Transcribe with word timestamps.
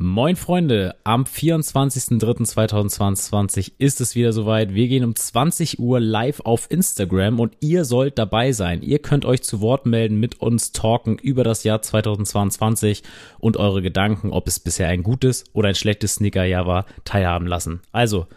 Moin 0.00 0.36
Freunde, 0.36 0.94
am 1.02 1.24
24.03.2022 1.24 3.72
ist 3.78 4.00
es 4.00 4.14
wieder 4.14 4.32
soweit. 4.32 4.72
Wir 4.72 4.86
gehen 4.86 5.02
um 5.02 5.16
20 5.16 5.80
Uhr 5.80 5.98
live 5.98 6.38
auf 6.44 6.70
Instagram 6.70 7.40
und 7.40 7.56
ihr 7.58 7.84
sollt 7.84 8.16
dabei 8.16 8.52
sein. 8.52 8.82
Ihr 8.82 9.00
könnt 9.00 9.24
euch 9.24 9.42
zu 9.42 9.60
Wort 9.60 9.86
melden, 9.86 10.20
mit 10.20 10.40
uns 10.40 10.70
talken 10.70 11.18
über 11.18 11.42
das 11.42 11.64
Jahr 11.64 11.82
2022 11.82 13.02
und 13.40 13.56
eure 13.56 13.82
Gedanken, 13.82 14.30
ob 14.30 14.46
es 14.46 14.60
bisher 14.60 14.86
ein 14.86 15.02
gutes 15.02 15.42
oder 15.52 15.70
ein 15.70 15.74
schlechtes 15.74 16.14
Sneakerjahr 16.14 16.64
war, 16.64 16.86
teilhaben 17.04 17.48
lassen. 17.48 17.80
Also, 17.90 18.28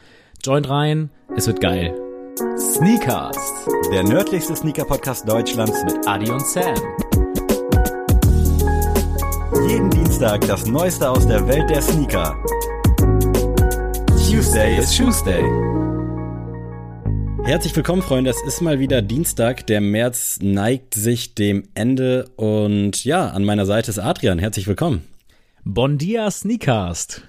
joint 0.44 0.68
rein, 0.68 1.12
es 1.38 1.46
wird 1.46 1.62
geil. 1.62 1.94
Sneakers, 2.58 3.38
der 3.94 4.04
nördlichste 4.04 4.56
Sneaker-Podcast 4.56 5.30
Deutschlands 5.30 5.78
mit 5.86 6.08
Adi 6.08 6.32
und 6.32 6.42
Sam. 6.42 6.74
Jeden 9.68 9.90
Dienstag 9.90 10.42
das 10.42 10.66
Neueste 10.66 11.10
aus 11.10 11.28
der 11.28 11.48
Welt 11.48 11.70
der 11.70 11.82
Sneaker. 11.82 12.36
Tuesday 14.08 14.78
is 14.78 14.96
Tuesday. 14.96 15.44
Herzlich 17.44 17.76
willkommen, 17.76 18.02
Freunde. 18.02 18.32
Es 18.32 18.42
ist 18.44 18.62
mal 18.62 18.80
wieder 18.80 19.02
Dienstag. 19.02 19.68
Der 19.68 19.82
März 19.82 20.40
neigt 20.42 20.94
sich 20.94 21.36
dem 21.36 21.64
Ende. 21.74 22.30
Und 22.38 23.04
ja, 23.04 23.28
an 23.30 23.44
meiner 23.44 23.66
Seite 23.66 23.92
ist 23.92 24.00
Adrian. 24.00 24.40
Herzlich 24.40 24.68
willkommen. 24.68 25.04
Bon 25.64 25.98
dia 25.98 26.30
Sneakast. 26.32 27.24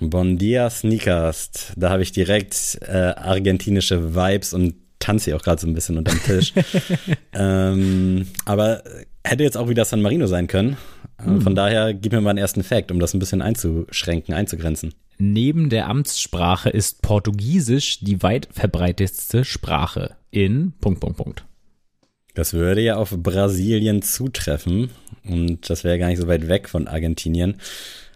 Bon 0.00 0.38
dia 0.38 0.68
Sneakast. 0.68 1.72
Da 1.76 1.90
habe 1.90 2.02
ich 2.02 2.12
direkt 2.12 2.78
äh, 2.82 2.92
argentinische 2.92 4.14
Vibes 4.14 4.52
und 4.52 4.74
tanze 4.98 5.26
hier 5.26 5.36
auch 5.36 5.42
gerade 5.42 5.60
so 5.60 5.66
ein 5.66 5.74
bisschen 5.74 5.96
unterm 5.96 6.22
Tisch. 6.22 6.52
ähm, 7.32 8.26
aber 8.44 8.82
hätte 9.24 9.42
jetzt 9.42 9.56
auch 9.56 9.68
wieder 9.68 9.84
San 9.84 10.02
Marino 10.02 10.26
sein 10.26 10.46
können. 10.46 10.76
Hm. 11.22 11.40
Von 11.40 11.54
daher 11.54 11.94
gib 11.94 12.12
mir 12.12 12.20
mal 12.20 12.30
einen 12.30 12.38
ersten 12.38 12.62
Fact, 12.62 12.90
um 12.90 13.00
das 13.00 13.14
ein 13.14 13.18
bisschen 13.18 13.42
einzuschränken, 13.42 14.34
einzugrenzen. 14.34 14.94
Neben 15.18 15.70
der 15.70 15.88
Amtssprache 15.88 16.68
ist 16.68 17.00
Portugiesisch 17.00 18.00
die 18.00 18.22
weit 18.22 18.48
verbreitetste 18.52 19.44
Sprache 19.44 20.16
in 20.30 20.72
Punkt, 20.80 21.00
Punkt, 21.00 21.16
Punkt. 21.16 21.44
Das 22.34 22.52
würde 22.52 22.82
ja 22.82 22.96
auf 22.96 23.16
Brasilien 23.16 24.02
zutreffen 24.02 24.90
und 25.24 25.70
das 25.70 25.84
wäre 25.84 25.98
gar 25.98 26.08
nicht 26.08 26.20
so 26.20 26.28
weit 26.28 26.48
weg 26.48 26.68
von 26.68 26.86
Argentinien. 26.86 27.56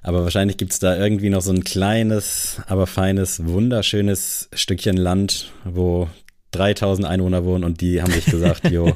Aber 0.02 0.24
wahrscheinlich 0.24 0.58
gibt 0.58 0.72
es 0.72 0.78
da 0.78 0.96
irgendwie 0.96 1.30
noch 1.30 1.42
so 1.42 1.52
ein 1.52 1.64
kleines, 1.64 2.60
aber 2.66 2.86
feines, 2.86 3.46
wunderschönes 3.46 4.50
Stückchen 4.52 4.96
Land, 4.96 5.52
wo 5.64 6.08
3000 6.52 7.06
Einwohner 7.06 7.44
wohnen 7.44 7.64
und 7.64 7.80
die 7.80 8.02
haben 8.02 8.12
sich 8.12 8.26
gesagt, 8.26 8.70
jo, 8.70 8.94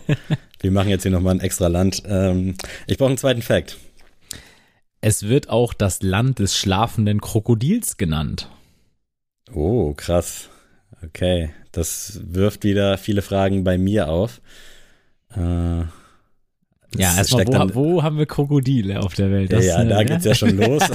wir 0.60 0.70
machen 0.70 0.88
jetzt 0.88 1.02
hier 1.02 1.12
nochmal 1.12 1.34
ein 1.34 1.40
extra 1.40 1.68
Land. 1.68 2.02
Ähm, 2.06 2.56
ich 2.86 2.98
brauche 2.98 3.08
einen 3.08 3.18
zweiten 3.18 3.42
Fact. 3.42 3.78
Es 5.06 5.28
wird 5.28 5.50
auch 5.50 5.74
das 5.74 6.00
Land 6.00 6.38
des 6.38 6.56
schlafenden 6.56 7.20
Krokodils 7.20 7.98
genannt. 7.98 8.48
Oh, 9.52 9.92
krass. 9.92 10.48
Okay, 11.04 11.50
das 11.72 12.22
wirft 12.24 12.64
wieder 12.64 12.96
viele 12.96 13.20
Fragen 13.20 13.64
bei 13.64 13.76
mir 13.76 14.08
auf. 14.08 14.40
Äh, 15.36 15.40
ja, 15.40 15.88
erstmal, 16.96 17.46
wo, 17.46 17.74
wo, 17.74 18.02
haben 18.02 18.16
wir 18.16 18.24
Krokodile 18.24 19.00
auf 19.00 19.12
der 19.12 19.30
Welt? 19.30 19.52
Das, 19.52 19.66
ja, 19.66 19.82
ja, 19.82 19.84
da 19.84 20.00
äh, 20.00 20.04
geht's 20.06 20.24
ja 20.24 20.34
schon 20.34 20.56
los. 20.56 20.82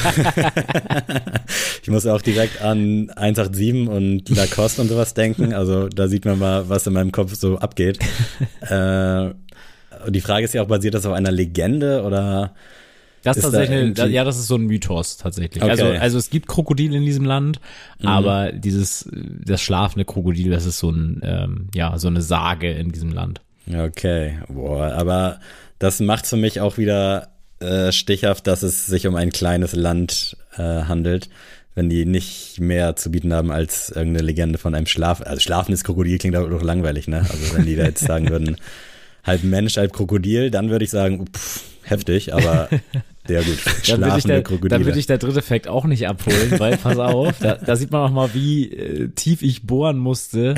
ich 1.84 1.90
muss 1.90 2.08
auch 2.08 2.24
direkt 2.24 2.64
an 2.64 3.12
187 3.12 3.90
und 3.90 4.28
Lacoste 4.30 4.82
und 4.82 4.88
sowas 4.88 5.14
denken. 5.14 5.54
Also 5.54 5.88
da 5.88 6.08
sieht 6.08 6.26
man 6.26 6.40
mal, 6.40 6.68
was 6.68 6.88
in 6.88 6.94
meinem 6.94 7.12
Kopf 7.12 7.36
so 7.36 7.60
abgeht. 7.60 8.00
äh, 8.62 9.26
und 10.04 10.16
die 10.16 10.22
Frage 10.22 10.46
ist 10.46 10.56
ja 10.56 10.64
auch, 10.64 10.68
basiert 10.68 10.96
das 10.96 11.06
auf 11.06 11.14
einer 11.14 11.32
Legende 11.32 12.02
oder 12.02 12.56
das 13.24 13.38
ist 13.38 13.44
tatsächlich, 13.44 13.94
da 13.94 14.06
ja, 14.06 14.24
das 14.24 14.38
ist 14.38 14.48
so 14.48 14.56
ein 14.56 14.66
Mythos 14.66 15.18
tatsächlich. 15.18 15.62
Okay. 15.62 15.72
Also, 15.72 15.86
also 15.86 16.18
es 16.18 16.30
gibt 16.30 16.48
Krokodile 16.48 16.98
in 16.98 17.06
diesem 17.06 17.26
Land, 17.26 17.60
mhm. 18.00 18.08
aber 18.08 18.52
dieses, 18.52 19.10
das 19.12 19.62
schlafende 19.62 20.06
Krokodil, 20.06 20.52
das 20.52 20.66
ist 20.66 20.80
so 20.80 20.90
ein, 20.90 21.22
ähm, 21.24 21.68
ja, 21.74 21.98
so 21.98 22.08
eine 22.08 22.22
Sage 22.22 22.72
in 22.72 22.92
diesem 22.92 23.12
Land. 23.12 23.42
Okay, 23.72 24.40
boah, 24.48 24.94
aber 24.94 25.40
das 25.78 26.00
macht 26.00 26.26
für 26.26 26.38
mich 26.38 26.60
auch 26.60 26.78
wieder 26.78 27.30
äh, 27.60 27.92
stichhaft, 27.92 28.48
dass 28.48 28.64
es 28.64 28.86
sich 28.86 29.06
um 29.06 29.16
ein 29.16 29.32
kleines 29.32 29.74
Land 29.74 30.38
äh, 30.56 30.62
handelt, 30.62 31.30
wenn 31.76 31.90
die 31.90 32.06
nicht 32.06 32.60
mehr 32.60 32.96
zu 32.96 33.12
bieten 33.12 33.34
haben 33.34 33.52
als 33.52 33.90
irgendeine 33.90 34.26
Legende 34.26 34.58
von 34.58 34.76
einem 34.76 34.88
Schlaf, 34.88 35.22
also 35.22 35.40
schlafendes 35.40 35.84
Krokodil 35.84 36.18
klingt 36.18 36.36
aber 36.36 36.50
doch 36.50 36.64
langweilig, 36.64 37.08
ne? 37.08 37.20
Also 37.20 37.56
wenn 37.56 37.66
die 37.66 37.76
da 37.76 37.84
jetzt 37.84 38.06
sagen 38.06 38.30
würden, 38.30 38.58
halb 39.24 39.44
Mensch, 39.44 39.78
halb 39.78 39.94
Krokodil, 39.94 40.52
dann 40.52 40.70
würde 40.70 40.86
ich 40.86 40.92
sagen, 40.92 41.26
pff, 41.28 41.64
heftig, 41.90 42.34
aber 42.34 42.70
sehr 43.28 43.44
gut. 43.44 43.60
dann 43.88 44.02
würde 44.02 44.18
ich, 44.18 44.24
der, 44.24 44.42
dann 44.42 44.86
würd 44.86 44.98
ich 44.98 45.06
der 45.06 45.18
dritte 45.18 45.42
Fakt 45.42 45.68
auch 45.68 45.86
nicht 45.86 46.08
abholen, 46.08 46.60
weil, 46.60 46.78
pass 46.78 46.98
auf, 46.98 47.38
da, 47.40 47.56
da 47.56 47.76
sieht 47.76 47.92
man 47.92 48.02
auch 48.02 48.12
mal, 48.14 48.34
wie 48.34 48.72
äh, 48.72 49.10
tief 49.10 49.42
ich 49.42 49.64
bohren 49.64 49.98
musste, 49.98 50.56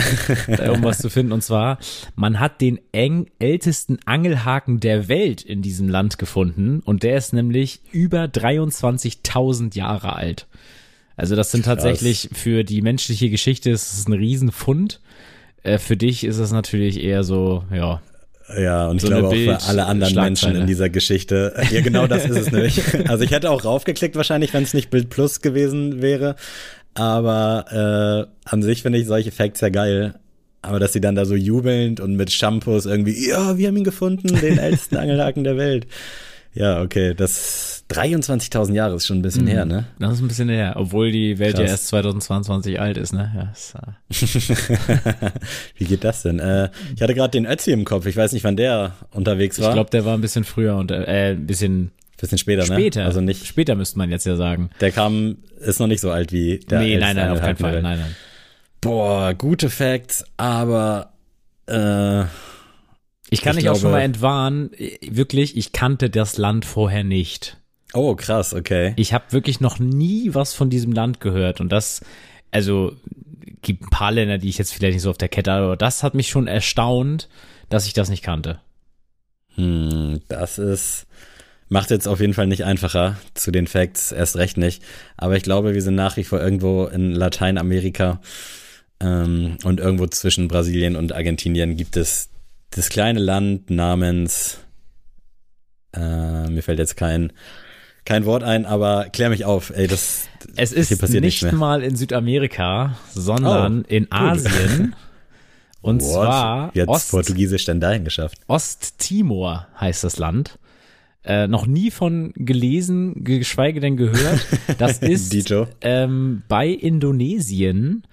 äh, 0.47 0.70
um 0.70 0.84
was 0.84 1.00
zu 1.00 1.09
finden. 1.09 1.31
Und 1.34 1.44
zwar, 1.44 1.80
man 2.16 2.40
hat 2.40 2.62
den 2.62 2.80
eng 2.91 3.28
ältesten 3.40 4.00
Angelhaken 4.06 4.80
der 4.80 5.08
Welt 5.09 5.41
in 5.41 5.62
diesem 5.62 5.90
Land 5.90 6.18
gefunden 6.18 6.81
und 6.86 7.03
der 7.03 7.18
ist 7.18 7.34
nämlich 7.34 7.81
über 7.91 8.24
23.000 8.24 9.75
Jahre 9.75 10.16
alt. 10.16 10.47
Also 11.18 11.36
das 11.36 11.52
sind 11.52 11.66
Krass. 11.66 11.75
tatsächlich 11.75 12.30
für 12.34 12.64
die 12.64 12.81
menschliche 12.81 13.30
Geschichte 13.30 13.70
ist 13.70 13.94
es 13.94 14.08
ein 14.08 14.14
Riesenfund. 14.14 15.02
Äh, 15.64 15.78
für 15.78 15.97
dich 15.97 16.24
ist 16.24 16.38
es 16.38 16.52
natürlich 16.52 17.03
eher 17.03 17.24
so, 17.24 17.64
ja, 17.72 18.02
ja, 18.60 18.88
und 18.88 19.02
so 19.02 19.08
ich 19.08 19.14
glaube 19.14 19.28
auch 19.28 19.34
für 19.34 19.70
alle 19.70 19.86
anderen 19.86 20.16
Menschen 20.16 20.56
in 20.56 20.68
dieser 20.68 20.90
Geschichte. 20.90 21.54
Ja, 21.72 21.82
genau 21.82 22.08
das 22.08 22.26
ist 22.26 22.38
es 22.38 22.52
nämlich. 22.52 22.82
Also 23.10 23.24
ich 23.24 23.32
hätte 23.32 23.50
auch 23.50 23.64
raufgeklickt 23.64 24.16
wahrscheinlich, 24.16 24.54
wenn 24.54 24.64
es 24.64 24.74
nicht 24.74 24.90
Bild 24.90 25.10
Plus 25.10 25.42
gewesen 25.42 26.02
wäre. 26.02 26.36
Aber 26.94 28.28
äh, 28.46 28.50
an 28.50 28.64
sich 28.64 28.82
finde 28.82 29.00
ich 29.00 29.08
solche 29.08 29.32
Facts 29.32 29.62
ja 29.62 29.70
geil. 29.70 30.16
Aber 30.62 30.80
dass 30.80 30.94
sie 30.94 31.02
dann 31.02 31.16
da 31.16 31.26
so 31.26 31.36
jubelnd 31.36 32.00
und 32.00 32.16
mit 32.16 32.32
Shampoos 32.32 32.86
irgendwie, 32.86 33.30
ja, 33.30 33.58
wir 33.58 33.68
haben 33.68 33.78
ihn 33.78 33.84
gefunden, 33.84 34.28
den 34.28 34.60
ältesten 34.60 34.98
Angelhaken 34.98 35.44
der 35.44 35.58
Welt. 35.58 35.88
Ja, 36.54 36.82
okay, 36.82 37.14
das 37.14 37.86
23.000 37.90 38.74
Jahre 38.74 38.96
ist 38.96 39.08
schon 39.08 39.20
ein 39.20 39.22
bisschen 39.22 39.46
mhm. 39.46 39.50
her, 39.50 39.66
ne? 39.66 39.86
Das 40.00 40.14
ist 40.14 40.22
ein 40.22 40.28
bisschen 40.28 40.50
her, 40.50 40.74
obwohl 40.76 41.12
die 41.12 41.40
Welt 41.40 41.56
Krass. 41.56 41.64
ja 41.66 41.72
erst 41.72 41.88
2022 41.88 42.80
alt 42.80 42.98
ist, 42.98 43.14
ne? 43.14 43.32
Ja, 43.36 43.52
ist, 43.52 43.76
äh 43.76 45.32
Wie 45.78 45.86
geht 45.86 46.04
das 46.04 46.24
denn? 46.24 46.40
Äh, 46.40 46.70
ich 46.96 47.02
hatte 47.02 47.14
gerade 47.14 47.32
den 47.32 47.46
Ötzi 47.46 47.72
im 47.72 47.86
Kopf, 47.86 48.06
ich 48.06 48.18
weiß 48.18 48.34
nicht, 48.34 48.44
wann 48.44 48.58
der 48.58 48.96
unterwegs 49.12 49.60
war. 49.62 49.70
Ich 49.70 49.74
glaube, 49.74 49.90
der 49.92 50.04
war 50.04 50.14
ein 50.14 50.22
bisschen 50.22 50.44
früher 50.44 50.76
und 50.76 50.92
äh, 50.92 51.32
ein 51.32 51.48
bisschen 51.48 51.92
Bisschen 52.22 52.38
später, 52.38 52.62
später, 52.62 52.76
ne? 52.76 52.82
Später. 52.82 53.06
Also 53.06 53.22
nicht. 53.22 53.48
Später 53.48 53.74
müsste 53.74 53.98
man 53.98 54.12
jetzt 54.12 54.28
ja 54.28 54.36
sagen. 54.36 54.70
Der 54.80 54.92
kam, 54.92 55.38
ist 55.60 55.80
noch 55.80 55.88
nicht 55.88 56.02
so 56.02 56.12
alt 56.12 56.32
wie 56.32 56.60
der. 56.60 56.82
Nee, 56.82 56.98
nein, 56.98 57.16
nein, 57.16 57.32
auf 57.32 57.42
keinen 57.42 57.58
Fall. 57.58 57.82
Nein, 57.82 57.98
nein. 58.00 58.16
Boah, 58.80 59.34
gute 59.34 59.72
Facts, 59.72 60.24
aber 60.38 61.14
äh, 61.66 62.26
ich 63.31 63.42
kann 63.42 63.52
ich 63.52 63.58
dich 63.58 63.64
glaube, 63.64 63.78
auch 63.78 63.81
schon 63.81 63.92
mal 63.92 64.02
entwarnen, 64.02 64.72
wirklich, 65.09 65.56
ich 65.56 65.72
kannte 65.72 66.09
das 66.09 66.38
Land 66.38 66.66
vorher 66.66 67.03
nicht. 67.03 67.58
Oh, 67.94 68.16
krass, 68.16 68.53
okay. 68.53 68.94
Ich 68.97 69.14
habe 69.14 69.31
wirklich 69.31 69.62
noch 69.62 69.80
nie 69.80 70.34
was 70.34 70.53
von 70.53 70.69
diesem 70.69 70.92
Land 70.92 71.22
gehört 71.22 71.62
und 71.62 71.70
das, 71.70 72.02
also 72.52 72.94
gibt 73.62 73.84
ein 73.84 73.90
paar 73.90 74.12
Länder, 74.12 74.38
die 74.38 74.50
ich 74.50 74.58
jetzt 74.58 74.74
vielleicht 74.74 74.96
nicht 74.96 75.03
so 75.03 75.09
auf 75.09 75.18
der 75.18 75.30
Kette 75.30 75.52
habe, 75.52 75.66
aber 75.66 75.78
das 75.78 76.03
hat 76.03 76.14
mich 76.14 76.30
schon 76.30 76.47
erstaunt, 76.47 77.30
dass 77.70 77.88
ich 77.88 77.94
das 77.94 78.09
nicht 78.09 78.24
kannte. 78.24 78.59
Hm, 79.56 80.20
das 80.28 80.58
ist, 80.58 81.08
macht 81.70 81.90
jetzt 81.90 82.08
auf 82.08 82.20
jeden 82.20 82.34
Fall 82.34 82.47
nicht 82.47 82.66
einfacher 82.66 83.18
zu 83.34 83.52
den 83.52 83.68
Facts, 83.68 84.12
erst 84.12 84.36
recht 84.36 84.58
nicht. 84.58 84.84
Aber 85.16 85.38
ich 85.38 85.44
glaube, 85.44 85.74
wir 85.74 85.81
sind 85.81 85.96
nach 85.96 86.18
wie 86.18 86.25
vor 86.25 86.41
irgendwo 86.41 86.86
in 86.86 87.12
Lateinamerika 87.12 88.20
ähm, 89.00 89.58
und 89.64 89.80
irgendwo 89.80 90.08
zwischen 90.08 90.47
Brasilien 90.50 90.97
und 90.97 91.14
Argentinien 91.14 91.78
gibt 91.78 91.96
es 91.96 92.31
das 92.72 92.90
kleine 92.90 93.20
Land 93.20 93.70
namens, 93.70 94.59
äh, 95.94 96.50
mir 96.50 96.64
fällt 96.64 96.80
jetzt 96.80 96.98
kein, 96.98 97.32
kein 98.06 98.26
Wort 98.26 98.44
ein, 98.44 98.66
aber 98.66 99.09
klär 99.12 99.30
mich 99.30 99.46
auf, 99.46 99.72
ey, 99.76 99.88
das 99.88 100.28
Es 100.56 100.73
ist 100.73 100.97
passiert 101.00 101.23
nicht 101.23 101.52
mal 101.52 101.84
in 101.84 101.96
Südamerika, 101.96 102.97
sondern 103.14 103.82
oh, 103.82 103.85
in 103.88 104.12
Asien. 104.12 104.96
Und 105.82 106.02
What? 106.02 106.12
zwar 106.12 106.76
Wie 106.76 106.84
Ost, 106.84 107.12
Portugiesisch 107.12 107.66
denn 107.66 107.79
dahin 107.79 108.03
geschafft? 108.03 108.38
Osttimor 108.47 109.68
heißt 109.79 110.03
das 110.03 110.18
Land. 110.18 110.59
Äh, 111.23 111.47
noch 111.47 111.68
nie 111.68 111.91
von 111.91 112.34
gelesen, 112.35 113.23
geschweige 113.23 113.79
denn 113.79 113.97
gehört. 113.97 114.46
Das 114.78 115.00
ist 115.00 115.35
ähm, 115.82 116.44
bei 116.47 116.68
Indonesien 116.68 118.03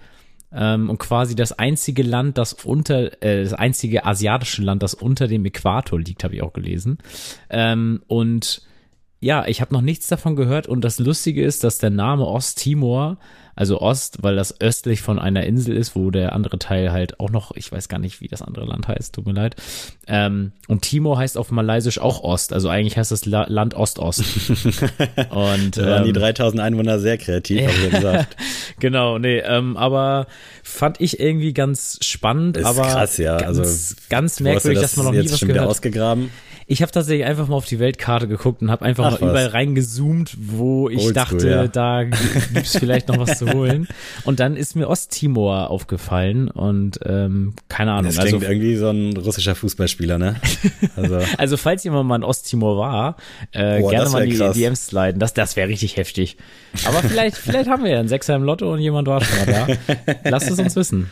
ähm, 0.53 0.89
und 0.89 0.97
quasi 0.97 1.35
das 1.35 1.51
einzige 1.53 2.03
Land, 2.03 2.37
das 2.37 2.53
unter, 2.53 3.21
äh, 3.21 3.43
das 3.43 3.53
einzige 3.53 4.05
asiatische 4.05 4.61
Land, 4.61 4.83
das 4.83 4.93
unter 4.93 5.27
dem 5.27 5.45
Äquator 5.45 5.99
liegt, 5.99 6.23
habe 6.23 6.35
ich 6.35 6.41
auch 6.41 6.53
gelesen. 6.53 6.97
Ähm, 7.49 8.01
und 8.07 8.61
ja, 9.21 9.45
ich 9.47 9.61
habe 9.61 9.73
noch 9.73 9.81
nichts 9.81 10.07
davon 10.07 10.35
gehört 10.35 10.67
und 10.67 10.81
das 10.81 10.99
Lustige 10.99 11.43
ist, 11.43 11.63
dass 11.63 11.77
der 11.77 11.89
Name 11.89 12.25
Osttimor, 12.25 13.17
also 13.59 13.81
Ost, 13.81 14.19
weil 14.21 14.37
das 14.37 14.61
östlich 14.61 15.01
von 15.01 15.19
einer 15.19 15.43
Insel 15.43 15.75
ist, 15.75 15.93
wo 15.93 16.11
der 16.11 16.31
andere 16.31 16.59
Teil 16.59 16.93
halt 16.93 17.19
auch 17.19 17.29
noch, 17.29 17.51
ich 17.57 17.69
weiß 17.69 17.89
gar 17.89 17.99
nicht, 17.99 18.21
wie 18.21 18.29
das 18.29 18.41
andere 18.41 18.65
Land 18.65 18.87
heißt, 18.87 19.13
tut 19.13 19.25
mir 19.25 19.33
leid. 19.33 19.57
Ähm, 20.07 20.53
und 20.69 20.83
Timor 20.83 21.17
heißt 21.17 21.37
auf 21.37 21.51
Malaysisch 21.51 21.99
auch 21.99 22.23
Ost, 22.23 22.53
also 22.53 22.69
eigentlich 22.69 22.95
heißt 22.95 23.11
das 23.11 23.25
La 23.25 23.47
Land 23.49 23.73
Ost-Ost. 23.73 24.19
und 25.31 25.75
da 25.75 25.85
waren 25.85 26.03
ähm, 26.03 26.05
die 26.05 26.13
3000 26.13 26.61
Einwohner 26.61 26.99
sehr 26.99 27.17
kreativ, 27.17 27.63
haben 27.63 27.81
wir 27.81 27.89
gesagt. 27.89 28.37
genau, 28.79 29.19
nee, 29.19 29.39
ähm, 29.39 29.75
aber 29.75 30.27
fand 30.63 31.01
ich 31.01 31.19
irgendwie 31.19 31.51
ganz 31.51 31.99
spannend, 32.01 32.55
ist 32.55 32.65
aber 32.65 32.83
krass, 32.83 33.17
ja. 33.17 33.39
ganz, 33.39 33.59
also 33.59 33.95
ganz 34.09 34.39
merkwürdig, 34.39 34.79
das 34.79 34.91
dass 34.91 35.03
man 35.03 35.07
noch 35.07 35.21
nie 35.21 35.29
was 35.29 35.37
schon 35.37 35.49
gehört. 35.49 35.63
Wieder 35.63 35.69
ausgegraben. 35.69 36.31
Ich 36.71 36.83
habe 36.83 36.91
tatsächlich 36.91 37.25
einfach 37.25 37.47
mal 37.47 37.55
auf 37.55 37.65
die 37.65 37.79
Weltkarte 37.79 38.27
geguckt 38.27 38.61
und 38.61 38.69
habe 38.69 38.85
einfach 38.85 39.03
Ach, 39.05 39.11
mal 39.13 39.21
was. 39.21 39.29
überall 39.31 39.47
reingezoomt, 39.47 40.37
wo 40.39 40.87
ich 40.87 40.99
Oldschool, 40.99 41.13
dachte, 41.13 41.49
ja. 41.49 41.67
da 41.67 42.03
gibt's 42.03 42.77
vielleicht 42.77 43.07
noch 43.07 43.17
was 43.17 43.39
zu 43.39 43.49
holen. 43.53 43.87
Und 44.23 44.39
dann 44.39 44.55
ist 44.55 44.75
mir 44.75 44.87
Osttimor 44.87 45.71
aufgefallen 45.71 46.47
und 46.47 46.99
ähm, 47.07 47.55
keine 47.69 47.93
Ahnung. 47.93 48.13
Das 48.13 48.19
klingt 48.19 48.35
also, 48.35 48.45
irgendwie 48.45 48.75
so 48.75 48.91
ein 48.91 49.17
russischer 49.17 49.55
Fußballspieler, 49.55 50.19
ne? 50.19 50.35
Also, 50.95 51.19
also 51.39 51.57
falls 51.57 51.83
jemand 51.85 52.07
mal 52.07 52.17
in 52.17 52.23
Osttimor 52.23 52.77
war, 52.77 53.15
äh, 53.51 53.79
Boah, 53.79 53.89
gerne 53.89 54.09
mal 54.11 54.27
die 54.27 54.37
krass. 54.37 54.55
DMs 54.55 54.85
sliden. 54.85 55.19
Das, 55.19 55.33
das 55.33 55.55
wäre 55.55 55.69
richtig 55.69 55.97
heftig. 55.97 56.37
Aber 56.85 56.99
vielleicht, 56.99 57.35
vielleicht 57.35 57.67
haben 57.67 57.83
wir 57.83 57.89
ja 57.89 57.99
einen 57.99 58.09
Sechser 58.09 58.35
im 58.35 58.43
Lotto 58.43 58.71
und 58.71 58.79
jemand 58.79 59.07
war 59.07 59.23
schon 59.23 59.39
mal 59.39 59.67
da. 59.95 60.15
Lasst 60.29 60.51
es 60.51 60.59
uns 60.59 60.75
wissen. 60.75 61.09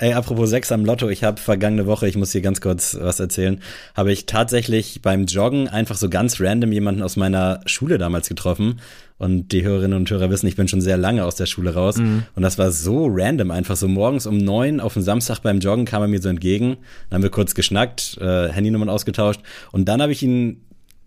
Ey, 0.00 0.12
apropos 0.12 0.50
Sex 0.50 0.70
am 0.70 0.84
Lotto, 0.84 1.08
ich 1.08 1.24
habe 1.24 1.40
vergangene 1.40 1.86
Woche, 1.86 2.06
ich 2.06 2.16
muss 2.16 2.30
hier 2.30 2.40
ganz 2.40 2.60
kurz 2.60 2.96
was 3.00 3.18
erzählen, 3.18 3.60
habe 3.96 4.12
ich 4.12 4.26
tatsächlich 4.26 5.02
beim 5.02 5.24
Joggen 5.24 5.66
einfach 5.66 5.96
so 5.96 6.08
ganz 6.08 6.40
random 6.40 6.70
jemanden 6.70 7.02
aus 7.02 7.16
meiner 7.16 7.60
Schule 7.66 7.98
damals 7.98 8.28
getroffen. 8.28 8.80
Und 9.16 9.50
die 9.50 9.64
Hörerinnen 9.64 9.98
und 9.98 10.08
Hörer 10.08 10.30
wissen, 10.30 10.46
ich 10.46 10.54
bin 10.54 10.68
schon 10.68 10.80
sehr 10.80 10.96
lange 10.96 11.24
aus 11.24 11.34
der 11.34 11.46
Schule 11.46 11.74
raus. 11.74 11.96
Mhm. 11.96 12.22
Und 12.36 12.42
das 12.42 12.56
war 12.58 12.70
so 12.70 13.08
random, 13.10 13.50
einfach 13.50 13.74
so 13.74 13.88
morgens 13.88 14.26
um 14.26 14.38
neun 14.38 14.78
auf 14.78 14.92
dem 14.92 15.02
Samstag 15.02 15.40
beim 15.40 15.58
Joggen 15.58 15.84
kam 15.84 16.02
er 16.02 16.08
mir 16.08 16.22
so 16.22 16.28
entgegen. 16.28 16.76
Dann 17.10 17.16
haben 17.16 17.22
wir 17.24 17.30
kurz 17.30 17.56
geschnackt, 17.56 18.16
äh, 18.20 18.48
Handynummern 18.50 18.88
ausgetauscht. 18.88 19.40
Und 19.72 19.86
dann 19.88 20.00
habe 20.00 20.12
ich 20.12 20.22
ihn 20.22 20.62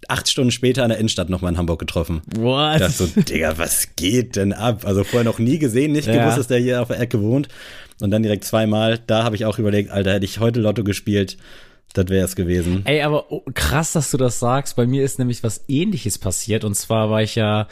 acht 0.09 0.29
Stunden 0.29 0.51
später 0.51 0.83
in 0.83 0.89
der 0.89 0.97
Innenstadt 0.97 1.29
nochmal 1.29 1.53
in 1.53 1.57
Hamburg 1.57 1.79
getroffen. 1.79 2.21
What? 2.35 2.75
Ich 2.75 2.81
dachte 2.81 2.91
so, 2.91 3.21
Digga, 3.21 3.57
was 3.57 3.95
geht 3.95 4.35
denn 4.35 4.51
ab? 4.51 4.85
Also 4.85 5.05
vorher 5.05 5.23
noch 5.23 5.39
nie 5.39 5.57
gesehen, 5.57 5.93
nicht 5.93 6.07
ja. 6.07 6.21
gewusst, 6.21 6.37
dass 6.37 6.47
der 6.47 6.59
hier 6.59 6.81
auf 6.81 6.89
der 6.89 6.99
Ecke 6.99 7.21
wohnt. 7.21 7.47
Und 8.01 8.11
dann 8.11 8.23
direkt 8.23 8.43
zweimal. 8.43 8.99
Da 9.05 9.23
habe 9.23 9.35
ich 9.35 9.45
auch 9.45 9.59
überlegt, 9.59 9.91
Alter, 9.91 10.13
hätte 10.13 10.25
ich 10.25 10.39
heute 10.39 10.59
Lotto 10.59 10.83
gespielt, 10.83 11.37
das 11.93 12.07
wäre 12.07 12.25
es 12.25 12.35
gewesen. 12.35 12.83
Ey, 12.85 13.01
aber 13.01 13.31
oh, 13.31 13.43
krass, 13.53 13.91
dass 13.93 14.11
du 14.11 14.17
das 14.17 14.39
sagst. 14.39 14.75
Bei 14.75 14.87
mir 14.87 15.03
ist 15.03 15.19
nämlich 15.19 15.43
was 15.43 15.65
ähnliches 15.67 16.17
passiert. 16.17 16.63
Und 16.63 16.75
zwar 16.75 17.09
war 17.09 17.21
ich 17.21 17.35
ja 17.35 17.67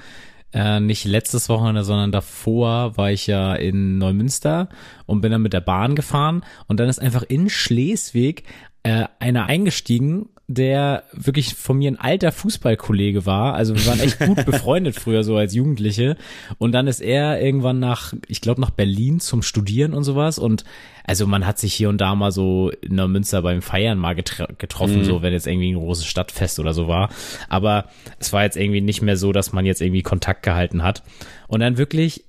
äh, 0.53 0.79
nicht 0.79 1.05
letztes 1.05 1.47
Wochenende, 1.47 1.83
sondern 1.83 2.11
davor 2.11 2.97
war 2.97 3.11
ich 3.11 3.27
ja 3.27 3.55
in 3.55 3.97
Neumünster 3.97 4.69
und 5.05 5.21
bin 5.21 5.31
dann 5.31 5.41
mit 5.41 5.53
der 5.53 5.61
Bahn 5.61 5.95
gefahren. 5.95 6.43
Und 6.67 6.79
dann 6.79 6.89
ist 6.89 6.99
einfach 6.99 7.23
in 7.23 7.49
Schleswig 7.49 8.43
äh, 8.83 9.05
einer 9.19 9.45
eingestiegen 9.45 10.29
der 10.51 11.03
wirklich 11.13 11.53
von 11.53 11.77
mir 11.77 11.91
ein 11.91 11.99
alter 11.99 12.31
Fußballkollege 12.31 13.27
war. 13.27 13.53
Also 13.53 13.75
wir 13.75 13.85
waren 13.85 13.99
echt 13.99 14.17
gut 14.17 14.43
befreundet 14.47 14.95
früher 14.95 15.23
so 15.23 15.37
als 15.37 15.53
Jugendliche. 15.53 16.17
Und 16.57 16.71
dann 16.71 16.87
ist 16.87 17.01
er 17.01 17.39
irgendwann 17.39 17.77
nach, 17.77 18.15
ich 18.27 18.41
glaube 18.41 18.59
nach 18.59 18.71
Berlin 18.71 19.19
zum 19.19 19.43
Studieren 19.43 19.93
und 19.93 20.03
sowas. 20.03 20.39
Und 20.39 20.63
also 21.03 21.27
man 21.27 21.45
hat 21.45 21.59
sich 21.59 21.75
hier 21.75 21.87
und 21.87 22.01
da 22.01 22.15
mal 22.15 22.31
so 22.31 22.71
in 22.81 22.97
der 22.97 23.07
Münster 23.07 23.43
beim 23.43 23.61
Feiern 23.61 23.99
mal 23.99 24.15
getroffen, 24.15 25.01
mhm. 25.01 25.03
so 25.03 25.21
wenn 25.21 25.33
jetzt 25.33 25.45
irgendwie 25.45 25.71
ein 25.71 25.77
großes 25.77 26.07
Stadtfest 26.07 26.59
oder 26.59 26.73
so 26.73 26.87
war. 26.87 27.09
Aber 27.47 27.85
es 28.17 28.33
war 28.33 28.41
jetzt 28.41 28.57
irgendwie 28.57 28.81
nicht 28.81 29.03
mehr 29.03 29.17
so, 29.17 29.31
dass 29.31 29.53
man 29.53 29.67
jetzt 29.67 29.81
irgendwie 29.81 30.01
Kontakt 30.01 30.41
gehalten 30.41 30.81
hat. 30.81 31.03
Und 31.47 31.59
dann 31.59 31.77
wirklich 31.77 32.25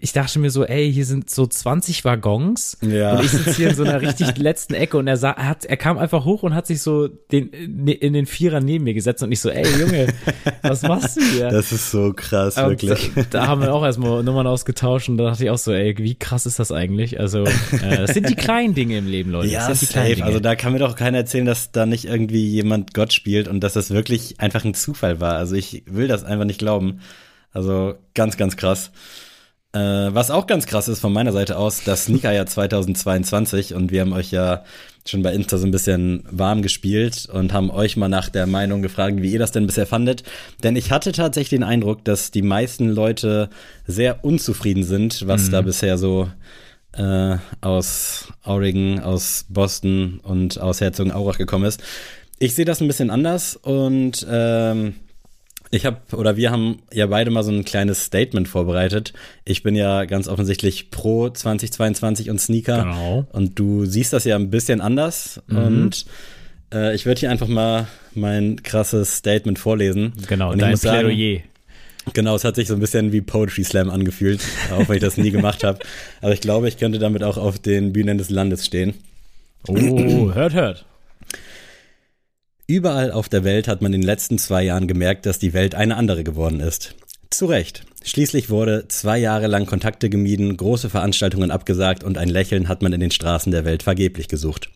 ich 0.00 0.12
dachte 0.12 0.38
mir 0.38 0.50
so, 0.50 0.64
ey, 0.64 0.92
hier 0.92 1.04
sind 1.04 1.28
so 1.28 1.46
20 1.46 2.04
Waggons 2.04 2.78
ja. 2.80 3.16
und 3.16 3.24
ich 3.24 3.30
sitze 3.30 3.52
hier 3.52 3.70
in 3.70 3.74
so 3.74 3.82
einer 3.82 4.00
richtig 4.00 4.36
letzten 4.38 4.74
Ecke 4.74 4.96
und 4.96 5.08
er 5.08 5.16
sah, 5.16 5.32
er 5.32 5.48
hat, 5.48 5.64
er 5.64 5.76
kam 5.76 5.98
einfach 5.98 6.24
hoch 6.24 6.42
und 6.42 6.54
hat 6.54 6.66
sich 6.66 6.82
so 6.82 7.08
den, 7.08 7.50
ne, 7.66 7.92
in 7.92 8.12
den 8.12 8.26
Vierer 8.26 8.60
neben 8.60 8.84
mir 8.84 8.94
gesetzt 8.94 9.22
und 9.22 9.32
ich 9.32 9.40
so, 9.40 9.50
ey, 9.50 9.66
Junge, 9.78 10.14
was 10.62 10.82
machst 10.82 11.16
du 11.16 11.20
hier? 11.22 11.50
Das 11.50 11.72
ist 11.72 11.90
so 11.90 12.12
krass, 12.14 12.56
und 12.56 12.68
wirklich. 12.68 13.10
Da, 13.14 13.22
da, 13.30 13.46
haben 13.48 13.60
wir 13.60 13.74
auch 13.74 13.84
erstmal 13.84 14.22
Nummern 14.22 14.46
ausgetauscht 14.46 15.08
und 15.08 15.18
da 15.18 15.24
dachte 15.24 15.44
ich 15.44 15.50
auch 15.50 15.58
so, 15.58 15.72
ey, 15.72 15.96
wie 15.98 16.14
krass 16.14 16.46
ist 16.46 16.58
das 16.58 16.70
eigentlich? 16.70 17.18
Also, 17.18 17.44
äh, 17.44 17.96
das 17.98 18.14
sind 18.14 18.28
die 18.28 18.36
kleinen 18.36 18.74
Dinge 18.74 18.98
im 18.98 19.06
Leben, 19.06 19.30
Leute. 19.30 19.48
Ja, 19.48 19.74
safe. 19.74 20.22
Also 20.22 20.40
da 20.40 20.54
kann 20.54 20.72
mir 20.72 20.78
doch 20.78 20.94
keiner 20.94 21.18
erzählen, 21.18 21.46
dass 21.46 21.72
da 21.72 21.86
nicht 21.86 22.04
irgendwie 22.04 22.46
jemand 22.46 22.94
Gott 22.94 23.12
spielt 23.12 23.48
und 23.48 23.60
dass 23.60 23.72
das 23.72 23.90
wirklich 23.90 24.40
einfach 24.40 24.64
ein 24.64 24.74
Zufall 24.74 25.20
war. 25.20 25.34
Also 25.34 25.56
ich 25.56 25.82
will 25.86 26.08
das 26.08 26.24
einfach 26.24 26.44
nicht 26.44 26.58
glauben. 26.58 27.00
Also 27.52 27.94
ganz, 28.14 28.36
ganz 28.36 28.56
krass. 28.56 28.92
Äh, 29.78 30.14
was 30.14 30.30
auch 30.30 30.46
ganz 30.46 30.66
krass 30.66 30.88
ist 30.88 30.98
von 30.98 31.12
meiner 31.12 31.32
Seite 31.32 31.56
aus, 31.56 31.84
das 31.84 32.06
Sneaker-Jahr 32.06 32.46
2022 32.46 33.74
und 33.74 33.92
wir 33.92 34.00
haben 34.00 34.12
euch 34.12 34.32
ja 34.32 34.64
schon 35.06 35.22
bei 35.22 35.32
Insta 35.32 35.56
so 35.56 35.66
ein 35.66 35.70
bisschen 35.70 36.24
warm 36.30 36.62
gespielt 36.62 37.28
und 37.32 37.52
haben 37.52 37.70
euch 37.70 37.96
mal 37.96 38.08
nach 38.08 38.28
der 38.28 38.46
Meinung 38.46 38.82
gefragt, 38.82 39.22
wie 39.22 39.30
ihr 39.30 39.38
das 39.38 39.52
denn 39.52 39.66
bisher 39.66 39.86
fandet. 39.86 40.24
Denn 40.64 40.74
ich 40.74 40.90
hatte 40.90 41.12
tatsächlich 41.12 41.60
den 41.60 41.62
Eindruck, 41.62 42.04
dass 42.04 42.30
die 42.30 42.42
meisten 42.42 42.88
Leute 42.88 43.50
sehr 43.86 44.24
unzufrieden 44.24 44.82
sind, 44.82 45.26
was 45.28 45.46
mhm. 45.46 45.52
da 45.52 45.62
bisher 45.62 45.96
so 45.96 46.28
äh, 46.92 47.36
aus 47.60 48.28
Oregon, 48.44 48.98
aus 49.00 49.46
Boston 49.48 50.20
und 50.24 50.60
aus 50.60 50.80
Herzogenaurach 50.80 51.38
gekommen 51.38 51.66
ist. 51.66 51.80
Ich 52.40 52.54
sehe 52.54 52.64
das 52.64 52.80
ein 52.80 52.88
bisschen 52.88 53.10
anders 53.10 53.54
und 53.56 54.26
ähm, 54.28 54.94
ich 55.70 55.84
habe 55.84 55.98
oder 56.12 56.36
wir 56.36 56.50
haben 56.50 56.80
ja 56.92 57.06
beide 57.06 57.30
mal 57.30 57.42
so 57.42 57.52
ein 57.52 57.64
kleines 57.64 58.04
Statement 58.04 58.48
vorbereitet. 58.48 59.12
Ich 59.44 59.62
bin 59.62 59.74
ja 59.74 60.04
ganz 60.04 60.28
offensichtlich 60.28 60.90
pro 60.90 61.28
2022 61.28 62.30
und 62.30 62.40
Sneaker. 62.40 62.82
Genau. 62.82 63.26
Und 63.32 63.58
du 63.58 63.84
siehst 63.84 64.12
das 64.12 64.24
ja 64.24 64.36
ein 64.36 64.50
bisschen 64.50 64.80
anders. 64.80 65.42
Mhm. 65.46 65.56
Und 65.56 66.06
äh, 66.72 66.94
ich 66.94 67.06
würde 67.06 67.20
hier 67.20 67.30
einfach 67.30 67.48
mal 67.48 67.86
mein 68.14 68.62
krasses 68.62 69.16
Statement 69.16 69.58
vorlesen. 69.58 70.12
Genau, 70.26 70.52
und 70.52 70.62
dein 70.62 70.72
muss 70.72 70.82
sagen, 70.82 71.06
Plädoyer. 71.06 71.40
Genau, 72.14 72.34
es 72.34 72.44
hat 72.44 72.56
sich 72.56 72.68
so 72.68 72.74
ein 72.74 72.80
bisschen 72.80 73.12
wie 73.12 73.20
Poetry 73.20 73.64
Slam 73.64 73.90
angefühlt, 73.90 74.40
auch 74.72 74.88
wenn 74.88 74.96
ich 74.96 75.02
das 75.02 75.18
nie 75.18 75.30
gemacht 75.30 75.62
habe. 75.64 75.80
Aber 76.22 76.32
ich 76.32 76.40
glaube, 76.40 76.68
ich 76.68 76.78
könnte 76.78 76.98
damit 76.98 77.22
auch 77.22 77.36
auf 77.36 77.58
den 77.58 77.92
Bühnen 77.92 78.16
des 78.16 78.30
Landes 78.30 78.64
stehen. 78.64 78.94
Oh, 79.66 80.32
hört, 80.32 80.54
hört. 80.54 80.86
Überall 82.70 83.12
auf 83.12 83.30
der 83.30 83.44
Welt 83.44 83.66
hat 83.66 83.80
man 83.80 83.94
in 83.94 84.02
den 84.02 84.06
letzten 84.06 84.36
zwei 84.36 84.62
Jahren 84.62 84.86
gemerkt, 84.86 85.24
dass 85.24 85.38
die 85.38 85.54
Welt 85.54 85.74
eine 85.74 85.96
andere 85.96 86.22
geworden 86.22 86.60
ist. 86.60 86.94
Zu 87.30 87.46
Recht. 87.46 87.86
Schließlich 88.04 88.50
wurde 88.50 88.86
zwei 88.88 89.16
Jahre 89.16 89.46
lang 89.46 89.64
Kontakte 89.64 90.10
gemieden, 90.10 90.54
große 90.54 90.90
Veranstaltungen 90.90 91.50
abgesagt 91.50 92.04
und 92.04 92.18
ein 92.18 92.28
Lächeln 92.28 92.68
hat 92.68 92.82
man 92.82 92.92
in 92.92 93.00
den 93.00 93.10
Straßen 93.10 93.52
der 93.52 93.64
Welt 93.64 93.82
vergeblich 93.82 94.28
gesucht. 94.28 94.68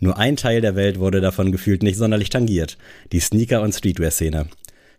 Nur 0.00 0.18
ein 0.18 0.34
Teil 0.34 0.60
der 0.60 0.74
Welt 0.74 0.98
wurde 0.98 1.20
davon 1.20 1.52
gefühlt 1.52 1.84
nicht 1.84 1.98
sonderlich 1.98 2.30
tangiert, 2.30 2.76
die 3.12 3.20
Sneaker- 3.20 3.62
und 3.62 3.76
Streetwear-Szene. 3.76 4.48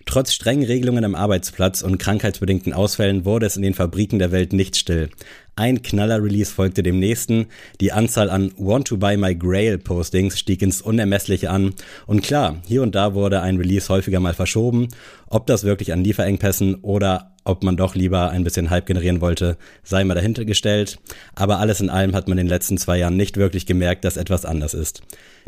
Trotz 0.06 0.31
strengen 0.31 0.63
Regelungen 0.63 1.04
am 1.04 1.16
Arbeitsplatz 1.16 1.81
und 1.81 1.98
krankheitsbedingten 1.98 2.72
Ausfällen 2.72 3.25
wurde 3.25 3.45
es 3.45 3.57
in 3.57 3.62
den 3.62 3.74
Fabriken 3.74 4.19
der 4.19 4.31
Welt 4.31 4.54
nicht 4.54 4.77
still. 4.77 5.10
Ein 5.58 5.81
Knaller-Release 5.81 6.53
folgte 6.53 6.81
dem 6.81 7.00
nächsten, 7.00 7.48
die 7.81 7.91
Anzahl 7.91 8.29
an 8.29 8.53
Want 8.58 8.88
to 8.88 8.96
Buy 8.96 9.17
My 9.17 9.36
Grail 9.36 9.77
Postings 9.77 10.39
stieg 10.39 10.62
ins 10.62 10.81
Unermessliche 10.81 11.50
an. 11.50 11.74
Und 12.08 12.24
klar, 12.24 12.62
hier 12.65 12.81
und 12.81 12.96
da 12.96 13.13
wurde 13.13 13.41
ein 13.41 13.58
Release 13.58 13.89
häufiger 13.89 14.22
mal 14.22 14.34
verschoben, 14.34 14.88
ob 15.27 15.48
das 15.48 15.65
wirklich 15.65 15.91
an 15.91 16.05
Lieferengpässen 16.05 16.75
oder 16.75 17.36
ob 17.43 17.63
man 17.63 17.75
doch 17.75 17.96
lieber 17.96 18.29
ein 18.29 18.46
bisschen 18.46 18.70
Hype 18.70 18.86
generieren 18.86 19.20
wollte, 19.20 19.58
sei 19.84 20.05
mal 20.05 20.13
dahinter 20.13 20.46
gestellt, 20.46 21.00
aber 21.36 21.60
alles 21.60 21.81
in 21.81 21.89
allem 21.89 22.15
hat 22.15 22.29
man 22.29 22.38
in 22.38 22.46
den 22.46 22.50
letzten 22.50 22.77
zwei 22.77 22.98
Jahren 23.00 23.17
nicht 23.17 23.36
wirklich 23.36 23.65
gemerkt, 23.65 24.05
dass 24.05 24.15
etwas 24.15 24.46
anders 24.46 24.74
ist. 24.74 25.01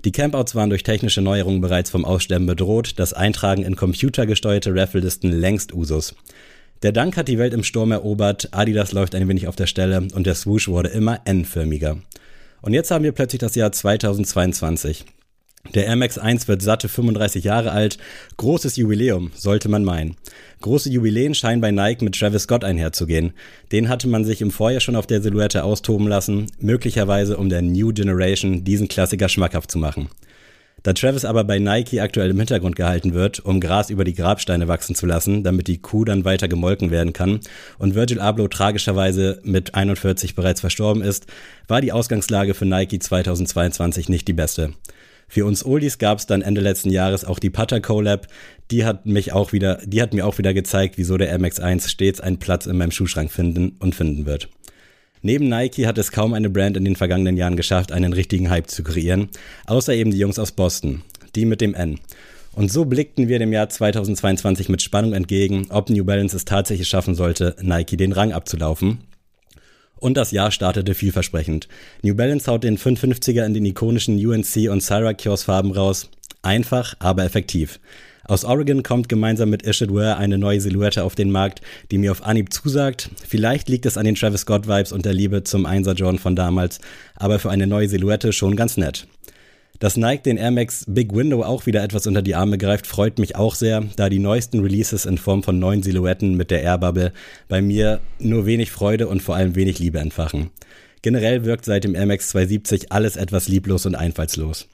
Die 0.04 0.12
Campouts 0.12 0.54
waren 0.54 0.70
durch 0.70 0.84
technische 0.84 1.22
Neuerungen 1.22 1.62
bereits 1.62 1.92
vom 1.92 2.04
Aussterben 2.04 2.48
bedroht, 2.48 2.94
das 2.98 3.14
Eintragen 3.14 3.64
in 3.64 3.76
computergesteuerte 3.76 4.76
Raffle-Listen 4.76 5.32
längst 5.32 5.74
Usus. 5.74 6.16
Der 6.84 6.92
Dank 6.92 7.16
hat 7.16 7.30
die 7.30 7.38
Welt 7.38 7.54
im 7.54 7.64
Sturm 7.64 7.94
erobert, 7.94 8.50
Adidas 8.52 8.92
läuft 8.92 9.16
ein 9.16 9.30
wenig 9.30 9.48
auf 9.48 9.56
der 9.56 9.68
Stelle 9.68 10.06
und 10.14 10.28
der 10.28 10.36
Swoosh 10.36 10.68
wurde 10.68 10.90
immer 10.90 11.22
N-förmiger. 11.24 11.98
Und 12.62 12.74
jetzt 12.74 12.92
haben 12.92 13.06
wir 13.06 13.14
plötzlich 13.14 13.40
das 13.40 13.56
Jahr 13.56 13.72
2022. 13.72 15.06
Der 15.76 15.86
Air 15.86 15.96
Max 15.96 16.18
1 16.18 16.50
wird 16.50 16.62
satte 16.62 16.90
35 16.90 17.46
Jahre 17.46 17.72
alt. 17.72 17.98
Großes 18.36 18.76
Jubiläum, 18.76 19.32
sollte 19.34 19.70
man 19.70 19.86
meinen. 19.86 20.18
Große 20.60 20.90
Jubiläen 20.90 21.34
scheinen 21.36 21.62
bei 21.62 21.72
Nike 21.72 22.04
mit 22.04 22.20
Travis 22.20 22.44
Scott 22.44 22.66
einherzugehen. 22.66 23.32
Den 23.72 23.88
hatte 23.88 24.10
man 24.10 24.26
sich 24.26 24.42
im 24.42 24.52
Vorjahr 24.52 24.82
schon 24.82 24.98
auf 24.98 25.08
der 25.08 25.22
Silhouette 25.22 25.64
austoben 25.64 26.10
lassen, 26.10 26.48
möglicherweise 26.60 27.38
um 27.38 27.48
der 27.48 27.62
New 27.62 27.94
Generation 27.94 28.66
diesen 28.66 28.90
Klassiker 28.90 29.30
schmackhaft 29.30 29.72
zu 29.72 29.78
machen. 29.78 30.10
Da 30.84 30.92
Travis 30.92 31.24
aber 31.24 31.46
bei 31.46 31.60
Nike 31.60 32.02
aktuell 32.02 32.32
im 32.32 32.38
Hintergrund 32.38 32.76
gehalten 32.76 33.14
wird, 33.14 33.40
um 33.40 33.62
Gras 33.62 33.90
über 33.90 34.04
die 34.04 34.14
Grabsteine 34.14 34.68
wachsen 34.68 34.96
zu 34.96 35.06
lassen, 35.06 35.44
damit 35.44 35.68
die 35.68 35.82
Kuh 35.82 36.04
dann 36.04 36.26
weiter 36.26 36.50
gemolken 36.50 36.92
werden 36.92 37.14
kann, 37.14 37.40
und 37.80 37.96
Virgil 37.96 38.20
Abloh 38.20 38.50
tragischerweise 38.50 39.40
mit 39.44 39.76
41 39.76 40.36
bereits 40.36 40.60
verstorben 40.60 41.02
ist, 41.02 41.26
war 41.70 41.80
die 41.80 41.94
Ausgangslage 41.94 42.54
für 42.54 42.66
Nike 42.66 43.00
2022 43.00 44.10
nicht 44.10 44.28
die 44.28 44.34
beste. 44.34 44.74
Für 45.30 45.46
uns 45.46 45.66
Oldies 45.66 45.98
gab 45.98 46.20
es 46.20 46.26
dann 46.26 46.42
Ende 46.42 46.60
letzten 46.60 46.92
Jahres 46.92 47.24
auch 47.24 47.40
die 47.40 47.50
Putter 47.50 47.80
Collab. 47.80 48.28
Die 48.70 48.86
hat 48.86 49.06
mich 49.06 49.32
auch 49.32 49.54
wieder, 49.54 49.80
die 49.86 50.02
hat 50.02 50.14
mir 50.14 50.28
auch 50.28 50.38
wieder 50.38 50.54
gezeigt, 50.54 50.98
wieso 50.98 51.18
der 51.18 51.36
MX1 51.40 51.88
stets 51.90 52.20
einen 52.20 52.40
Platz 52.40 52.66
in 52.66 52.78
meinem 52.78 52.92
Schuhschrank 52.92 53.32
finden 53.32 53.78
und 53.80 53.96
finden 53.96 54.26
wird. 54.26 54.50
Neben 55.26 55.48
Nike 55.48 55.88
hat 55.88 55.98
es 55.98 56.12
kaum 56.12 56.34
eine 56.34 56.50
Brand 56.50 56.76
in 56.76 56.84
den 56.84 56.98
vergangenen 56.98 57.38
Jahren 57.38 57.56
geschafft, 57.56 57.94
einen 57.94 58.12
richtigen 58.12 58.50
Hype 58.50 58.70
zu 58.70 58.84
kreieren, 58.84 59.30
außer 59.66 59.94
eben 59.94 60.12
die 60.12 60.18
Jungs 60.18 60.38
aus 60.38 60.52
Boston, 60.52 61.02
die 61.34 61.46
mit 61.46 61.62
dem 61.62 61.74
N. 61.74 62.02
Und 62.52 62.74
so 62.74 62.84
blickten 62.84 63.30
wir 63.30 63.40
dem 63.40 63.54
Jahr 63.54 63.70
2022 63.70 64.68
mit 64.68 64.82
Spannung 64.82 65.14
entgegen, 65.14 65.68
ob 65.70 65.90
New 65.90 66.04
Balance 66.04 66.36
es 66.36 66.44
tatsächlich 66.44 66.90
schaffen 66.90 67.16
sollte, 67.16 67.56
Nike 67.62 67.96
den 67.96 68.12
Rang 68.12 68.34
abzulaufen. 68.34 69.00
Und 69.96 70.18
das 70.18 70.32
Jahr 70.32 70.52
startete 70.52 70.94
vielversprechend. 70.94 71.70
New 72.02 72.16
Balance 72.16 72.52
haut 72.52 72.66
den 72.66 72.78
550er 72.78 73.46
in 73.46 73.54
den 73.54 73.66
ikonischen 73.66 74.18
UNC 74.18 74.70
und 74.70 74.84
Syracuse 74.84 75.46
Farben 75.46 75.72
raus. 75.72 76.10
Einfach, 76.42 76.96
aber 77.00 77.24
effektiv. 77.24 77.80
Aus 78.26 78.46
Oregon 78.46 78.84
kommt 78.84 79.10
gemeinsam 79.10 79.50
mit 79.50 79.68
Ishid 79.68 79.94
Ware 79.94 80.16
eine 80.16 80.38
neue 80.38 80.62
Silhouette 80.62 81.04
auf 81.04 81.14
den 81.14 81.30
Markt, 81.30 81.62
die 81.92 81.98
mir 81.98 82.12
auf 82.12 82.24
Anhieb 82.24 82.54
zusagt. 82.54 83.10
Vielleicht 83.28 83.68
liegt 83.68 83.86
es 83.86 83.98
an 83.98 84.06
den 84.06 84.16
Travis 84.16 84.42
Scott 84.42 84.66
Vibes 84.66 84.94
und 84.94 85.04
der 85.04 85.14
Liebe 85.14 85.44
zum 85.44 85.66
1er 85.66 85.94
Jordan 85.94 86.20
von 86.20 86.36
damals, 86.36 86.80
aber 87.16 87.38
für 87.40 87.52
eine 87.52 87.68
neue 87.68 87.90
Silhouette 87.90 88.32
schon 88.32 88.56
ganz 88.56 88.78
nett. 88.78 89.08
Dass 89.80 89.98
Nike 89.98 90.24
den 90.24 90.38
Air 90.38 90.52
Max 90.52 90.86
Big 90.88 91.14
Window 91.14 91.44
auch 91.44 91.66
wieder 91.66 91.84
etwas 91.84 92.08
unter 92.08 92.22
die 92.22 92.36
Arme 92.36 92.58
greift, 92.58 92.88
freut 92.88 93.20
mich 93.20 93.36
auch 93.36 93.56
sehr, 93.56 93.84
da 93.98 94.08
die 94.08 94.20
neuesten 94.20 94.62
Releases 94.62 95.06
in 95.06 95.18
Form 95.18 95.44
von 95.44 95.60
neuen 95.60 95.84
Silhouetten 95.84 96.36
mit 96.36 96.50
der 96.50 96.62
Air 96.62 96.78
Bubble 96.78 97.12
bei 97.50 97.62
mir 97.62 98.00
nur 98.20 98.46
wenig 98.46 98.72
Freude 98.72 99.10
und 99.10 99.22
vor 99.22 99.36
allem 99.36 99.56
wenig 99.56 99.80
Liebe 99.80 100.00
entfachen. 100.00 100.52
Generell 101.02 101.44
wirkt 101.44 101.66
seit 101.66 101.84
dem 101.84 101.96
Air 101.96 102.06
Max 102.06 102.30
270 102.30 102.94
alles 102.94 103.18
etwas 103.18 103.50
lieblos 103.50 103.86
und 103.86 103.96
einfallslos. 103.96 104.70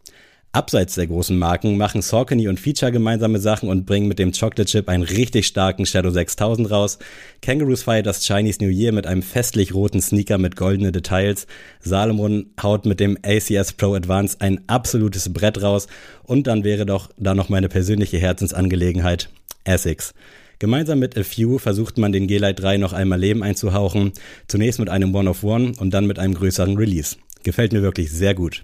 Abseits 0.52 0.96
der 0.96 1.06
großen 1.06 1.38
Marken 1.38 1.78
machen 1.78 2.02
Saucony 2.02 2.48
und 2.48 2.60
Feature 2.60 2.92
gemeinsame 2.92 3.38
Sachen 3.38 3.70
und 3.70 3.86
bringen 3.86 4.08
mit 4.08 4.18
dem 4.18 4.32
Chocolate 4.32 4.66
Chip 4.66 4.90
einen 4.90 5.04
richtig 5.04 5.46
starken 5.46 5.86
Shadow 5.86 6.10
6000 6.10 6.72
raus. 6.72 6.98
Kangaroos 7.44 7.84
feiert 7.84 8.08
das 8.08 8.26
Chinese 8.26 8.58
New 8.64 8.72
Year 8.72 8.92
mit 8.92 9.06
einem 9.06 9.22
festlich 9.22 9.76
roten 9.76 10.02
Sneaker 10.02 10.40
mit 10.40 10.56
goldenen 10.56 10.92
Details. 10.92 11.46
Salomon 11.82 12.48
haut 12.64 12.88
mit 12.88 13.00
dem 13.00 13.16
ACS 13.22 13.74
Pro 13.74 13.94
Advance 13.94 14.38
ein 14.40 14.62
absolutes 14.66 15.32
Brett 15.32 15.62
raus. 15.62 15.86
Und 16.24 16.48
dann 16.48 16.64
wäre 16.64 16.88
doch 16.88 17.12
da 17.18 17.36
noch 17.36 17.50
meine 17.50 17.70
persönliche 17.70 18.18
Herzensangelegenheit, 18.18 19.30
Essex. 19.66 20.16
Gemeinsam 20.58 20.98
mit 20.98 21.16
A 21.16 21.24
Few 21.24 21.60
versucht 21.60 22.00
man 22.00 22.12
den 22.12 22.26
G-Lite 22.26 22.60
3 22.60 22.78
noch 22.78 22.94
einmal 22.94 23.20
Leben 23.20 23.44
einzuhauchen. 23.44 24.14
Zunächst 24.48 24.80
mit 24.80 24.90
einem 24.90 25.14
One 25.14 25.30
of 25.30 25.44
One 25.44 25.74
und 25.78 25.92
dann 25.92 26.08
mit 26.08 26.18
einem 26.18 26.34
größeren 26.34 26.76
Release. 26.76 27.18
Gefällt 27.44 27.72
mir 27.72 27.84
wirklich 27.84 28.12
sehr 28.12 28.34
gut. 28.34 28.64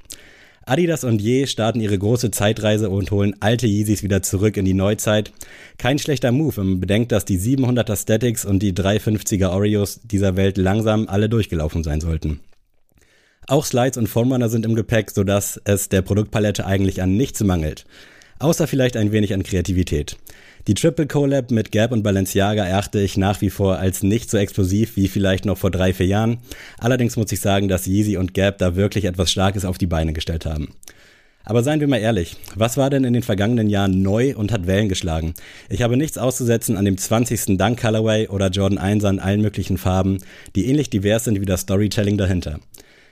Adidas 0.67 1.03
und 1.03 1.21
Ye 1.21 1.45
starten 1.45 1.79
ihre 1.79 1.97
große 1.97 2.31
Zeitreise 2.31 2.89
und 2.89 3.11
holen 3.11 3.35
alte 3.39 3.67
Yeezys 3.67 4.01
wieder 4.01 4.23
zurück 4.23 4.57
in 4.57 4.65
die 4.65 4.73
Neuzeit. 4.73 5.31
Kein 5.77 5.99
schlechter 5.99 6.31
Move, 6.31 6.57
wenn 6.57 6.67
man 6.67 6.79
bedenkt, 6.79 7.11
dass 7.11 7.23
die 7.23 7.39
700er 7.39 7.95
Statics 7.95 8.45
und 8.45 8.63
die 8.63 8.73
350er 8.73 9.49
Oreos 9.49 10.01
dieser 10.03 10.35
Welt 10.37 10.57
langsam 10.57 11.07
alle 11.07 11.29
durchgelaufen 11.29 11.83
sein 11.83 12.01
sollten. 12.01 12.39
Auch 13.45 13.63
Slides 13.63 13.97
und 13.97 14.07
Formrunner 14.07 14.49
sind 14.49 14.65
im 14.65 14.73
Gepäck, 14.73 15.11
sodass 15.11 15.61
es 15.65 15.87
der 15.89 16.01
Produktpalette 16.01 16.65
eigentlich 16.65 17.03
an 17.03 17.15
nichts 17.15 17.43
mangelt. 17.43 17.85
Außer 18.39 18.65
vielleicht 18.65 18.97
ein 18.97 19.11
wenig 19.11 19.35
an 19.35 19.43
Kreativität. 19.43 20.17
Die 20.67 20.73
Triple 20.73 21.05
Collab 21.05 21.51
mit 21.51 21.71
Gap 21.71 21.91
und 21.91 22.01
Balenciaga 22.01 22.65
erachte 22.65 22.99
ich 22.99 23.17
nach 23.17 23.39
wie 23.41 23.51
vor 23.51 23.77
als 23.77 24.01
nicht 24.01 24.31
so 24.31 24.37
explosiv 24.37 24.95
wie 24.95 25.07
vielleicht 25.07 25.45
noch 25.45 25.59
vor 25.59 25.69
drei, 25.69 25.93
vier 25.93 26.07
Jahren. 26.07 26.37
Allerdings 26.79 27.17
muss 27.17 27.31
ich 27.31 27.39
sagen, 27.39 27.67
dass 27.67 27.85
Yeezy 27.85 28.17
und 28.17 28.33
Gap 28.33 28.57
da 28.57 28.75
wirklich 28.75 29.05
etwas 29.05 29.29
Starkes 29.29 29.63
auf 29.63 29.77
die 29.77 29.85
Beine 29.85 30.11
gestellt 30.11 30.47
haben. 30.47 30.69
Aber 31.43 31.61
seien 31.61 31.81
wir 31.81 31.87
mal 31.87 31.99
ehrlich, 31.99 32.37
was 32.55 32.77
war 32.77 32.89
denn 32.89 33.03
in 33.03 33.13
den 33.13 33.21
vergangenen 33.21 33.69
Jahren 33.69 34.01
neu 34.01 34.35
und 34.35 34.51
hat 34.51 34.65
Wellen 34.65 34.89
geschlagen? 34.89 35.35
Ich 35.69 35.83
habe 35.83 35.97
nichts 35.97 36.17
auszusetzen 36.17 36.77
an 36.77 36.85
dem 36.85 36.97
20. 36.97 37.59
Dunk 37.59 37.79
Colorway 37.79 38.29
oder 38.29 38.49
Jordan 38.49 38.79
1 38.79 39.03
in 39.03 39.19
allen 39.19 39.41
möglichen 39.41 39.77
Farben, 39.77 40.17
die 40.55 40.65
ähnlich 40.65 40.89
divers 40.89 41.25
sind 41.25 41.39
wie 41.39 41.45
das 41.45 41.61
Storytelling 41.61 42.17
dahinter. 42.17 42.59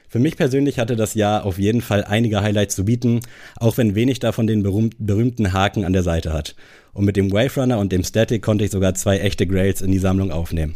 Für 0.10 0.20
mich 0.20 0.38
persönlich 0.38 0.78
hatte 0.78 0.96
das 0.96 1.16
Jahr 1.16 1.44
auf 1.44 1.58
jeden 1.58 1.82
Fall 1.82 2.04
einige 2.04 2.42
Highlights 2.42 2.76
zu 2.76 2.86
bieten, 2.86 3.22
auch 3.58 3.78
wenn 3.78 3.96
wenig 3.96 4.20
davon 4.20 4.46
den 4.46 4.62
berühmten 4.64 5.54
Haken 5.54 5.86
an 5.86 5.94
der 5.94 6.04
Seite 6.04 6.34
hat. 6.34 6.56
Und 6.94 7.06
mit 7.06 7.18
dem 7.18 7.32
Wave 7.32 7.60
Runner 7.60 7.80
und 7.80 7.92
dem 7.92 8.04
Static 8.04 8.42
konnte 8.42 8.66
ich 8.66 8.72
sogar 8.72 8.94
zwei 8.94 9.20
echte 9.20 9.48
Grails 9.48 9.82
in 9.82 9.92
die 9.92 10.00
Sammlung 10.00 10.32
aufnehmen. 10.32 10.76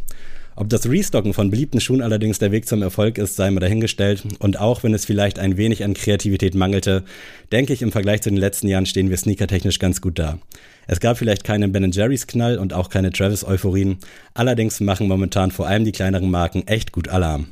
Ob 0.56 0.68
das 0.68 0.90
Restocken 0.90 1.34
von 1.34 1.50
beliebten 1.50 1.80
Schuhen 1.80 2.02
allerdings 2.02 2.40
der 2.40 2.50
Weg 2.50 2.66
zum 2.66 2.82
Erfolg 2.82 3.16
ist, 3.16 3.36
sei 3.36 3.48
mal 3.48 3.60
dahingestellt. 3.60 4.24
Und 4.40 4.58
auch 4.58 4.82
wenn 4.82 4.92
es 4.92 5.04
vielleicht 5.04 5.38
ein 5.38 5.56
wenig 5.56 5.84
an 5.84 5.94
Kreativität 5.94 6.56
mangelte, 6.56 7.04
denke 7.52 7.72
ich, 7.72 7.80
im 7.80 7.92
Vergleich 7.92 8.22
zu 8.22 8.30
den 8.30 8.38
letzten 8.38 8.66
Jahren 8.66 8.84
stehen 8.84 9.08
wir 9.08 9.16
sneakertechnisch 9.16 9.78
ganz 9.78 10.00
gut 10.00 10.18
da. 10.18 10.40
Es 10.88 10.98
gab 10.98 11.16
vielleicht 11.16 11.44
keinen 11.44 11.70
Ben 11.70 11.92
Jerry's 11.92 12.26
Knall 12.26 12.58
und 12.58 12.72
auch 12.72 12.88
keine 12.88 13.12
Travis 13.12 13.44
Euphorien. 13.44 13.98
Allerdings 14.34 14.80
machen 14.80 15.06
momentan 15.06 15.52
vor 15.52 15.68
allem 15.68 15.84
die 15.84 15.92
kleineren 15.92 16.28
Marken 16.28 16.66
echt 16.66 16.90
gut 16.90 17.06
Alarm. 17.06 17.46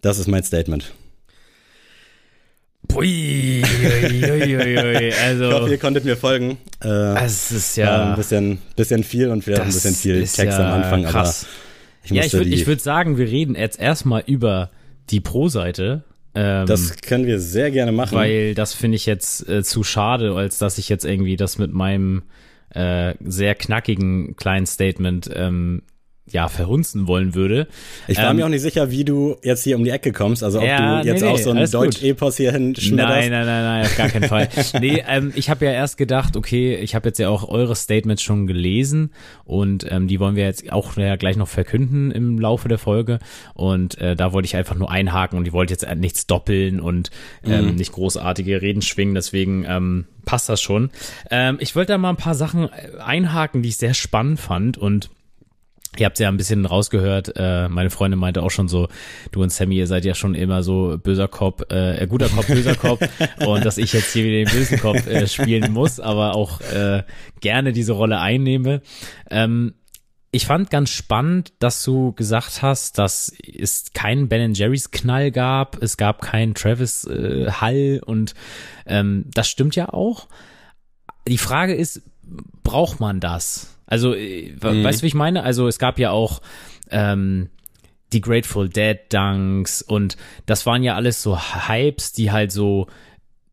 Das 0.00 0.20
ist 0.20 0.28
mein 0.28 0.44
Statement. 0.44 0.92
Pui, 2.88 3.62
ui, 3.62 4.30
ui, 4.30 4.78
ui, 4.78 5.12
also, 5.12 5.48
ich 5.48 5.54
hoffe, 5.54 5.70
ihr 5.70 5.78
konntet 5.78 6.04
mir 6.04 6.16
folgen. 6.16 6.58
Äh, 6.82 7.24
es 7.24 7.52
ist 7.52 7.76
ja 7.76 8.10
ein 8.10 8.16
bisschen, 8.16 8.58
bisschen 8.76 9.04
viel 9.04 9.28
und 9.28 9.44
vielleicht 9.44 9.62
ein 9.62 9.68
bisschen 9.68 9.94
viel 9.94 10.20
Text 10.20 10.58
ja 10.58 10.58
am 10.58 10.82
Anfang, 10.82 11.04
krass. 11.04 11.44
aber 11.44 11.54
ich 12.04 12.10
Ja, 12.10 12.24
ich 12.24 12.32
würde 12.32 12.66
würd 12.66 12.80
sagen, 12.80 13.18
wir 13.18 13.26
reden 13.28 13.54
jetzt 13.54 13.78
erstmal 13.78 14.22
über 14.26 14.70
die 15.10 15.20
Pro-Seite. 15.20 16.04
Ähm, 16.34 16.66
das 16.66 16.96
können 16.96 17.26
wir 17.26 17.40
sehr 17.40 17.70
gerne 17.70 17.92
machen. 17.92 18.16
Weil 18.16 18.54
das 18.54 18.74
finde 18.74 18.96
ich 18.96 19.06
jetzt 19.06 19.48
äh, 19.48 19.62
zu 19.62 19.82
schade, 19.82 20.34
als 20.34 20.58
dass 20.58 20.78
ich 20.78 20.88
jetzt 20.88 21.04
irgendwie 21.04 21.36
das 21.36 21.58
mit 21.58 21.72
meinem 21.72 22.22
äh, 22.70 23.14
sehr 23.20 23.54
knackigen 23.54 24.36
kleinen 24.36 24.66
Statement 24.66 25.30
ähm, 25.34 25.82
ja, 26.30 26.48
verhunzen 26.48 27.06
wollen 27.06 27.34
würde. 27.34 27.68
Ich 28.06 28.18
war 28.18 28.30
ähm, 28.30 28.36
mir 28.36 28.46
auch 28.46 28.50
nicht 28.50 28.62
sicher, 28.62 28.90
wie 28.90 29.04
du 29.04 29.36
jetzt 29.42 29.64
hier 29.64 29.76
um 29.76 29.84
die 29.84 29.90
Ecke 29.90 30.12
kommst. 30.12 30.42
Also 30.42 30.58
ob 30.58 30.64
ja, 30.64 31.02
du 31.02 31.08
jetzt 31.08 31.22
nee, 31.22 31.28
auch 31.28 31.38
so 31.38 31.50
ein 31.50 31.70
Deutsch-Epos 31.70 32.36
hier 32.36 32.52
hinschmetterst. 32.52 32.96
Nein, 32.96 33.30
nein, 33.30 33.46
nein, 33.46 33.62
nein, 33.64 33.84
auf 33.84 33.96
gar 33.96 34.08
keinen 34.08 34.28
Fall. 34.28 34.48
nee, 34.80 35.02
ähm, 35.08 35.32
ich 35.34 35.50
habe 35.50 35.64
ja 35.64 35.72
erst 35.72 35.96
gedacht, 35.96 36.36
okay, 36.36 36.76
ich 36.76 36.94
habe 36.94 37.08
jetzt 37.08 37.18
ja 37.18 37.28
auch 37.28 37.48
eure 37.48 37.76
Statements 37.76 38.22
schon 38.22 38.46
gelesen 38.46 39.12
und 39.44 39.90
ähm, 39.90 40.08
die 40.08 40.20
wollen 40.20 40.36
wir 40.36 40.44
jetzt 40.44 40.72
auch 40.72 40.96
ja, 40.96 41.16
gleich 41.16 41.36
noch 41.36 41.48
verkünden 41.48 42.10
im 42.10 42.38
Laufe 42.38 42.68
der 42.68 42.78
Folge. 42.78 43.18
Und 43.54 43.98
äh, 43.98 44.16
da 44.16 44.32
wollte 44.32 44.46
ich 44.46 44.56
einfach 44.56 44.76
nur 44.76 44.90
einhaken 44.90 45.38
und 45.38 45.46
ich 45.46 45.52
wollte 45.52 45.72
jetzt 45.72 45.86
nichts 45.96 46.26
doppeln 46.26 46.80
und 46.80 47.10
ähm, 47.44 47.70
mhm. 47.70 47.74
nicht 47.76 47.92
großartige 47.92 48.62
Reden 48.62 48.82
schwingen. 48.82 49.14
Deswegen 49.14 49.64
ähm, 49.66 50.06
passt 50.24 50.48
das 50.48 50.60
schon. 50.60 50.90
Ähm, 51.30 51.56
ich 51.60 51.74
wollte 51.74 51.92
da 51.92 51.98
mal 51.98 52.10
ein 52.10 52.16
paar 52.16 52.34
Sachen 52.34 52.68
einhaken, 52.98 53.62
die 53.62 53.70
ich 53.70 53.76
sehr 53.76 53.94
spannend 53.94 54.38
fand 54.38 54.76
und 54.76 55.10
Ihr 55.96 56.06
habt 56.06 56.18
ja 56.18 56.28
ein 56.28 56.36
bisschen 56.36 56.66
rausgehört, 56.66 57.32
äh, 57.36 57.68
meine 57.68 57.90
Freundin 57.90 58.20
meinte 58.20 58.42
auch 58.42 58.50
schon 58.50 58.68
so, 58.68 58.88
du 59.32 59.42
und 59.42 59.50
Sammy, 59.50 59.76
ihr 59.76 59.86
seid 59.86 60.04
ja 60.04 60.14
schon 60.14 60.34
immer 60.34 60.62
so 60.62 60.98
böser 61.02 61.28
Kopf, 61.28 61.62
äh, 61.70 62.06
guter 62.06 62.28
Kopf, 62.28 62.46
böser 62.46 62.74
Kopf 62.74 63.00
und 63.46 63.64
dass 63.64 63.78
ich 63.78 63.94
jetzt 63.94 64.12
hier 64.12 64.24
wieder 64.24 64.44
den 64.44 64.58
bösen 64.58 64.78
Kopf 64.78 65.06
äh, 65.06 65.26
spielen 65.26 65.72
muss, 65.72 65.98
aber 65.98 66.34
auch 66.34 66.60
äh, 66.60 67.04
gerne 67.40 67.72
diese 67.72 67.92
Rolle 67.92 68.20
einnehme. 68.20 68.82
Ähm, 69.30 69.74
ich 70.30 70.44
fand 70.44 70.70
ganz 70.70 70.90
spannend, 70.90 71.54
dass 71.58 71.82
du 71.82 72.12
gesagt 72.12 72.60
hast, 72.60 72.98
dass 72.98 73.32
es 73.42 73.92
keinen 73.94 74.28
Ben 74.28 74.52
Jerry's 74.52 74.90
Knall 74.90 75.30
gab, 75.30 75.82
es 75.82 75.96
gab 75.96 76.20
keinen 76.20 76.54
Travis 76.54 77.04
äh, 77.04 77.50
Hall 77.50 78.02
und 78.04 78.34
ähm, 78.86 79.24
das 79.32 79.48
stimmt 79.48 79.74
ja 79.74 79.88
auch. 79.88 80.28
Die 81.26 81.38
Frage 81.38 81.74
ist, 81.74 82.02
braucht 82.62 83.00
man 83.00 83.20
das? 83.20 83.77
Also, 83.88 84.14
äh, 84.14 84.52
mhm. 84.52 84.84
weißt 84.84 85.00
du, 85.00 85.02
wie 85.02 85.08
ich 85.08 85.14
meine? 85.14 85.42
Also, 85.42 85.66
es 85.66 85.80
gab 85.80 85.98
ja 85.98 86.12
auch 86.12 86.40
ähm, 86.90 87.48
die 88.12 88.20
Grateful 88.20 88.68
Dead 88.68 88.98
Dunks 89.10 89.82
und 89.82 90.16
das 90.46 90.64
waren 90.66 90.82
ja 90.82 90.94
alles 90.94 91.22
so 91.22 91.38
Hypes, 91.38 92.12
die 92.12 92.30
halt 92.30 92.52
so 92.52 92.86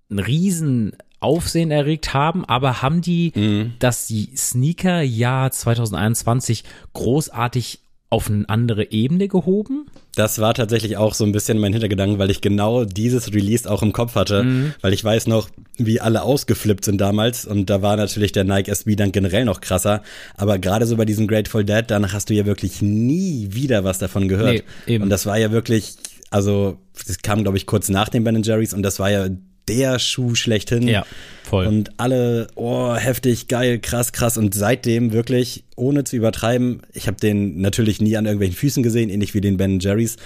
einen 0.09 0.19
riesen 0.19 0.95
Aufsehen 1.19 1.71
erregt 1.71 2.13
haben, 2.13 2.45
aber 2.45 2.81
haben 2.81 3.01
die 3.01 3.31
mhm. 3.35 3.73
das 3.79 4.07
Sneaker-Jahr 4.07 5.51
2021 5.51 6.63
großartig 6.93 7.79
auf 8.09 8.29
eine 8.29 8.47
andere 8.47 8.91
Ebene 8.91 9.27
gehoben? 9.27 9.87
Das 10.15 10.39
war 10.39 10.53
tatsächlich 10.53 10.95
auch 10.97 11.13
so 11.13 11.25
ein 11.25 11.31
bisschen 11.31 11.59
mein 11.59 11.73
Hintergedanken, 11.73 12.19
weil 12.19 12.29
ich 12.29 12.39
genau 12.39 12.85
dieses 12.85 13.33
Release 13.33 13.69
auch 13.69 13.81
im 13.81 13.93
Kopf 13.93 14.15
hatte, 14.15 14.43
mhm. 14.43 14.73
weil 14.81 14.93
ich 14.93 15.03
weiß 15.03 15.27
noch, 15.27 15.49
wie 15.77 15.99
alle 15.99 16.21
ausgeflippt 16.21 16.85
sind 16.85 17.01
damals 17.01 17.45
und 17.45 17.69
da 17.69 17.81
war 17.81 17.97
natürlich 17.97 18.31
der 18.31 18.43
Nike 18.43 18.69
SB 18.69 18.95
dann 18.95 19.11
generell 19.11 19.43
noch 19.43 19.59
krasser, 19.59 20.03
aber 20.35 20.59
gerade 20.59 20.85
so 20.85 20.95
bei 20.95 21.05
diesem 21.05 21.27
Grateful 21.27 21.65
Dead, 21.65 21.83
danach 21.87 22.13
hast 22.13 22.29
du 22.29 22.33
ja 22.33 22.45
wirklich 22.45 22.81
nie 22.81 23.49
wieder 23.51 23.83
was 23.83 23.99
davon 23.99 24.27
gehört. 24.27 24.63
Nee, 24.87 24.93
eben. 24.93 25.03
Und 25.03 25.09
das 25.09 25.25
war 25.25 25.37
ja 25.37 25.51
wirklich, 25.51 25.95
also 26.29 26.77
das 27.07 27.17
kam 27.19 27.43
glaube 27.43 27.57
ich 27.57 27.65
kurz 27.65 27.89
nach 27.89 28.09
den 28.09 28.23
Ben 28.23 28.41
Jerry's 28.43 28.73
und 28.73 28.83
das 28.83 28.99
war 28.99 29.09
ja 29.09 29.27
der 29.67 29.99
Schuh 29.99 30.35
schlechthin. 30.35 30.87
Ja, 30.87 31.05
voll. 31.43 31.67
Und 31.67 31.99
alle, 31.99 32.47
oh, 32.55 32.95
heftig, 32.95 33.47
geil, 33.47 33.79
krass, 33.79 34.11
krass. 34.11 34.37
Und 34.37 34.53
seitdem 34.53 35.13
wirklich, 35.13 35.63
ohne 35.75 36.03
zu 36.03 36.15
übertreiben, 36.15 36.81
ich 36.93 37.07
habe 37.07 37.17
den 37.17 37.61
natürlich 37.61 38.01
nie 38.01 38.17
an 38.17 38.25
irgendwelchen 38.25 38.55
Füßen 38.55 38.83
gesehen, 38.83 39.09
ähnlich 39.09 39.33
wie 39.33 39.41
den 39.41 39.57
Ben 39.57 39.79
Jerry's, 39.79 40.17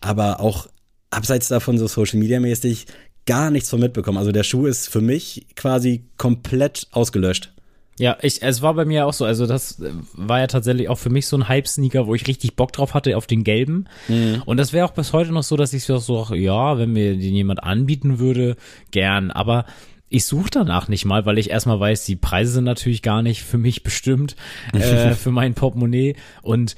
aber 0.00 0.40
auch 0.40 0.68
abseits 1.10 1.48
davon 1.48 1.78
so 1.78 1.86
Social 1.86 2.18
Media 2.18 2.40
mäßig, 2.40 2.86
gar 3.26 3.50
nichts 3.50 3.70
von 3.70 3.80
mitbekommen. 3.80 4.18
Also 4.18 4.32
der 4.32 4.44
Schuh 4.44 4.66
ist 4.66 4.88
für 4.88 5.00
mich 5.00 5.46
quasi 5.56 6.04
komplett 6.18 6.88
ausgelöscht. 6.90 7.53
Ja, 7.98 8.16
ich, 8.22 8.42
es 8.42 8.60
war 8.60 8.74
bei 8.74 8.84
mir 8.84 9.06
auch 9.06 9.12
so. 9.12 9.24
Also, 9.24 9.46
das 9.46 9.80
äh, 9.80 9.92
war 10.14 10.40
ja 10.40 10.46
tatsächlich 10.46 10.88
auch 10.88 10.98
für 10.98 11.10
mich 11.10 11.26
so 11.26 11.36
ein 11.36 11.48
Hype-Sneaker, 11.48 12.06
wo 12.06 12.14
ich 12.14 12.26
richtig 12.26 12.56
Bock 12.56 12.72
drauf 12.72 12.94
hatte, 12.94 13.16
auf 13.16 13.26
den 13.26 13.44
gelben. 13.44 13.86
Mhm. 14.08 14.42
Und 14.46 14.56
das 14.56 14.72
wäre 14.72 14.86
auch 14.86 14.92
bis 14.92 15.12
heute 15.12 15.32
noch 15.32 15.44
so, 15.44 15.56
dass 15.56 15.72
ich 15.72 15.84
so, 15.84 16.26
ja, 16.34 16.78
wenn 16.78 16.92
mir 16.92 17.12
den 17.12 17.34
jemand 17.34 17.62
anbieten 17.62 18.18
würde, 18.18 18.56
gern. 18.90 19.30
Aber 19.30 19.64
ich 20.08 20.24
suche 20.24 20.50
danach 20.50 20.88
nicht 20.88 21.04
mal, 21.04 21.26
weil 21.26 21.38
ich 21.38 21.50
erstmal 21.50 21.80
weiß, 21.80 22.04
die 22.04 22.16
Preise 22.16 22.52
sind 22.52 22.64
natürlich 22.64 23.02
gar 23.02 23.22
nicht 23.22 23.42
für 23.42 23.58
mich 23.58 23.82
bestimmt, 23.82 24.36
äh, 24.72 25.12
für 25.12 25.30
mein 25.30 25.54
Portemonnaie. 25.54 26.16
Und 26.42 26.76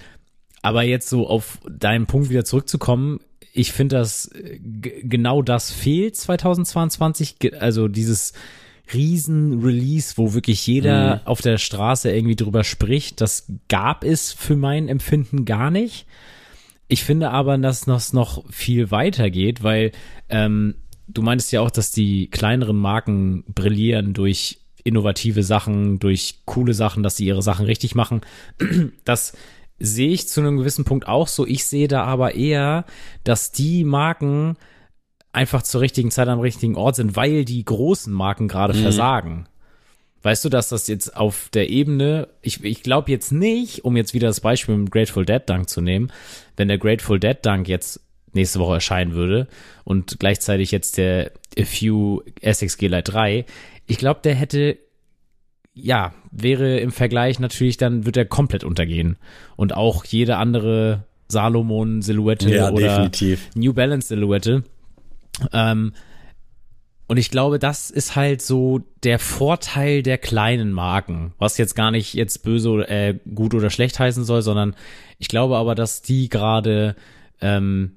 aber 0.63 0.83
jetzt 0.83 1.09
so 1.09 1.29
auf 1.29 1.59
deinen 1.69 2.07
Punkt 2.07 2.29
wieder 2.29 2.45
zurückzukommen, 2.45 3.21
ich 3.53 3.73
finde, 3.73 3.97
dass 3.97 4.27
äh, 4.27 4.59
genau 4.61 5.41
das 5.41 5.71
fehlt 5.71 6.17
2022, 6.17 7.37
also 7.61 7.89
dieses 7.89 8.33
Riesen-Release, 8.93 10.15
wo 10.17 10.35
wirklich 10.35 10.67
jeder 10.67 11.17
mhm. 11.17 11.21
auf 11.27 11.41
der 11.41 11.59
Straße 11.59 12.11
irgendwie 12.11 12.37
drüber 12.37 12.65
spricht. 12.65 13.21
Das 13.21 13.51
gab 13.69 14.05
es 14.05 14.33
für 14.33 14.57
mein 14.57 14.89
Empfinden 14.89 15.45
gar 15.45 15.71
nicht. 15.71 16.07
Ich 16.89 17.03
finde 17.05 17.31
aber, 17.31 17.59
dass 17.59 17.83
das 17.83 18.13
noch 18.13 18.45
viel 18.51 18.91
weiter 18.91 19.31
geht, 19.31 19.63
weil 19.63 19.93
ähm, 20.29 20.77
du 21.09 21.23
meintest 21.23 21.53
ja 21.53 21.61
auch, 21.61 21.71
dass 21.71 21.91
die 21.91 22.29
kleineren 22.29 22.77
Marken 22.77 23.45
brillieren 23.49 24.15
durch 24.15 24.61
innovative 24.85 25.43
Sachen, 25.43 25.99
durch 25.99 26.43
coole 26.45 26.73
Sachen, 26.73 27.03
dass 27.03 27.17
sie 27.17 27.27
ihre 27.27 27.43
Sachen 27.43 27.67
richtig 27.67 27.95
machen. 27.95 28.21
Das 29.05 29.33
sehe 29.79 30.11
ich 30.11 30.27
zu 30.29 30.41
einem 30.41 30.57
gewissen 30.57 30.85
Punkt 30.85 31.07
auch 31.07 31.29
so. 31.29 31.47
Ich 31.47 31.67
sehe 31.67 31.89
da 31.89 32.05
aber 32.05 32.35
eher, 32.35 32.87
dass 33.25 33.53
die 33.53 33.85
Marken 33.85 34.57
einfach 35.37 35.63
zur 35.63 35.83
richtigen 35.83 36.11
Zeit 36.11 36.29
am 36.29 36.41
richtigen 36.41 36.77
Ort 36.77 36.97
sind, 36.97 37.15
weil 37.15 37.45
die 37.45 37.65
großen 37.65 38.13
Marken 38.13 38.49
gerade 38.49 38.73
mhm. 38.73 38.83
versagen. 38.83 39.49
Weißt 40.23 40.45
du, 40.45 40.49
dass 40.49 40.71
das 40.71 40.89
jetzt 40.89 41.15
auf 41.15 41.51
der 41.53 41.69
Ebene, 41.69 42.29
ich, 42.41 42.65
ich 42.65 42.83
glaube 42.83 43.11
jetzt 43.11 43.33
nicht, 43.33 43.85
um 43.85 43.97
jetzt 43.97 44.15
wieder 44.15 44.29
das 44.29 44.41
Beispiel 44.41 44.75
mit 44.77 44.89
dem 44.89 44.91
Grateful 44.91 45.27
Dead 45.27 45.43
Dunk 45.45 45.69
zu 45.69 45.83
nehmen, 45.83 46.11
wenn 46.57 46.69
der 46.69 46.79
Grateful 46.79 47.21
Dead 47.21 47.37
Dunk 47.43 47.69
jetzt 47.69 48.01
nächste 48.33 48.59
Woche 48.59 48.75
erscheinen 48.75 49.13
würde 49.13 49.47
und 49.85 50.19
gleichzeitig 50.19 50.71
jetzt 50.71 50.97
der 50.97 51.33
A 51.59 51.65
Few 51.65 52.23
SXG 52.43 52.89
Lite 52.89 53.13
3, 53.13 53.45
ich 53.87 53.99
glaube, 53.99 54.21
der 54.25 54.35
hätte 54.35 54.79
ja, 55.75 56.15
wäre 56.31 56.79
im 56.79 56.91
Vergleich 56.91 57.39
natürlich, 57.39 57.77
dann 57.77 58.07
wird 58.07 58.17
er 58.17 58.25
komplett 58.25 58.65
untergehen. 58.65 59.19
Und 59.57 59.77
auch 59.77 60.07
jede 60.07 60.39
andere 60.39 61.05
Salomon-Silhouette 61.29 62.49
ja, 62.49 62.71
oder 62.71 62.89
definitiv. 62.89 63.51
New 63.55 63.75
Balance-Silhouette 63.75 64.63
ähm, 65.53 65.93
und 67.09 67.19
ich 67.19 67.31
glaube, 67.31 67.59
das 67.59 67.91
ist 67.91 68.17
halt 68.17 68.43
so 68.43 68.81
der 69.05 69.19
Vorteil 69.19 70.03
der 70.03 70.19
kleinen 70.19 70.73
Marken, 70.73 71.33
was 71.39 71.57
jetzt 71.57 71.77
gar 71.77 71.93
nicht 71.93 72.15
jetzt 72.15 72.43
böse 72.43 72.89
äh, 72.89 73.15
gut 73.33 73.55
oder 73.55 73.71
schlecht 73.71 73.99
heißen 73.99 74.25
soll, 74.25 74.43
sondern 74.43 74.75
ich 75.19 75.29
glaube 75.29 75.57
aber, 75.57 75.77
dass 75.77 76.03
die 76.03 76.29
gerade 76.29 76.97
ähm, 77.41 77.93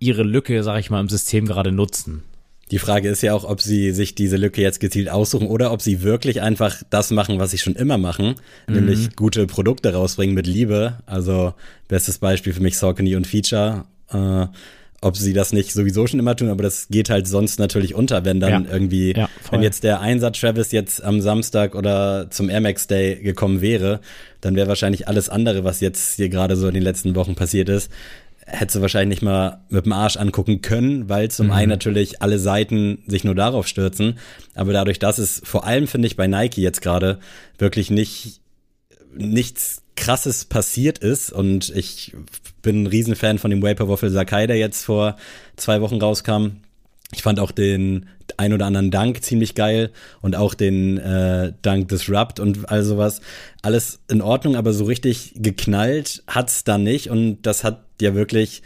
ihre 0.00 0.22
Lücke, 0.22 0.62
sag 0.62 0.80
ich 0.80 0.90
mal, 0.90 1.00
im 1.00 1.08
System 1.08 1.46
gerade 1.46 1.72
nutzen. 1.72 2.24
Die 2.70 2.78
Frage 2.78 3.08
ist 3.08 3.22
ja 3.22 3.34
auch, 3.34 3.44
ob 3.44 3.60
sie 3.60 3.92
sich 3.92 4.14
diese 4.14 4.36
Lücke 4.36 4.62
jetzt 4.62 4.80
gezielt 4.80 5.10
aussuchen 5.10 5.46
oder 5.46 5.72
ob 5.72 5.82
sie 5.82 6.02
wirklich 6.02 6.40
einfach 6.40 6.82
das 6.90 7.10
machen, 7.10 7.38
was 7.38 7.50
sie 7.50 7.58
schon 7.58 7.76
immer 7.76 7.98
machen, 7.98 8.34
mhm. 8.66 8.74
nämlich 8.74 9.16
gute 9.16 9.46
Produkte 9.46 9.92
rausbringen 9.92 10.34
mit 10.34 10.46
Liebe. 10.46 10.98
Also 11.06 11.54
bestes 11.88 12.18
Beispiel 12.18 12.52
für 12.52 12.62
mich 12.62 12.78
Saucony 12.78 13.16
und 13.16 13.26
Feature. 13.26 13.84
Äh, 14.10 14.46
ob 15.02 15.16
sie 15.16 15.32
das 15.32 15.52
nicht 15.52 15.72
sowieso 15.72 16.06
schon 16.06 16.20
immer 16.20 16.36
tun, 16.36 16.48
aber 16.48 16.62
das 16.62 16.86
geht 16.88 17.10
halt 17.10 17.26
sonst 17.26 17.58
natürlich 17.58 17.94
unter, 17.94 18.24
wenn 18.24 18.40
dann 18.40 18.64
ja. 18.64 18.72
irgendwie, 18.72 19.14
ja, 19.14 19.28
wenn 19.50 19.62
jetzt 19.62 19.82
der 19.82 20.00
Einsatz 20.00 20.40
Travis 20.40 20.70
jetzt 20.70 21.02
am 21.02 21.20
Samstag 21.20 21.74
oder 21.74 22.30
zum 22.30 22.48
Air 22.48 22.60
Max 22.60 22.86
Day 22.86 23.16
gekommen 23.16 23.60
wäre, 23.60 24.00
dann 24.40 24.54
wäre 24.54 24.68
wahrscheinlich 24.68 25.08
alles 25.08 25.28
andere, 25.28 25.64
was 25.64 25.80
jetzt 25.80 26.16
hier 26.16 26.28
gerade 26.28 26.56
so 26.56 26.68
in 26.68 26.74
den 26.74 26.84
letzten 26.84 27.16
Wochen 27.16 27.34
passiert 27.34 27.68
ist, 27.68 27.90
hätte 28.46 28.74
sie 28.74 28.80
wahrscheinlich 28.80 29.20
nicht 29.20 29.22
mal 29.22 29.60
mit 29.68 29.86
dem 29.86 29.92
Arsch 29.92 30.16
angucken 30.16 30.62
können, 30.62 31.08
weil 31.08 31.30
zum 31.30 31.46
mhm. 31.46 31.52
einen 31.52 31.68
natürlich 31.68 32.22
alle 32.22 32.38
Seiten 32.38 33.02
sich 33.06 33.24
nur 33.24 33.34
darauf 33.34 33.66
stürzen, 33.66 34.18
aber 34.54 34.72
dadurch, 34.72 35.00
dass 35.00 35.18
es 35.18 35.42
vor 35.44 35.66
allem, 35.66 35.88
finde 35.88 36.06
ich, 36.06 36.16
bei 36.16 36.28
Nike 36.28 36.62
jetzt 36.62 36.80
gerade 36.80 37.18
wirklich 37.58 37.90
nicht 37.90 38.40
nichts 39.14 39.82
krasses 39.96 40.44
passiert 40.44 40.98
ist 40.98 41.32
und 41.32 41.70
ich 41.74 42.14
bin 42.62 42.84
ein 42.84 42.86
Riesenfan 42.86 43.38
von 43.38 43.50
dem 43.50 43.62
Vaporwaffle 43.62 44.10
Sakai, 44.10 44.46
der 44.46 44.56
jetzt 44.56 44.84
vor 44.84 45.16
zwei 45.56 45.80
Wochen 45.80 46.00
rauskam. 46.00 46.58
Ich 47.14 47.22
fand 47.22 47.40
auch 47.40 47.50
den 47.50 48.06
ein 48.38 48.54
oder 48.54 48.66
anderen 48.66 48.90
Dank 48.90 49.22
ziemlich 49.22 49.54
geil 49.54 49.90
und 50.22 50.34
auch 50.36 50.54
den 50.54 50.96
äh, 50.98 51.52
Dank 51.60 51.88
Disrupt 51.88 52.40
und 52.40 52.70
all 52.70 52.82
sowas. 52.82 53.20
Alles 53.60 54.00
in 54.08 54.22
Ordnung, 54.22 54.56
aber 54.56 54.72
so 54.72 54.84
richtig 54.84 55.34
geknallt 55.36 56.22
hat's 56.26 56.64
dann 56.64 56.82
nicht 56.82 57.10
und 57.10 57.42
das 57.42 57.64
hat 57.64 57.84
ja 58.00 58.14
wirklich 58.14 58.62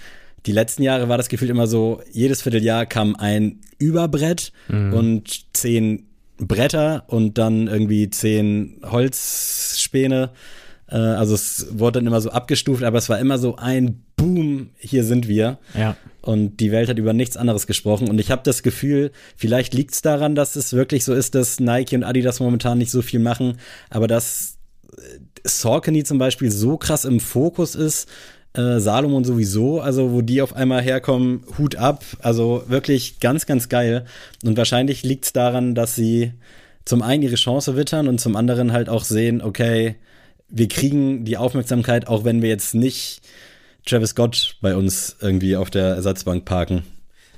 die 0.46 0.52
letzten 0.52 0.84
Jahre 0.84 1.08
war 1.08 1.16
das 1.16 1.28
Gefühl 1.28 1.50
immer 1.50 1.66
so, 1.66 2.00
jedes 2.12 2.42
Vierteljahr 2.42 2.86
kam 2.86 3.16
ein 3.16 3.60
Überbrett 3.78 4.52
mhm. 4.68 4.92
und 4.92 5.56
zehn 5.56 6.06
Bretter 6.38 7.04
und 7.08 7.38
dann 7.38 7.66
irgendwie 7.66 8.10
zehn 8.10 8.80
Holzspäne 8.84 10.30
äh, 10.88 10.96
also 10.96 11.34
es 11.34 11.66
wurde 11.70 12.00
dann 12.00 12.06
immer 12.06 12.20
so 12.20 12.30
abgestuft, 12.30 12.82
aber 12.82 12.98
es 12.98 13.08
war 13.08 13.18
immer 13.18 13.38
so 13.38 13.56
ein 13.56 14.02
Boom, 14.16 14.70
hier 14.78 15.04
sind 15.04 15.28
wir. 15.28 15.58
Ja. 15.78 15.96
Und 16.22 16.58
die 16.58 16.72
Welt 16.72 16.88
hat 16.88 16.98
über 16.98 17.12
nichts 17.12 17.36
anderes 17.36 17.66
gesprochen. 17.66 18.08
Und 18.08 18.18
ich 18.18 18.30
habe 18.30 18.42
das 18.44 18.62
Gefühl, 18.62 19.12
vielleicht 19.36 19.74
liegt 19.74 19.94
es 19.94 20.02
daran, 20.02 20.34
dass 20.34 20.56
es 20.56 20.72
wirklich 20.72 21.04
so 21.04 21.14
ist, 21.14 21.34
dass 21.34 21.60
Nike 21.60 21.94
und 21.94 22.04
Adidas 22.04 22.40
momentan 22.40 22.78
nicht 22.78 22.90
so 22.90 23.02
viel 23.02 23.20
machen, 23.20 23.58
aber 23.90 24.06
dass 24.06 24.58
äh, 24.96 25.00
Saucony 25.44 26.02
zum 26.04 26.18
Beispiel 26.18 26.50
so 26.50 26.76
krass 26.76 27.04
im 27.04 27.20
Fokus 27.20 27.74
ist, 27.74 28.08
äh, 28.54 28.80
Salomon 28.80 29.24
sowieso, 29.24 29.80
also 29.80 30.12
wo 30.12 30.22
die 30.22 30.40
auf 30.42 30.56
einmal 30.56 30.82
herkommen, 30.82 31.44
Hut 31.58 31.76
ab, 31.76 32.04
also 32.20 32.64
wirklich 32.68 33.20
ganz, 33.20 33.46
ganz 33.46 33.68
geil. 33.68 34.06
Und 34.44 34.56
wahrscheinlich 34.56 35.02
liegt 35.02 35.26
es 35.26 35.32
daran, 35.32 35.74
dass 35.74 35.94
sie 35.94 36.32
zum 36.84 37.02
einen 37.02 37.22
ihre 37.22 37.34
Chance 37.36 37.76
wittern 37.76 38.08
und 38.08 38.20
zum 38.20 38.34
anderen 38.34 38.72
halt 38.72 38.88
auch 38.88 39.04
sehen, 39.04 39.42
okay, 39.42 39.96
wir 40.48 40.68
kriegen 40.68 41.24
die 41.24 41.36
Aufmerksamkeit, 41.36 42.08
auch 42.08 42.24
wenn 42.24 42.42
wir 42.42 42.48
jetzt 42.48 42.74
nicht 42.74 43.20
Travis 43.84 44.10
Scott 44.10 44.56
bei 44.60 44.76
uns 44.76 45.16
irgendwie 45.20 45.56
auf 45.56 45.70
der 45.70 45.94
Ersatzbank 45.94 46.44
parken. 46.44 46.82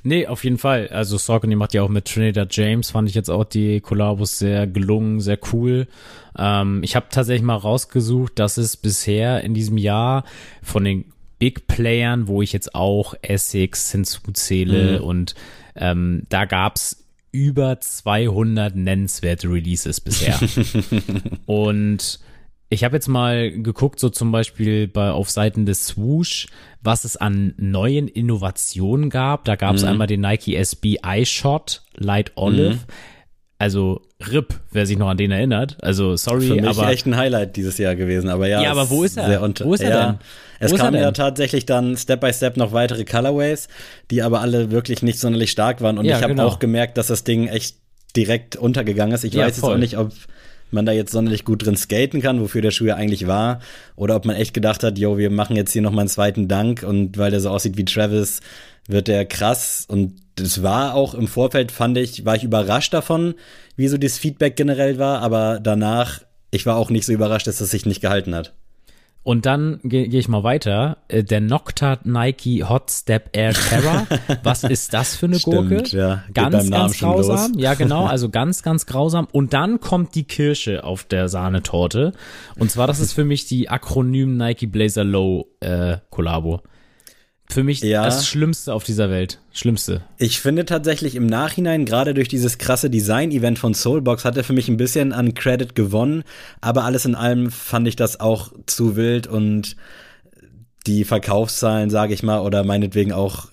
Nee, 0.03 0.27
auf 0.27 0.45
jeden 0.45 0.59
Fall. 0.59 0.89
Also 0.89 1.19
Saucony 1.19 1.57
macht 1.57 1.75
ja 1.75 1.83
auch 1.83 1.89
mit 1.89 2.07
Trinidad 2.07 2.55
James, 2.55 2.91
fand 2.91 3.09
ich 3.09 3.15
jetzt 3.15 3.29
auch 3.29 3.45
die 3.45 3.81
Kollabos 3.81 4.39
sehr 4.39 4.67
gelungen, 4.67 5.21
sehr 5.21 5.39
cool. 5.53 5.89
Ähm, 6.37 6.83
ich 6.83 6.97
habe 6.97 7.07
tatsächlich 7.11 7.43
mal 7.43 7.57
rausgesucht, 7.57 8.39
dass 8.39 8.57
es 8.57 8.77
bisher 8.77 9.43
in 9.43 9.55
diesem 9.55 9.77
Jahr 9.77 10.25
von 10.63 10.85
den 10.85 11.05
Big 11.39 11.67
Playern, 11.67 12.27
wo 12.27 12.43
ich 12.43 12.53
jetzt 12.53 12.75
auch 12.75 13.15
Essex 13.23 13.93
hinzuzähle 13.93 14.99
mhm. 14.99 15.05
und 15.05 15.35
ähm, 15.77 16.23
da 16.29 16.45
gab's 16.45 17.05
über 17.31 17.81
200 17.81 18.75
nennenswerte 18.75 19.49
Releases 19.49 20.01
bisher. 20.01 20.39
und 21.47 22.19
ich 22.71 22.85
habe 22.85 22.97
jetzt 22.97 23.09
mal 23.09 23.51
geguckt, 23.51 23.99
so 23.99 24.11
zum 24.11 24.31
Beispiel 24.31 24.89
bei 24.89 25.11
auf 25.11 25.31
Seiten 25.31 25.65
des 25.65 25.87
Swoosh, 25.87 26.49
was 26.83 27.05
es 27.05 27.17
an 27.17 27.55
neuen 27.57 28.09
Innovationen 28.09 29.09
gab. 29.11 29.45
Da 29.45 29.57
gab 29.57 29.75
es 29.75 29.83
mhm. 29.83 29.89
einmal 29.89 30.07
den 30.07 30.21
Nike 30.21 30.55
SB 30.55 30.99
iShot 31.05 31.83
Light 31.97 32.33
Olive. 32.37 32.75
Mhm. 32.75 32.81
Also 33.61 34.03
RIP, 34.21 34.55
wer 34.71 34.87
sich 34.87 34.99
noch 34.99 35.09
an 35.09 35.17
den 35.17 35.33
erinnert. 35.33 35.79
Also 35.83 36.17
sorry, 36.17 36.47
Für 36.47 36.55
mich 36.55 36.69
aber 36.69 36.91
echt 36.91 37.07
ein 37.07 37.17
Highlight 37.17 37.57
dieses 37.57 37.77
Jahr 37.79 37.97
gewesen. 37.97 38.29
Aber 38.29 38.47
ja, 38.47 38.63
ja, 38.63 38.71
aber 38.71 38.89
wo 38.91 39.03
ist 39.03 39.17
er? 39.17 39.41
wo 39.41 39.75
ist 39.75 39.81
er 39.81 39.91
ja, 39.91 40.07
denn? 40.07 40.19
Es 40.61 40.75
kamen 40.75 41.01
ja 41.01 41.11
tatsächlich 41.11 41.67
dann 41.67 41.97
Step 41.97 42.21
by 42.21 42.33
Step 42.33 42.57
noch 42.57 42.73
weitere 42.73 43.05
Colorways, 43.05 43.69
die 44.11 44.23
aber 44.23 44.41
alle 44.41 44.71
wirklich 44.71 45.03
nicht 45.03 45.19
sonderlich 45.19 45.51
stark 45.51 45.81
waren. 45.81 45.99
Und 45.99 46.05
ja, 46.05 46.19
ich 46.19 46.23
habe 46.23 46.35
genau. 46.35 46.47
auch 46.47 46.59
gemerkt, 46.61 46.99
dass 46.99 47.09
das 47.09 47.25
Ding 47.25 47.49
echt 47.49 47.77
direkt 48.15 48.57
untergegangen 48.57 49.15
ist. 49.15 49.25
Ich 49.25 49.35
ja, 49.35 49.47
weiß 49.47 49.59
voll. 49.59 49.71
jetzt 49.71 49.75
auch 49.75 49.81
nicht, 49.81 49.99
ob 49.99 50.13
man 50.73 50.87
da 50.87 50.93
jetzt 50.93 51.13
sonderlich 51.13 51.45
gut 51.45 51.65
drin 51.65 51.77
skaten 51.77 52.21
kann, 52.21 52.41
wofür 52.41 52.63
der 52.63 52.71
Schuh 52.71 52.87
ja 52.87 52.97
eigentlich 52.97 53.27
war, 53.27 53.61
oder 53.97 54.17
ob 54.17 54.25
man 54.25 54.37
echt 54.37 54.55
gedacht 54.55 54.83
hat, 54.83 54.99
yo, 54.99 55.19
wir 55.19 55.31
machen 55.31 55.57
jetzt 55.57 55.73
hier 55.73 55.83
nochmal 55.83 56.03
einen 56.03 56.09
zweiten 56.09 56.49
Dank 56.49 56.83
und 56.83 57.19
weil 57.19 57.31
der 57.31 57.41
so 57.41 57.51
aussieht 57.51 57.77
wie 57.77 57.85
Travis, 57.85 58.41
wird 58.87 59.09
der 59.09 59.25
krass. 59.27 59.85
Und 59.89 60.15
das 60.37 60.63
war 60.63 60.95
auch 60.95 61.15
im 61.15 61.29
Vorfeld, 61.29 61.71
fand 61.71 61.97
ich, 61.99 62.25
war 62.25 62.35
ich 62.35 62.45
überrascht 62.45 62.93
davon, 62.93 63.35
wie 63.77 63.89
so 63.89 63.99
das 63.99 64.19
Feedback 64.19 64.57
generell 64.57 64.99
war, 64.99 65.21
aber 65.21 65.61
danach, 65.61 66.23
ich 66.51 66.67
war 66.67 66.77
auch 66.77 66.91
nicht 66.91 67.05
so 67.05 67.13
überrascht, 67.13 67.47
dass 67.47 67.59
das 67.59 67.71
sich 67.71 67.87
nicht 67.87 68.01
gehalten 68.01 68.35
hat. 68.35 68.55
Und 69.29 69.45
dann 69.45 69.79
gehe 69.85 70.09
geh 70.09 70.21
ich 70.21 70.29
mal 70.29 70.43
weiter. 70.43 70.97
Äh, 71.09 71.23
der 71.23 71.43
Nocta 71.43 71.99
Nike 72.03 72.65
Hot 72.67 72.91
Step 72.91 73.29
Air 73.37 73.53
Terra. 73.53 74.07
Was 74.43 74.65
ist 74.65 74.95
das 74.95 75.17
für 75.17 75.27
eine 75.27 75.39
Gurke? 75.39 75.81
Stimmt, 75.81 75.93
ja. 75.93 76.23
Ganz, 76.33 76.71
ganz 76.71 76.99
grausam. 76.99 77.53
Ja, 77.59 77.75
genau. 77.75 78.07
Also 78.09 78.31
ganz, 78.31 78.63
ganz 78.63 78.87
grausam. 78.87 79.29
Und 79.31 79.53
dann 79.53 79.81
kommt 79.81 80.15
die 80.15 80.25
Kirsche 80.25 80.83
auf 80.83 81.05
der 81.05 81.29
Sahnetorte. 81.29 82.15
Und 82.59 82.71
zwar, 82.71 82.87
das 82.87 83.01
ist 83.01 83.13
für 83.13 83.25
mich 83.25 83.45
die 83.45 83.69
Akronym 83.69 84.39
Nike 84.39 84.67
Blazer 84.67 85.05
Low 85.05 85.49
äh, 85.61 85.99
Kollabo. 86.09 86.63
Für 87.51 87.65
mich 87.65 87.81
ja. 87.81 88.05
das 88.05 88.27
Schlimmste 88.27 88.75
auf 88.75 88.85
dieser 88.85 89.09
Welt. 89.09 89.39
Schlimmste. 89.53 90.03
Ich 90.19 90.41
finde 90.41 90.67
tatsächlich 90.67 91.15
im 91.15 91.27
Nachhinein, 91.27 91.87
gerade 91.87 92.13
durch 92.13 92.29
dieses 92.29 92.59
krasse 92.59 92.91
Design-Event 92.91 93.59
von 93.59 93.73
Soulbox, 93.73 94.25
hat 94.27 94.37
er 94.37 94.45
für 94.45 94.53
mich 94.53 94.69
ein 94.69 94.77
bisschen 94.77 95.13
an 95.13 95.33
Credit 95.33 95.75
gewonnen. 95.75 96.25
Aber 96.61 96.85
alles 96.85 97.07
in 97.07 97.15
allem 97.15 97.51
fand 97.51 97.89
ich 97.89 97.97
das 97.97 98.21
auch 98.21 98.53
zu 98.67 98.97
wild 98.97 99.27
und 99.27 99.77
die 100.87 101.05
Verkaufszahlen, 101.05 101.91
sage 101.91 102.15
ich 102.15 102.23
mal, 102.23 102.41
oder 102.41 102.65
meinetwegen 102.65 103.13
auch 103.13 103.49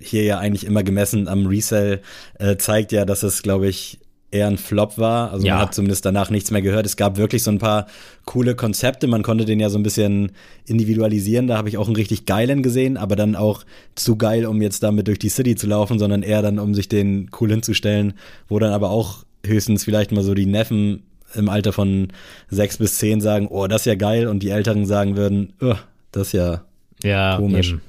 hier 0.00 0.24
ja 0.24 0.38
eigentlich 0.38 0.66
immer 0.66 0.82
gemessen 0.82 1.28
am 1.28 1.46
Resell, 1.46 2.02
äh, 2.38 2.56
zeigt 2.56 2.92
ja, 2.92 3.04
dass 3.04 3.22
es, 3.22 3.42
glaube 3.42 3.68
ich, 3.68 3.98
eher 4.30 4.46
ein 4.46 4.58
Flop 4.58 4.98
war. 4.98 5.32
Also 5.32 5.46
ja. 5.46 5.54
man 5.54 5.62
hat 5.62 5.74
zumindest 5.74 6.04
danach 6.04 6.30
nichts 6.30 6.50
mehr 6.50 6.62
gehört. 6.62 6.86
Es 6.86 6.96
gab 6.96 7.16
wirklich 7.16 7.42
so 7.42 7.50
ein 7.50 7.58
paar 7.58 7.86
coole 8.24 8.54
Konzepte. 8.54 9.06
Man 9.06 9.22
konnte 9.22 9.44
den 9.44 9.60
ja 9.60 9.70
so 9.70 9.78
ein 9.78 9.82
bisschen 9.82 10.32
individualisieren. 10.66 11.46
Da 11.46 11.56
habe 11.56 11.68
ich 11.68 11.78
auch 11.78 11.86
einen 11.86 11.96
richtig 11.96 12.26
geilen 12.26 12.62
gesehen, 12.62 12.96
aber 12.96 13.16
dann 13.16 13.36
auch 13.36 13.64
zu 13.94 14.16
geil, 14.16 14.46
um 14.46 14.60
jetzt 14.60 14.82
damit 14.82 15.08
durch 15.08 15.18
die 15.18 15.30
City 15.30 15.56
zu 15.56 15.66
laufen, 15.66 15.98
sondern 15.98 16.22
eher 16.22 16.42
dann, 16.42 16.58
um 16.58 16.74
sich 16.74 16.88
den 16.88 17.30
cool 17.40 17.50
hinzustellen, 17.50 18.14
wo 18.48 18.58
dann 18.58 18.72
aber 18.72 18.90
auch 18.90 19.24
höchstens 19.46 19.84
vielleicht 19.84 20.12
mal 20.12 20.22
so 20.22 20.34
die 20.34 20.46
Neffen 20.46 21.04
im 21.34 21.48
Alter 21.48 21.72
von 21.72 22.08
sechs 22.48 22.78
bis 22.78 22.98
zehn 22.98 23.20
sagen, 23.20 23.48
oh, 23.48 23.66
das 23.66 23.82
ist 23.82 23.86
ja 23.86 23.94
geil, 23.94 24.28
und 24.28 24.42
die 24.42 24.50
Älteren 24.50 24.86
sagen 24.86 25.16
würden, 25.16 25.52
oh, 25.60 25.74
das 26.12 26.28
ist 26.28 26.32
ja, 26.32 26.62
ja 27.02 27.36
komisch. 27.36 27.70
Eben. 27.70 27.82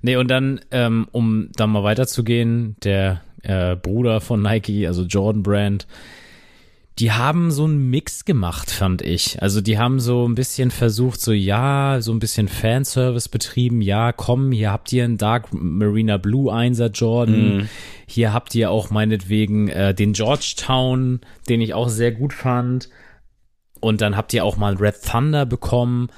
Nee, 0.00 0.16
und 0.16 0.28
dann, 0.28 0.60
ähm, 0.70 1.08
um 1.12 1.50
da 1.56 1.66
mal 1.66 1.82
weiterzugehen, 1.82 2.76
der 2.84 3.20
äh, 3.48 3.76
Bruder 3.76 4.20
von 4.20 4.42
Nike, 4.42 4.86
also 4.86 5.02
Jordan 5.02 5.42
Brand, 5.42 5.86
die 6.98 7.12
haben 7.12 7.52
so 7.52 7.64
einen 7.64 7.90
Mix 7.90 8.24
gemacht, 8.24 8.70
fand 8.70 9.02
ich. 9.02 9.40
Also 9.40 9.60
die 9.60 9.78
haben 9.78 10.00
so 10.00 10.26
ein 10.26 10.34
bisschen 10.34 10.72
versucht, 10.72 11.20
so 11.20 11.32
ja, 11.32 11.98
so 12.00 12.12
ein 12.12 12.18
bisschen 12.18 12.48
Fanservice 12.48 13.28
betrieben. 13.28 13.82
Ja, 13.82 14.10
komm, 14.12 14.50
hier 14.50 14.72
habt 14.72 14.92
ihr 14.92 15.04
einen 15.04 15.16
Dark 15.16 15.48
Marina 15.52 16.16
Blue 16.16 16.52
Einser 16.52 16.90
Jordan. 16.90 17.58
Mm. 17.58 17.68
Hier 18.06 18.32
habt 18.32 18.54
ihr 18.56 18.72
auch 18.72 18.90
meinetwegen 18.90 19.68
äh, 19.68 19.94
den 19.94 20.12
Georgetown, 20.12 21.20
den 21.48 21.60
ich 21.60 21.72
auch 21.72 21.88
sehr 21.88 22.10
gut 22.10 22.32
fand. 22.32 22.88
Und 23.80 24.00
dann 24.00 24.16
habt 24.16 24.34
ihr 24.34 24.44
auch 24.44 24.56
mal 24.56 24.74
Red 24.74 25.02
Thunder 25.02 25.46
bekommen. 25.46 26.08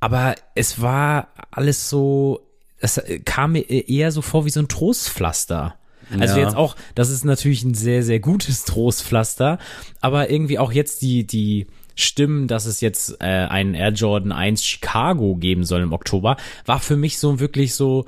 Aber 0.00 0.34
es 0.56 0.82
war 0.82 1.28
alles 1.52 1.88
so, 1.88 2.40
es 2.78 3.00
kam 3.24 3.52
mir 3.52 3.70
eher 3.70 4.10
so 4.10 4.22
vor 4.22 4.44
wie 4.44 4.50
so 4.50 4.60
ein 4.60 4.68
Trostpflaster. 4.68 5.76
Also 6.18 6.38
ja. 6.38 6.44
jetzt 6.44 6.56
auch, 6.56 6.76
das 6.94 7.10
ist 7.10 7.24
natürlich 7.24 7.64
ein 7.64 7.74
sehr, 7.74 8.02
sehr 8.02 8.20
gutes 8.20 8.64
Trostpflaster, 8.66 9.58
aber 10.00 10.30
irgendwie 10.30 10.58
auch 10.58 10.72
jetzt 10.72 11.02
die, 11.02 11.26
die 11.26 11.66
Stimmen, 11.94 12.48
dass 12.48 12.66
es 12.66 12.80
jetzt 12.80 13.20
äh, 13.20 13.24
einen 13.24 13.74
Air 13.74 13.92
Jordan 13.92 14.32
1 14.32 14.64
Chicago 14.64 15.36
geben 15.36 15.64
soll 15.64 15.82
im 15.82 15.92
Oktober, 15.92 16.36
war 16.66 16.80
für 16.80 16.96
mich 16.96 17.18
so 17.18 17.38
wirklich 17.40 17.74
so, 17.74 18.04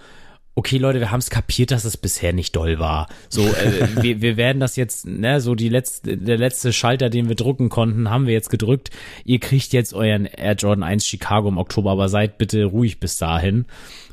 okay 0.56 0.78
Leute, 0.78 0.98
wir 1.00 1.11
haben 1.11 1.20
es 1.20 1.30
kapiert, 1.30 1.70
dass 1.70 1.85
es 1.85 1.96
bisher 1.96 2.32
nicht 2.32 2.56
doll 2.56 2.78
war. 2.78 3.09
So, 3.28 3.42
äh, 3.46 3.88
wir, 4.02 4.20
wir 4.22 4.37
werden 4.37 4.59
das 4.59 4.74
jetzt, 4.76 5.06
ne, 5.06 5.40
so 5.40 5.54
die 5.54 5.68
letzte, 5.68 6.16
der 6.16 6.38
letzte 6.38 6.72
Schalter, 6.72 7.11
den 7.11 7.28
wir 7.28 7.37
drucken 7.37 7.68
konnten, 7.68 8.11
haben 8.11 8.26
wir 8.26 8.32
jetzt 8.32 8.50
gedrückt. 8.50 8.90
Ihr 9.24 9.38
kriegt 9.38 9.72
jetzt 9.72 9.94
euren 9.94 10.24
Air 10.24 10.54
Jordan 10.54 10.82
1 10.82 11.06
Chicago 11.06 11.48
im 11.48 11.59
Oktober, 11.59 11.92
aber 11.92 12.09
seid 12.09 12.38
bitte 12.38 12.64
ruhig 12.64 12.98
bis 12.98 13.18
dahin. 13.18 13.66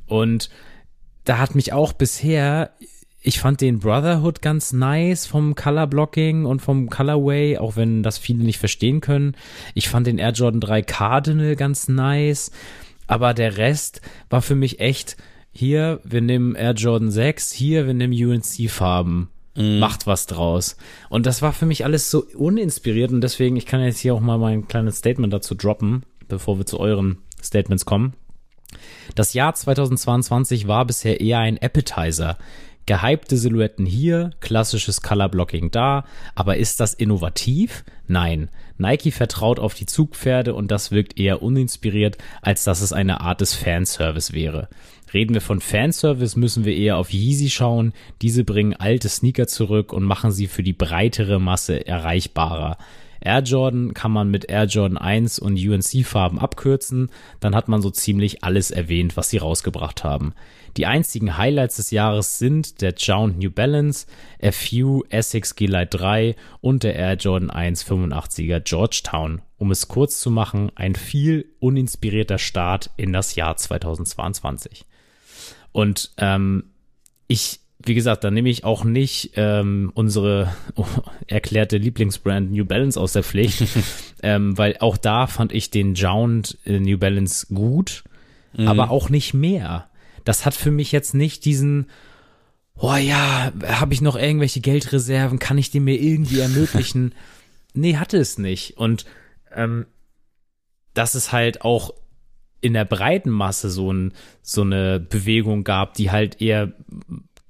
Und 0.05 0.49
da 1.23 1.37
hat 1.37 1.55
mich 1.55 1.73
auch 1.73 1.93
bisher 1.93 2.71
ich 3.23 3.39
fand 3.39 3.61
den 3.61 3.79
Brotherhood 3.79 4.41
ganz 4.41 4.73
nice 4.73 5.25
vom 5.25 5.55
Color 5.55 5.87
Blocking 5.87 6.45
und 6.45 6.61
vom 6.61 6.89
Colorway, 6.89 7.57
auch 7.57 7.77
wenn 7.77 8.03
das 8.03 8.17
viele 8.17 8.43
nicht 8.43 8.59
verstehen 8.59 8.99
können. 8.99 9.35
Ich 9.73 9.87
fand 9.87 10.07
den 10.07 10.17
Air 10.17 10.31
Jordan 10.31 10.59
3 10.59 10.81
Cardinal 10.81 11.55
ganz 11.55 11.87
nice, 11.87 12.51
aber 13.07 13.33
der 13.33 13.57
Rest 13.57 14.01
war 14.29 14.41
für 14.41 14.55
mich 14.55 14.81
echt 14.81 15.15
hier, 15.53 16.01
wir 16.03 16.21
nehmen 16.21 16.55
Air 16.55 16.73
Jordan 16.73 17.11
6, 17.11 17.53
hier, 17.53 17.87
wir 17.87 17.93
nehmen 17.93 18.13
UNC 18.13 18.69
Farben. 18.69 19.29
Mm. 19.55 19.79
Macht 19.79 20.05
was 20.05 20.25
draus. 20.25 20.75
Und 21.09 21.25
das 21.25 21.41
war 21.41 21.53
für 21.53 21.65
mich 21.65 21.85
alles 21.85 22.11
so 22.11 22.25
uninspiriert 22.35 23.11
und 23.11 23.21
deswegen, 23.21 23.55
ich 23.55 23.65
kann 23.65 23.81
jetzt 23.81 23.99
hier 23.99 24.15
auch 24.15 24.19
mal 24.19 24.37
mein 24.37 24.67
kleines 24.67 24.97
Statement 24.97 25.31
dazu 25.31 25.55
droppen, 25.55 26.03
bevor 26.27 26.57
wir 26.57 26.65
zu 26.65 26.79
euren 26.79 27.19
Statements 27.41 27.85
kommen. 27.85 28.13
Das 29.15 29.33
Jahr 29.33 29.53
2022 29.53 30.67
war 30.67 30.85
bisher 30.85 31.21
eher 31.21 31.39
ein 31.39 31.61
Appetizer. 31.61 32.37
Gehypte 32.85 33.37
Silhouetten 33.37 33.85
hier, 33.85 34.31
klassisches 34.41 35.01
Color 35.01 35.29
Blocking 35.29 35.71
da, 35.71 36.05
aber 36.35 36.57
ist 36.57 36.79
das 36.79 36.93
innovativ? 36.93 37.85
Nein. 38.07 38.49
Nike 38.77 39.11
vertraut 39.11 39.59
auf 39.59 39.73
die 39.73 39.85
Zugpferde 39.85 40.53
und 40.53 40.69
das 40.69 40.91
wirkt 40.91 41.17
eher 41.17 41.41
uninspiriert, 41.41 42.17
als 42.41 42.63
dass 42.65 42.81
es 42.81 42.91
eine 42.91 43.21
Art 43.21 43.39
des 43.39 43.53
Fanservice 43.53 44.33
wäre. 44.33 44.67
Reden 45.13 45.33
wir 45.33 45.41
von 45.41 45.61
Fanservice, 45.61 46.35
müssen 46.35 46.65
wir 46.65 46.75
eher 46.75 46.97
auf 46.97 47.13
Yeezy 47.13 47.49
schauen. 47.49 47.93
Diese 48.21 48.43
bringen 48.43 48.73
alte 48.73 49.07
Sneaker 49.07 49.47
zurück 49.47 49.93
und 49.93 50.03
machen 50.03 50.31
sie 50.31 50.47
für 50.47 50.63
die 50.63 50.73
breitere 50.73 51.39
Masse 51.39 51.85
erreichbarer. 51.85 52.77
Air 53.23 53.41
Jordan 53.41 53.93
kann 53.93 54.11
man 54.11 54.29
mit 54.29 54.49
Air 54.49 54.65
Jordan 54.65 54.97
1 54.97 55.39
und 55.39 55.53
UNC 55.57 56.05
Farben 56.05 56.39
abkürzen, 56.39 57.09
dann 57.39 57.55
hat 57.55 57.67
man 57.67 57.81
so 57.81 57.89
ziemlich 57.89 58.43
alles 58.43 58.71
erwähnt, 58.71 59.17
was 59.17 59.29
sie 59.29 59.37
rausgebracht 59.37 60.03
haben. 60.03 60.33
Die 60.77 60.85
einzigen 60.85 61.37
Highlights 61.37 61.77
des 61.77 61.91
Jahres 61.91 62.39
sind 62.39 62.81
der 62.81 62.93
Jound 62.95 63.37
New 63.37 63.51
Balance, 63.51 64.07
FU 64.51 65.03
Essex 65.09 65.55
G-Lite 65.55 65.97
3 65.97 66.35
und 66.61 66.83
der 66.83 66.95
Air 66.95 67.15
Jordan 67.15 67.49
1 67.49 67.85
85er 67.85 68.59
Georgetown. 68.59 69.41
Um 69.57 69.71
es 69.71 69.87
kurz 69.87 70.19
zu 70.19 70.31
machen, 70.31 70.71
ein 70.75 70.95
viel 70.95 71.45
uninspirierter 71.59 72.39
Start 72.39 72.89
in 72.97 73.13
das 73.13 73.35
Jahr 73.35 73.55
2022. 73.55 74.85
Und 75.71 76.11
ähm, 76.17 76.71
ich 77.27 77.62
wie 77.85 77.93
gesagt, 77.93 78.23
da 78.23 78.31
nehme 78.31 78.49
ich 78.49 78.63
auch 78.63 78.83
nicht 78.83 79.31
ähm, 79.35 79.91
unsere 79.93 80.53
oh, 80.75 80.85
erklärte 81.27 81.77
Lieblingsbrand 81.77 82.51
New 82.51 82.65
Balance 82.65 82.99
aus 82.99 83.13
der 83.13 83.23
Pflicht, 83.23 83.63
ähm, 84.23 84.57
weil 84.57 84.77
auch 84.79 84.97
da 84.97 85.27
fand 85.27 85.51
ich 85.51 85.69
den 85.69 85.95
Jound 85.95 86.57
New 86.65 86.97
Balance 86.97 87.47
gut, 87.53 88.03
mhm. 88.55 88.67
aber 88.67 88.89
auch 88.89 89.09
nicht 89.09 89.33
mehr. 89.33 89.89
Das 90.23 90.45
hat 90.45 90.53
für 90.53 90.71
mich 90.71 90.91
jetzt 90.91 91.13
nicht 91.13 91.43
diesen, 91.45 91.87
oh 92.75 92.95
ja, 92.95 93.51
habe 93.67 93.93
ich 93.93 94.01
noch 94.01 94.15
irgendwelche 94.15 94.61
Geldreserven, 94.61 95.39
kann 95.39 95.57
ich 95.57 95.69
die 95.69 95.81
mir 95.81 95.99
irgendwie 95.99 96.39
ermöglichen? 96.39 97.13
nee, 97.73 97.97
hatte 97.97 98.17
es 98.17 98.37
nicht. 98.37 98.77
Und 98.77 99.05
ähm, 99.53 99.85
dass 100.93 101.15
es 101.15 101.31
halt 101.31 101.61
auch 101.63 101.93
in 102.61 102.73
der 102.73 102.85
breiten 102.85 103.29
Masse 103.29 103.69
so, 103.69 103.91
ein, 103.91 104.13
so 104.41 104.61
eine 104.61 104.99
Bewegung 105.01 105.65
gab, 105.65 105.95
die 105.95 106.11
halt 106.11 106.41
eher 106.41 106.71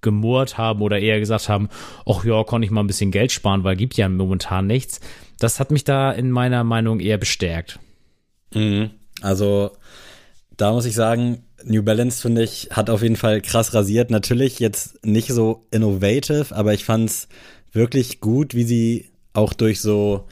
gemurrt 0.04 0.58
haben 0.58 0.82
oder 0.82 1.00
eher 1.00 1.20
gesagt 1.20 1.50
haben, 1.50 1.70
ach 2.06 2.24
ja, 2.24 2.44
konnte 2.44 2.66
ich 2.66 2.72
mal 2.72 2.82
ein 2.82 2.88
bisschen 2.88 3.12
Geld 3.12 3.32
sparen, 3.32 3.64
weil 3.64 3.76
gibt 3.76 3.98
ja 3.98 4.08
momentan 4.08 4.68
nichts. 4.68 5.00
Das 5.40 5.60
hat 5.60 5.72
mich 5.72 5.84
da 5.84 6.12
in 6.12 6.30
meiner 6.30 6.64
Meinung 6.64 7.00
eher 7.00 7.18
bestärkt. 7.18 7.80
Mhm. 8.54 8.92
Also 9.22 9.72
da 10.58 10.72
muss 10.72 10.86
ich 10.86 10.94
sagen, 10.94 11.44
New 11.66 11.82
Balance 11.82 12.22
finde 12.22 12.44
ich 12.44 12.70
hat 12.72 12.90
auf 12.90 13.02
jeden 13.02 13.16
Fall 13.16 13.42
krass 13.42 13.74
rasiert. 13.74 14.12
Natürlich 14.12 14.60
jetzt 14.60 15.04
nicht 15.06 15.30
so 15.30 15.66
innovative, 15.72 16.56
aber 16.56 16.74
ich 16.74 16.86
fand 16.86 17.10
es 17.10 17.28
wirklich 17.72 18.20
gut, 18.20 18.54
wie 18.54 18.64
sie 18.64 19.10
auch 19.34 19.54
durch 19.54 19.82
so 19.82 20.28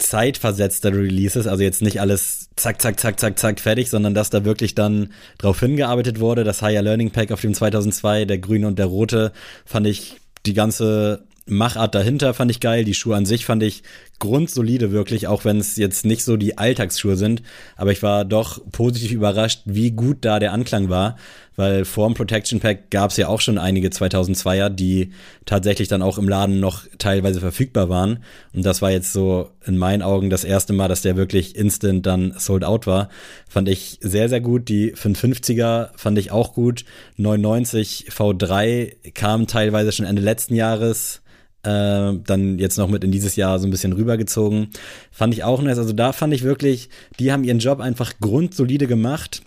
zeitversetzte 0.00 0.92
Releases, 0.92 1.46
also 1.46 1.62
jetzt 1.62 1.82
nicht 1.82 2.00
alles 2.00 2.48
zack, 2.56 2.82
zack, 2.82 2.98
zack, 2.98 3.20
zack, 3.20 3.38
zack 3.38 3.60
fertig, 3.60 3.90
sondern 3.90 4.14
dass 4.14 4.30
da 4.30 4.44
wirklich 4.44 4.74
dann 4.74 5.12
drauf 5.38 5.60
hingearbeitet 5.60 6.20
wurde. 6.20 6.44
Das 6.44 6.62
Higher 6.62 6.82
Learning 6.82 7.10
Pack 7.10 7.30
auf 7.32 7.40
dem 7.40 7.54
2002, 7.54 8.24
der 8.24 8.38
grüne 8.38 8.66
und 8.66 8.78
der 8.78 8.86
rote, 8.86 9.32
fand 9.64 9.86
ich 9.86 10.16
die 10.46 10.54
ganze 10.54 11.24
Machart 11.50 11.94
dahinter 11.94 12.32
fand 12.32 12.50
ich 12.50 12.60
geil. 12.60 12.84
Die 12.84 12.94
Schuhe 12.94 13.16
an 13.16 13.26
sich 13.26 13.44
fand 13.44 13.62
ich 13.62 13.82
grundsolide 14.20 14.92
wirklich, 14.92 15.26
auch 15.26 15.44
wenn 15.44 15.58
es 15.58 15.74
jetzt 15.74 16.04
nicht 16.06 16.22
so 16.22 16.36
die 16.36 16.56
Alltagsschuhe 16.56 17.16
sind. 17.16 17.42
Aber 17.76 17.90
ich 17.90 18.02
war 18.04 18.24
doch 18.24 18.60
positiv 18.70 19.10
überrascht, 19.10 19.62
wie 19.64 19.90
gut 19.90 20.18
da 20.20 20.38
der 20.38 20.52
Anklang 20.52 20.88
war, 20.88 21.16
weil 21.56 21.84
vor 21.84 22.06
dem 22.06 22.14
Protection 22.14 22.60
Pack 22.60 22.90
gab 22.90 23.10
es 23.10 23.16
ja 23.16 23.28
auch 23.28 23.40
schon 23.40 23.58
einige 23.58 23.88
2002er, 23.88 24.68
die 24.68 25.12
tatsächlich 25.44 25.88
dann 25.88 26.02
auch 26.02 26.18
im 26.18 26.28
Laden 26.28 26.60
noch 26.60 26.84
teilweise 26.98 27.40
verfügbar 27.40 27.88
waren. 27.88 28.22
Und 28.54 28.64
das 28.64 28.80
war 28.80 28.90
jetzt 28.90 29.12
so 29.12 29.50
in 29.64 29.76
meinen 29.76 30.02
Augen 30.02 30.30
das 30.30 30.44
erste 30.44 30.72
Mal, 30.72 30.88
dass 30.88 31.02
der 31.02 31.16
wirklich 31.16 31.56
instant 31.56 32.06
dann 32.06 32.34
sold 32.38 32.62
out 32.62 32.86
war. 32.86 33.08
Fand 33.48 33.68
ich 33.68 33.98
sehr, 34.00 34.28
sehr 34.28 34.40
gut. 34.40 34.68
Die 34.68 34.94
550er 34.94 35.90
fand 35.96 36.18
ich 36.18 36.30
auch 36.30 36.54
gut. 36.54 36.84
99 37.16 38.08
V3 38.10 39.12
kam 39.12 39.46
teilweise 39.46 39.92
schon 39.92 40.06
Ende 40.06 40.22
letzten 40.22 40.54
Jahres 40.54 41.22
äh, 41.62 42.12
dann 42.26 42.58
jetzt 42.58 42.78
noch 42.78 42.88
mit 42.88 43.04
in 43.04 43.12
dieses 43.12 43.36
Jahr 43.36 43.58
so 43.58 43.66
ein 43.66 43.70
bisschen 43.70 43.92
rübergezogen. 43.92 44.68
Fand 45.10 45.34
ich 45.34 45.44
auch 45.44 45.60
nice. 45.62 45.78
Also 45.78 45.92
da 45.92 46.12
fand 46.12 46.32
ich 46.32 46.42
wirklich, 46.42 46.88
die 47.18 47.32
haben 47.32 47.44
ihren 47.44 47.58
Job 47.58 47.80
einfach 47.80 48.14
grundsolide 48.20 48.86
gemacht. 48.86 49.42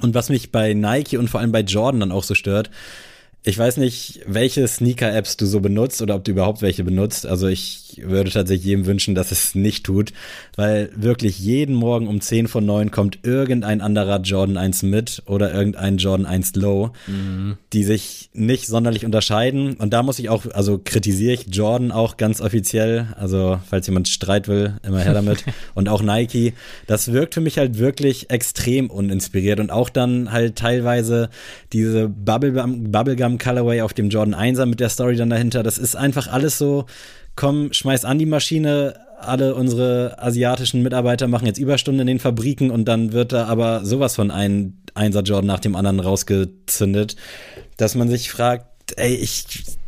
Und 0.00 0.14
was 0.14 0.30
mich 0.30 0.50
bei 0.50 0.72
Nike 0.72 1.18
und 1.18 1.28
vor 1.28 1.40
allem 1.40 1.52
bei 1.52 1.60
Jordan 1.60 2.00
dann 2.00 2.12
auch 2.12 2.24
so 2.24 2.34
stört, 2.34 2.70
ich 3.44 3.58
weiß 3.58 3.78
nicht, 3.78 4.20
welche 4.26 4.66
Sneaker-Apps 4.68 5.36
du 5.36 5.46
so 5.46 5.58
benutzt 5.58 6.00
oder 6.00 6.14
ob 6.14 6.22
du 6.22 6.30
überhaupt 6.30 6.62
welche 6.62 6.84
benutzt. 6.84 7.26
Also 7.26 7.48
ich 7.48 8.00
würde 8.00 8.30
tatsächlich 8.30 8.66
jedem 8.66 8.86
wünschen, 8.86 9.16
dass 9.16 9.32
es 9.32 9.56
nicht 9.56 9.84
tut, 9.84 10.12
weil 10.54 10.90
wirklich 10.94 11.40
jeden 11.40 11.74
Morgen 11.74 12.06
um 12.06 12.20
10 12.20 12.46
von 12.46 12.64
9 12.64 12.92
kommt 12.92 13.18
irgendein 13.24 13.80
anderer 13.80 14.20
Jordan 14.20 14.56
1 14.56 14.84
mit 14.84 15.24
oder 15.26 15.52
irgendein 15.52 15.96
Jordan 15.96 16.24
1 16.24 16.54
Low, 16.54 16.92
mhm. 17.08 17.56
die 17.72 17.82
sich 17.82 18.30
nicht 18.32 18.68
sonderlich 18.68 19.04
unterscheiden. 19.04 19.74
Und 19.74 19.92
da 19.92 20.04
muss 20.04 20.20
ich 20.20 20.28
auch, 20.28 20.46
also 20.52 20.80
kritisiere 20.82 21.34
ich 21.34 21.46
Jordan 21.50 21.90
auch 21.90 22.18
ganz 22.18 22.40
offiziell. 22.40 23.08
Also 23.16 23.58
falls 23.68 23.88
jemand 23.88 24.06
Streit 24.06 24.46
will, 24.46 24.74
immer 24.86 25.00
her 25.00 25.14
damit. 25.14 25.44
und 25.74 25.88
auch 25.88 26.02
Nike. 26.02 26.52
Das 26.86 27.12
wirkt 27.12 27.34
für 27.34 27.40
mich 27.40 27.58
halt 27.58 27.78
wirklich 27.78 28.30
extrem 28.30 28.88
uninspiriert 28.88 29.58
und 29.58 29.72
auch 29.72 29.88
dann 29.88 30.30
halt 30.30 30.54
teilweise 30.54 31.28
diese 31.72 32.08
Bubblegum, 32.08 32.92
Bubblegum 32.92 33.31
Bubblegum 33.32 33.38
Colorway 33.38 33.82
auf 33.82 33.92
dem 33.92 34.08
Jordan 34.08 34.34
1er 34.34 34.66
mit 34.66 34.80
der 34.80 34.88
Story 34.88 35.16
dann 35.16 35.30
dahinter. 35.30 35.62
Das 35.62 35.78
ist 35.78 35.96
einfach 35.96 36.28
alles 36.28 36.58
so, 36.58 36.86
komm, 37.36 37.72
schmeiß 37.72 38.04
an 38.04 38.18
die 38.18 38.26
Maschine, 38.26 38.94
alle 39.18 39.54
unsere 39.54 40.16
asiatischen 40.18 40.82
Mitarbeiter 40.82 41.28
machen 41.28 41.46
jetzt 41.46 41.58
Überstunden 41.58 42.00
in 42.00 42.06
den 42.08 42.18
Fabriken 42.18 42.70
und 42.70 42.86
dann 42.86 43.12
wird 43.12 43.32
da 43.32 43.46
aber 43.46 43.84
sowas 43.84 44.16
von 44.16 44.30
ein 44.30 44.82
Einser 44.94 45.22
Jordan 45.22 45.46
nach 45.46 45.60
dem 45.60 45.76
anderen 45.76 46.00
rausgezündet, 46.00 47.16
dass 47.76 47.94
man 47.94 48.08
sich 48.08 48.30
fragt, 48.30 48.71
ey, 48.96 49.14
ich, 49.14 49.44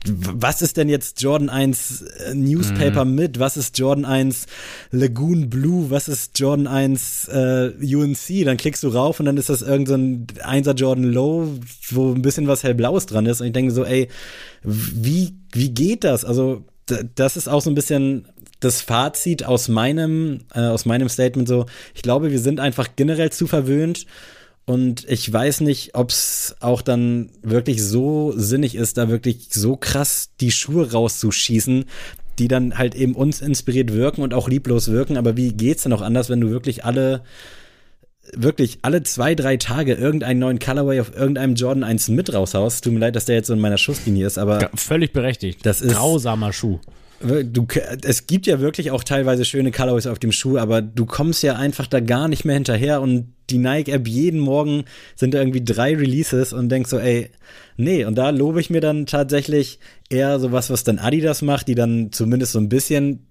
was 0.06 0.62
ist 0.62 0.76
denn 0.76 0.88
jetzt 0.88 1.22
Jordan 1.22 1.48
1 1.48 2.02
äh, 2.02 2.34
Newspaper 2.34 3.04
mhm. 3.04 3.14
mit? 3.14 3.38
Was 3.38 3.56
ist 3.56 3.78
Jordan 3.78 4.04
1 4.04 4.46
Lagoon 4.90 5.48
Blue? 5.50 5.90
Was 5.90 6.08
ist 6.08 6.38
Jordan 6.38 6.66
1 6.66 7.28
äh, 7.28 7.72
UNC? 7.80 8.44
Dann 8.44 8.56
klickst 8.56 8.82
du 8.82 8.88
rauf 8.88 9.20
und 9.20 9.26
dann 9.26 9.36
ist 9.36 9.48
das 9.48 9.62
irgendein 9.62 10.26
so 10.34 10.42
1er 10.42 10.74
Jordan 10.74 11.04
Low, 11.04 11.48
wo 11.90 12.12
ein 12.12 12.22
bisschen 12.22 12.46
was 12.46 12.62
hellblaues 12.62 13.06
dran 13.06 13.26
ist. 13.26 13.40
Und 13.40 13.48
ich 13.48 13.52
denke 13.52 13.72
so, 13.72 13.84
ey, 13.84 14.08
wie, 14.62 15.34
wie 15.52 15.70
geht 15.70 16.04
das? 16.04 16.24
Also, 16.24 16.64
das 17.14 17.36
ist 17.36 17.48
auch 17.48 17.62
so 17.62 17.70
ein 17.70 17.74
bisschen 17.74 18.26
das 18.60 18.82
Fazit 18.82 19.44
aus 19.44 19.68
meinem, 19.68 20.40
äh, 20.54 20.60
aus 20.60 20.84
meinem 20.84 21.08
Statement 21.08 21.48
so. 21.48 21.66
Ich 21.94 22.02
glaube, 22.02 22.30
wir 22.30 22.40
sind 22.40 22.60
einfach 22.60 22.88
generell 22.96 23.30
zu 23.30 23.46
verwöhnt 23.46 24.06
und 24.66 25.04
ich 25.08 25.30
weiß 25.30 25.60
nicht, 25.60 25.94
ob 25.94 26.10
es 26.10 26.56
auch 26.60 26.80
dann 26.80 27.30
wirklich 27.42 27.82
so 27.82 28.32
sinnig 28.34 28.74
ist, 28.74 28.96
da 28.96 29.08
wirklich 29.10 29.48
so 29.50 29.76
krass 29.76 30.30
die 30.40 30.50
Schuhe 30.50 30.92
rauszuschießen, 30.92 31.84
die 32.38 32.48
dann 32.48 32.78
halt 32.78 32.94
eben 32.94 33.14
uns 33.14 33.42
inspiriert 33.42 33.92
wirken 33.92 34.22
und 34.22 34.32
auch 34.32 34.48
lieblos 34.48 34.90
wirken. 34.90 35.18
Aber 35.18 35.36
wie 35.36 35.52
geht's 35.52 35.82
denn 35.82 35.90
noch 35.90 36.00
anders, 36.00 36.30
wenn 36.30 36.40
du 36.40 36.48
wirklich 36.50 36.84
alle, 36.84 37.22
wirklich 38.32 38.78
alle 38.80 39.02
zwei, 39.02 39.34
drei 39.34 39.58
Tage 39.58 39.94
irgendeinen 39.94 40.40
neuen 40.40 40.58
Colorway 40.58 41.00
auf 41.00 41.14
irgendeinem 41.14 41.56
Jordan 41.56 41.84
1 41.84 42.08
mit 42.08 42.32
raushaust? 42.32 42.84
Tut 42.84 42.94
mir 42.94 43.00
leid, 43.00 43.16
dass 43.16 43.26
der 43.26 43.36
jetzt 43.36 43.48
so 43.48 43.52
in 43.52 43.60
meiner 43.60 43.78
Schusslinie 43.78 44.26
ist, 44.26 44.38
aber. 44.38 44.70
Völlig 44.74 45.12
berechtigt. 45.12 45.60
Das 45.64 45.82
ist. 45.82 45.94
Grausamer 45.94 46.54
Schuh. 46.54 46.80
Du, 47.24 47.66
es 48.02 48.26
gibt 48.26 48.46
ja 48.46 48.60
wirklich 48.60 48.90
auch 48.90 49.02
teilweise 49.02 49.46
schöne 49.46 49.72
Colorways 49.72 50.06
auf 50.06 50.18
dem 50.18 50.30
Schuh, 50.30 50.58
aber 50.58 50.82
du 50.82 51.06
kommst 51.06 51.42
ja 51.42 51.56
einfach 51.56 51.86
da 51.86 52.00
gar 52.00 52.28
nicht 52.28 52.44
mehr 52.44 52.54
hinterher 52.54 53.00
und 53.00 53.32
die 53.48 53.56
Nike-App 53.56 54.06
jeden 54.06 54.40
Morgen 54.40 54.84
sind 55.16 55.32
da 55.32 55.38
irgendwie 55.38 55.64
drei 55.64 55.96
Releases 55.96 56.52
und 56.52 56.68
denkst 56.68 56.90
so, 56.90 56.98
ey, 56.98 57.30
nee, 57.78 58.04
und 58.04 58.16
da 58.16 58.28
lobe 58.28 58.60
ich 58.60 58.68
mir 58.68 58.82
dann 58.82 59.06
tatsächlich 59.06 59.78
eher 60.10 60.38
sowas, 60.38 60.68
was 60.68 60.84
dann 60.84 60.98
Adidas 60.98 61.40
macht, 61.40 61.68
die 61.68 61.74
dann 61.74 62.12
zumindest 62.12 62.52
so 62.52 62.58
ein 62.58 62.68
bisschen 62.68 63.26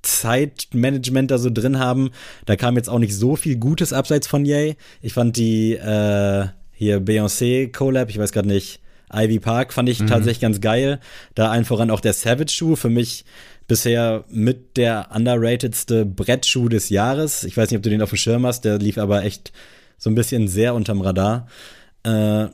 Zeitmanagement 0.00 1.30
da 1.30 1.38
so 1.38 1.50
drin 1.50 1.78
haben. 1.78 2.10
Da 2.46 2.56
kam 2.56 2.76
jetzt 2.76 2.88
auch 2.88 2.98
nicht 2.98 3.14
so 3.14 3.36
viel 3.36 3.56
Gutes 3.56 3.92
abseits 3.92 4.26
von 4.26 4.46
Yay. 4.46 4.76
Ich 5.02 5.12
fand 5.12 5.36
die 5.36 5.74
äh, 5.74 6.46
hier 6.72 7.00
Beyoncé 7.00 7.70
Collab, 7.70 8.08
ich 8.08 8.18
weiß 8.18 8.32
gerade 8.32 8.48
nicht, 8.48 8.80
Ivy 9.12 9.38
Park 9.38 9.72
fand 9.72 9.88
ich 9.88 10.00
mhm. 10.00 10.06
tatsächlich 10.06 10.40
ganz 10.40 10.60
geil. 10.60 11.00
Da 11.34 11.50
allen 11.50 11.64
voran 11.64 11.90
auch 11.90 12.00
der 12.00 12.12
Savage 12.12 12.52
Schuh 12.52 12.76
für 12.76 12.90
mich 12.90 13.24
bisher 13.68 14.24
mit 14.28 14.76
der 14.76 15.08
underratedste 15.14 16.04
Brettschuh 16.04 16.68
des 16.68 16.88
Jahres. 16.88 17.44
Ich 17.44 17.56
weiß 17.56 17.70
nicht, 17.70 17.78
ob 17.78 17.82
du 17.82 17.90
den 17.90 18.02
auf 18.02 18.10
dem 18.10 18.18
Schirm 18.18 18.46
hast, 18.46 18.64
der 18.64 18.78
lief 18.78 18.98
aber 18.98 19.24
echt 19.24 19.52
so 19.98 20.10
ein 20.10 20.14
bisschen 20.14 20.48
sehr 20.48 20.74
unterm 20.74 21.00
Radar. 21.00 21.48
Äh, 22.04 22.46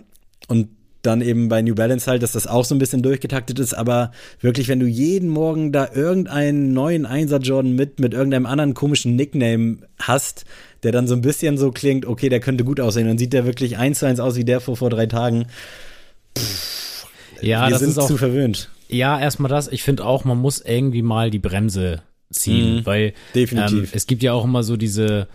und 0.48 0.68
dann 1.02 1.20
eben 1.20 1.48
bei 1.48 1.62
New 1.62 1.74
Balance 1.74 2.08
halt, 2.08 2.22
dass 2.22 2.32
das 2.32 2.46
auch 2.46 2.64
so 2.64 2.74
ein 2.74 2.78
bisschen 2.78 3.02
durchgetaktet 3.02 3.58
ist, 3.58 3.74
aber 3.74 4.12
wirklich, 4.40 4.68
wenn 4.68 4.78
du 4.78 4.86
jeden 4.86 5.28
Morgen 5.28 5.72
da 5.72 5.88
irgendeinen 5.92 6.72
neuen 6.72 7.06
Einser 7.06 7.38
Jordan 7.38 7.72
mit, 7.72 7.98
mit 7.98 8.14
irgendeinem 8.14 8.46
anderen 8.46 8.74
komischen 8.74 9.16
Nickname 9.16 9.78
hast, 9.98 10.44
der 10.84 10.92
dann 10.92 11.08
so 11.08 11.14
ein 11.14 11.20
bisschen 11.20 11.58
so 11.58 11.72
klingt, 11.72 12.06
okay, 12.06 12.28
der 12.28 12.40
könnte 12.40 12.64
gut 12.64 12.80
aussehen, 12.80 13.08
dann 13.08 13.18
sieht 13.18 13.32
der 13.32 13.44
wirklich 13.44 13.78
eins 13.78 13.98
zu 13.98 14.06
eins 14.06 14.20
aus 14.20 14.36
wie 14.36 14.44
der 14.44 14.60
vor, 14.60 14.76
vor 14.76 14.90
drei 14.90 15.06
Tagen. 15.06 15.46
Pff, 16.38 17.06
ja, 17.40 17.66
wir 17.66 17.70
das 17.70 17.80
sind 17.80 17.90
ist 17.90 17.98
auch, 17.98 18.06
zu 18.06 18.16
verwöhnt. 18.16 18.70
Ja, 18.88 19.18
erstmal 19.18 19.50
das. 19.50 19.68
Ich 19.68 19.82
finde 19.82 20.04
auch, 20.04 20.24
man 20.24 20.38
muss 20.38 20.60
irgendwie 20.60 21.02
mal 21.02 21.30
die 21.30 21.38
Bremse 21.38 22.02
ziehen, 22.30 22.76
mhm, 22.76 22.86
weil 22.86 23.14
definitiv. 23.34 23.84
Ähm, 23.84 23.88
es 23.92 24.06
gibt 24.06 24.22
ja 24.22 24.32
auch 24.32 24.44
immer 24.44 24.62
so 24.62 24.76
diese 24.76 25.28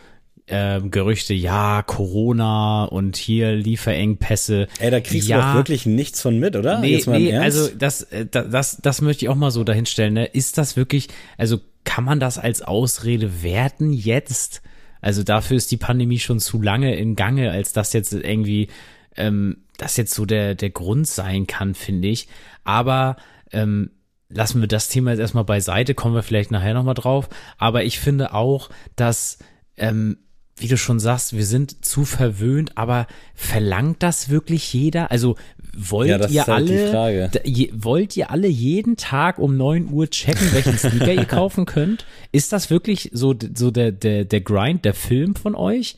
äh, 0.47 0.81
Gerüchte, 0.81 1.33
ja, 1.33 1.83
Corona 1.83 2.85
und 2.85 3.17
hier 3.17 3.53
Lieferengpässe. 3.53 4.67
Ey, 4.79 4.91
da 4.91 4.99
kriegst 4.99 5.27
ja, 5.27 5.37
du 5.37 5.43
doch 5.43 5.55
wirklich 5.55 5.85
nichts 5.85 6.21
von 6.21 6.39
mit, 6.39 6.55
oder? 6.55 6.79
Nee, 6.79 7.03
nee 7.07 7.35
also 7.35 7.69
das, 7.77 8.03
äh, 8.03 8.25
das, 8.25 8.49
das, 8.49 8.77
das 8.77 9.01
möchte 9.01 9.25
ich 9.25 9.29
auch 9.29 9.35
mal 9.35 9.51
so 9.51 9.63
dahinstellen. 9.63 10.13
Ne? 10.13 10.25
Ist 10.25 10.57
das 10.57 10.77
wirklich, 10.77 11.09
also 11.37 11.59
kann 11.83 12.03
man 12.03 12.19
das 12.19 12.37
als 12.37 12.61
Ausrede 12.61 13.43
werten 13.43 13.93
jetzt? 13.93 14.61
Also 15.01 15.23
dafür 15.23 15.57
ist 15.57 15.71
die 15.71 15.77
Pandemie 15.77 16.19
schon 16.19 16.39
zu 16.39 16.61
lange 16.61 16.95
in 16.95 17.15
Gange, 17.15 17.51
als 17.51 17.73
dass 17.73 17.93
jetzt 17.93 18.13
irgendwie 18.13 18.69
ähm, 19.15 19.57
das 19.77 19.97
jetzt 19.97 20.13
so 20.13 20.25
der, 20.25 20.55
der 20.55 20.69
Grund 20.69 21.07
sein 21.07 21.47
kann, 21.47 21.75
finde 21.75 22.07
ich. 22.07 22.27
Aber 22.63 23.15
ähm, 23.51 23.91
lassen 24.29 24.61
wir 24.61 24.67
das 24.67 24.89
Thema 24.89 25.11
jetzt 25.11 25.19
erstmal 25.19 25.43
beiseite, 25.43 25.93
kommen 25.93 26.15
wir 26.15 26.23
vielleicht 26.23 26.51
nachher 26.51 26.73
nochmal 26.73 26.95
drauf. 26.95 27.29
Aber 27.57 27.83
ich 27.83 27.99
finde 27.99 28.33
auch, 28.33 28.69
dass, 28.95 29.37
ähm, 29.77 30.17
wie 30.57 30.67
du 30.67 30.77
schon 30.77 30.99
sagst, 30.99 31.33
wir 31.33 31.45
sind 31.45 31.85
zu 31.85 32.03
verwöhnt, 32.03 32.77
aber 32.77 33.07
verlangt 33.35 34.01
das 34.01 34.29
wirklich 34.29 34.73
jeder? 34.73 35.11
Also 35.11 35.35
wollt 35.77 36.09
ja, 36.09 36.27
ihr 36.27 36.47
halt 36.47 36.69
alle, 36.69 37.29
je, 37.45 37.71
wollt 37.73 38.17
ihr 38.17 38.31
alle 38.31 38.47
jeden 38.47 38.97
Tag 38.97 39.37
um 39.37 39.55
neun 39.55 39.91
Uhr 39.91 40.09
checken, 40.09 40.51
welchen 40.51 40.77
Sneaker 40.77 41.13
ihr 41.13 41.25
kaufen 41.25 41.65
könnt? 41.65 42.05
Ist 42.31 42.51
das 42.51 42.71
wirklich 42.71 43.11
so, 43.13 43.35
so 43.53 43.69
der, 43.69 43.91
der, 43.91 44.25
der 44.25 44.41
Grind, 44.41 44.83
der 44.85 44.95
Film 44.95 45.35
von 45.35 45.53
euch? 45.53 45.97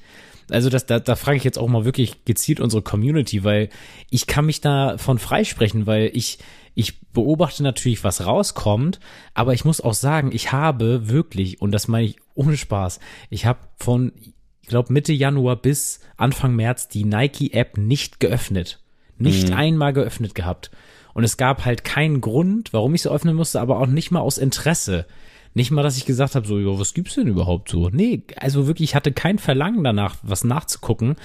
Also 0.52 0.70
das, 0.70 0.86
da, 0.86 1.00
da 1.00 1.16
frage 1.16 1.38
ich 1.38 1.44
jetzt 1.44 1.58
auch 1.58 1.68
mal 1.68 1.86
wirklich 1.86 2.26
gezielt 2.26 2.60
unsere 2.60 2.82
Community, 2.82 3.44
weil 3.44 3.70
ich 4.10 4.28
kann 4.28 4.46
mich 4.46 4.62
davon 4.62 5.20
freisprechen, 5.20 5.88
weil 5.88 6.12
ich, 6.14 6.40
ich 6.76 7.02
beobachte 7.12 7.64
natürlich, 7.64 8.04
was 8.04 8.26
rauskommt, 8.26 9.00
aber 9.34 9.54
ich 9.54 9.66
muss 9.66 9.82
auch 9.82 9.94
sagen, 9.94 10.32
ich 10.34 10.52
habe 10.52 11.10
wirklich, 11.10 11.62
und 11.62 11.72
das 11.72 11.88
meine 11.88 12.08
ich 12.08 12.18
ohne 12.36 12.58
Spaß, 12.58 13.00
ich 13.30 13.46
habe 13.46 13.60
von, 13.78 14.14
ich 14.62 14.70
glaube, 14.70 14.94
Mitte 14.94 15.14
Januar 15.14 15.56
bis 15.56 16.00
Anfang 16.18 16.56
März 16.56 16.88
die 16.88 17.06
Nike-App 17.06 17.78
nicht 17.78 18.20
geöffnet. 18.20 18.80
Nicht 19.18 19.50
mhm. 19.50 19.56
einmal 19.56 19.94
geöffnet 19.94 20.34
gehabt. 20.34 20.72
Und 21.14 21.24
es 21.24 21.36
gab 21.36 21.66
halt 21.66 21.84
keinen 21.84 22.22
Grund, 22.22 22.72
warum 22.72 22.96
ich 22.96 23.02
sie 23.02 23.12
öffnen 23.12 23.36
musste, 23.36 23.60
aber 23.60 23.80
auch 23.80 23.88
nicht 23.88 24.12
mal 24.12 24.22
aus 24.22 24.38
Interesse. 24.38 25.06
Nicht 25.54 25.72
mal, 25.72 25.84
dass 25.84 25.98
ich 25.98 26.06
gesagt 26.06 26.36
habe, 26.36 26.48
so, 26.48 26.60
ja, 26.60 26.80
was 26.80 26.94
gibt's 26.94 27.16
denn 27.16 27.28
überhaupt 27.28 27.70
so? 27.70 27.90
Nee, 27.90 28.24
also 28.38 28.68
wirklich, 28.68 28.92
ich 28.92 28.96
hatte 28.96 29.12
kein 29.12 29.40
Verlangen 29.40 29.84
danach, 29.84 30.18
was 30.22 30.44
nachzugucken. 30.44 31.16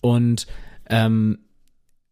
Und 0.00 0.46
ähm, 0.88 1.38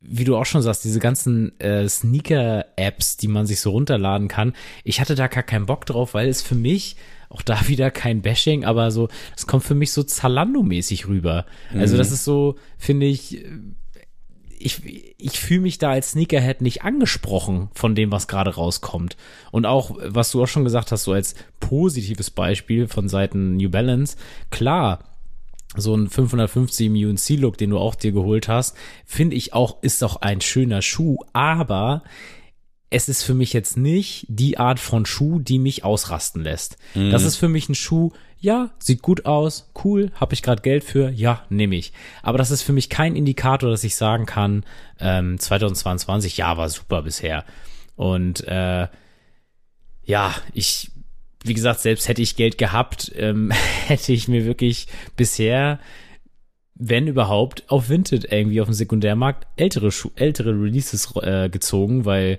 wie 0.01 0.25
du 0.25 0.37
auch 0.37 0.47
schon 0.47 0.63
sagst, 0.63 0.85
diese 0.85 0.99
ganzen 0.99 1.59
äh, 1.61 1.89
Sneaker-Apps, 1.89 3.19
die 3.19 3.29
man 3.29 3.47
sich 3.47 3.61
so 3.61 3.71
runterladen 3.71 4.29
kann, 4.29 4.55
ich 4.83 5.01
hatte 5.01 5.15
da 5.15 5.27
gar 5.27 5.43
keinen 5.43 5.67
Bock 5.67 5.85
drauf, 5.87 6.15
weil 6.15 6.29
es 6.29 6.43
für 6.43 6.55
mich 6.55 6.97
auch 7.29 7.43
da 7.43 7.69
wieder 7.69 7.91
kein 7.91 8.23
Bashing, 8.23 8.65
aber 8.65 8.91
so, 8.91 9.09
es 9.37 9.47
kommt 9.47 9.63
für 9.63 9.75
mich 9.75 9.93
so 9.93 10.03
Zalando-mäßig 10.03 11.07
rüber. 11.07 11.47
Also 11.75 11.95
mhm. 11.95 11.99
das 11.99 12.13
ist 12.13 12.25
so, 12.25 12.57
finde 12.79 13.07
ich, 13.07 13.45
ich, 14.61 15.15
ich 15.19 15.41
fühle 15.41 15.61
mich 15.61 15.79
da 15.79 15.91
als 15.91 16.13
Sneakerhead 16.13 16.61
nicht 16.61 16.83
angesprochen 16.83 17.71
von 17.75 17.95
dem, 17.95 18.13
was 18.13 18.29
gerade 18.29 18.55
rauskommt. 18.55 19.17
Und 19.51 19.67
auch, 19.67 19.97
was 20.05 20.31
du 20.31 20.43
auch 20.43 20.49
schon 20.49 20.65
gesagt 20.65 20.93
hast, 20.93 21.05
so 21.05 21.13
als 21.13 21.35
positives 21.59 22.31
Beispiel 22.31 22.87
von 22.87 23.09
Seiten 23.09 23.57
New 23.57 23.71
Balance, 23.71 24.17
klar, 24.51 25.05
so 25.77 25.95
ein 25.95 26.09
550 26.09 26.91
UNC-Look, 26.91 27.57
den 27.57 27.71
du 27.71 27.79
auch 27.79 27.95
dir 27.95 28.13
geholt 28.13 28.49
hast, 28.49 28.77
finde 29.07 29.37
ich 29.37 29.55
auch, 29.55 29.83
ist 29.83 30.03
doch 30.03 30.17
ein 30.17 30.41
schöner 30.41 30.83
Schuh, 30.83 31.19
aber 31.33 32.03
es 32.91 33.09
ist 33.09 33.23
für 33.23 33.35
mich 33.35 33.53
jetzt 33.53 33.77
nicht 33.77 34.27
die 34.29 34.59
Art 34.59 34.81
von 34.81 35.07
Schuh, 35.07 35.39
die 35.39 35.61
mich 35.61 35.85
ausrasten 35.85 36.43
lässt. 36.43 36.77
Mhm. 36.95 37.11
Das 37.11 37.23
ist 37.23 37.37
für 37.37 37.49
mich 37.49 37.69
ein 37.69 37.77
Schuh, 37.77 38.11
ja, 38.41 38.71
sieht 38.79 39.03
gut 39.03 39.27
aus, 39.27 39.71
cool, 39.85 40.11
habe 40.15 40.35
ich 40.35 40.43
gerade 40.43 40.63
Geld 40.63 40.83
für, 40.83 41.11
ja, 41.11 41.45
nehme 41.51 41.77
ich. 41.77 41.93
Aber 42.23 42.39
das 42.39 42.51
ist 42.51 42.63
für 42.63 42.73
mich 42.73 42.89
kein 42.89 43.15
Indikator, 43.15 43.71
dass 43.71 43.85
ich 43.85 43.97
sagen 43.97 44.27
kann, 44.27 44.65
ähm, 44.99 45.39
2022, 45.39 46.39
ja, 46.39 46.57
war 46.57 46.69
super 46.69 47.03
bisher. 47.03 47.45
Und 47.97 48.47
äh, 48.49 48.89
ja, 50.03 50.35
ich, 50.55 50.91
wie 51.45 51.55
gesagt, 51.55 51.81
selbst 51.81 52.09
hätte 52.09 52.23
ich 52.23 52.37
Geld 52.37 52.57
gehabt, 52.57 53.13
ähm, 53.15 53.51
hätte 53.87 54.13
ich 54.13 54.27
mir 54.27 54.45
wirklich 54.45 54.87
bisher 55.17 55.79
wenn 56.83 57.07
überhaupt, 57.07 57.65
auf 57.69 57.91
Vinted 57.91 58.33
irgendwie 58.33 58.61
auf 58.63 58.67
dem 58.67 58.75
Sekundärmarkt 58.75 59.47
ältere, 59.57 59.91
ältere 60.17 60.51
Releases 60.51 61.15
äh, 61.17 61.51
gezogen, 61.51 62.07
weil 62.07 62.39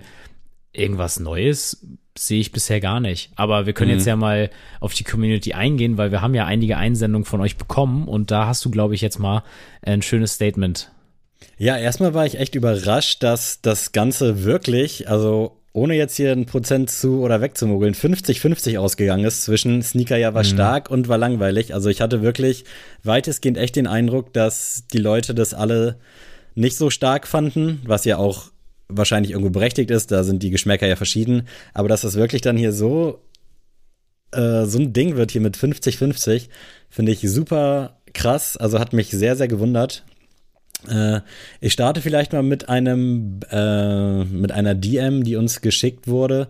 irgendwas 0.72 1.20
Neues 1.20 1.86
sehe 2.16 2.40
ich 2.40 2.52
bisher 2.52 2.80
gar 2.80 3.00
nicht. 3.00 3.30
Aber 3.36 3.66
wir 3.66 3.72
können 3.72 3.90
mhm. 3.90 3.98
jetzt 3.98 4.06
ja 4.06 4.16
mal 4.16 4.50
auf 4.80 4.94
die 4.94 5.04
Community 5.04 5.54
eingehen, 5.54 5.96
weil 5.96 6.10
wir 6.10 6.20
haben 6.20 6.34
ja 6.34 6.46
einige 6.46 6.76
Einsendungen 6.76 7.24
von 7.24 7.40
euch 7.40 7.56
bekommen 7.56 8.06
und 8.06 8.30
da 8.30 8.46
hast 8.46 8.64
du, 8.64 8.70
glaube 8.70 8.94
ich, 8.94 9.00
jetzt 9.00 9.18
mal 9.18 9.42
ein 9.82 10.02
schönes 10.02 10.34
Statement. 10.34 10.90
Ja, 11.58 11.76
erstmal 11.76 12.14
war 12.14 12.26
ich 12.26 12.38
echt 12.38 12.54
überrascht, 12.54 13.22
dass 13.22 13.60
das 13.60 13.92
Ganze 13.92 14.44
wirklich, 14.44 15.08
also 15.08 15.58
ohne 15.72 15.94
jetzt 15.94 16.16
hier 16.16 16.32
ein 16.32 16.46
Prozent 16.46 16.90
zu 16.90 17.22
oder 17.22 17.40
wegzumogeln, 17.40 17.94
50-50 17.94 18.78
ausgegangen 18.78 19.24
ist 19.24 19.42
zwischen 19.42 19.82
Sneaker 19.82 20.18
ja 20.18 20.34
war 20.34 20.42
mhm. 20.42 20.48
stark 20.48 20.90
und 20.90 21.08
war 21.08 21.18
langweilig. 21.18 21.72
Also 21.72 21.88
ich 21.88 22.00
hatte 22.00 22.22
wirklich 22.22 22.64
weitestgehend 23.04 23.56
echt 23.56 23.76
den 23.76 23.86
Eindruck, 23.86 24.32
dass 24.34 24.84
die 24.92 24.98
Leute 24.98 25.34
das 25.34 25.54
alle 25.54 25.96
nicht 26.54 26.76
so 26.76 26.90
stark 26.90 27.26
fanden, 27.26 27.80
was 27.84 28.04
ja 28.04 28.18
auch 28.18 28.51
wahrscheinlich 28.96 29.32
irgendwo 29.32 29.50
berechtigt 29.50 29.90
ist, 29.90 30.10
da 30.10 30.24
sind 30.24 30.42
die 30.42 30.50
Geschmäcker 30.50 30.86
ja 30.86 30.96
verschieden, 30.96 31.48
aber 31.74 31.88
dass 31.88 32.02
das 32.02 32.14
wirklich 32.14 32.42
dann 32.42 32.56
hier 32.56 32.72
so 32.72 33.20
äh, 34.32 34.64
so 34.64 34.78
ein 34.78 34.92
Ding 34.92 35.16
wird 35.16 35.30
hier 35.30 35.40
mit 35.40 35.56
50-50, 35.56 36.48
finde 36.88 37.12
ich 37.12 37.20
super 37.20 37.98
krass, 38.14 38.56
also 38.56 38.78
hat 38.78 38.92
mich 38.92 39.10
sehr, 39.10 39.36
sehr 39.36 39.48
gewundert. 39.48 40.04
Äh, 40.88 41.20
ich 41.60 41.72
starte 41.72 42.00
vielleicht 42.00 42.32
mal 42.32 42.42
mit 42.42 42.68
einem, 42.68 43.40
äh, 43.50 44.24
mit 44.24 44.52
einer 44.52 44.74
DM, 44.74 45.22
die 45.24 45.36
uns 45.36 45.60
geschickt 45.60 46.08
wurde, 46.08 46.48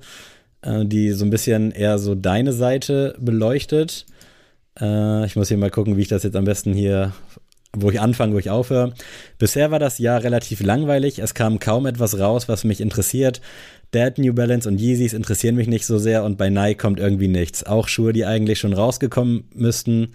äh, 0.62 0.84
die 0.84 1.10
so 1.12 1.24
ein 1.24 1.30
bisschen 1.30 1.70
eher 1.72 1.98
so 1.98 2.14
deine 2.14 2.52
Seite 2.52 3.16
beleuchtet. 3.20 4.06
Äh, 4.80 5.26
ich 5.26 5.36
muss 5.36 5.48
hier 5.48 5.58
mal 5.58 5.70
gucken, 5.70 5.96
wie 5.96 6.02
ich 6.02 6.08
das 6.08 6.22
jetzt 6.22 6.36
am 6.36 6.44
besten 6.44 6.72
hier 6.72 7.12
wo 7.76 7.90
ich 7.90 8.00
anfange, 8.00 8.34
wo 8.34 8.38
ich 8.38 8.50
aufhöre. 8.50 8.92
Bisher 9.38 9.70
war 9.70 9.78
das 9.78 9.98
Jahr 9.98 10.22
relativ 10.22 10.62
langweilig. 10.62 11.18
Es 11.18 11.34
kam 11.34 11.58
kaum 11.58 11.86
etwas 11.86 12.18
raus, 12.18 12.48
was 12.48 12.64
mich 12.64 12.80
interessiert. 12.80 13.40
Dad, 13.92 14.18
New 14.18 14.32
Balance 14.32 14.68
und 14.68 14.80
Yeezys 14.80 15.12
interessieren 15.12 15.54
mich 15.54 15.68
nicht 15.68 15.86
so 15.86 15.98
sehr 15.98 16.24
und 16.24 16.38
bei 16.38 16.48
Nike 16.48 16.78
kommt 16.78 16.98
irgendwie 16.98 17.28
nichts. 17.28 17.64
Auch 17.64 17.88
Schuhe, 17.88 18.12
die 18.12 18.24
eigentlich 18.24 18.58
schon 18.58 18.72
rausgekommen 18.72 19.44
müssten, 19.54 20.14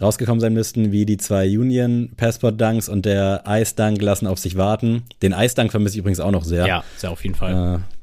rausgekommen 0.00 0.40
sein 0.40 0.52
müssten, 0.52 0.92
wie 0.92 1.06
die 1.06 1.16
zwei 1.16 1.46
Union 1.46 2.10
Passport 2.16 2.60
Dunks 2.60 2.88
und 2.88 3.04
der 3.04 3.42
Ice 3.48 3.74
Dunk 3.74 4.00
lassen 4.00 4.26
auf 4.26 4.38
sich 4.38 4.56
warten. 4.56 5.04
Den 5.22 5.32
Ice 5.32 5.54
Dunk 5.56 5.72
vermisse 5.72 5.96
ich 5.96 6.00
übrigens 6.00 6.20
auch 6.20 6.30
noch 6.30 6.44
sehr. 6.44 6.66
Ja, 6.66 6.84
sehr 6.96 7.10
auf 7.10 7.22
jeden 7.24 7.34
Fall. 7.34 7.80
Äh, 7.80 7.95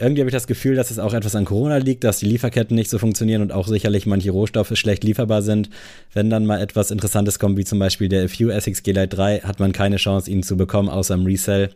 irgendwie 0.00 0.22
habe 0.22 0.30
ich 0.30 0.34
das 0.34 0.46
Gefühl, 0.46 0.74
dass 0.74 0.90
es 0.90 0.98
auch 0.98 1.12
etwas 1.12 1.36
an 1.36 1.44
Corona 1.44 1.76
liegt, 1.76 2.04
dass 2.04 2.18
die 2.18 2.26
Lieferketten 2.26 2.74
nicht 2.74 2.90
so 2.90 2.98
funktionieren 2.98 3.42
und 3.42 3.52
auch 3.52 3.68
sicherlich 3.68 4.06
manche 4.06 4.30
Rohstoffe 4.30 4.72
schlecht 4.74 5.04
lieferbar 5.04 5.42
sind. 5.42 5.68
Wenn 6.12 6.30
dann 6.30 6.46
mal 6.46 6.60
etwas 6.60 6.90
Interessantes 6.90 7.38
kommt, 7.38 7.58
wie 7.58 7.64
zum 7.64 7.78
Beispiel 7.78 8.08
der 8.08 8.28
FU 8.28 8.48
Essex 8.48 8.82
G-Lite 8.82 9.08
3, 9.08 9.40
hat 9.40 9.60
man 9.60 9.72
keine 9.72 9.96
Chance, 9.96 10.30
ihn 10.30 10.42
zu 10.42 10.56
bekommen, 10.56 10.88
außer 10.88 11.14
im 11.14 11.26
Resell. 11.26 11.70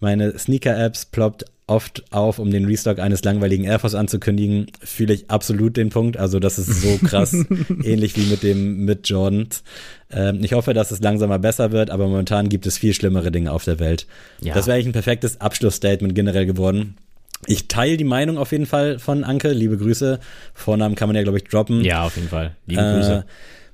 Meine 0.00 0.38
Sneaker-Apps 0.38 1.06
ploppt 1.06 1.46
oft 1.66 2.04
auf, 2.12 2.38
um 2.38 2.50
den 2.50 2.66
Restock 2.66 2.98
eines 2.98 3.24
langweiligen 3.24 3.64
Air 3.64 3.78
Force 3.78 3.94
anzukündigen, 3.94 4.66
fühle 4.82 5.14
ich 5.14 5.30
absolut 5.30 5.76
den 5.76 5.88
Punkt. 5.88 6.16
Also 6.16 6.38
das 6.38 6.58
ist 6.58 6.82
so 6.82 6.98
krass, 6.98 7.32
ähnlich 7.84 8.16
wie 8.16 8.26
mit 8.26 8.42
dem 8.42 8.84
mit 8.84 9.08
Jordans. 9.08 9.62
Ähm, 10.10 10.40
ich 10.42 10.52
hoffe, 10.52 10.74
dass 10.74 10.90
es 10.90 11.00
langsamer 11.00 11.38
besser 11.38 11.72
wird, 11.72 11.90
aber 11.90 12.06
momentan 12.08 12.48
gibt 12.48 12.66
es 12.66 12.78
viel 12.78 12.92
schlimmere 12.92 13.30
Dinge 13.30 13.52
auf 13.52 13.64
der 13.64 13.78
Welt. 13.78 14.06
Ja. 14.40 14.54
Das 14.54 14.66
wäre 14.66 14.74
eigentlich 14.74 14.88
ein 14.88 14.92
perfektes 14.92 15.40
Abschlussstatement 15.40 16.14
generell 16.14 16.46
geworden. 16.46 16.96
Ich 17.46 17.68
teile 17.68 17.96
die 17.96 18.04
Meinung 18.04 18.38
auf 18.38 18.52
jeden 18.52 18.66
Fall 18.66 18.98
von 18.98 19.24
Anke. 19.24 19.52
Liebe 19.52 19.76
Grüße. 19.76 20.20
Vornamen 20.54 20.94
kann 20.94 21.08
man 21.08 21.16
ja, 21.16 21.22
glaube 21.22 21.38
ich, 21.38 21.44
droppen. 21.44 21.82
Ja, 21.84 22.04
auf 22.04 22.16
jeden 22.16 22.28
Fall. 22.28 22.56
Liebe 22.66 22.82
äh, 22.82 22.94
Grüße. 22.94 23.24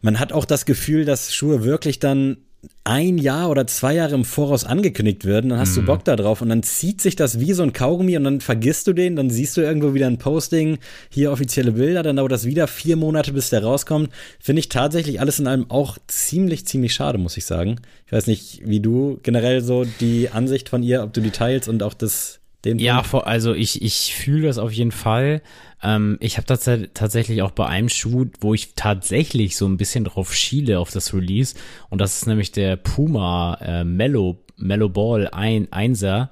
Man 0.00 0.20
hat 0.20 0.32
auch 0.32 0.44
das 0.44 0.64
Gefühl, 0.64 1.04
dass 1.04 1.34
Schuhe 1.34 1.64
wirklich 1.64 1.98
dann 1.98 2.38
ein 2.84 3.18
Jahr 3.18 3.50
oder 3.50 3.66
zwei 3.66 3.94
Jahre 3.94 4.14
im 4.14 4.24
Voraus 4.24 4.64
angekündigt 4.64 5.24
werden, 5.24 5.50
dann 5.50 5.58
hast 5.60 5.76
mhm. 5.76 5.82
du 5.82 5.86
Bock 5.86 6.04
da 6.04 6.16
drauf 6.16 6.40
und 6.40 6.48
dann 6.48 6.62
zieht 6.62 7.00
sich 7.00 7.14
das 7.14 7.38
wie 7.38 7.52
so 7.52 7.62
ein 7.62 7.72
Kaugummi 7.72 8.16
und 8.16 8.24
dann 8.24 8.40
vergisst 8.40 8.86
du 8.86 8.92
den, 8.92 9.14
dann 9.14 9.30
siehst 9.30 9.56
du 9.56 9.60
irgendwo 9.60 9.94
wieder 9.94 10.06
ein 10.06 10.18
Posting, 10.18 10.78
hier 11.10 11.30
offizielle 11.30 11.72
Bilder, 11.72 12.02
dann 12.02 12.16
dauert 12.16 12.32
das 12.32 12.46
wieder 12.46 12.66
vier 12.66 12.96
Monate, 12.96 13.32
bis 13.32 13.50
der 13.50 13.62
rauskommt. 13.62 14.10
Finde 14.40 14.60
ich 14.60 14.68
tatsächlich 14.70 15.20
alles 15.20 15.38
in 15.38 15.46
allem 15.46 15.70
auch 15.70 15.98
ziemlich, 16.06 16.66
ziemlich 16.66 16.94
schade, 16.94 17.18
muss 17.18 17.36
ich 17.36 17.44
sagen. 17.44 17.76
Ich 18.06 18.12
weiß 18.12 18.26
nicht, 18.26 18.62
wie 18.64 18.80
du 18.80 19.20
generell 19.22 19.62
so 19.62 19.84
die 20.00 20.30
Ansicht 20.30 20.68
von 20.68 20.82
ihr, 20.82 21.02
ob 21.02 21.12
du 21.12 21.20
die 21.20 21.30
teilst 21.30 21.68
und 21.68 21.82
auch 21.82 21.94
das 21.94 22.37
den 22.64 22.78
ja, 22.78 23.02
also 23.24 23.54
ich, 23.54 23.82
ich 23.82 24.14
fühle 24.14 24.48
das 24.48 24.58
auf 24.58 24.72
jeden 24.72 24.90
Fall. 24.92 25.42
Ähm, 25.82 26.16
ich 26.20 26.36
habe 26.36 26.46
tats 26.46 26.68
tatsächlich 26.92 27.42
auch 27.42 27.52
bei 27.52 27.66
einem 27.66 27.88
Schuh, 27.88 28.26
wo 28.40 28.52
ich 28.52 28.74
tatsächlich 28.74 29.56
so 29.56 29.66
ein 29.66 29.76
bisschen 29.76 30.04
drauf 30.04 30.34
schiele 30.34 30.80
auf 30.80 30.90
das 30.90 31.14
Release. 31.14 31.54
Und 31.88 32.00
das 32.00 32.16
ist 32.16 32.26
nämlich 32.26 32.50
der 32.50 32.76
Puma 32.76 33.58
äh, 33.60 33.84
Mellow, 33.84 34.38
Mellow 34.56 34.88
Ball 34.88 35.28
1, 35.28 35.68
1er. 35.68 36.28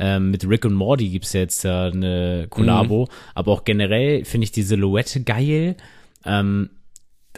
Ähm, 0.00 0.30
mit 0.30 0.48
Rick 0.48 0.64
und 0.64 0.74
Morty 0.74 1.08
gibt's 1.08 1.32
jetzt 1.32 1.64
ja 1.64 1.86
eine 1.86 2.46
Kollabo. 2.50 3.04
Mhm. 3.04 3.12
Aber 3.34 3.52
auch 3.52 3.64
generell 3.64 4.24
finde 4.24 4.44
ich 4.44 4.52
die 4.52 4.62
Silhouette 4.62 5.22
geil. 5.22 5.76
Ähm, 6.24 6.70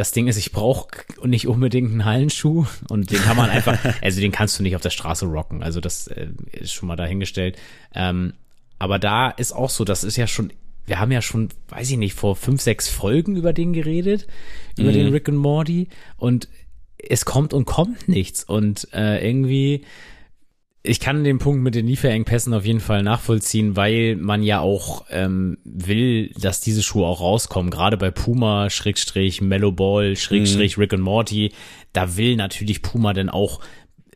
das 0.01 0.13
Ding 0.13 0.29
ist, 0.29 0.39
ich 0.39 0.53
brauche 0.53 0.89
nicht 1.27 1.47
unbedingt 1.47 1.91
einen 1.91 2.07
Hallenschuh 2.07 2.65
und 2.89 3.11
den 3.11 3.19
kann 3.19 3.37
man 3.37 3.51
einfach, 3.51 3.79
also 4.01 4.23
den 4.23 4.33
kannst 4.33 4.59
du 4.59 4.63
nicht 4.63 4.75
auf 4.75 4.81
der 4.81 4.89
Straße 4.89 5.27
rocken. 5.27 5.63
Also 5.63 5.83
das 5.83 6.07
äh, 6.07 6.29
ist 6.53 6.73
schon 6.73 6.87
mal 6.87 6.97
dahingestellt. 6.97 7.59
Ähm, 7.95 8.33
aber 8.79 8.99
da 8.99 9.29
ist 9.29 9.53
auch 9.53 9.69
so, 9.69 9.85
das 9.85 10.03
ist 10.03 10.17
ja 10.17 10.27
schon, 10.27 10.55
wir 10.87 11.01
haben 11.01 11.13
ja 11.13 11.21
schon, 11.21 11.51
weiß 11.69 11.91
ich 11.91 11.99
nicht, 11.99 12.15
vor 12.15 12.35
fünf, 12.35 12.63
sechs 12.63 12.89
Folgen 12.89 13.37
über 13.37 13.53
den 13.53 13.75
geredet, 13.75 14.27
über 14.79 14.89
mhm. 14.89 14.95
den 14.95 15.09
Rick 15.09 15.29
und 15.29 15.37
Morty 15.37 15.89
und 16.17 16.49
es 16.97 17.27
kommt 17.27 17.53
und 17.53 17.67
kommt 17.67 18.09
nichts 18.09 18.43
und 18.43 18.89
äh, 18.95 19.23
irgendwie 19.23 19.85
ich 20.83 20.99
kann 20.99 21.25
den 21.25 21.39
Punkt 21.39 21.63
mit 21.63 21.75
den 21.75 21.87
Lieferengpässen 21.87 22.55
auf 22.55 22.65
jeden 22.65 22.81
Fall 22.81 23.03
nachvollziehen, 23.03 23.77
weil 23.77 24.17
man 24.17 24.43
ja 24.43 24.61
auch 24.61 25.05
ähm, 25.11 25.59
will, 25.65 26.31
dass 26.41 26.63
diese 26.63 26.83
Schuhe 26.83 27.07
auch 27.07 27.21
rauskommen. 27.21 27.71
Gerade 27.71 27.99
bei 27.99 28.11
Puma, 28.11 28.71
Schrägstrich, 28.71 29.43
Mellow 29.43 29.73
Ball, 29.73 30.17
Schrägstrich, 30.17 30.77
mhm. 30.79 30.83
Rick 30.83 30.95
and 30.95 31.03
Morty. 31.03 31.53
Da 31.93 32.17
will 32.17 32.37
natürlich 32.37 32.81
Puma 32.81 33.13
dann 33.13 33.29
auch 33.29 33.61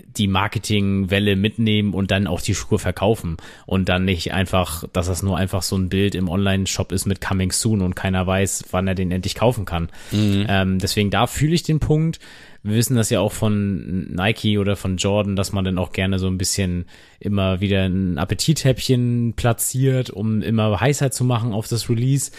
die 0.06 0.26
Marketingwelle 0.26 1.36
mitnehmen 1.36 1.94
und 1.94 2.10
dann 2.10 2.26
auch 2.26 2.40
die 2.40 2.54
Schuhe 2.54 2.78
verkaufen 2.78 3.36
und 3.66 3.88
dann 3.88 4.04
nicht 4.04 4.32
einfach, 4.32 4.84
dass 4.92 5.06
das 5.06 5.22
nur 5.22 5.36
einfach 5.36 5.62
so 5.62 5.76
ein 5.76 5.88
Bild 5.88 6.14
im 6.14 6.28
Online-Shop 6.28 6.92
ist 6.92 7.06
mit 7.06 7.20
Coming 7.20 7.52
Soon 7.52 7.82
und 7.82 7.94
keiner 7.94 8.26
weiß, 8.26 8.66
wann 8.70 8.88
er 8.88 8.94
den 8.94 9.12
endlich 9.12 9.34
kaufen 9.34 9.64
kann. 9.64 9.88
Mhm. 10.10 10.46
Ähm, 10.48 10.78
deswegen 10.78 11.10
da 11.10 11.26
fühle 11.26 11.54
ich 11.54 11.62
den 11.62 11.80
Punkt 11.80 12.20
wir 12.64 12.76
wissen 12.76 12.96
das 12.96 13.10
ja 13.10 13.20
auch 13.20 13.32
von 13.32 14.14
Nike 14.14 14.56
oder 14.56 14.74
von 14.74 14.96
Jordan, 14.96 15.36
dass 15.36 15.52
man 15.52 15.66
dann 15.66 15.76
auch 15.76 15.92
gerne 15.92 16.18
so 16.18 16.28
ein 16.28 16.38
bisschen 16.38 16.86
immer 17.20 17.60
wieder 17.60 17.84
ein 17.84 18.16
Appetithäppchen 18.16 19.34
platziert, 19.36 20.08
um 20.08 20.40
immer 20.40 20.80
heißer 20.80 21.10
zu 21.10 21.24
machen 21.24 21.52
auf 21.52 21.68
das 21.68 21.90
Release. 21.90 22.32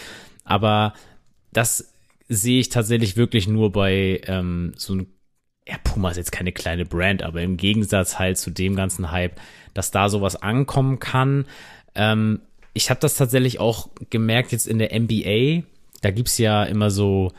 Aber 0.44 0.94
das 1.52 1.94
sehe 2.28 2.58
ich 2.58 2.70
tatsächlich 2.70 3.16
wirklich 3.16 3.46
nur 3.46 3.70
bei 3.70 4.20
ähm, 4.26 4.72
so 4.76 4.96
ein 4.96 5.06
ja, 5.66 5.76
Puma 5.82 6.10
ist 6.10 6.16
jetzt 6.16 6.32
keine 6.32 6.52
kleine 6.52 6.84
Brand, 6.84 7.22
aber 7.22 7.42
im 7.42 7.56
Gegensatz 7.56 8.18
halt 8.18 8.38
zu 8.38 8.50
dem 8.50 8.76
ganzen 8.76 9.10
Hype, 9.10 9.40
dass 9.74 9.90
da 9.90 10.08
sowas 10.08 10.36
ankommen 10.36 11.00
kann. 11.00 11.46
Ähm, 11.94 12.40
ich 12.72 12.90
habe 12.90 13.00
das 13.00 13.16
tatsächlich 13.16 13.58
auch 13.58 13.88
gemerkt 14.10 14.52
jetzt 14.52 14.68
in 14.68 14.78
der 14.78 14.98
NBA. 14.98 15.64
Da 16.02 16.10
gibt's 16.10 16.38
ja 16.38 16.62
immer 16.64 16.90
so 16.90 17.32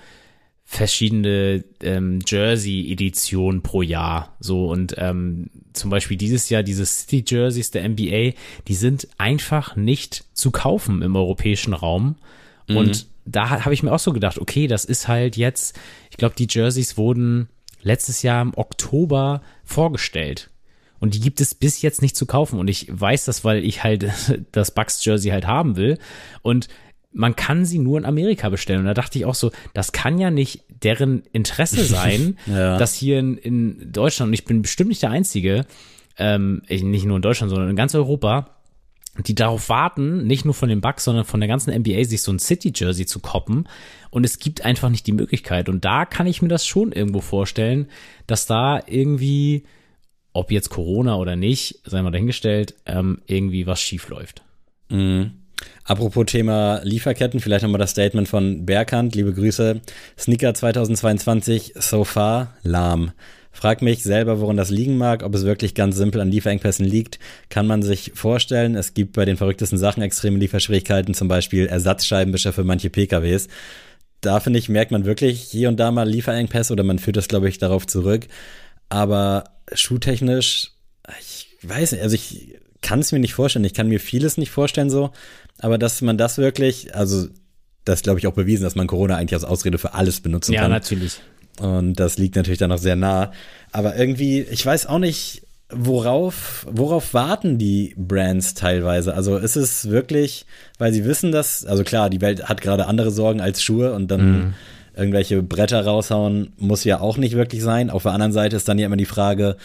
verschiedene 0.66 1.64
ähm, 1.82 2.20
Jersey-Editionen 2.26 3.62
pro 3.62 3.82
Jahr. 3.82 4.36
So 4.42 4.70
und 4.70 4.96
ähm, 4.98 5.50
zum 5.72 5.90
Beispiel 5.90 6.18
dieses 6.18 6.50
Jahr 6.50 6.64
diese 6.64 6.86
City-Jerseys 6.86 7.72
der 7.72 7.88
NBA, 7.88 8.34
die 8.68 8.76
sind 8.76 9.08
einfach 9.18 9.78
nicht 9.78 10.26
zu 10.34 10.52
kaufen 10.52 11.02
im 11.02 11.16
europäischen 11.16 11.74
Raum. 11.74 12.16
Mhm. 12.68 12.78
Und 12.78 13.08
da 13.26 13.64
habe 13.64 13.74
ich 13.74 13.84
mir 13.84 13.94
auch 13.94 14.00
so 14.00 14.12
gedacht, 14.12 14.40
okay, 14.40 14.68
das 14.68 14.84
ist 14.84 15.08
halt 15.08 15.38
jetzt, 15.38 15.80
ich 16.12 16.18
glaube, 16.18 16.36
die 16.36 16.48
Jerseys 16.50 16.98
wurden 16.98 17.48
letztes 17.82 18.22
Jahr 18.22 18.42
im 18.42 18.54
Oktober 18.56 19.42
vorgestellt. 19.64 20.50
Und 21.00 21.14
die 21.14 21.20
gibt 21.20 21.42
es 21.42 21.54
bis 21.54 21.82
jetzt 21.82 22.02
nicht 22.02 22.16
zu 22.16 22.26
kaufen. 22.26 22.60
Und 22.60 22.70
ich 22.70 22.88
weiß 22.90 23.26
das, 23.26 23.44
weil 23.44 23.64
ich 23.64 23.84
halt 23.84 24.10
das 24.52 24.72
Bucks 24.72 25.04
Jersey 25.04 25.32
halt 25.32 25.48
haben 25.48 25.76
will. 25.76 25.98
Und 26.42 26.68
man 27.12 27.36
kann 27.36 27.66
sie 27.66 27.80
nur 27.80 27.98
in 27.98 28.06
Amerika 28.06 28.50
bestellen. 28.50 28.82
Und 28.82 28.86
da 28.86 28.94
dachte 28.94 29.18
ich 29.18 29.26
auch 29.26 29.36
so, 29.36 29.52
das 29.74 29.92
kann 29.92 30.20
ja 30.20 30.30
nicht 30.30 30.64
deren 30.84 31.24
Interesse 31.32 31.84
sein, 31.86 32.38
ja. 32.46 32.78
dass 32.78 32.94
hier 32.94 33.20
in, 33.20 33.38
in, 33.38 33.92
Deutschland, 33.92 34.30
und 34.30 34.34
ich 34.34 34.46
bin 34.46 34.62
bestimmt 34.62 34.90
nicht 34.90 35.02
der 35.02 35.12
Einzige, 35.12 35.66
ähm, 36.18 36.62
nicht 36.68 37.06
nur 37.06 37.18
in 37.18 37.22
Deutschland, 37.22 37.50
sondern 37.50 37.70
in 37.70 37.76
ganz 37.76 37.94
Europa, 37.96 38.50
die 39.26 39.36
darauf 39.36 39.70
warten, 39.70 40.28
nicht 40.28 40.46
nur 40.46 40.54
von 40.54 40.70
den 40.70 40.82
Bucks, 40.82 41.04
sondern 41.04 41.26
von 41.26 41.40
der 41.40 41.48
ganzen 41.48 41.74
NBA, 41.74 42.04
sich 42.04 42.22
so 42.22 42.32
ein 42.32 42.40
City-Jersey 42.40 43.06
zu 43.06 43.20
koppen. 43.20 43.68
Und 44.18 44.24
es 44.24 44.40
gibt 44.40 44.66
einfach 44.66 44.90
nicht 44.90 45.06
die 45.06 45.12
Möglichkeit. 45.12 45.70
Und 45.70 45.86
da 45.86 46.04
kann 46.04 46.26
ich 46.26 46.42
mir 46.42 46.48
das 46.48 46.66
schon 46.66 46.92
irgendwo 46.92 47.22
vorstellen, 47.22 47.86
dass 48.26 48.48
da 48.48 48.82
irgendwie, 48.88 49.66
ob 50.34 50.50
jetzt 50.50 50.70
Corona 50.70 51.18
oder 51.18 51.36
nicht, 51.36 51.82
sei 51.86 52.02
mal 52.02 52.10
dahingestellt, 52.10 52.74
ähm, 52.88 53.22
irgendwie 53.28 53.68
was 53.68 53.80
schief 53.80 54.10
läuft. 54.10 54.42
Mhm. 54.90 55.34
Apropos 55.84 56.26
Thema 56.26 56.82
Lieferketten, 56.84 57.40
vielleicht 57.40 57.62
nochmal 57.62 57.78
das 57.78 57.92
Statement 57.92 58.28
von 58.28 58.66
Berkant. 58.66 59.14
Liebe 59.14 59.36
Grüße. 59.36 59.82
Sneaker 60.18 60.56
2022 60.56 61.74
so 61.76 62.04
far 62.04 62.56
lahm. 62.64 63.12
Frag 63.52 63.84
mich 63.84 64.02
selber, 64.02 64.40
woran 64.40 64.58
das 64.58 64.72
liegen 64.72 64.98
mag, 64.98 65.22
ob 65.24 65.36
es 65.36 65.44
wirklich 65.44 65.76
ganz 65.76 65.96
simpel 65.96 66.22
an 66.22 66.32
Lieferengpässen 66.32 66.86
liegt, 66.86 67.20
kann 67.50 67.68
man 67.68 67.84
sich 67.84 68.14
vorstellen. 68.16 68.76
Es 68.76 68.96
gibt 68.96 69.14
bei 69.14 69.26
den 69.26 69.38
verrücktesten 69.38 69.78
Sachen 69.78 70.02
extreme 70.02 70.40
Lieferschwierigkeiten, 70.40 71.14
zum 71.14 71.28
Beispiel 71.28 71.68
Ersatzscheibenwischer 71.68 72.54
für 72.54 72.64
manche 72.64 72.90
PKWs. 72.90 73.48
Da 74.22 74.40
finde 74.40 74.60
ich, 74.60 74.70
merkt 74.70 74.92
man 74.92 75.06
wirklich 75.06 75.42
hier 75.42 75.70
und 75.70 75.78
da 75.78 75.92
mal 75.92 76.10
Lieferengpässe 76.10 76.74
oder 76.74 76.84
man 76.84 77.00
führt 77.00 77.18
das, 77.18 77.28
glaube 77.28 77.50
ich, 77.50 77.58
darauf 77.58 77.86
zurück. 77.86 78.28
Aber 78.90 79.46
schuhtechnisch, 79.74 80.72
ich 81.20 81.58
weiß 81.62 81.94
nicht, 81.94 82.02
also 82.02 82.16
ich 82.16 82.56
kann 82.82 83.00
es 83.00 83.12
mir 83.12 83.20
nicht 83.20 83.34
vorstellen. 83.34 83.66
Ich 83.66 83.74
kann 83.74 83.88
mir 83.88 84.00
vieles 84.00 84.38
nicht 84.38 84.52
vorstellen 84.52 84.90
so, 84.90 85.12
aber 85.60 85.78
dass 85.78 86.02
man 86.02 86.18
das 86.18 86.38
wirklich, 86.38 86.96
also 86.96 87.28
das 87.86 88.02
glaube 88.02 88.20
ich 88.20 88.28
auch 88.28 88.34
bewiesen, 88.34 88.64
dass 88.64 88.76
man 88.76 88.88
Corona 88.88 89.16
eigentlich 89.16 89.34
als 89.34 89.44
Ausrede 89.44 89.78
für 89.78 89.94
alles 89.94 90.22
benutzen 90.22 90.54
ja, 90.54 90.62
kann. 90.62 90.72
Ja, 90.72 90.78
natürlich. 90.78 91.20
Und 91.60 91.96
das 91.96 92.18
liegt 92.18 92.36
natürlich 92.36 92.60
dann 92.60 92.70
noch 92.70 92.78
sehr 92.78 92.96
nah. 92.96 93.32
Aber 93.72 93.96
irgendwie, 93.96 94.42
ich 94.42 94.66
weiß 94.66 94.86
auch 94.86 95.00
nicht, 95.00 95.47
worauf, 95.70 96.66
worauf 96.70 97.14
warten 97.14 97.58
die 97.58 97.94
Brands 97.98 98.54
teilweise? 98.54 99.14
Also 99.14 99.38
ist 99.38 99.56
es 99.56 99.90
wirklich, 99.90 100.46
weil 100.78 100.94
sie 100.94 101.06
wissen, 101.06 101.32
dass, 101.32 101.66
also 101.66 101.84
klar, 101.84 102.10
die 102.10 102.22
Welt 102.22 102.48
hat 102.48 102.62
gerade 102.62 102.88
andere 102.88 103.12
Sorgen 103.12 103.42
als 103.42 103.62
Schuhe 103.62 103.94
und 103.94 104.10
dann 104.10 104.32
mhm. 104.32 104.54
irgendwelche 104.96 105.44
Bretter 105.44 105.84
raushauen, 105.86 106.54
muss 106.58 106.84
ja 106.84 107.00
auch 107.00 107.18
nicht 107.18 107.36
wirklich 107.36 107.64
sein. 107.64 107.90
Auf 107.90 108.04
der 108.04 108.14
anderen 108.14 108.34
Seite 108.34 108.56
ist 108.56 108.68
dann 108.68 108.80
ja 108.80 108.86
immer 108.86 108.98
die 108.98 109.06
Frage, 109.06 109.58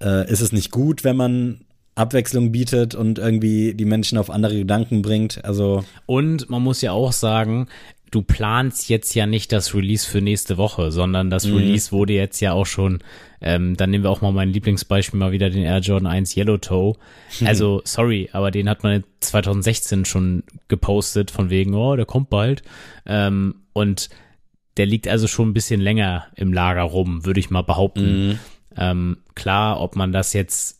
äh, 0.00 0.30
ist 0.30 0.40
es 0.40 0.52
nicht 0.52 0.70
gut, 0.70 1.04
wenn 1.04 1.16
man 1.16 1.60
Abwechslung 1.94 2.52
bietet 2.52 2.94
und 2.94 3.18
irgendwie 3.18 3.74
die 3.74 3.84
Menschen 3.84 4.16
auf 4.16 4.30
andere 4.30 4.56
Gedanken 4.56 5.02
bringt. 5.02 5.44
Also 5.44 5.84
und 6.06 6.48
man 6.48 6.62
muss 6.62 6.80
ja 6.80 6.92
auch 6.92 7.12
sagen, 7.12 7.68
du 8.10 8.22
planst 8.22 8.88
jetzt 8.88 9.14
ja 9.14 9.26
nicht 9.26 9.52
das 9.52 9.74
Release 9.74 10.08
für 10.08 10.20
nächste 10.20 10.56
Woche, 10.56 10.90
sondern 10.90 11.30
das 11.30 11.46
mhm. 11.46 11.56
Release 11.56 11.92
wurde 11.92 12.12
jetzt 12.12 12.40
ja 12.40 12.52
auch 12.52 12.66
schon, 12.66 13.00
ähm, 13.40 13.76
dann 13.76 13.90
nehmen 13.90 14.04
wir 14.04 14.10
auch 14.10 14.20
mal 14.20 14.32
mein 14.32 14.50
Lieblingsbeispiel 14.50 15.18
mal 15.18 15.32
wieder 15.32 15.50
den 15.50 15.62
Air 15.62 15.78
Jordan 15.78 16.08
1 16.08 16.36
Yellow 16.36 16.58
Toe. 16.58 16.96
Also, 17.44 17.80
sorry, 17.84 18.28
aber 18.32 18.50
den 18.50 18.68
hat 18.68 18.82
man 18.82 19.04
2016 19.20 20.04
schon 20.04 20.42
gepostet 20.68 21.30
von 21.30 21.50
wegen, 21.50 21.74
oh, 21.74 21.94
der 21.96 22.06
kommt 22.06 22.30
bald. 22.30 22.62
Ähm, 23.06 23.56
und 23.72 24.10
der 24.76 24.86
liegt 24.86 25.08
also 25.08 25.26
schon 25.26 25.50
ein 25.50 25.54
bisschen 25.54 25.80
länger 25.80 26.26
im 26.36 26.52
Lager 26.52 26.82
rum, 26.82 27.24
würde 27.24 27.40
ich 27.40 27.50
mal 27.50 27.62
behaupten. 27.62 28.28
Mhm. 28.28 28.38
Ähm, 28.76 29.16
klar, 29.34 29.80
ob 29.80 29.96
man 29.96 30.12
das 30.12 30.32
jetzt 30.32 30.79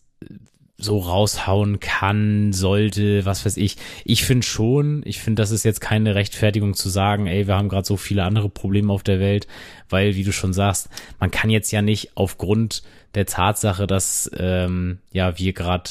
so 0.80 0.98
raushauen 0.98 1.80
kann, 1.80 2.52
sollte, 2.52 3.24
was 3.26 3.44
weiß 3.44 3.56
ich. 3.56 3.76
Ich 4.04 4.24
finde 4.24 4.46
schon, 4.46 5.02
ich 5.04 5.20
finde, 5.20 5.42
das 5.42 5.50
ist 5.50 5.64
jetzt 5.64 5.80
keine 5.80 6.14
Rechtfertigung 6.14 6.74
zu 6.74 6.88
sagen, 6.88 7.26
ey, 7.26 7.46
wir 7.46 7.56
haben 7.56 7.68
gerade 7.68 7.86
so 7.86 7.96
viele 7.96 8.24
andere 8.24 8.48
Probleme 8.48 8.92
auf 8.92 9.02
der 9.02 9.20
Welt, 9.20 9.46
weil, 9.88 10.16
wie 10.16 10.24
du 10.24 10.32
schon 10.32 10.52
sagst, 10.52 10.88
man 11.18 11.30
kann 11.30 11.50
jetzt 11.50 11.70
ja 11.70 11.82
nicht 11.82 12.16
aufgrund 12.16 12.82
der 13.14 13.26
Tatsache, 13.26 13.86
dass 13.86 14.30
ähm, 14.36 14.98
ja 15.12 15.38
wir 15.38 15.52
gerade 15.52 15.90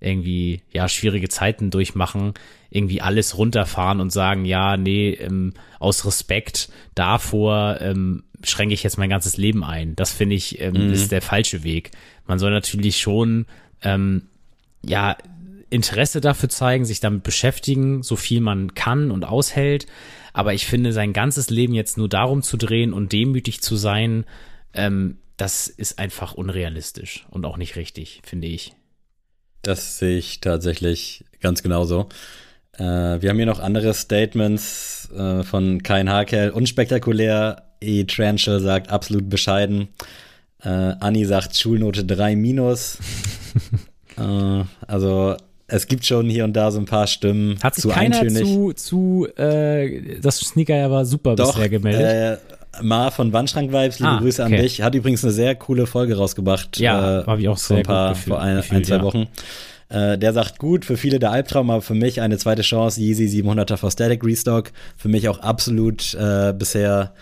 irgendwie 0.00 0.62
ja 0.72 0.88
schwierige 0.88 1.28
Zeiten 1.28 1.70
durchmachen, 1.70 2.34
irgendwie 2.70 3.00
alles 3.00 3.36
runterfahren 3.36 4.00
und 4.00 4.10
sagen, 4.10 4.44
ja, 4.44 4.76
nee, 4.76 5.10
ähm, 5.10 5.54
aus 5.80 6.04
Respekt 6.06 6.68
davor 6.94 7.78
ähm, 7.80 8.24
schränke 8.44 8.74
ich 8.74 8.82
jetzt 8.82 8.98
mein 8.98 9.10
ganzes 9.10 9.36
Leben 9.36 9.64
ein. 9.64 9.96
Das 9.96 10.12
finde 10.12 10.36
ich 10.36 10.60
ähm, 10.60 10.74
mhm. 10.74 10.92
ist 10.92 11.10
der 11.10 11.22
falsche 11.22 11.64
Weg. 11.64 11.90
Man 12.26 12.38
soll 12.38 12.50
natürlich 12.50 12.98
schon 12.98 13.46
ähm, 13.82 14.22
ja, 14.84 15.16
Interesse 15.70 16.20
dafür 16.20 16.48
zeigen, 16.48 16.84
sich 16.84 17.00
damit 17.00 17.22
beschäftigen, 17.22 18.02
so 18.02 18.16
viel 18.16 18.40
man 18.40 18.74
kann 18.74 19.10
und 19.10 19.24
aushält. 19.24 19.86
Aber 20.32 20.54
ich 20.54 20.66
finde, 20.66 20.92
sein 20.92 21.12
ganzes 21.12 21.50
Leben 21.50 21.74
jetzt 21.74 21.98
nur 21.98 22.08
darum 22.08 22.42
zu 22.42 22.56
drehen 22.56 22.92
und 22.92 23.12
demütig 23.12 23.60
zu 23.60 23.76
sein, 23.76 24.24
ähm, 24.72 25.18
das 25.36 25.68
ist 25.68 25.98
einfach 25.98 26.34
unrealistisch 26.34 27.26
und 27.30 27.44
auch 27.44 27.56
nicht 27.56 27.76
richtig, 27.76 28.22
finde 28.24 28.48
ich. 28.48 28.72
Das 29.62 29.98
sehe 29.98 30.18
ich 30.18 30.40
tatsächlich 30.40 31.24
ganz 31.40 31.62
genauso. 31.62 32.08
Äh, 32.74 32.82
wir 33.20 33.30
haben 33.30 33.36
hier 33.36 33.46
noch 33.46 33.60
andere 33.60 33.94
Statements 33.94 35.10
äh, 35.12 35.42
von 35.42 35.82
Kein 35.82 36.08
Hakel. 36.08 36.50
Unspektakulär. 36.50 37.64
E. 37.80 38.04
Tranchel 38.04 38.58
sagt 38.58 38.90
absolut 38.90 39.28
bescheiden. 39.28 39.88
Äh, 40.64 40.68
Anni 40.68 41.24
sagt 41.24 41.56
Schulnote 41.56 42.04
3 42.04 42.36
minus. 42.36 42.98
äh, 44.16 44.64
also 44.86 45.36
es 45.68 45.86
gibt 45.86 46.04
schon 46.06 46.28
hier 46.28 46.44
und 46.44 46.54
da 46.54 46.70
so 46.70 46.80
ein 46.80 46.86
paar 46.86 47.06
Stimmen. 47.06 47.58
Hat 47.62 47.74
sich 47.74 47.82
zu 47.82 47.88
keiner 47.88 48.20
eintönig. 48.20 48.44
zu, 48.44 48.72
zu 48.72 49.28
äh, 49.36 50.18
das 50.20 50.38
Sneaker 50.38 50.76
ja 50.76 50.90
war 50.90 51.04
super 51.04 51.36
Doch, 51.36 51.54
bisher 51.54 51.68
gemeldet. 51.68 52.40
Äh, 52.40 52.82
Ma 52.82 53.10
von 53.10 53.32
Wandschrank 53.32 53.72
Vibes, 53.72 53.98
liebe 53.98 54.10
ah, 54.10 54.18
Grüße 54.18 54.42
okay. 54.42 54.56
an 54.56 54.62
dich, 54.62 54.82
hat 54.82 54.94
übrigens 54.94 55.24
eine 55.24 55.32
sehr 55.32 55.54
coole 55.54 55.86
Folge 55.86 56.16
rausgebracht. 56.16 56.78
Ja, 56.78 57.20
äh, 57.20 57.26
habe 57.26 57.40
ich 57.40 57.48
auch 57.48 57.56
sehr 57.56 57.76
vor 57.76 57.78
ein 57.78 57.82
paar, 57.84 58.08
gefühlt, 58.10 58.28
vor 58.28 58.40
ein, 58.40 58.56
gefühlt, 58.56 58.80
ein 58.80 58.84
zwei 58.84 58.96
ja. 58.96 59.02
Wochen. 59.02 59.26
Äh, 59.88 60.18
der 60.18 60.32
sagt 60.32 60.58
gut, 60.58 60.84
für 60.84 60.96
viele 60.96 61.18
der 61.18 61.30
Albtraum, 61.30 61.70
aber 61.70 61.82
für 61.82 61.94
mich 61.94 62.20
eine 62.20 62.38
zweite 62.38 62.62
Chance, 62.62 63.00
Yeezy 63.00 63.24
700er 63.24 63.76
for 63.76 63.90
Static 63.90 64.24
Restock. 64.24 64.70
Für 64.96 65.08
mich 65.08 65.28
auch 65.28 65.38
absolut 65.40 66.14
äh, 66.14 66.52
bisher 66.52 67.14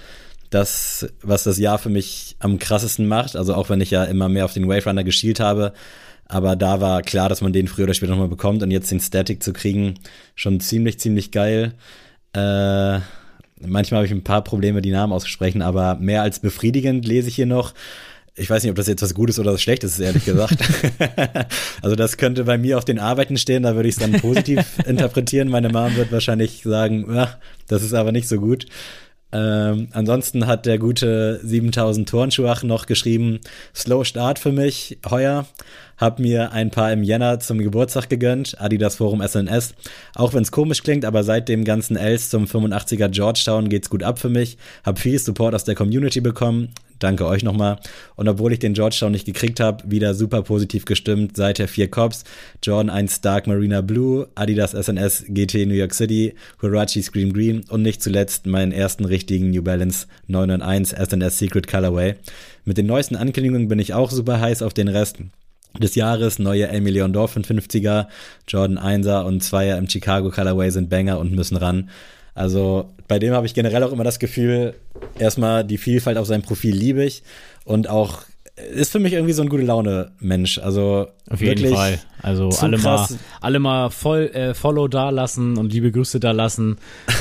das, 0.50 1.06
was 1.22 1.44
das 1.44 1.58
Jahr 1.58 1.78
für 1.78 1.88
mich 1.88 2.36
am 2.38 2.58
krassesten 2.58 3.06
macht. 3.06 3.36
Also 3.36 3.54
auch 3.54 3.70
wenn 3.70 3.80
ich 3.80 3.90
ja 3.90 4.04
immer 4.04 4.28
mehr 4.28 4.44
auf 4.44 4.52
den 4.52 4.68
Wave 4.68 4.88
Runner 4.88 5.04
geschielt 5.04 5.40
habe. 5.40 5.72
Aber 6.28 6.56
da 6.56 6.80
war 6.80 7.02
klar, 7.02 7.28
dass 7.28 7.40
man 7.40 7.52
den 7.52 7.68
früher 7.68 7.84
oder 7.84 7.94
später 7.94 8.12
nochmal 8.12 8.28
bekommt 8.28 8.62
und 8.62 8.70
jetzt 8.70 8.90
den 8.90 9.00
Static 9.00 9.42
zu 9.42 9.52
kriegen, 9.52 9.94
schon 10.34 10.60
ziemlich, 10.60 10.98
ziemlich 10.98 11.30
geil. 11.30 11.74
Äh, 12.32 12.98
manchmal 13.60 13.98
habe 13.98 14.06
ich 14.06 14.12
ein 14.12 14.24
paar 14.24 14.42
Probleme, 14.42 14.82
die 14.82 14.90
Namen 14.90 15.12
auszusprechen, 15.12 15.62
aber 15.62 15.96
mehr 15.96 16.22
als 16.22 16.40
befriedigend 16.40 17.06
lese 17.06 17.28
ich 17.28 17.36
hier 17.36 17.46
noch. 17.46 17.74
Ich 18.38 18.50
weiß 18.50 18.62
nicht, 18.62 18.70
ob 18.70 18.76
das 18.76 18.86
jetzt 18.86 19.00
was 19.00 19.14
Gutes 19.14 19.38
oder 19.38 19.54
was 19.54 19.62
Schlechtes 19.62 19.92
ist, 19.92 20.00
ehrlich 20.00 20.26
gesagt. 20.26 20.58
also 21.82 21.96
das 21.96 22.18
könnte 22.18 22.44
bei 22.44 22.58
mir 22.58 22.76
auf 22.76 22.84
den 22.84 22.98
Arbeiten 22.98 23.38
stehen, 23.38 23.62
da 23.62 23.76
würde 23.76 23.88
ich 23.88 23.94
es 23.94 24.00
dann 24.00 24.20
positiv 24.20 24.60
interpretieren. 24.86 25.48
Meine 25.48 25.70
Mom 25.70 25.96
wird 25.96 26.12
wahrscheinlich 26.12 26.62
sagen, 26.62 27.06
ja, 27.14 27.38
das 27.66 27.82
ist 27.82 27.94
aber 27.94 28.12
nicht 28.12 28.28
so 28.28 28.38
gut. 28.38 28.66
Ähm, 29.36 29.88
ansonsten 29.92 30.46
hat 30.46 30.64
der 30.64 30.78
gute 30.78 31.40
7000 31.42 32.08
Turnschuach 32.08 32.62
noch 32.62 32.86
geschrieben, 32.86 33.40
Slow 33.74 34.02
Start 34.04 34.38
für 34.38 34.52
mich 34.52 34.98
heuer. 35.10 35.46
Hab 35.98 36.18
mir 36.18 36.52
ein 36.52 36.70
paar 36.70 36.92
im 36.92 37.02
Jänner 37.02 37.38
zum 37.40 37.58
Geburtstag 37.58 38.08
gegönnt, 38.08 38.60
Adidas 38.60 38.96
Forum 38.96 39.20
SNS. 39.26 39.74
Auch 40.14 40.32
wenn 40.32 40.42
es 40.42 40.52
komisch 40.52 40.82
klingt, 40.82 41.04
aber 41.04 41.22
seit 41.22 41.48
dem 41.48 41.64
ganzen 41.64 41.96
Els 41.96 42.30
zum 42.30 42.44
85er 42.44 43.08
Georgetown 43.08 43.68
geht's 43.68 43.90
gut 43.90 44.02
ab 44.02 44.18
für 44.18 44.28
mich. 44.28 44.56
Hab 44.84 44.98
viel 44.98 45.18
Support 45.18 45.54
aus 45.54 45.64
der 45.64 45.74
Community 45.74 46.20
bekommen. 46.20 46.68
Danke 46.98 47.26
euch 47.26 47.42
nochmal. 47.42 47.78
Und 48.14 48.28
obwohl 48.28 48.52
ich 48.52 48.58
den 48.58 48.74
Georgetown 48.74 49.12
nicht 49.12 49.26
gekriegt 49.26 49.60
habe, 49.60 49.84
wieder 49.90 50.14
super 50.14 50.42
positiv 50.42 50.84
gestimmt. 50.84 51.36
Seither 51.36 51.68
vier 51.68 51.90
Cops, 51.90 52.24
Jordan 52.62 52.90
1 52.90 53.20
Dark 53.20 53.46
Marina 53.46 53.82
Blue, 53.82 54.28
Adidas 54.34 54.72
SNS 54.72 55.26
GT 55.28 55.66
New 55.66 55.74
York 55.74 55.94
City, 55.94 56.34
Huarachi 56.62 57.02
Scream 57.02 57.32
Green 57.32 57.64
und 57.68 57.82
nicht 57.82 58.02
zuletzt 58.02 58.46
meinen 58.46 58.72
ersten 58.72 59.04
richtigen 59.04 59.50
New 59.50 59.62
Balance 59.62 60.06
991 60.28 60.98
SNS 60.98 61.38
Secret 61.38 61.66
Colorway. 61.66 62.14
Mit 62.64 62.78
den 62.78 62.86
neuesten 62.86 63.16
Ankündigungen 63.16 63.68
bin 63.68 63.78
ich 63.78 63.94
auch 63.94 64.10
super 64.10 64.40
heiß 64.40 64.62
auf 64.62 64.72
den 64.72 64.88
Rest 64.88 65.18
des 65.78 65.94
Jahres. 65.94 66.38
Neue 66.38 66.68
El 66.68 66.80
Million 66.80 67.12
Dolphin 67.12 67.44
50er, 67.44 68.06
Jordan 68.48 68.78
1er 68.78 69.24
und 69.24 69.42
2er 69.42 69.78
im 69.78 69.88
Chicago 69.88 70.30
Colorway 70.30 70.70
sind 70.70 70.88
Banger 70.88 71.18
und 71.18 71.32
müssen 71.32 71.56
ran. 71.56 71.90
Also 72.36 72.90
bei 73.08 73.18
dem 73.18 73.32
habe 73.32 73.46
ich 73.46 73.54
generell 73.54 73.82
auch 73.82 73.92
immer 73.92 74.04
das 74.04 74.18
Gefühl, 74.18 74.74
erstmal 75.18 75.64
die 75.64 75.78
Vielfalt 75.78 76.18
auf 76.18 76.26
seinem 76.26 76.42
Profil 76.42 76.76
liebe 76.76 77.02
ich 77.02 77.22
und 77.64 77.88
auch 77.88 78.22
ist 78.74 78.92
für 78.92 78.98
mich 78.98 79.12
irgendwie 79.12 79.32
so 79.32 79.42
ein 79.42 79.48
gute 79.48 79.64
Laune 79.64 80.12
Mensch. 80.18 80.58
Also 80.58 81.08
auf 81.30 81.40
jeden 81.40 81.74
Fall. 81.74 81.98
Also 82.22 82.50
alle 82.60 82.78
krass. 82.78 83.10
mal, 83.10 83.18
alle 83.40 83.58
mal 83.58 83.90
voll 83.90 84.28
äh, 84.28 84.54
Follow 84.54 84.86
da 84.88 85.10
lassen 85.10 85.56
und 85.56 85.72
liebe 85.72 85.90
Grüße 85.90 86.20
da 86.20 86.32
lassen. 86.32 86.78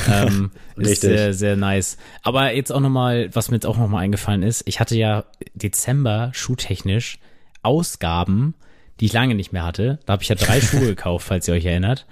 Ähm, 0.10 0.52
ist 0.78 1.02
sehr 1.02 1.34
sehr 1.34 1.56
nice. 1.56 1.98
Aber 2.22 2.54
jetzt 2.54 2.72
auch 2.72 2.80
noch 2.82 2.90
mal, 2.90 3.30
was 3.34 3.50
mir 3.50 3.56
jetzt 3.56 3.66
auch 3.66 3.78
noch 3.78 3.90
mal 3.90 4.00
eingefallen 4.00 4.44
ist, 4.44 4.64
ich 4.66 4.80
hatte 4.80 4.98
ja 4.98 5.26
Dezember 5.54 6.32
schuhtechnisch 6.34 7.20
Ausgaben, 7.64 8.54
die 9.00 9.06
ich 9.06 9.14
lange 9.14 9.36
nicht 9.36 9.52
mehr 9.52 9.64
hatte. 9.64 10.00
Da 10.06 10.14
habe 10.14 10.24
ich 10.24 10.30
ja 10.30 10.36
drei 10.36 10.62
Schuhe 10.62 10.88
gekauft, 10.88 11.26
falls 11.28 11.48
ihr 11.48 11.54
euch 11.54 11.66
erinnert. 11.66 12.06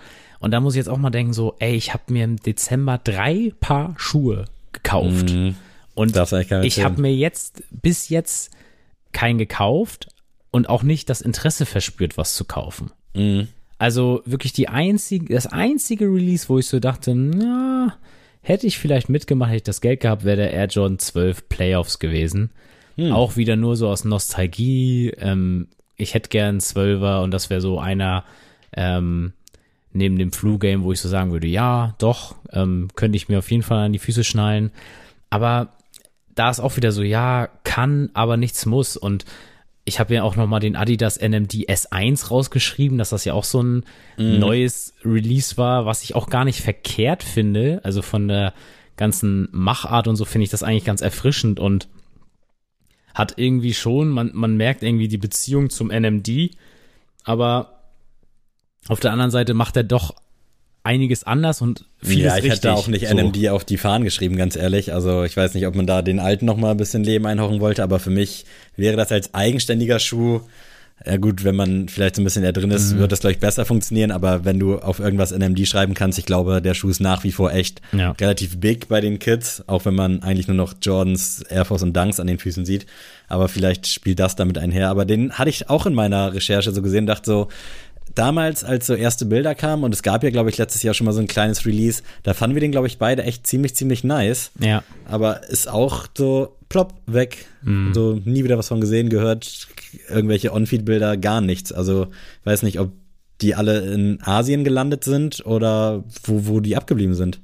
Und 0.44 0.52
da 0.52 0.60
muss 0.60 0.74
ich 0.74 0.78
jetzt 0.80 0.90
auch 0.90 0.98
mal 0.98 1.10
denken, 1.10 1.32
so, 1.32 1.56
ey, 1.60 1.74
ich 1.74 1.94
habe 1.94 2.12
mir 2.12 2.26
im 2.26 2.36
Dezember 2.36 3.00
drei 3.02 3.54
Paar 3.62 3.96
Schuhe 3.96 4.44
gekauft. 4.74 5.32
Mhm. 5.32 5.56
Und 5.96 6.18
ich 6.64 6.84
habe 6.84 7.02
mir 7.02 7.16
jetzt 7.16 7.64
bis 7.72 8.10
jetzt 8.10 8.52
keinen 9.14 9.38
gekauft 9.38 10.10
und 10.52 10.68
auch 10.68 10.84
nicht 10.84 11.10
das 11.10 11.22
Interesse 11.22 11.66
verspürt, 11.66 12.18
was 12.18 12.36
zu 12.36 12.44
kaufen. 12.44 12.92
Mhm. 13.14 13.48
Also 13.78 14.22
wirklich 14.26 14.52
die 14.52 14.68
einzige, 14.68 15.34
das 15.34 15.48
einzige 15.48 16.08
Release, 16.08 16.50
wo 16.50 16.60
ich 16.60 16.68
so 16.68 16.82
dachte, 16.82 17.16
na, 17.16 17.96
hätte 18.42 18.68
ich 18.68 18.78
vielleicht 18.78 19.08
mitgemacht, 19.08 19.50
hätte 19.50 19.58
ich 19.58 19.64
das 19.64 19.80
Geld 19.80 20.02
gehabt, 20.02 20.26
wäre 20.26 20.36
der 20.36 20.52
Air 20.52 20.68
Jordan 20.68 21.00
12 21.00 21.48
Playoffs 21.48 22.00
gewesen. 22.00 22.50
Hm. 22.98 23.14
Auch 23.14 23.38
wieder 23.38 23.56
nur 23.56 23.78
so 23.78 23.88
aus 23.88 24.04
Nostalgie. 24.04 25.14
Ähm, 25.18 25.70
ich 25.96 26.16
hätte 26.16 26.28
gern 26.28 26.60
Zwölfer 26.60 27.22
und 27.22 27.32
das 27.32 27.50
wäre 27.50 27.62
so 27.62 27.80
einer 27.80 28.26
ähm, 28.76 29.32
neben 29.94 30.18
dem 30.18 30.32
Flu-Game, 30.32 30.84
wo 30.84 30.92
ich 30.92 31.00
so 31.00 31.10
sagen 31.10 31.32
würde, 31.32 31.48
ja, 31.48 31.96
doch, 31.98 32.36
ähm, 32.52 32.90
könnte 32.96 33.16
ich 33.16 33.30
mir 33.30 33.40
auf 33.40 33.52
jeden 33.52 33.64
Fall 33.64 33.86
an 33.86 33.94
die 33.94 34.00
Füße 34.00 34.24
schnallen. 34.24 34.72
Aber 35.30 35.74
da 36.36 36.50
ist 36.50 36.60
auch 36.60 36.78
wieder 36.78 36.92
so, 36.92 37.04
ja, 37.04 37.48
kann, 37.64 38.10
aber 38.14 38.38
nichts 38.38 38.66
muss. 38.66 38.98
Und 38.98 39.26
ich 39.86 40.00
habe 40.00 40.14
ja 40.14 40.24
auch 40.24 40.36
noch 40.36 40.48
mal 40.48 40.60
den 40.60 40.76
Adidas 40.76 41.18
NMD 41.18 41.70
S1 41.70 42.30
rausgeschrieben, 42.30 42.98
dass 42.98 43.10
das 43.10 43.26
ja 43.26 43.34
auch 43.34 43.44
so 43.44 43.62
ein 43.62 43.84
mm. 44.18 44.40
neues 44.40 44.94
Release 45.04 45.58
war, 45.58 45.86
was 45.86 46.04
ich 46.04 46.16
auch 46.16 46.30
gar 46.30 46.46
nicht 46.46 46.62
verkehrt 46.62 47.24
finde. 47.24 47.82
Also 47.84 48.02
von 48.02 48.28
der 48.28 48.54
ganzen 48.96 49.50
Machart 49.52 50.08
und 50.08 50.16
so 50.16 50.26
finde 50.26 50.44
ich 50.44 50.50
das 50.50 50.64
eigentlich 50.64 50.86
ganz 50.86 51.02
erfrischend 51.02 51.60
und 51.60 51.88
hat 53.14 53.34
irgendwie 53.38 53.74
schon, 53.74 54.10
man, 54.10 54.32
man 54.34 54.58
merkt 54.58 54.84
irgendwie 54.84 55.08
die 55.08 55.18
Beziehung 55.18 55.70
zum 55.70 55.90
NMD, 55.90 56.52
aber 57.24 57.83
auf 58.88 59.00
der 59.00 59.12
anderen 59.12 59.32
Seite 59.32 59.54
macht 59.54 59.78
er 59.78 59.84
doch 59.84 60.16
einiges 60.84 61.24
anders 61.24 61.62
und 61.62 61.86
vieles 62.02 62.26
Ja, 62.26 62.38
ich 62.38 62.44
richtig. 62.44 62.52
hätte 62.52 62.74
auch 62.74 62.88
nicht 62.88 63.08
so. 63.08 63.16
NMD 63.16 63.50
auf 63.50 63.64
die 63.64 63.78
Fahnen 63.78 64.04
geschrieben, 64.04 64.36
ganz 64.36 64.56
ehrlich. 64.56 64.94
Also 64.94 65.24
ich 65.24 65.38
weiß 65.38 65.54
nicht, 65.54 65.66
ob 65.66 65.76
man 65.76 65.88
da 65.88 66.02
den 66.02 66.20
alten 66.20 66.46
noch 66.46 66.58
mal 66.58 66.72
ein 66.72 66.78
bisschen 66.78 67.04
Leben 67.04 67.26
einhauchen 67.26 67.62
wollte, 67.62 67.84
aber 67.84 68.00
für 68.00 68.10
mich 68.10 68.46
wäre 68.76 68.98
das 68.98 69.12
als 69.12 69.34
eigenständiger 69.34 70.00
Schuh 70.00 70.42
ja 71.06 71.18
gut, 71.18 71.44
wenn 71.44 71.56
man 71.56 71.90
vielleicht 71.90 72.16
so 72.16 72.22
ein 72.22 72.24
bisschen 72.24 72.44
da 72.44 72.52
drin 72.52 72.72
ist, 72.72 72.94
mhm. 72.94 73.00
wird 73.00 73.12
das 73.12 73.20
gleich 73.20 73.40
besser 73.40 73.66
funktionieren, 73.66 74.12
aber 74.12 74.46
wenn 74.46 74.60
du 74.60 74.78
auf 74.78 75.00
irgendwas 75.00 75.32
NMD 75.32 75.68
schreiben 75.68 75.96
kannst, 75.96 76.18
ich 76.18 76.26
glaube, 76.26 76.62
der 76.62 76.74
Schuh 76.76 76.90
ist 76.90 77.02
nach 77.02 77.24
wie 77.24 77.32
vor 77.32 77.52
echt 77.52 77.82
ja. 77.92 78.12
relativ 78.12 78.60
big 78.60 78.88
bei 78.88 79.02
den 79.02 79.20
Kids, 79.20 79.64
auch 79.68 79.86
wenn 79.86 79.96
man 79.96 80.24
eigentlich 80.24 80.48
nur 80.48 80.56
noch 80.56 80.76
Jordans, 80.82 81.42
Air 81.42 81.66
Force 81.66 81.84
und 81.84 81.96
Dunks 81.98 82.20
an 82.20 82.28
den 82.28 82.40
Füßen 82.40 82.64
sieht, 82.64 82.86
aber 83.28 83.50
vielleicht 83.50 83.88
spielt 83.88 84.20
das 84.20 84.36
damit 84.36 84.58
einher, 84.58 84.90
aber 84.90 85.04
den 85.04 85.34
hatte 85.34 85.50
ich 85.50 85.70
auch 85.70 85.86
in 85.86 85.94
meiner 85.94 86.34
Recherche 86.34 86.72
so 86.72 86.82
gesehen, 86.82 87.06
dachte 87.06 87.26
so, 87.26 87.48
damals, 88.16 88.64
als 88.64 88.88
so 88.88 88.94
erste 88.94 89.26
Bilder 89.26 89.56
kamen, 89.56 89.84
und 89.84 89.94
es 89.94 90.04
gab 90.04 90.24
ja, 90.24 90.30
glaube 90.30 90.50
ich, 90.50 90.58
letztes 90.58 90.84
Jahr 90.84 90.94
schon 90.94 91.06
mal 91.06 91.14
so 91.14 91.22
ein 91.22 91.28
kleines 91.28 91.66
Release, 91.66 92.04
da 92.24 92.34
fanden 92.34 92.56
wir 92.56 92.62
den, 92.62 92.72
glaube 92.72 92.88
ich, 92.88 92.98
beide 92.98 93.24
echt 93.24 93.48
ziemlich, 93.48 93.76
ziemlich 93.76 94.04
nice. 94.04 94.52
Ja. 94.60 94.84
Aber 95.08 95.50
ist 95.50 95.70
auch 95.70 96.08
so 96.16 96.56
plopp, 96.70 96.94
weg. 97.06 97.46
Mhm. 97.64 97.94
So 97.94 98.20
nie 98.26 98.44
wieder 98.44 98.58
was 98.58 98.68
von 98.68 98.82
gesehen, 98.82 99.10
gehört, 99.10 99.68
irgendwelche 100.10 100.54
On-Feed-Bilder, 100.54 101.18
gar 101.18 101.42
nichts. 101.42 101.72
Also, 101.72 102.08
weiß 102.44 102.64
nicht, 102.64 102.80
ob 102.80 102.92
die 103.42 103.56
alle 103.56 103.80
in 103.80 104.20
Asien 104.22 104.64
gelandet 104.64 105.04
sind 105.04 105.46
oder 105.46 106.04
wo, 106.24 106.48
wo 106.48 106.60
die 106.60 106.76
abgeblieben 106.76 107.16
sind. 107.16 107.42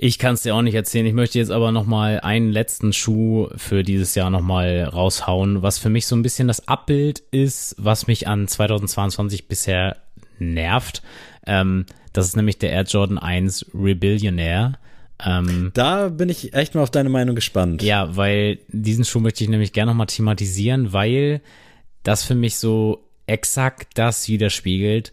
Ich 0.00 0.20
kann 0.20 0.34
es 0.34 0.42
dir 0.42 0.54
auch 0.54 0.62
nicht 0.62 0.76
erzählen. 0.76 1.06
Ich 1.06 1.12
möchte 1.12 1.40
jetzt 1.40 1.50
aber 1.50 1.72
noch 1.72 1.84
mal 1.84 2.20
einen 2.20 2.52
letzten 2.52 2.92
Schuh 2.92 3.48
für 3.56 3.82
dieses 3.82 4.14
Jahr 4.14 4.30
noch 4.30 4.42
mal 4.42 4.84
raushauen, 4.84 5.62
was 5.62 5.80
für 5.80 5.88
mich 5.88 6.06
so 6.06 6.14
ein 6.14 6.22
bisschen 6.22 6.46
das 6.46 6.68
Abbild 6.68 7.18
ist, 7.32 7.74
was 7.78 8.06
mich 8.06 8.28
an 8.28 8.46
2022 8.46 9.48
bisher 9.48 9.96
nervt. 10.38 11.02
Ähm, 11.48 11.84
das 12.12 12.26
ist 12.26 12.36
nämlich 12.36 12.58
der 12.58 12.70
Air 12.70 12.84
Jordan 12.84 13.18
1 13.18 13.72
Rebillionaire. 13.74 14.78
Ähm, 15.24 15.72
da 15.74 16.10
bin 16.10 16.28
ich 16.28 16.54
echt 16.54 16.76
mal 16.76 16.82
auf 16.82 16.92
deine 16.92 17.08
Meinung 17.08 17.34
gespannt. 17.34 17.82
Ja, 17.82 18.16
weil 18.16 18.60
diesen 18.68 19.04
Schuh 19.04 19.18
möchte 19.18 19.42
ich 19.42 19.50
nämlich 19.50 19.72
gerne 19.72 19.90
noch 19.90 19.96
mal 19.96 20.06
thematisieren, 20.06 20.92
weil 20.92 21.40
das 22.04 22.22
für 22.22 22.36
mich 22.36 22.56
so 22.58 23.04
exakt 23.26 23.98
das 23.98 24.28
widerspiegelt. 24.28 25.10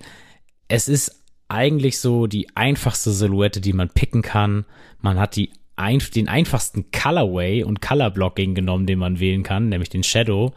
Es 0.67 0.87
ist 0.87 1.24
eigentlich 1.47 1.99
so 1.99 2.27
die 2.27 2.47
einfachste 2.55 3.11
Silhouette, 3.11 3.61
die 3.61 3.73
man 3.73 3.89
picken 3.89 4.21
kann. 4.21 4.65
Man 4.99 5.19
hat 5.19 5.35
die 5.35 5.51
ein, 5.75 5.99
den 6.13 6.29
einfachsten 6.29 6.91
Colorway 6.91 7.63
und 7.63 7.81
Colorblocking 7.81 8.55
genommen, 8.55 8.85
den 8.85 8.99
man 8.99 9.19
wählen 9.19 9.43
kann, 9.43 9.69
nämlich 9.69 9.89
den 9.89 10.03
Shadow. 10.03 10.53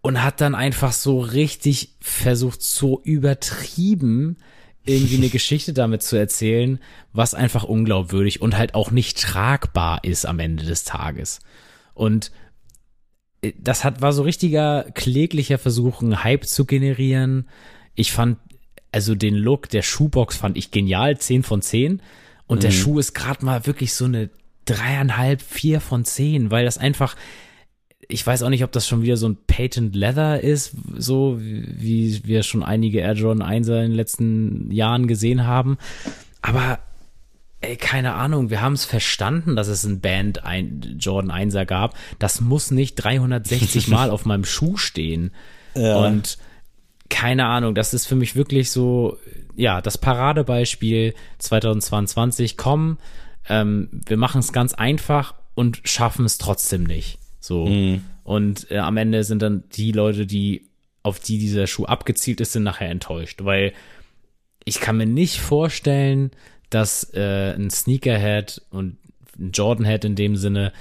Und 0.00 0.22
hat 0.22 0.40
dann 0.40 0.54
einfach 0.54 0.92
so 0.92 1.20
richtig 1.20 1.96
versucht, 2.00 2.62
so 2.62 3.00
übertrieben 3.02 4.36
irgendwie 4.84 5.16
eine 5.16 5.28
Geschichte 5.30 5.72
damit 5.72 6.02
zu 6.02 6.16
erzählen, 6.16 6.80
was 7.12 7.34
einfach 7.34 7.64
unglaubwürdig 7.64 8.40
und 8.40 8.56
halt 8.56 8.74
auch 8.74 8.90
nicht 8.90 9.20
tragbar 9.20 10.02
ist 10.02 10.26
am 10.26 10.38
Ende 10.38 10.64
des 10.64 10.84
Tages. 10.84 11.40
Und 11.94 12.32
äh, 13.42 13.52
das 13.58 13.84
hat, 13.84 14.00
war 14.00 14.12
so 14.12 14.22
richtiger 14.22 14.84
kläglicher 14.94 15.58
Versuch, 15.58 16.02
einen 16.02 16.24
Hype 16.24 16.46
zu 16.46 16.64
generieren. 16.64 17.48
Ich 17.94 18.12
fand 18.12 18.38
also 18.92 19.14
den 19.14 19.34
Look 19.34 19.68
der 19.70 19.82
Schuhbox 19.82 20.36
fand 20.36 20.56
ich 20.56 20.70
genial, 20.70 21.18
10 21.18 21.42
von 21.42 21.62
10. 21.62 22.02
Und 22.46 22.58
mhm. 22.58 22.60
der 22.60 22.70
Schuh 22.70 22.98
ist 22.98 23.14
gerade 23.14 23.44
mal 23.44 23.66
wirklich 23.66 23.94
so 23.94 24.04
eine 24.04 24.30
dreieinhalb, 24.64 25.42
vier 25.42 25.80
von 25.80 26.04
zehn, 26.04 26.50
weil 26.50 26.64
das 26.64 26.78
einfach, 26.78 27.16
ich 28.08 28.26
weiß 28.26 28.42
auch 28.42 28.48
nicht, 28.48 28.64
ob 28.64 28.72
das 28.72 28.86
schon 28.86 29.02
wieder 29.02 29.16
so 29.16 29.28
ein 29.28 29.36
Patent 29.46 29.94
Leather 29.96 30.40
ist, 30.40 30.74
so 30.96 31.38
wie 31.40 32.20
wir 32.24 32.42
schon 32.42 32.62
einige 32.62 33.00
Air 33.00 33.14
Jordan 33.14 33.42
1 33.42 33.68
in 33.68 33.74
den 33.74 33.92
letzten 33.92 34.70
Jahren 34.70 35.06
gesehen 35.06 35.46
haben. 35.46 35.78
Aber 36.42 36.78
ey, 37.60 37.76
keine 37.76 38.14
Ahnung, 38.14 38.50
wir 38.50 38.60
haben 38.60 38.74
es 38.74 38.84
verstanden, 38.84 39.56
dass 39.56 39.68
es 39.68 39.84
ein 39.84 40.00
Band 40.00 40.44
ein 40.44 40.96
Jordan 40.98 41.30
1er 41.30 41.64
gab. 41.64 41.96
Das 42.18 42.40
muss 42.40 42.70
nicht 42.70 42.96
360 42.96 43.88
Mal 43.88 44.10
auf 44.10 44.24
meinem 44.24 44.44
Schuh 44.44 44.76
stehen. 44.76 45.32
Ja. 45.74 45.96
Und 45.96 46.38
keine 47.12 47.44
Ahnung, 47.46 47.74
das 47.74 47.92
ist 47.92 48.06
für 48.06 48.16
mich 48.16 48.34
wirklich 48.34 48.70
so, 48.70 49.18
ja, 49.54 49.82
das 49.82 49.98
Paradebeispiel 49.98 51.14
2022. 51.38 52.56
Komm, 52.56 52.96
ähm, 53.50 53.88
wir 54.06 54.16
machen 54.16 54.38
es 54.38 54.52
ganz 54.52 54.72
einfach 54.72 55.34
und 55.54 55.82
schaffen 55.84 56.24
es 56.24 56.38
trotzdem 56.38 56.84
nicht. 56.84 57.18
So. 57.38 57.66
Mhm. 57.66 58.02
Und 58.24 58.70
äh, 58.70 58.78
am 58.78 58.96
Ende 58.96 59.24
sind 59.24 59.42
dann 59.42 59.64
die 59.72 59.92
Leute, 59.92 60.26
die 60.26 60.70
auf 61.02 61.20
die 61.20 61.38
dieser 61.38 61.66
Schuh 61.66 61.84
abgezielt 61.84 62.40
ist, 62.40 62.52
sind 62.52 62.62
nachher 62.62 62.88
enttäuscht, 62.88 63.44
weil 63.44 63.74
ich 64.64 64.80
kann 64.80 64.96
mir 64.96 65.06
nicht 65.06 65.38
vorstellen, 65.38 66.30
dass 66.70 67.12
äh, 67.12 67.54
ein 67.54 67.68
Sneakerhead 67.68 68.62
und 68.70 68.96
ein 69.38 69.50
Jordanhead 69.50 70.06
in 70.06 70.14
dem 70.14 70.36
Sinne 70.36 70.72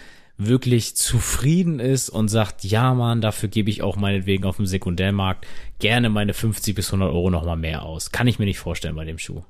wirklich 0.48 0.96
zufrieden 0.96 1.80
ist 1.80 2.10
und 2.10 2.28
sagt, 2.30 2.64
ja 2.64 2.94
Mann, 2.94 3.22
dafür 3.22 3.50
gebe 3.50 3.70
ich 3.70 3.82
auch 3.82 3.96
meinetwegen 3.96 4.46
auf 4.46 4.58
dem 4.58 4.66
Sekundärmarkt 4.66 5.46
gerne 5.80 6.10
meine 6.10 6.34
50 6.34 6.76
bis 6.76 6.88
100 6.88 7.12
Euro 7.12 7.30
nochmal 7.30 7.58
mehr 7.58 7.84
aus. 7.84 8.12
Kann 8.12 8.28
ich 8.28 8.39
mir 8.39 8.46
nicht 8.46 8.60
vorstellen 8.60 8.96
bei 8.96 9.06
dem 9.06 9.18
Schuh. 9.18 9.44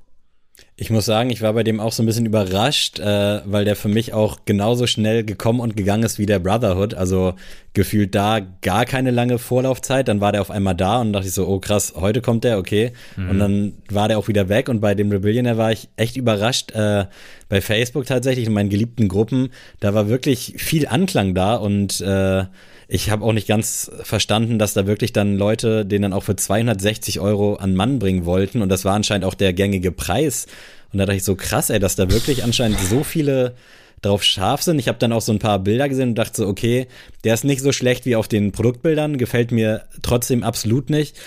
Ich 0.75 0.89
muss 0.89 1.05
sagen, 1.05 1.29
ich 1.29 1.41
war 1.41 1.53
bei 1.53 1.63
dem 1.63 1.79
auch 1.79 1.91
so 1.91 2.01
ein 2.01 2.07
bisschen 2.07 2.25
überrascht, 2.25 2.99
äh, 2.99 3.41
weil 3.45 3.65
der 3.65 3.75
für 3.75 3.87
mich 3.87 4.13
auch 4.13 4.39
genauso 4.45 4.87
schnell 4.87 5.23
gekommen 5.23 5.59
und 5.59 5.77
gegangen 5.77 6.03
ist 6.03 6.17
wie 6.17 6.25
der 6.25 6.39
Brotherhood. 6.39 6.95
Also 6.95 7.35
gefühlt 7.73 8.15
da 8.15 8.39
gar 8.61 8.85
keine 8.85 9.11
lange 9.11 9.37
Vorlaufzeit. 9.37 10.07
Dann 10.07 10.21
war 10.21 10.31
der 10.31 10.41
auf 10.41 10.49
einmal 10.49 10.75
da 10.75 10.99
und 11.01 11.13
dachte 11.13 11.27
ich 11.27 11.33
so, 11.33 11.47
oh 11.47 11.59
krass, 11.59 11.93
heute 11.95 12.21
kommt 12.21 12.43
der, 12.43 12.57
okay. 12.57 12.93
Mhm. 13.15 13.29
Und 13.29 13.39
dann 13.39 13.73
war 13.89 14.07
der 14.07 14.17
auch 14.17 14.27
wieder 14.27 14.49
weg. 14.49 14.69
Und 14.69 14.79
bei 14.79 14.95
dem 14.95 15.11
Rebellion, 15.11 15.45
war 15.57 15.71
ich 15.71 15.89
echt 15.97 16.17
überrascht. 16.17 16.71
Äh, 16.71 17.05
bei 17.47 17.61
Facebook 17.61 18.05
tatsächlich, 18.05 18.47
in 18.47 18.53
meinen 18.53 18.69
geliebten 18.69 19.07
Gruppen, 19.07 19.49
da 19.81 19.93
war 19.93 20.09
wirklich 20.09 20.55
viel 20.57 20.87
Anklang 20.87 21.35
da 21.35 21.55
und 21.55 22.01
äh, 22.01 22.45
ich 22.93 23.09
habe 23.09 23.23
auch 23.23 23.31
nicht 23.31 23.47
ganz 23.47 23.89
verstanden, 24.03 24.59
dass 24.59 24.73
da 24.73 24.85
wirklich 24.85 25.13
dann 25.13 25.37
Leute 25.37 25.85
den 25.85 26.01
dann 26.01 26.11
auch 26.11 26.23
für 26.23 26.35
260 26.35 27.21
Euro 27.21 27.55
an 27.55 27.73
Mann 27.73 27.99
bringen 27.99 28.25
wollten 28.25 28.61
und 28.61 28.67
das 28.67 28.83
war 28.83 28.95
anscheinend 28.95 29.23
auch 29.23 29.33
der 29.33 29.53
gängige 29.53 29.93
Preis. 29.93 30.45
Und 30.91 30.99
da 30.99 31.05
dachte 31.05 31.15
ich 31.15 31.23
so 31.23 31.35
krass, 31.35 31.69
ey, 31.69 31.79
dass 31.79 31.95
da 31.95 32.11
wirklich 32.11 32.43
anscheinend 32.43 32.77
so 32.81 33.05
viele 33.05 33.55
drauf 34.01 34.23
scharf 34.23 34.61
sind. 34.61 34.77
Ich 34.77 34.89
habe 34.89 34.97
dann 34.97 35.13
auch 35.13 35.21
so 35.21 35.31
ein 35.31 35.39
paar 35.39 35.59
Bilder 35.59 35.87
gesehen 35.87 36.09
und 36.09 36.15
dachte 36.15 36.41
so, 36.41 36.47
okay, 36.47 36.87
der 37.23 37.33
ist 37.33 37.45
nicht 37.45 37.61
so 37.61 37.71
schlecht 37.71 38.05
wie 38.05 38.17
auf 38.17 38.27
den 38.27 38.51
Produktbildern, 38.51 39.17
gefällt 39.17 39.53
mir 39.53 39.83
trotzdem 40.01 40.43
absolut 40.43 40.89
nicht. 40.89 41.17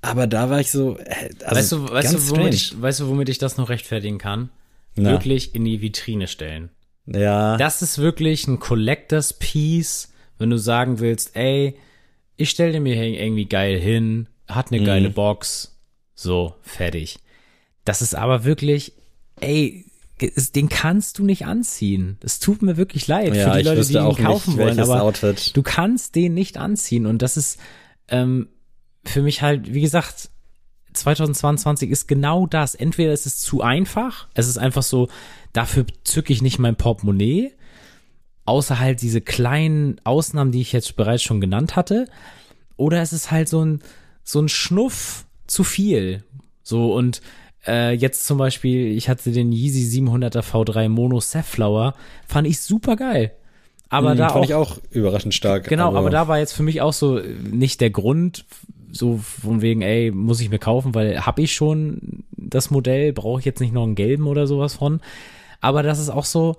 Aber 0.00 0.26
da 0.26 0.48
war 0.48 0.60
ich 0.60 0.70
so, 0.70 0.96
also 1.44 1.56
weißt 1.56 1.72
du, 1.72 1.90
weißt 1.90 2.14
du, 2.14 2.30
womit 2.30 2.54
ich, 2.54 2.80
weißt 2.80 3.00
du, 3.00 3.08
womit 3.08 3.28
ich 3.28 3.36
das 3.36 3.58
noch 3.58 3.68
rechtfertigen 3.68 4.16
kann? 4.16 4.48
Na. 4.96 5.10
Wirklich 5.10 5.54
in 5.54 5.66
die 5.66 5.82
Vitrine 5.82 6.28
stellen. 6.28 6.70
Ja. 7.06 7.58
Das 7.58 7.82
ist 7.82 7.98
wirklich 7.98 8.48
ein 8.48 8.58
Collectors 8.58 9.34
Piece 9.34 10.09
wenn 10.40 10.50
du 10.50 10.58
sagen 10.58 10.98
willst, 10.98 11.36
ey, 11.36 11.76
ich 12.36 12.50
stelle 12.50 12.80
mir 12.80 12.96
irgendwie 12.96 13.44
geil 13.44 13.78
hin, 13.78 14.28
hat 14.48 14.72
eine 14.72 14.80
mhm. 14.80 14.86
geile 14.86 15.10
Box, 15.10 15.78
so, 16.14 16.54
fertig. 16.62 17.18
Das 17.84 18.02
ist 18.02 18.14
aber 18.14 18.44
wirklich, 18.44 18.94
ey, 19.40 19.84
den 20.54 20.68
kannst 20.68 21.18
du 21.18 21.24
nicht 21.24 21.46
anziehen. 21.46 22.16
Das 22.20 22.40
tut 22.40 22.62
mir 22.62 22.76
wirklich 22.76 23.06
leid 23.06 23.34
ja, 23.34 23.50
für 23.52 23.58
die 23.58 23.64
Leute, 23.64 23.86
die 23.86 23.94
ihn 23.94 24.24
kaufen 24.24 24.50
nicht, 24.50 24.58
wollen, 24.58 24.80
aber 24.80 25.02
Outfit. 25.02 25.56
du 25.56 25.62
kannst 25.62 26.14
den 26.14 26.34
nicht 26.34 26.56
anziehen 26.56 27.06
und 27.06 27.22
das 27.22 27.36
ist 27.36 27.58
ähm, 28.08 28.48
für 29.04 29.22
mich 29.22 29.42
halt, 29.42 29.72
wie 29.72 29.80
gesagt, 29.80 30.30
2022 30.92 31.90
ist 31.90 32.08
genau 32.08 32.46
das. 32.46 32.74
Entweder 32.74 33.12
ist 33.12 33.26
es 33.26 33.38
zu 33.38 33.62
einfach, 33.62 34.28
es 34.34 34.48
ist 34.48 34.58
einfach 34.58 34.82
so, 34.82 35.08
dafür 35.52 35.86
zücke 36.04 36.32
ich 36.32 36.42
nicht 36.42 36.58
mein 36.58 36.76
Portemonnaie 36.76 37.52
außer 38.44 38.78
halt 38.78 39.02
diese 39.02 39.20
kleinen 39.20 40.00
Ausnahmen, 40.04 40.52
die 40.52 40.60
ich 40.60 40.72
jetzt 40.72 40.96
bereits 40.96 41.22
schon 41.22 41.40
genannt 41.40 41.76
hatte. 41.76 42.06
Oder 42.76 43.02
es 43.02 43.12
ist 43.12 43.30
halt 43.30 43.48
so 43.48 43.64
ein, 43.64 43.80
so 44.24 44.40
ein 44.40 44.48
Schnuff 44.48 45.26
zu 45.46 45.64
viel. 45.64 46.24
So 46.62 46.94
und 46.94 47.20
äh, 47.66 47.92
jetzt 47.92 48.26
zum 48.26 48.38
Beispiel, 48.38 48.96
ich 48.96 49.08
hatte 49.08 49.32
den 49.32 49.52
Yeezy 49.52 50.00
700er 50.00 50.42
V3 50.42 50.88
Mono 50.88 51.20
Safflower, 51.20 51.94
fand 52.26 52.46
ich 52.46 52.60
super 52.60 52.96
geil. 52.96 53.32
Aber 53.88 54.14
mhm, 54.14 54.18
da 54.18 54.28
fand 54.28 54.40
auch, 54.40 54.44
ich 54.44 54.54
auch 54.54 54.78
überraschend 54.90 55.34
stark. 55.34 55.68
Genau, 55.68 55.88
aber, 55.88 55.98
aber 55.98 56.10
da 56.10 56.28
war 56.28 56.38
jetzt 56.38 56.52
für 56.52 56.62
mich 56.62 56.80
auch 56.80 56.92
so 56.92 57.18
nicht 57.18 57.80
der 57.80 57.90
Grund, 57.90 58.46
so 58.92 59.18
von 59.18 59.62
wegen, 59.62 59.82
ey, 59.82 60.10
muss 60.10 60.40
ich 60.40 60.50
mir 60.50 60.58
kaufen, 60.58 60.94
weil 60.94 61.26
hab 61.26 61.38
ich 61.38 61.54
schon 61.54 62.24
das 62.36 62.70
Modell, 62.70 63.12
brauche 63.12 63.40
ich 63.40 63.46
jetzt 63.46 63.60
nicht 63.60 63.72
noch 63.72 63.84
einen 63.84 63.94
gelben 63.94 64.26
oder 64.26 64.46
sowas 64.46 64.74
von. 64.74 65.00
Aber 65.60 65.82
das 65.82 65.98
ist 65.98 66.08
auch 66.08 66.24
so, 66.24 66.56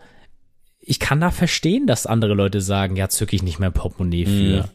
ich 0.82 1.00
kann 1.00 1.22
da 1.22 1.32
verstehen, 1.32 1.88
dass 1.88 2.06
andere 2.06 2.34
Leute 2.34 2.60
sagen, 2.60 2.96
ja, 2.96 3.08
zücke 3.08 3.36
ich 3.36 3.44
nicht 3.44 3.60
mehr 3.60 3.72
Portemonnaie 3.72 4.26
für. 4.26 4.64
Mhm. 4.64 4.70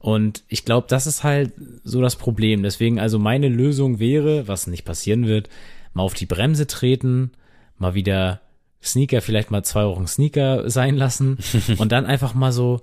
Und 0.00 0.44
ich 0.48 0.64
glaube, 0.64 0.86
das 0.88 1.06
ist 1.06 1.24
halt 1.24 1.52
so 1.84 2.00
das 2.02 2.16
Problem. 2.16 2.62
Deswegen, 2.62 3.00
also 3.00 3.18
meine 3.18 3.48
Lösung 3.48 3.98
wäre, 3.98 4.46
was 4.48 4.66
nicht 4.66 4.84
passieren 4.84 5.26
wird, 5.26 5.48
mal 5.92 6.02
auf 6.02 6.14
die 6.14 6.26
Bremse 6.26 6.66
treten, 6.66 7.32
mal 7.78 7.94
wieder 7.94 8.40
Sneaker, 8.82 9.20
vielleicht 9.20 9.50
mal 9.50 9.64
zwei 9.64 9.86
Wochen 9.86 10.06
Sneaker 10.06 10.70
sein 10.70 10.96
lassen 10.96 11.38
und 11.78 11.92
dann 11.92 12.06
einfach 12.06 12.34
mal 12.34 12.52
so, 12.52 12.82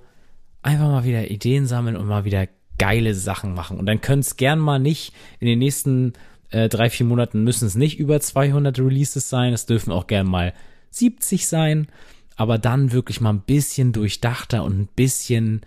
einfach 0.62 0.88
mal 0.88 1.04
wieder 1.06 1.30
Ideen 1.30 1.68
sammeln 1.68 1.96
und 1.96 2.08
mal 2.08 2.26
wieder 2.26 2.48
geile 2.78 3.14
Sachen 3.14 3.54
machen. 3.54 3.78
Und 3.78 3.86
dann 3.86 4.02
können 4.02 4.20
es 4.22 4.36
gern 4.36 4.60
mal 4.60 4.80
nicht 4.80 5.14
in 5.40 5.48
den 5.48 5.60
nächsten 5.60 6.14
äh, 6.50 6.70
drei, 6.70 6.90
vier 6.90 7.06
Monaten 7.06 7.44
müssen 7.44 7.66
es 7.66 7.76
nicht 7.76 8.00
über 8.00 8.20
200 8.20 8.78
Releases 8.80 9.30
sein. 9.30 9.54
Es 9.54 9.66
dürfen 9.66 9.92
auch 9.92 10.08
gern 10.08 10.28
mal 10.28 10.54
70 10.92 11.48
sein. 11.48 11.88
Aber 12.36 12.58
dann 12.58 12.92
wirklich 12.92 13.22
mal 13.22 13.32
ein 13.32 13.42
bisschen 13.42 13.94
durchdachter 13.94 14.64
und 14.64 14.80
ein 14.80 14.90
bisschen, 14.96 15.62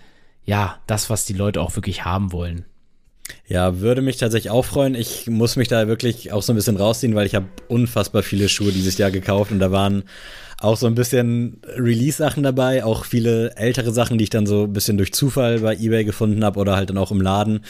ja, 0.45 0.79
das, 0.87 1.11
was 1.11 1.25
die 1.25 1.33
Leute 1.33 1.61
auch 1.61 1.77
wirklich 1.77 2.05
haben 2.05 2.33
wollen. 2.33 2.65
Ja, 3.47 3.81
würde 3.81 4.03
mich 4.03 4.17
tatsächlich 4.17 4.51
auch 4.51 4.65
freuen. 4.65 4.95
Ich 4.95 5.27
muss 5.27 5.57
mich 5.57 5.69
da 5.69 5.89
wirklich 5.89 6.33
auch 6.33 6.43
so 6.43 6.53
ein 6.53 6.57
bisschen 6.57 6.77
rausziehen, 6.77 7.15
weil 7.15 7.27
ich 7.27 7.35
habe 7.35 7.47
unfassbar 7.69 8.23
viele 8.23 8.49
Schuhe 8.49 8.73
dieses 8.73 8.99
Jahr 8.99 9.11
gekauft 9.11 9.53
und 9.53 9.59
da 9.59 9.71
waren 9.71 10.05
auch 10.61 10.77
so 10.77 10.87
ein 10.87 10.95
bisschen 10.95 11.61
Release-Sachen 11.77 12.43
dabei, 12.43 12.85
auch 12.85 13.05
viele 13.05 13.55
ältere 13.57 13.93
Sachen, 13.93 14.19
die 14.19 14.25
ich 14.25 14.31
dann 14.31 14.47
so 14.47 14.65
ein 14.65 14.73
bisschen 14.73 14.99
durch 14.99 15.13
Zufall 15.13 15.61
bei 15.61 15.77
eBay 15.77 16.05
gefunden 16.05 16.45
habe 16.45 16.59
oder 16.59 16.77
halt 16.77 16.91
dann 16.91 16.99
auch 16.99 17.13
im 17.13 17.21
Laden. 17.21 17.61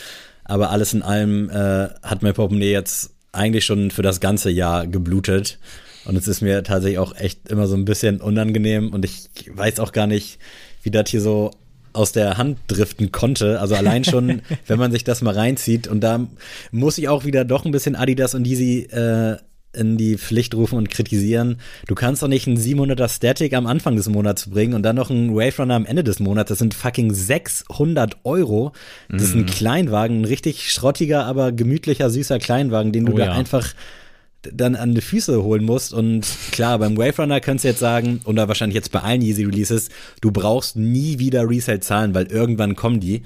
Aber 0.45 0.71
alles 0.71 0.95
in 0.95 1.03
allem 1.03 1.51
äh, 1.51 1.89
hat 2.03 2.23
mein 2.23 2.33
Portemonnaie 2.33 2.73
jetzt 2.73 3.11
eigentlich 3.33 3.67
schon 3.67 3.91
für 3.91 4.03
das 4.03 4.21
ganze 4.21 4.51
Jahr 4.51 4.87
geblutet. 4.87 5.59
Und 6.09 6.17
es 6.17 6.27
ist 6.27 6.41
mir 6.41 6.63
tatsächlich 6.63 6.99
auch 6.99 7.15
echt 7.17 7.49
immer 7.51 7.67
so 7.67 7.77
ein 7.77 7.85
bisschen 7.85 8.23
unangenehm 8.23 8.95
und 8.95 9.05
ich 9.05 9.29
weiß 9.53 9.79
auch 9.79 9.93
gar 9.93 10.07
nicht, 10.07 10.39
wie 10.83 10.91
das 10.91 11.11
hier 11.11 11.21
so 11.21 11.51
aus 11.93 12.13
der 12.13 12.39
Hand 12.39 12.59
driften 12.67 13.13
konnte. 13.13 13.61
Also 13.61 13.75
allein 13.75 14.05
schon, 14.05 14.41
wenn 14.67 14.79
man 14.79 14.91
sich 14.91 15.05
das 15.05 15.21
mal 15.21 15.35
reinzieht. 15.35 15.87
Und 15.87 16.01
da 16.01 16.27
muss 16.73 16.97
ich 16.97 17.11
auch 17.11 17.27
wieder 17.27 17.45
doch 17.45 17.67
ein 17.67 17.73
bisschen 17.73 17.95
Adidas 17.95 18.35
und 18.35 18.47
Yeezy 18.47 18.89
äh, 18.91 19.37
in 19.75 19.99
die 19.99 20.17
Pflicht 20.17 20.55
rufen 20.55 20.79
und 20.79 20.89
kritisieren. 20.89 21.61
Du 21.89 21.95
kannst 21.95 22.23
doch 22.23 22.29
nicht 22.29 22.47
einen 22.47 22.57
700er 22.57 23.09
Static 23.09 23.53
am 23.53 23.67
Anfang 23.67 23.97
des 23.97 24.09
Monats 24.09 24.49
bringen 24.49 24.73
und 24.73 24.85
dann 24.85 24.97
noch 24.97 25.11
einen 25.11 25.35
Wave 25.35 25.59
Runner 25.59 25.75
am 25.75 25.85
Ende 25.85 26.05
des 26.05 26.21
Monats. 26.21 26.49
Das 26.49 26.59
sind 26.59 26.73
fucking 26.73 27.13
600 27.13 28.17
Euro. 28.25 28.73
Das 29.11 29.25
ist 29.25 29.35
ein 29.35 29.43
mhm. 29.43 29.47
Kleinwagen, 29.47 30.23
ein 30.23 30.25
richtig 30.25 30.73
schrottiger, 30.73 31.27
aber 31.27 31.53
gemütlicher, 31.53 32.09
süßer 32.09 32.39
Kleinwagen, 32.39 32.93
den 32.93 33.05
du 33.05 33.13
oh, 33.13 33.19
da 33.19 33.27
ja. 33.27 33.33
einfach 33.33 33.75
dann 34.43 34.77
an 34.77 34.95
die 34.95 35.01
Füße 35.01 35.43
holen 35.43 35.65
musst. 35.65 35.93
Und 35.93 36.27
klar, 36.53 36.79
beim 36.79 36.97
Wave 36.97 37.23
Runner 37.23 37.41
könntest 37.41 37.65
du 37.65 37.69
jetzt 37.69 37.81
sagen, 37.81 38.21
oder 38.25 38.49
wahrscheinlich 38.49 38.77
jetzt 38.77 38.93
bei 38.93 39.01
allen 39.01 39.23
Yeezy 39.23 39.45
Releases, 39.45 39.89
du 40.21 40.31
brauchst 40.31 40.77
nie 40.77 41.19
wieder 41.19 41.49
Resale 41.49 41.81
zahlen, 41.81 42.15
weil 42.15 42.27
irgendwann 42.27 42.77
kommen 42.77 43.01
die. 43.01 43.23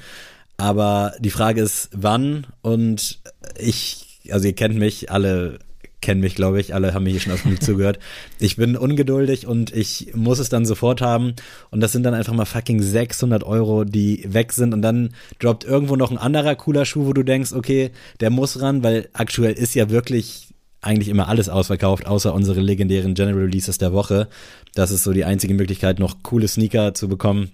Aber 0.56 1.14
die 1.18 1.30
Frage 1.30 1.60
ist, 1.60 1.90
wann? 1.92 2.46
Und 2.62 3.20
ich, 3.58 4.20
also 4.30 4.46
ihr 4.46 4.54
kennt 4.54 4.76
mich, 4.76 5.10
alle 5.10 5.58
kennen 6.02 6.20
mich, 6.20 6.34
glaube 6.34 6.60
ich. 6.60 6.74
Alle 6.74 6.92
haben 6.92 7.04
mir 7.04 7.10
hier 7.10 7.20
schon 7.20 7.32
oft 7.32 7.44
genug 7.44 7.62
zugehört. 7.62 7.98
Ich 8.38 8.56
bin 8.56 8.76
ungeduldig 8.76 9.46
und 9.46 9.74
ich 9.74 10.12
muss 10.14 10.38
es 10.38 10.50
dann 10.50 10.66
sofort 10.66 11.00
haben. 11.00 11.34
Und 11.70 11.80
das 11.80 11.92
sind 11.92 12.02
dann 12.02 12.12
einfach 12.12 12.34
mal 12.34 12.44
fucking 12.44 12.82
600 12.82 13.44
Euro, 13.44 13.84
die 13.84 14.24
weg 14.26 14.52
sind. 14.52 14.74
Und 14.74 14.82
dann 14.82 15.14
droppt 15.38 15.64
irgendwo 15.64 15.96
noch 15.96 16.10
ein 16.10 16.18
anderer 16.18 16.54
cooler 16.56 16.84
Schuh, 16.84 17.06
wo 17.06 17.12
du 17.14 17.22
denkst, 17.22 17.52
okay, 17.52 17.90
der 18.20 18.30
muss 18.30 18.60
ran, 18.60 18.82
weil 18.82 19.08
aktuell 19.14 19.54
ist 19.54 19.74
ja 19.74 19.88
wirklich 19.88 20.51
eigentlich 20.82 21.08
immer 21.08 21.28
alles 21.28 21.48
ausverkauft, 21.48 22.06
außer 22.06 22.34
unsere 22.34 22.60
legendären 22.60 23.14
General 23.14 23.44
Releases 23.44 23.78
der 23.78 23.92
Woche. 23.92 24.28
Das 24.74 24.90
ist 24.90 25.04
so 25.04 25.12
die 25.12 25.24
einzige 25.24 25.54
Möglichkeit, 25.54 25.98
noch 25.98 26.22
coole 26.22 26.48
Sneaker 26.48 26.92
zu 26.92 27.08
bekommen, 27.08 27.52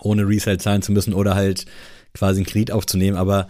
ohne 0.00 0.28
Resale 0.28 0.58
zahlen 0.58 0.82
zu 0.82 0.92
müssen 0.92 1.14
oder 1.14 1.34
halt 1.34 1.64
quasi 2.12 2.40
einen 2.40 2.46
Kredit 2.46 2.72
aufzunehmen. 2.72 3.16
Aber 3.16 3.46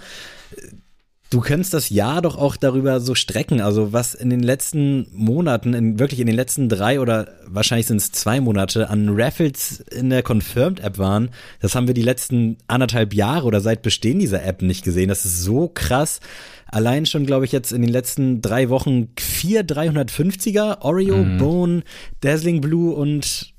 Du 1.28 1.40
könntest 1.40 1.74
das 1.74 1.90
Jahr 1.90 2.22
doch 2.22 2.38
auch 2.38 2.56
darüber 2.56 3.00
so 3.00 3.16
strecken. 3.16 3.60
Also 3.60 3.92
was 3.92 4.14
in 4.14 4.30
den 4.30 4.44
letzten 4.44 5.08
Monaten, 5.12 5.74
in, 5.74 5.98
wirklich 5.98 6.20
in 6.20 6.28
den 6.28 6.36
letzten 6.36 6.68
drei 6.68 7.00
oder 7.00 7.28
wahrscheinlich 7.46 7.88
sind 7.88 7.96
es 7.96 8.12
zwei 8.12 8.40
Monate 8.40 8.90
an 8.90 9.08
Raffles 9.10 9.80
in 9.80 10.10
der 10.10 10.22
Confirmed-App 10.22 10.98
waren, 10.98 11.30
das 11.60 11.74
haben 11.74 11.88
wir 11.88 11.94
die 11.94 12.02
letzten 12.02 12.58
anderthalb 12.68 13.12
Jahre 13.12 13.44
oder 13.44 13.60
seit 13.60 13.82
Bestehen 13.82 14.20
dieser 14.20 14.44
App 14.44 14.62
nicht 14.62 14.84
gesehen. 14.84 15.08
Das 15.08 15.24
ist 15.24 15.42
so 15.42 15.68
krass. 15.68 16.20
Allein 16.66 17.06
schon, 17.06 17.26
glaube 17.26 17.44
ich, 17.44 17.52
jetzt 17.52 17.72
in 17.72 17.82
den 17.82 17.90
letzten 17.90 18.42
drei 18.42 18.68
Wochen 18.68 19.08
vier 19.18 19.64
350er, 19.64 20.82
Oreo, 20.82 21.18
mhm. 21.18 21.38
Bone, 21.38 21.82
Dazzling 22.20 22.60
Blue 22.60 22.94
und 22.94 23.54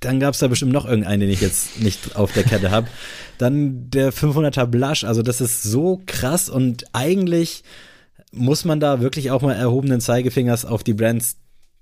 dann 0.00 0.20
gab 0.20 0.34
es 0.34 0.40
da 0.40 0.46
bestimmt 0.46 0.72
noch 0.72 0.86
irgendeinen, 0.86 1.20
den 1.20 1.30
ich 1.30 1.40
jetzt 1.40 1.80
nicht 1.80 2.14
auf 2.16 2.32
der 2.32 2.44
Kette 2.44 2.70
habe. 2.70 2.86
Dann 3.38 3.90
der 3.90 4.12
500er 4.12 4.66
Blush, 4.66 5.02
also 5.02 5.22
das 5.22 5.40
ist 5.40 5.62
so 5.62 6.00
krass 6.06 6.48
und 6.48 6.84
eigentlich 6.92 7.64
muss 8.32 8.64
man 8.64 8.80
da 8.80 9.00
wirklich 9.00 9.30
auch 9.30 9.42
mal 9.42 9.54
erhobenen 9.54 10.00
Zeigefingers 10.00 10.64
auf 10.64 10.84
die 10.84 10.94
Brands 10.94 11.36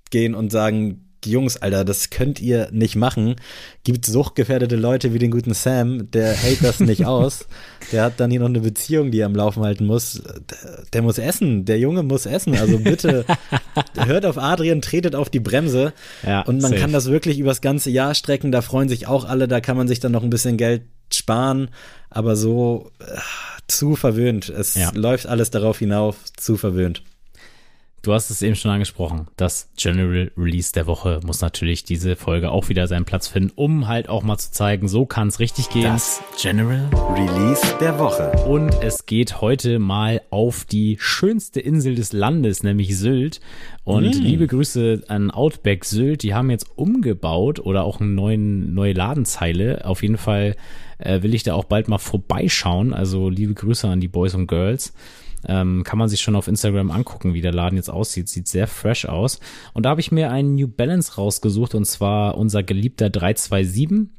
gehen 0.09 0.35
und 0.35 0.51
sagen, 0.51 1.10
Jungs, 1.25 1.57
Alter, 1.57 1.85
das 1.85 2.09
könnt 2.09 2.39
ihr 2.39 2.69
nicht 2.71 2.95
machen. 2.95 3.35
Gibt 3.83 4.05
suchtgefährdete 4.05 4.75
Leute 4.75 5.13
wie 5.13 5.19
den 5.19 5.31
guten 5.31 5.53
Sam, 5.53 6.09
der 6.11 6.33
hält 6.33 6.63
das 6.63 6.79
nicht 6.79 7.05
aus. 7.07 7.47
Der 7.91 8.03
hat 8.03 8.19
dann 8.19 8.31
hier 8.31 8.39
noch 8.39 8.47
eine 8.47 8.61
Beziehung, 8.61 9.11
die 9.11 9.19
er 9.19 9.25
am 9.25 9.35
Laufen 9.35 9.63
halten 9.63 9.85
muss. 9.85 10.21
Der, 10.23 10.83
der 10.93 11.01
muss 11.01 11.17
essen. 11.17 11.65
Der 11.65 11.79
Junge 11.79 12.03
muss 12.03 12.25
essen. 12.25 12.55
Also 12.55 12.79
bitte 12.79 13.25
hört 13.97 14.25
auf 14.25 14.37
Adrian, 14.37 14.81
tretet 14.81 15.15
auf 15.15 15.29
die 15.29 15.39
Bremse. 15.39 15.93
Ja, 16.23 16.41
und 16.41 16.61
man 16.61 16.71
safe. 16.71 16.81
kann 16.81 16.93
das 16.93 17.07
wirklich 17.07 17.39
übers 17.39 17.61
ganze 17.61 17.89
Jahr 17.89 18.13
strecken. 18.13 18.51
Da 18.51 18.61
freuen 18.61 18.89
sich 18.89 19.07
auch 19.07 19.25
alle. 19.25 19.47
Da 19.47 19.61
kann 19.61 19.77
man 19.77 19.87
sich 19.87 19.99
dann 19.99 20.11
noch 20.11 20.23
ein 20.23 20.29
bisschen 20.29 20.57
Geld 20.57 20.83
sparen. 21.11 21.69
Aber 22.09 22.35
so 22.35 22.91
äh, 22.99 23.17
zu 23.67 23.95
verwöhnt. 23.95 24.49
Es 24.49 24.75
ja. 24.75 24.91
läuft 24.93 25.27
alles 25.27 25.51
darauf 25.51 25.79
hinauf, 25.79 26.17
zu 26.35 26.57
verwöhnt. 26.57 27.03
Du 28.03 28.13
hast 28.13 28.31
es 28.31 28.41
eben 28.41 28.55
schon 28.55 28.71
angesprochen. 28.71 29.27
Das 29.37 29.69
General 29.77 30.31
Release 30.35 30.71
der 30.73 30.87
Woche 30.87 31.19
muss 31.23 31.41
natürlich 31.41 31.83
diese 31.83 32.15
Folge 32.15 32.49
auch 32.49 32.67
wieder 32.67 32.87
seinen 32.87 33.05
Platz 33.05 33.27
finden, 33.27 33.51
um 33.53 33.87
halt 33.87 34.09
auch 34.09 34.23
mal 34.23 34.39
zu 34.39 34.51
zeigen, 34.51 34.87
so 34.87 35.05
kann 35.05 35.27
es 35.27 35.39
richtig 35.39 35.69
gehen. 35.69 35.83
Das 35.83 36.19
General 36.41 36.89
Release 37.13 37.61
der 37.79 37.99
Woche. 37.99 38.31
Und 38.47 38.73
es 38.81 39.05
geht 39.05 39.39
heute 39.39 39.77
mal 39.77 40.19
auf 40.31 40.65
die 40.65 40.97
schönste 40.99 41.59
Insel 41.59 41.93
des 41.93 42.11
Landes, 42.11 42.63
nämlich 42.63 42.97
Sylt. 42.97 43.39
Und 43.83 44.15
mm. 44.15 44.19
liebe 44.19 44.47
Grüße 44.47 45.03
an 45.07 45.29
Outback 45.29 45.85
Sylt. 45.85 46.23
Die 46.23 46.33
haben 46.33 46.49
jetzt 46.49 46.75
umgebaut 46.75 47.59
oder 47.59 47.83
auch 47.83 47.99
eine 47.99 48.09
neuen, 48.09 48.73
neue 48.73 48.93
Ladenzeile. 48.93 49.85
Auf 49.85 50.01
jeden 50.01 50.17
Fall 50.17 50.55
äh, 50.97 51.21
will 51.21 51.35
ich 51.35 51.43
da 51.43 51.53
auch 51.53 51.65
bald 51.65 51.87
mal 51.87 51.99
vorbeischauen. 51.99 52.95
Also 52.95 53.29
liebe 53.29 53.53
Grüße 53.53 53.87
an 53.87 53.99
die 53.99 54.07
Boys 54.07 54.33
und 54.33 54.47
Girls. 54.47 54.91
Ähm, 55.47 55.83
kann 55.83 55.97
man 55.97 56.09
sich 56.09 56.21
schon 56.21 56.35
auf 56.35 56.47
Instagram 56.47 56.91
angucken, 56.91 57.33
wie 57.33 57.41
der 57.41 57.53
Laden 57.53 57.75
jetzt 57.75 57.89
aussieht. 57.89 58.29
Sieht 58.29 58.47
sehr 58.47 58.67
fresh 58.67 59.05
aus. 59.05 59.39
Und 59.73 59.85
da 59.85 59.89
habe 59.89 60.01
ich 60.01 60.11
mir 60.11 60.31
einen 60.31 60.55
New 60.55 60.67
Balance 60.67 61.15
rausgesucht 61.15 61.75
und 61.75 61.85
zwar 61.85 62.37
unser 62.37 62.63
geliebter 62.63 63.09
327 63.09 64.09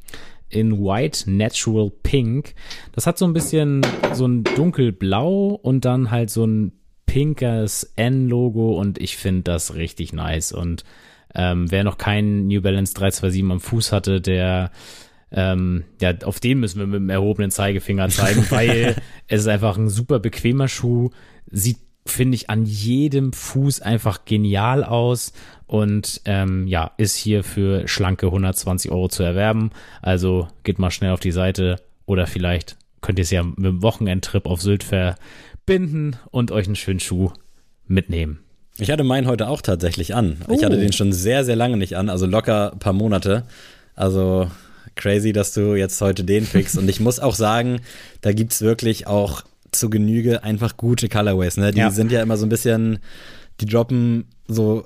in 0.49 0.85
White 0.85 1.31
Natural 1.31 1.91
Pink. 2.03 2.55
Das 2.93 3.07
hat 3.07 3.19
so 3.19 3.25
ein 3.25 3.33
bisschen 3.33 3.83
so 4.13 4.27
ein 4.27 4.45
dunkelblau 4.45 5.59
und 5.63 5.85
dann 5.85 6.11
halt 6.11 6.31
so 6.31 6.45
ein 6.45 6.73
pinkes 7.07 7.93
N-Logo 7.97 8.79
und 8.79 8.99
ich 8.99 9.17
finde 9.17 9.43
das 9.43 9.75
richtig 9.75 10.13
nice. 10.13 10.53
Und 10.53 10.85
ähm, 11.35 11.71
wer 11.71 11.85
noch 11.85 11.99
keinen 11.99 12.47
New 12.47 12.61
Balance 12.61 12.95
327 12.95 13.51
am 13.51 13.61
Fuß 13.61 13.93
hatte, 13.93 14.21
der 14.21 14.71
ähm, 15.33 15.85
ja, 16.01 16.15
auf 16.25 16.41
den 16.41 16.61
müssen 16.61 16.79
wir 16.79 16.87
mit 16.87 17.01
dem 17.01 17.11
erhobenen 17.11 17.51
Zeigefinger 17.51 18.09
zeigen, 18.09 18.47
weil 18.51 18.97
es 19.29 19.41
ist 19.41 19.49
einfach 19.49 19.77
ein 19.77 19.89
super 19.89 20.19
bequemer 20.19 20.69
Schuh, 20.69 21.11
sieht 21.51 21.79
finde 22.05 22.35
ich 22.35 22.51
an 22.51 22.65
jedem 22.65 23.33
Fuß 23.33 23.81
einfach 23.81 24.25
genial 24.25 24.83
aus 24.85 25.33
und 25.67 26.21
ähm, 26.25 26.67
ja, 26.67 26.91
ist 26.97 27.17
hier 27.17 27.45
für 27.45 27.87
schlanke 27.87 28.27
120 28.27 28.91
Euro 28.91 29.09
zu 29.09 29.23
erwerben. 29.23 29.71
Also 30.01 30.49
geht 30.65 30.79
mal 30.79 30.91
schnell 30.91 31.13
auf 31.13 31.21
die 31.21 31.31
Seite 31.31 31.77
oder 32.05 32.27
vielleicht 32.27 32.77
könnt 33.01 33.19
ihr 33.19 33.23
es 33.23 33.31
ja 33.31 33.43
mit 33.43 33.59
dem 33.59 33.83
Wochenendtrip 33.83 34.47
auf 34.47 34.61
Sylt 34.61 34.85
verbinden 34.85 36.17
und 36.31 36.51
euch 36.51 36.67
einen 36.67 36.77
schönen 36.77 37.01
Schuh 37.01 37.31
mitnehmen. 37.87 38.41
Ich 38.79 38.91
hatte 38.91 39.05
meinen 39.05 39.27
heute 39.27 39.49
auch 39.49 39.61
tatsächlich 39.61 40.15
an. 40.15 40.39
Oh. 40.49 40.55
Ich 40.55 40.65
hatte 40.65 40.77
oh. 40.77 40.81
den 40.81 40.93
schon 40.93 41.13
sehr, 41.13 41.45
sehr 41.45 41.57
lange 41.57 41.77
nicht 41.77 41.97
an, 41.97 42.09
also 42.09 42.27
locker 42.27 42.73
ein 42.73 42.79
paar 42.79 42.95
Monate. 42.95 43.45
Also 43.95 44.51
crazy, 44.95 45.33
dass 45.33 45.53
du 45.53 45.75
jetzt 45.75 46.01
heute 46.01 46.25
den 46.25 46.47
pickst. 46.47 46.79
Und 46.79 46.89
ich 46.89 47.01
muss 47.01 47.19
auch 47.19 47.35
sagen, 47.35 47.81
da 48.21 48.33
gibt's 48.33 48.61
wirklich 48.63 49.07
auch 49.07 49.43
zu 49.73 49.91
Genüge 49.91 50.45
einfach 50.45 50.77
gute 50.77 51.09
Colorways. 51.09 51.57
Ne? 51.57 51.73
Die 51.73 51.79
ja. 51.79 51.91
sind 51.91 52.13
ja 52.13 52.23
immer 52.23 52.37
so 52.37 52.47
ein 52.47 52.51
bisschen, 52.51 52.99
die 53.61 53.67
droppen 53.67 54.27
so 54.47 54.85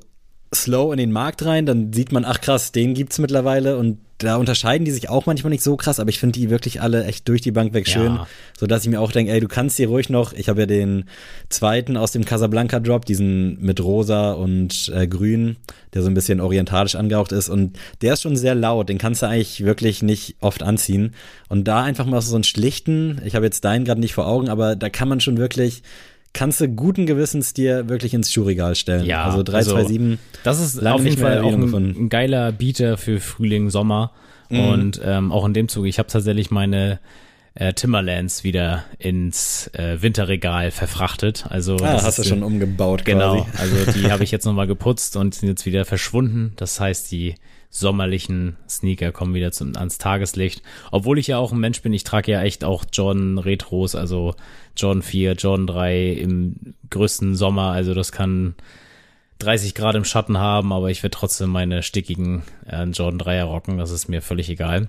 slow 0.63 0.93
in 0.93 0.99
den 0.99 1.13
Markt 1.13 1.45
rein, 1.45 1.67
dann 1.67 1.93
sieht 1.93 2.13
man, 2.13 2.25
ach 2.25 2.41
krass, 2.41 2.73
den 2.73 2.95
gibt's 2.95 3.19
mittlerweile 3.19 3.77
und 3.77 3.99
da 4.19 4.37
unterscheiden 4.37 4.87
die 4.87 4.93
sich 4.93 5.11
auch 5.11 5.27
manchmal 5.27 5.51
nicht 5.51 5.63
so 5.63 5.77
krass, 5.77 6.01
aber 6.01 6.09
ich 6.09 6.19
finde 6.19 6.39
die 6.39 6.49
wirklich 6.49 6.81
alle 6.81 7.05
echt 7.05 7.29
durch 7.29 7.43
die 7.43 7.53
Bank 7.53 7.75
weg 7.75 7.87
schön, 7.87 8.15
ja. 8.15 8.27
so 8.59 8.67
dass 8.67 8.83
ich 8.83 8.89
mir 8.89 9.01
auch 9.01 9.13
denke, 9.13 9.31
ey, 9.31 9.41
du 9.41 9.49
kannst 9.49 9.77
hier 9.77 9.89
ruhig 9.89 10.09
noch, 10.09 10.33
ich 10.33 10.49
habe 10.49 10.61
ja 10.61 10.67
den 10.67 11.05
zweiten 11.51 11.99
aus 11.99 12.13
dem 12.13 12.25
Casablanca 12.25 12.81
Drop, 12.81 13.05
diesen 13.05 13.61
mit 13.61 13.83
rosa 13.83 14.33
und 14.33 14.91
äh, 14.95 15.07
grün, 15.07 15.57
der 15.93 16.03
so 16.03 16.09
ein 16.09 16.15
bisschen 16.15 16.41
orientalisch 16.41 16.95
angehaucht 16.95 17.33
ist 17.33 17.51
und 17.51 17.79
der 18.01 18.15
ist 18.15 18.23
schon 18.23 18.37
sehr 18.37 18.55
laut, 18.55 18.89
den 18.89 18.99
kannst 18.99 19.21
du 19.21 19.27
eigentlich 19.27 19.65
wirklich 19.65 20.03
nicht 20.03 20.37
oft 20.41 20.63
anziehen 20.63 21.15
und 21.49 21.69
da 21.69 21.83
einfach 21.83 22.07
mal 22.07 22.23
so 22.23 22.35
einen 22.35 22.45
schlichten, 22.45 23.21
ich 23.25 23.35
habe 23.35 23.45
jetzt 23.45 23.65
deinen 23.67 23.85
gerade 23.85 24.01
nicht 24.01 24.15
vor 24.15 24.27
Augen, 24.27 24.49
aber 24.49 24.77
da 24.77 24.89
kann 24.89 25.09
man 25.09 25.21
schon 25.21 25.37
wirklich 25.37 25.83
kannst 26.37 26.61
du 26.61 26.69
guten 26.69 27.07
Gewissens 27.07 27.55
dir 27.55 27.89
wirklich 27.89 28.13
ins 28.13 28.31
Schuhregal 28.31 28.75
stellen. 28.75 29.07
Ja, 29.07 29.25
also 29.25 29.43
327. 29.43 30.01
Also, 30.01 30.21
das 30.45 30.61
ist 30.61 30.87
auf 30.87 31.03
jeden 31.03 31.17
Fall 31.17 31.41
auch 31.41 31.53
ein, 31.53 31.75
ein, 31.75 32.09
geiler 32.11 32.53
Bieter 32.53 32.99
für 32.99 33.21
Frühling, 33.21 33.71
Sommer. 33.71 34.13
Mhm. 34.51 34.61
Und 34.61 35.01
ähm, 35.03 35.33
auch 35.33 35.47
in 35.47 35.55
dem 35.55 35.69
Zuge, 35.69 35.89
ich 35.89 35.99
habe 35.99 36.09
tatsächlich 36.09 36.51
meine 36.51 37.01
äh, 37.55 37.73
Timberlands 37.73 38.45
wieder 38.45 38.85
ins 38.99 39.69
äh, 39.73 40.03
Winterregal 40.03 40.71
verfrachtet. 40.71 41.47
Also 41.49 41.77
ah, 41.77 42.03
hast 42.03 42.19
du 42.19 42.25
schon 42.25 42.43
umgebaut 42.43 43.07
genau, 43.07 43.45
quasi. 43.45 43.75
Also 43.79 43.93
die 43.93 44.11
habe 44.13 44.23
ich 44.23 44.31
jetzt 44.31 44.45
nochmal 44.45 44.67
putzt 44.75 45.17
und 45.17 45.35
sind 45.35 45.49
jetzt 45.49 45.65
wieder 45.65 45.87
verschwunden. 45.87 46.53
Das 46.57 46.79
heißt, 46.79 47.11
die 47.11 47.35
sommerlichen 47.79 48.57
Sneaker 48.69 49.13
kommen 49.13 49.35
wieder 49.35 49.53
zum, 49.53 49.77
ans 49.77 49.99
Tageslicht. 49.99 50.63
Obwohl 50.91 51.19
ich 51.19 51.27
ja 51.27 51.39
auch 51.39 51.53
ein 51.53 51.61
Mensch 51.61 51.83
bin, 51.83 51.93
ich 51.93 52.05
trage 52.05 52.33
ja 52.33 52.43
echt 52.43 52.65
auch 52.65 52.85
Jordan 52.93 53.39
Retros, 53.39 53.95
also 53.95 54.35
Jordan 54.77 55.03
4, 55.03 55.33
Jordan 55.33 55.67
3 55.67 56.13
im 56.13 56.75
größten 56.91 57.35
Sommer. 57.35 57.73
Also 57.73 57.95
das 57.95 58.13
kann 58.13 58.55
30 59.39 59.75
Grad 59.75 59.95
im 59.95 60.05
Schatten 60.05 60.39
haben, 60.39 60.73
aber 60.73 60.91
ich 60.91 61.03
werde 61.03 61.17
trotzdem 61.17 61.51
meine 61.51 61.83
stickigen 61.83 62.43
äh, 62.67 62.85
Jordan 62.85 63.21
3er 63.21 63.45
rocken. 63.45 63.79
Das 63.79 63.91
ist 63.91 64.09
mir 64.09 64.23
völlig 64.23 64.49
egal. 64.49 64.89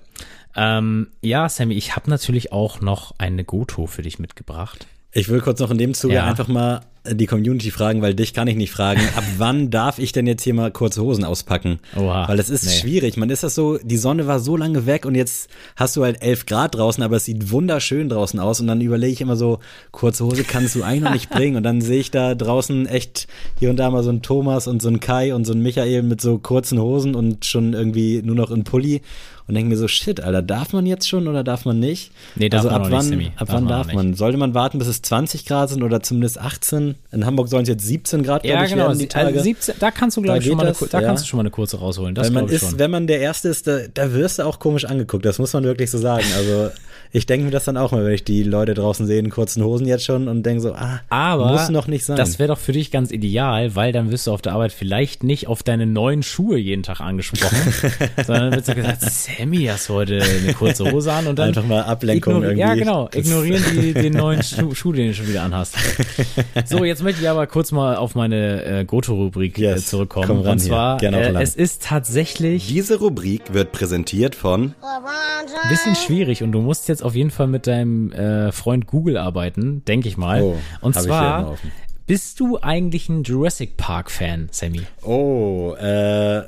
Ähm, 0.56 1.08
ja, 1.22 1.50
Sammy, 1.50 1.76
ich 1.76 1.96
habe 1.96 2.10
natürlich 2.10 2.52
auch 2.52 2.82
noch 2.82 3.14
eine 3.18 3.44
Goto 3.44 3.86
für 3.86 4.02
dich 4.02 4.18
mitgebracht. 4.18 4.88
Ich 5.12 5.30
will 5.30 5.42
kurz 5.42 5.60
noch 5.60 5.72
in 5.72 5.78
dem 5.78 5.94
Zuge 5.94 6.16
ja. 6.16 6.26
einfach 6.26 6.48
mal 6.48 6.82
die 7.14 7.26
Community 7.26 7.72
fragen, 7.72 8.02
weil 8.02 8.14
dich 8.14 8.34
kann 8.34 8.48
ich 8.48 8.56
nicht 8.56 8.72
fragen. 8.72 9.02
Ab 9.16 9.24
wann 9.38 9.70
darf 9.70 10.00
ich 10.00 10.12
denn 10.12 10.28
jetzt 10.28 10.44
hier 10.44 10.54
mal 10.54 10.72
kurze 10.72 11.02
Hosen 11.02 11.24
auspacken? 11.24 11.80
Oha, 11.96 12.28
weil 12.28 12.40
es 12.40 12.50
ist 12.50 12.66
nee. 12.66 12.72
schwierig. 12.72 13.18
Man 13.18 13.30
ist 13.30 13.44
das 13.44 13.56
so, 13.56 13.78
die 13.78 13.98
Sonne 13.98 14.28
war 14.28 14.40
so 14.40 14.58
lange 14.58 14.86
weg 14.86 15.06
und 15.06 15.16
jetzt 15.16 15.50
hast 15.76 15.96
du 15.96 16.04
halt 16.04 16.22
11 16.22 16.46
Grad 16.46 16.76
draußen, 16.76 17.04
aber 17.04 17.18
es 17.18 17.26
sieht 17.26 17.52
wunderschön 17.52 18.10
draußen 18.10 18.40
aus 18.40 18.60
und 18.60 18.68
dann 18.68 18.82
überlege 18.82 19.14
ich 19.14 19.22
immer 19.22 19.36
so, 19.36 19.60
kurze 19.92 20.26
Hose 20.26 20.44
kannst 20.44 20.76
du 20.76 20.84
eigentlich 20.84 21.04
noch 21.04 21.14
nicht 21.14 21.30
bringen 21.32 21.58
und 21.58 21.64
dann 21.64 21.82
sehe 21.82 22.00
ich 22.00 22.12
da 22.12 22.36
draußen 22.36 22.88
echt 22.88 23.28
hier 23.60 23.70
und 23.70 23.78
da 23.78 23.90
mal 23.90 24.04
so 24.04 24.10
ein 24.10 24.22
Thomas 24.22 24.68
und 24.68 24.82
so 24.82 24.90
ein 24.90 25.00
Kai 25.00 25.34
und 25.34 25.46
so 25.46 25.54
ein 25.54 25.62
Michael 25.62 26.04
mit 26.04 26.22
so 26.22 26.38
kurzen 26.38 26.80
Hosen 26.80 27.16
und 27.16 27.46
schon 27.46 27.74
irgendwie 27.74 28.22
nur 28.24 28.36
noch 28.36 28.52
in 28.52 28.64
Pulli 28.64 29.02
und 29.48 29.56
denke 29.56 29.70
mir 29.70 29.78
so, 29.78 29.88
shit, 29.88 30.20
Alter, 30.20 30.42
darf 30.42 30.74
man 30.74 30.86
jetzt 30.86 31.08
schon 31.08 31.28
oder 31.28 31.44
darf 31.44 31.64
man 31.64 31.80
nicht? 31.80 32.12
Nee, 32.36 32.50
darf 32.50 32.66
also 32.66 32.72
man 32.72 32.82
ab 32.82 32.92
wann, 32.92 33.10
nicht, 33.10 33.32
ab 33.32 33.48
darf 33.48 33.50
wann 33.50 33.64
man 33.64 33.70
darf 33.70 33.94
man? 33.94 34.14
Sollte 34.14 34.38
man 34.38 34.54
warten, 34.54 34.78
bis 34.78 34.88
es 34.88 35.02
20 35.02 35.46
Grad 35.46 35.70
sind 35.70 35.84
oder 35.84 36.04
zumindest 36.04 36.40
18? 36.40 36.96
In 37.14 37.26
Hamburg 37.26 37.48
sollen 37.48 37.64
es 37.64 37.70
jetzt 37.70 37.86
17 37.86 38.24
Grad, 38.24 38.44
ja, 38.44 38.64
ich, 38.64 38.72
genau. 38.72 38.90
werden. 38.90 39.08
Also 39.14 39.40
17, 39.40 39.76
da 39.80 39.92
kannst 39.92 40.18
du, 40.18 40.22
glaube 40.22 40.40
ich, 40.40 40.46
schon 40.46 40.58
mal 40.58 40.68
eine, 40.68 40.76
da 40.92 41.00
ja. 41.00 41.08
kannst 41.08 41.24
du 41.24 41.28
schon 41.28 41.38
mal 41.38 41.44
eine 41.44 41.52
kurze 41.52 41.78
rausholen. 41.78 42.14
Das 42.14 42.28
Weil 42.28 42.34
man 42.34 42.50
ist, 42.50 42.72
schon. 42.72 42.80
wenn 42.80 42.92
man 42.92 43.08
der 43.08 43.22
Erste 43.22 43.48
ist, 43.48 43.68
da, 43.68 43.80
da 43.94 44.14
wirst 44.14 44.40
du 44.40 44.44
auch 44.44 44.60
komisch 44.60 44.84
angeguckt. 44.84 45.24
Das 45.26 45.40
muss 45.40 45.54
man 45.54 45.64
wirklich 45.64 45.90
so 45.92 45.98
sagen. 45.98 46.26
Also 46.36 46.72
ich 47.12 47.26
denke 47.26 47.46
mir 47.46 47.52
das 47.52 47.66
dann 47.66 47.78
auch 47.78 47.92
mal, 47.92 48.06
wenn 48.06 48.14
ich 48.14 48.24
die 48.24 48.44
Leute 48.44 48.74
draußen 48.74 49.08
sehe 49.08 49.20
in 49.20 49.30
kurzen 49.30 49.64
Hosen 49.64 49.88
jetzt 49.88 50.06
schon 50.06 50.28
und 50.28 50.44
denke 50.44 50.62
so, 50.62 50.74
ah, 50.74 51.02
Aber 51.10 51.52
muss 51.52 51.70
noch 51.70 51.88
nicht 51.88 52.06
sein. 52.06 52.18
Das 52.18 52.40
wäre 52.40 52.50
doch 52.50 52.58
für 52.58 52.74
dich 52.74 52.92
ganz 52.92 53.12
ideal, 53.12 53.76
weil 53.76 53.92
dann 53.92 54.12
wirst 54.12 54.28
du 54.28 54.32
auf 54.32 54.42
der 54.42 54.54
Arbeit 54.54 54.72
vielleicht 54.72 55.24
nicht 55.24 55.48
auf 55.48 55.64
deine 55.64 55.86
neuen 55.86 56.24
Schuhe 56.24 56.58
jeden 56.58 56.84
Tag 56.84 57.00
angesprochen, 57.00 57.58
sondern 58.26 58.54
wird 58.54 58.66
so 58.66 58.74
gesagt, 58.74 59.02
Sammy, 59.02 59.66
hast 59.66 59.90
du 59.90 59.94
heute 59.94 60.22
eine 60.22 60.54
kurze 60.54 60.92
Hose 60.92 61.12
an 61.12 61.28
und 61.28 61.40
dann 61.40 61.50
einfach 61.50 61.66
mal 61.66 61.84
Ablenkung 61.84 62.44
irgendwie. 62.44 62.60
Ja, 62.60 62.76
genau, 62.76 63.10
ignorieren 63.14 63.64
die 63.74 63.94
den 63.94 64.14
neuen 64.14 64.44
Schuh, 64.44 64.74
Schuh, 64.74 64.92
den 64.92 65.08
du 65.08 65.14
schon 65.14 65.28
wieder 65.28 65.44
anhast. 65.44 65.76
So, 66.66 66.84
jetzt 66.84 67.04
möchte 67.04 67.22
ich 67.22 67.30
aber 67.30 67.48
kurz 67.48 67.72
mal 67.72 67.96
auf 67.96 68.16
meine 68.16 68.64
äh, 68.64 68.86
Goto-Rubrik 68.86 69.58
äh, 69.58 69.62
yes, 69.62 69.88
zurückkommen. 69.88 70.46
und 70.46 70.60
zwar, 70.60 71.02
äh, 71.02 71.42
es 71.42 71.56
ist 71.56 71.84
tatsächlich. 71.84 72.68
Diese 72.68 73.00
Rubrik 73.00 73.54
wird 73.54 73.72
präsentiert 73.72 74.36
von. 74.36 74.74
Bisschen 75.70 75.96
schwierig 75.96 76.44
und 76.44 76.52
du 76.52 76.62
musst 76.62 76.88
jetzt 76.88 76.97
auf 77.04 77.16
jeden 77.16 77.32
Fall 77.32 77.48
mit 77.48 77.68
deinem 77.68 78.12
äh, 78.12 78.52
Freund 78.52 78.88
Google 78.88 79.18
arbeiten, 79.18 79.84
denke 79.86 80.08
ich 80.08 80.18
mal. 80.18 80.42
Oh, 80.42 80.58
und 80.82 80.96
zwar, 80.96 81.58
bist 82.06 82.40
du 82.40 82.60
eigentlich 82.62 83.10
ein 83.10 83.24
Jurassic 83.24 83.78
Park 83.78 84.10
Fan, 84.12 84.48
Sammy? 84.52 84.82
Oh, 85.04 85.74
äh, 85.76 86.44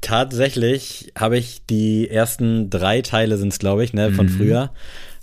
tatsächlich 0.00 1.12
habe 1.16 1.38
ich 1.38 1.66
die 1.66 2.08
ersten 2.08 2.70
drei 2.70 3.02
Teile 3.02 3.36
sind 3.36 3.52
es, 3.52 3.58
glaube 3.58 3.84
ich, 3.84 3.92
ne, 3.92 4.12
von 4.12 4.26
mhm. 4.26 4.30
früher, 4.30 4.70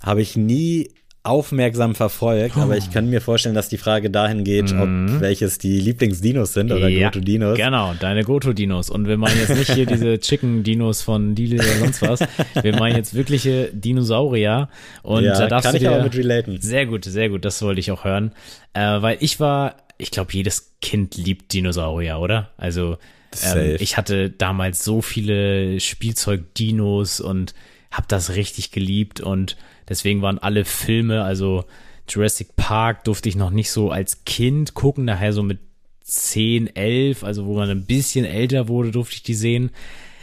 habe 0.02 0.22
ich 0.22 0.36
nie 0.36 0.90
aufmerksam 1.22 1.94
verfolgt, 1.94 2.56
oh. 2.56 2.60
aber 2.60 2.78
ich 2.78 2.90
kann 2.90 3.10
mir 3.10 3.20
vorstellen, 3.20 3.54
dass 3.54 3.68
die 3.68 3.76
Frage 3.76 4.10
dahin 4.10 4.42
geht, 4.42 4.72
mhm. 4.72 4.80
ob 4.80 5.20
welches 5.20 5.58
die 5.58 5.78
Lieblingsdinos 5.78 6.54
sind 6.54 6.72
oder 6.72 6.88
ja, 6.88 7.10
Goto-Dinos. 7.10 7.58
Genau, 7.58 7.94
deine 8.00 8.24
Goto-Dinos. 8.24 8.88
Und 8.88 9.06
wir 9.06 9.18
meinen 9.18 9.38
jetzt 9.38 9.54
nicht 9.54 9.70
hier 9.72 9.84
diese 9.84 10.18
Chicken-Dinos 10.20 11.02
von 11.02 11.36
Lidl 11.36 11.56
oder 11.56 11.78
sonst 11.78 12.02
was. 12.02 12.20
Wir 12.62 12.74
meinen 12.78 12.96
jetzt 12.96 13.12
wirkliche 13.12 13.70
Dinosaurier. 13.72 14.70
Und 15.02 15.24
ja, 15.24 15.38
da 15.38 15.46
darfst 15.46 15.66
kann 15.66 15.74
du 15.74 15.80
dir, 15.80 15.88
ich 15.88 15.94
aber 15.94 16.04
mit 16.04 16.16
relaten. 16.16 16.58
Sehr 16.60 16.86
gut, 16.86 17.04
sehr 17.04 17.28
gut. 17.28 17.44
Das 17.44 17.60
wollte 17.60 17.80
ich 17.80 17.90
auch 17.90 18.04
hören. 18.04 18.32
Äh, 18.72 19.02
weil 19.02 19.18
ich 19.20 19.40
war, 19.40 19.76
ich 19.98 20.10
glaube, 20.10 20.32
jedes 20.32 20.72
Kind 20.80 21.16
liebt 21.16 21.52
Dinosaurier, 21.52 22.18
oder? 22.18 22.50
Also 22.56 22.96
ähm, 23.44 23.76
ich 23.78 23.98
hatte 23.98 24.30
damals 24.30 24.84
so 24.84 25.02
viele 25.02 25.80
Spielzeug-Dinos 25.80 27.20
und 27.20 27.54
habe 27.90 28.06
das 28.08 28.36
richtig 28.36 28.70
geliebt 28.70 29.20
und 29.20 29.56
Deswegen 29.90 30.22
waren 30.22 30.38
alle 30.38 30.64
Filme, 30.64 31.24
also 31.24 31.64
Jurassic 32.08 32.56
Park 32.56 33.04
durfte 33.04 33.28
ich 33.28 33.36
noch 33.36 33.50
nicht 33.50 33.70
so 33.70 33.90
als 33.90 34.24
Kind 34.24 34.74
gucken, 34.74 35.06
daher 35.06 35.32
so 35.32 35.42
mit 35.42 35.58
10, 36.04 36.74
11, 36.74 37.24
also 37.24 37.46
wo 37.46 37.54
man 37.54 37.68
ein 37.68 37.86
bisschen 37.86 38.24
älter 38.24 38.68
wurde, 38.68 38.92
durfte 38.92 39.16
ich 39.16 39.22
die 39.22 39.34
sehen. 39.34 39.70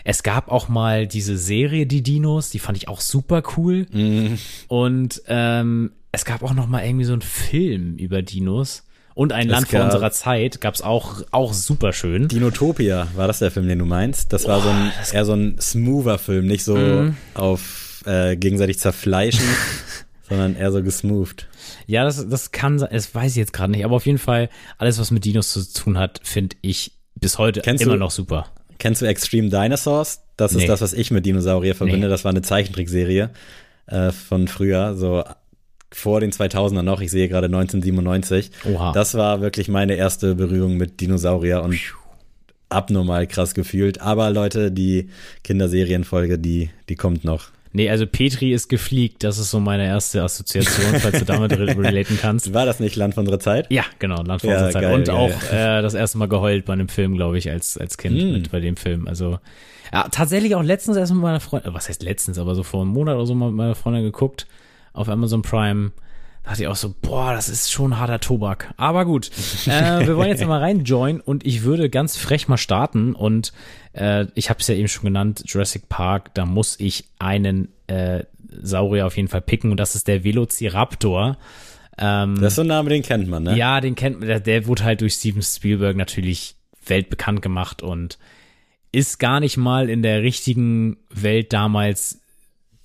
Es 0.03 0.23
gab 0.23 0.49
auch 0.49 0.69
mal 0.69 1.05
diese 1.05 1.37
Serie 1.37 1.85
Die 1.85 2.01
Dinos, 2.01 2.49
die 2.49 2.59
fand 2.59 2.77
ich 2.77 2.87
auch 2.87 3.01
super 3.01 3.43
cool. 3.57 3.87
Mm. 3.91 4.37
Und 4.69 5.21
ähm, 5.27 5.91
es 6.13 6.23
gab 6.23 6.43
auch 6.43 6.53
noch 6.53 6.67
mal 6.67 6.85
irgendwie 6.85 7.05
so 7.05 7.13
einen 7.13 7.21
Film 7.21 7.97
über 7.97 8.21
Dinos. 8.21 8.83
Und 9.15 9.33
ein 9.33 9.47
es 9.47 9.51
Land 9.51 9.67
vor 9.67 9.83
unserer 9.83 10.11
Zeit 10.11 10.61
gab 10.61 10.75
es 10.75 10.81
auch, 10.81 11.23
auch 11.31 11.53
super 11.53 11.91
schön. 11.91 12.27
Dinotopia, 12.29 13.07
war 13.15 13.27
das 13.27 13.39
der 13.39 13.51
Film, 13.51 13.67
den 13.67 13.79
du 13.79 13.85
meinst? 13.85 14.31
Das 14.31 14.47
war 14.47 14.61
so 14.61 14.69
ein, 14.69 14.91
eher 15.11 15.25
so 15.25 15.33
ein 15.33 15.59
smoother 15.59 16.19
Film, 16.19 16.47
nicht 16.47 16.63
so 16.63 16.77
mm. 16.77 17.17
auf 17.33 17.86
äh, 18.07 18.37
gegenseitig 18.37 18.79
zerfleischen, 18.79 19.45
sondern 20.29 20.55
eher 20.55 20.71
so 20.71 20.81
gesmoothed. 20.81 21.47
Ja, 21.85 22.03
das, 22.03 22.27
das 22.27 22.51
kann 22.51 22.79
sein, 22.79 22.89
das 22.91 23.13
weiß 23.13 23.31
ich 23.31 23.37
jetzt 23.37 23.53
gerade 23.53 23.71
nicht, 23.71 23.85
aber 23.85 23.95
auf 23.95 24.05
jeden 24.05 24.17
Fall, 24.17 24.49
alles, 24.77 24.99
was 24.99 25.11
mit 25.11 25.25
Dinos 25.25 25.51
zu 25.51 25.63
tun 25.73 25.97
hat, 25.97 26.21
finde 26.23 26.55
ich 26.61 26.93
bis 27.19 27.37
heute 27.37 27.61
kennst 27.61 27.83
immer 27.83 27.93
du, 27.93 27.99
noch 27.99 28.11
super. 28.11 28.47
Kennst 28.79 29.01
du 29.01 29.05
Extreme 29.05 29.49
Dinosaurs? 29.49 30.21
Das 30.37 30.51
ist 30.51 30.59
nee. 30.59 30.67
das, 30.67 30.81
was 30.81 30.93
ich 30.93 31.09
mit 31.09 31.25
Dinosaurier 31.25 31.73
verbinde. 31.73 32.07
Nee. 32.07 32.11
Das 32.11 32.23
war 32.23 32.29
eine 32.29 32.43
Zeichentrickserie 32.43 33.31
äh, 33.87 34.11
von 34.11 34.47
früher, 34.47 34.95
so 34.95 35.23
vor 35.91 36.19
den 36.19 36.31
2000ern 36.31 36.83
noch. 36.83 37.01
Ich 37.01 37.11
sehe 37.11 37.27
gerade 37.27 37.47
1997. 37.47 38.51
Oha. 38.65 38.91
Das 38.91 39.15
war 39.15 39.41
wirklich 39.41 39.67
meine 39.67 39.95
erste 39.95 40.35
Berührung 40.35 40.77
mit 40.77 41.01
Dinosaurier 41.01 41.63
und 41.63 41.79
abnormal 42.69 43.25
krass 43.25 43.53
gefühlt. 43.53 44.01
Aber 44.01 44.29
Leute, 44.29 44.71
die 44.71 45.09
Kinderserienfolge, 45.43 46.37
die, 46.37 46.69
die 46.89 46.95
kommt 46.95 47.23
noch. 47.23 47.49
Nee, 47.77 47.91
also 47.91 48.07
Petri 48.07 48.53
ist 48.53 48.69
gefliegt. 48.69 49.23
Das 49.23 49.37
ist 49.37 49.51
so 49.51 49.59
meine 49.59 49.85
erste 49.85 50.23
Assoziation, 50.23 50.99
falls 50.99 51.19
du 51.19 51.25
damit 51.25 51.51
relaten 51.59 52.17
kannst. 52.19 52.51
War 52.51 52.65
das 52.65 52.79
nicht 52.79 52.95
Land 52.95 53.13
von 53.13 53.21
unserer 53.21 53.39
Zeit? 53.39 53.67
Ja, 53.69 53.83
genau, 53.99 54.23
Land 54.23 54.41
von 54.41 54.49
ja, 54.49 54.55
unserer 54.55 54.71
Zeit. 54.71 54.81
Geil, 54.81 54.95
Und 54.95 55.05
geil. 55.05 55.15
auch 55.15 55.53
äh, 55.53 55.83
das 55.83 55.93
erste 55.93 56.17
Mal 56.17 56.27
geheult 56.27 56.65
bei 56.65 56.73
einem 56.73 56.89
Film, 56.89 57.13
glaube 57.13 57.37
ich, 57.37 57.51
als, 57.51 57.77
als 57.77 57.99
Kind 57.99 58.15
mm. 58.15 58.31
mit 58.31 58.51
bei 58.51 58.61
dem 58.61 58.77
Film. 58.77 59.07
Also 59.07 59.37
ja, 59.93 60.07
tatsächlich 60.09 60.55
auch 60.55 60.63
letztens 60.63 60.97
erst 60.97 61.13
mit 61.13 61.21
meiner 61.21 61.39
Freundin, 61.39 61.75
was 61.75 61.87
heißt 61.87 62.01
letztens, 62.01 62.39
aber 62.39 62.55
so 62.55 62.63
vor 62.63 62.81
einem 62.81 62.89
Monat 62.93 63.13
oder 63.13 63.27
so 63.27 63.35
mal 63.35 63.49
mit 63.49 63.57
meiner 63.57 63.75
Freundin 63.75 64.01
geguckt 64.01 64.47
auf 64.93 65.07
Amazon 65.07 65.43
Prime 65.43 65.91
dachte 66.47 66.61
ich 66.61 66.67
auch 66.67 66.75
so, 66.75 66.95
boah, 67.01 67.33
das 67.33 67.49
ist 67.49 67.71
schon 67.71 67.99
harter 67.99 68.19
Tobak. 68.19 68.73
Aber 68.77 69.05
gut, 69.05 69.29
äh, 69.67 70.07
wir 70.07 70.15
wollen 70.15 70.29
jetzt 70.29 70.45
mal 70.45 70.59
reinjoinen 70.59 71.21
und 71.21 71.45
ich 71.45 71.63
würde 71.63 71.89
ganz 71.89 72.17
frech 72.17 72.47
mal 72.47 72.57
starten 72.57 73.13
und 73.13 73.51
äh, 73.97 74.27
ich 74.35 74.49
habe 74.49 74.59
es 74.59 74.67
ja 74.67 74.75
eben 74.75 74.87
schon 74.87 75.03
genannt, 75.03 75.43
Jurassic 75.45 75.89
Park, 75.89 76.33
da 76.35 76.45
muss 76.45 76.79
ich 76.79 77.05
einen 77.19 77.69
äh, 77.87 78.23
Saurier 78.61 79.05
auf 79.07 79.17
jeden 79.17 79.27
Fall 79.27 79.41
picken 79.41 79.71
und 79.71 79.77
das 79.77 79.95
ist 79.95 80.07
der 80.07 80.23
Velociraptor. 80.23 81.37
Ähm, 81.97 82.35
das 82.35 82.53
ist 82.53 82.55
so 82.55 82.61
ein 82.61 82.67
Name, 82.67 82.89
den 82.89 83.01
kennt 83.01 83.27
man, 83.27 83.43
ne? 83.43 83.57
Ja, 83.57 83.81
den 83.81 83.95
kennt 83.95 84.19
man, 84.19 84.27
der, 84.27 84.39
der 84.39 84.67
wurde 84.67 84.83
halt 84.83 85.01
durch 85.01 85.13
Steven 85.13 85.41
Spielberg 85.41 85.97
natürlich 85.97 86.55
weltbekannt 86.85 87.41
gemacht 87.41 87.81
und 87.81 88.17
ist 88.91 89.19
gar 89.19 89.39
nicht 89.39 89.57
mal 89.57 89.89
in 89.89 90.01
der 90.01 90.21
richtigen 90.21 90.97
Welt 91.09 91.51
damals 91.53 92.21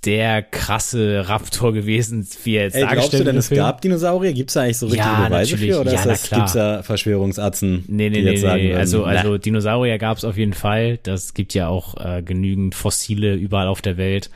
der 0.05 0.43
krasse 0.43 1.29
Raptor 1.29 1.73
gewesen, 1.73 2.27
wie 2.43 2.57
er 2.57 2.65
jetzt 2.65 2.75
Ey, 2.75 2.83
dargestellt 2.83 3.11
glaubst 3.11 3.21
du 3.21 3.25
denn, 3.25 3.37
es 3.37 3.51
gab 3.51 3.81
Dinosaurier? 3.81 4.33
Gibt 4.33 4.51
es 4.51 4.55
da 4.55 4.63
eigentlich 4.63 4.79
so 4.79 4.87
richtige 4.87 5.07
ja, 5.07 5.29
Beweise 5.29 5.53
natürlich. 5.53 5.75
für? 5.75 5.81
Oder 5.81 5.93
ja, 5.93 6.03
gibt 6.03 6.47
es 6.47 6.53
da 6.53 6.83
Verschwörungsatzen, 6.83 7.85
nee, 7.87 8.11
nee, 8.11 8.21
die 8.21 8.21
jetzt 8.21 8.33
nee, 8.33 8.37
sagen 8.37 8.63
nee. 8.63 8.75
Also, 8.75 9.05
also 9.05 9.39
Dinosaurier 9.39 9.99
gab 9.99 10.19
es 10.19 10.25
auf 10.25 10.37
jeden 10.37 10.55
Fall. 10.55 10.99
Das 11.03 11.35
gibt 11.35 11.55
ja 11.55 11.69
auch 11.69 11.97
äh, 12.05 12.23
genügend 12.23 12.75
Fossile 12.75 13.35
überall 13.35 13.69
auf 13.69 13.81
der 13.83 13.97
Welt. 13.97 14.31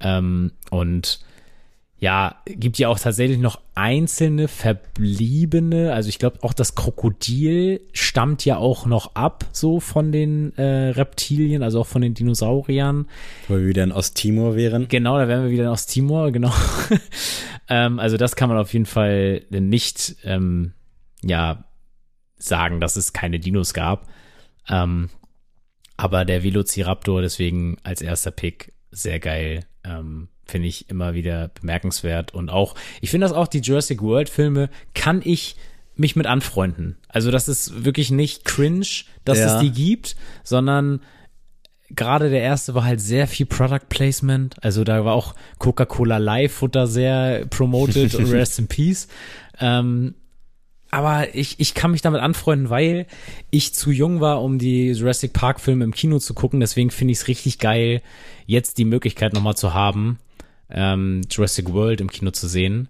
Ähm, 0.00 0.52
und 0.70 1.20
ja, 2.00 2.36
gibt 2.46 2.78
ja 2.78 2.88
auch 2.88 2.98
tatsächlich 2.98 3.38
noch 3.38 3.60
einzelne 3.74 4.46
verbliebene, 4.46 5.92
also 5.92 6.08
ich 6.08 6.20
glaube 6.20 6.38
auch 6.42 6.52
das 6.52 6.76
Krokodil 6.76 7.80
stammt 7.92 8.44
ja 8.44 8.56
auch 8.56 8.86
noch 8.86 9.16
ab, 9.16 9.44
so 9.52 9.80
von 9.80 10.12
den 10.12 10.56
äh, 10.56 10.90
Reptilien, 10.90 11.62
also 11.62 11.80
auch 11.80 11.86
von 11.86 12.02
den 12.02 12.14
Dinosauriern. 12.14 13.06
Wo 13.48 13.56
wir 13.56 13.66
wieder 13.66 13.82
in 13.82 13.92
Osttimor 13.92 14.54
wären. 14.54 14.86
Genau, 14.88 15.18
da 15.18 15.26
wären 15.26 15.44
wir 15.44 15.50
wieder 15.50 15.64
in 15.64 15.70
Osttimor, 15.70 16.30
genau. 16.30 16.52
ähm, 17.68 17.98
also 17.98 18.16
das 18.16 18.36
kann 18.36 18.48
man 18.48 18.58
auf 18.58 18.72
jeden 18.72 18.86
Fall 18.86 19.42
nicht, 19.50 20.16
ähm, 20.22 20.74
ja, 21.24 21.64
sagen, 22.36 22.80
dass 22.80 22.94
es 22.94 23.12
keine 23.12 23.40
Dinos 23.40 23.74
gab. 23.74 24.06
Ähm, 24.68 25.10
aber 25.96 26.24
der 26.24 26.44
Velociraptor 26.44 27.22
deswegen 27.22 27.78
als 27.82 28.00
erster 28.00 28.30
Pick 28.30 28.72
sehr 28.92 29.18
geil. 29.18 29.64
Ähm, 29.82 30.28
finde 30.48 30.68
ich 30.68 30.88
immer 30.90 31.14
wieder 31.14 31.48
bemerkenswert. 31.60 32.34
Und 32.34 32.50
auch, 32.50 32.74
ich 33.00 33.10
finde 33.10 33.26
das 33.26 33.36
auch, 33.36 33.48
die 33.48 33.60
Jurassic 33.60 34.02
World 34.02 34.28
Filme 34.28 34.70
kann 34.94 35.20
ich 35.24 35.56
mich 35.96 36.16
mit 36.16 36.26
anfreunden. 36.26 36.96
Also 37.08 37.30
das 37.30 37.48
ist 37.48 37.84
wirklich 37.84 38.10
nicht 38.10 38.44
cringe, 38.44 38.86
dass 39.24 39.38
ja. 39.38 39.54
es 39.54 39.60
die 39.60 39.72
gibt, 39.72 40.16
sondern 40.44 41.00
gerade 41.90 42.30
der 42.30 42.42
erste 42.42 42.74
war 42.74 42.84
halt 42.84 43.00
sehr 43.00 43.26
viel 43.26 43.46
Product 43.46 43.88
Placement. 43.88 44.62
Also 44.62 44.84
da 44.84 45.04
war 45.04 45.14
auch 45.14 45.34
Coca-Cola 45.58 46.18
Live 46.18 46.52
Futter 46.52 46.86
sehr 46.86 47.46
promoted 47.46 48.14
und 48.14 48.26
Rest 48.30 48.58
in 48.58 48.68
Peace. 48.68 49.08
Ähm, 49.60 50.14
aber 50.90 51.34
ich, 51.34 51.60
ich 51.60 51.74
kann 51.74 51.90
mich 51.90 52.00
damit 52.00 52.22
anfreunden, 52.22 52.70
weil 52.70 53.06
ich 53.50 53.74
zu 53.74 53.90
jung 53.90 54.20
war, 54.20 54.42
um 54.42 54.58
die 54.58 54.92
Jurassic 54.92 55.32
Park 55.32 55.60
Filme 55.60 55.84
im 55.84 55.92
Kino 55.92 56.18
zu 56.18 56.32
gucken. 56.32 56.60
Deswegen 56.60 56.90
finde 56.90 57.12
ich 57.12 57.18
es 57.18 57.28
richtig 57.28 57.58
geil, 57.58 58.00
jetzt 58.46 58.78
die 58.78 58.86
Möglichkeit 58.86 59.34
nochmal 59.34 59.56
zu 59.56 59.74
haben, 59.74 60.18
ähm, 60.70 61.22
Jurassic 61.30 61.72
World 61.72 62.00
im 62.00 62.10
Kino 62.10 62.30
zu 62.30 62.48
sehen. 62.48 62.88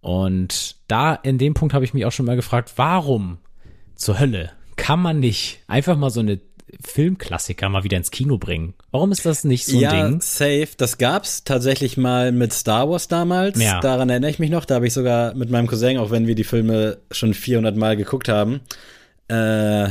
Und 0.00 0.76
da 0.86 1.14
in 1.14 1.38
dem 1.38 1.54
Punkt 1.54 1.74
habe 1.74 1.84
ich 1.84 1.94
mich 1.94 2.04
auch 2.04 2.12
schon 2.12 2.26
mal 2.26 2.36
gefragt, 2.36 2.72
warum 2.76 3.38
zur 3.94 4.18
Hölle 4.18 4.52
kann 4.76 5.00
man 5.00 5.18
nicht 5.18 5.60
einfach 5.66 5.96
mal 5.96 6.10
so 6.10 6.20
eine 6.20 6.40
Filmklassiker 6.80 7.68
mal 7.68 7.84
wieder 7.84 7.96
ins 7.96 8.10
Kino 8.10 8.38
bringen. 8.38 8.74
Warum 8.90 9.10
ist 9.10 9.24
das 9.26 9.44
nicht 9.44 9.64
so 9.66 9.76
ein 9.76 9.82
ja, 9.82 10.08
Ding? 10.08 10.20
safe. 10.20 10.68
Das 10.76 10.98
gab's 10.98 11.44
tatsächlich 11.44 11.96
mal 11.96 12.30
mit 12.30 12.52
Star 12.52 12.88
Wars 12.88 13.08
damals. 13.08 13.60
Ja. 13.60 13.80
Daran 13.80 14.10
erinnere 14.10 14.30
ich 14.30 14.38
mich 14.38 14.50
noch. 14.50 14.64
Da 14.64 14.76
habe 14.76 14.86
ich 14.86 14.92
sogar 14.92 15.34
mit 15.34 15.50
meinem 15.50 15.66
Cousin, 15.66 15.98
auch 15.98 16.10
wenn 16.10 16.26
wir 16.26 16.34
die 16.34 16.44
Filme 16.44 16.98
schon 17.10 17.34
400 17.34 17.76
Mal 17.76 17.96
geguckt 17.96 18.28
haben, 18.28 18.60
äh, 19.28 19.88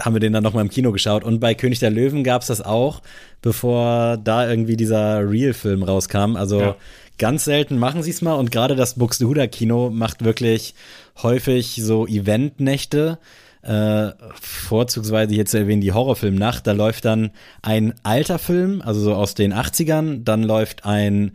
haben 0.00 0.14
wir 0.14 0.20
den 0.20 0.32
dann 0.32 0.42
noch 0.42 0.54
mal 0.54 0.60
im 0.60 0.70
Kino 0.70 0.92
geschaut. 0.92 1.24
Und 1.24 1.40
bei 1.40 1.54
König 1.54 1.78
der 1.78 1.90
Löwen 1.90 2.24
gab 2.24 2.42
es 2.42 2.48
das 2.48 2.60
auch, 2.60 3.02
bevor 3.42 4.16
da 4.16 4.48
irgendwie 4.48 4.76
dieser 4.76 5.28
Real-Film 5.28 5.82
rauskam. 5.82 6.36
Also 6.36 6.60
ja. 6.60 6.76
ganz 7.18 7.44
selten 7.44 7.78
machen 7.78 8.02
sie 8.02 8.10
es 8.10 8.22
mal. 8.22 8.34
Und 8.34 8.50
gerade 8.50 8.76
das 8.76 8.94
Buxtehuder-Kino 8.94 9.90
macht 9.90 10.24
wirklich 10.24 10.74
häufig 11.22 11.80
so 11.82 12.06
Eventnächte. 12.06 13.18
Äh, 13.62 14.12
vorzugsweise 14.40 15.34
hier 15.34 15.44
zu 15.44 15.58
erwähnen 15.58 15.80
die 15.80 15.92
Horrorfilmnacht. 15.92 16.66
Da 16.66 16.72
läuft 16.72 17.04
dann 17.04 17.30
ein 17.60 17.94
alter 18.02 18.38
Film, 18.38 18.82
also 18.84 19.00
so 19.00 19.14
aus 19.14 19.34
den 19.34 19.52
80ern. 19.52 20.24
Dann 20.24 20.42
läuft 20.42 20.84
ein 20.84 21.32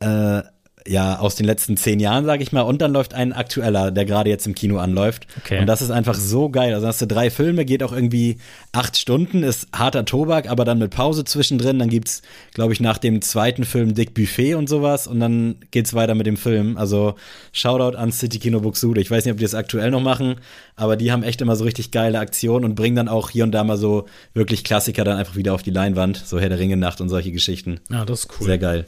äh, 0.00 0.42
ja, 0.86 1.18
aus 1.18 1.34
den 1.34 1.46
letzten 1.46 1.76
zehn 1.76 2.00
Jahren, 2.00 2.24
sage 2.24 2.42
ich 2.42 2.52
mal. 2.52 2.62
Und 2.62 2.82
dann 2.82 2.92
läuft 2.92 3.14
ein 3.14 3.32
aktueller, 3.32 3.90
der 3.90 4.04
gerade 4.04 4.30
jetzt 4.30 4.46
im 4.46 4.54
Kino 4.54 4.78
anläuft. 4.78 5.26
Okay. 5.38 5.60
Und 5.60 5.66
das 5.66 5.82
ist 5.82 5.90
einfach 5.90 6.14
so 6.14 6.48
geil. 6.48 6.74
Also 6.74 6.86
hast 6.86 7.00
du 7.00 7.06
drei 7.06 7.30
Filme, 7.30 7.64
geht 7.64 7.82
auch 7.82 7.92
irgendwie 7.92 8.38
acht 8.72 8.96
Stunden, 8.96 9.42
ist 9.42 9.68
harter 9.72 10.04
Tobak, 10.04 10.48
aber 10.48 10.64
dann 10.64 10.78
mit 10.78 10.90
Pause 10.90 11.24
zwischendrin. 11.24 11.78
Dann 11.78 11.88
gibt's, 11.88 12.22
glaube 12.54 12.72
ich, 12.72 12.80
nach 12.80 12.98
dem 12.98 13.22
zweiten 13.22 13.64
Film 13.64 13.94
Dick 13.94 14.14
Buffet 14.14 14.54
und 14.54 14.68
sowas. 14.68 15.06
Und 15.06 15.20
dann 15.20 15.56
geht's 15.70 15.94
weiter 15.94 16.14
mit 16.14 16.26
dem 16.26 16.36
Film. 16.36 16.76
Also 16.76 17.14
Shoutout 17.52 17.96
an 17.96 18.12
City 18.12 18.38
Kino 18.38 18.60
Buxude. 18.60 19.00
Ich 19.00 19.10
weiß 19.10 19.24
nicht, 19.24 19.32
ob 19.32 19.38
die 19.38 19.44
das 19.44 19.54
aktuell 19.54 19.90
noch 19.90 20.02
machen, 20.02 20.36
aber 20.76 20.96
die 20.96 21.12
haben 21.12 21.22
echt 21.22 21.40
immer 21.40 21.56
so 21.56 21.64
richtig 21.64 21.90
geile 21.90 22.18
Aktionen 22.18 22.64
und 22.64 22.74
bringen 22.74 22.96
dann 22.96 23.08
auch 23.08 23.30
hier 23.30 23.44
und 23.44 23.52
da 23.52 23.64
mal 23.64 23.76
so 23.76 24.06
wirklich 24.34 24.64
Klassiker 24.64 25.04
dann 25.04 25.18
einfach 25.18 25.36
wieder 25.36 25.54
auf 25.54 25.62
die 25.62 25.70
Leinwand. 25.70 26.16
So 26.16 26.40
Herr 26.40 26.48
der 26.48 26.58
Ringe 26.58 26.76
Nacht 26.76 27.00
und 27.00 27.08
solche 27.08 27.32
Geschichten. 27.32 27.80
Ja, 27.90 28.04
das 28.04 28.20
ist 28.20 28.28
cool. 28.40 28.46
Sehr 28.46 28.58
geil. 28.58 28.86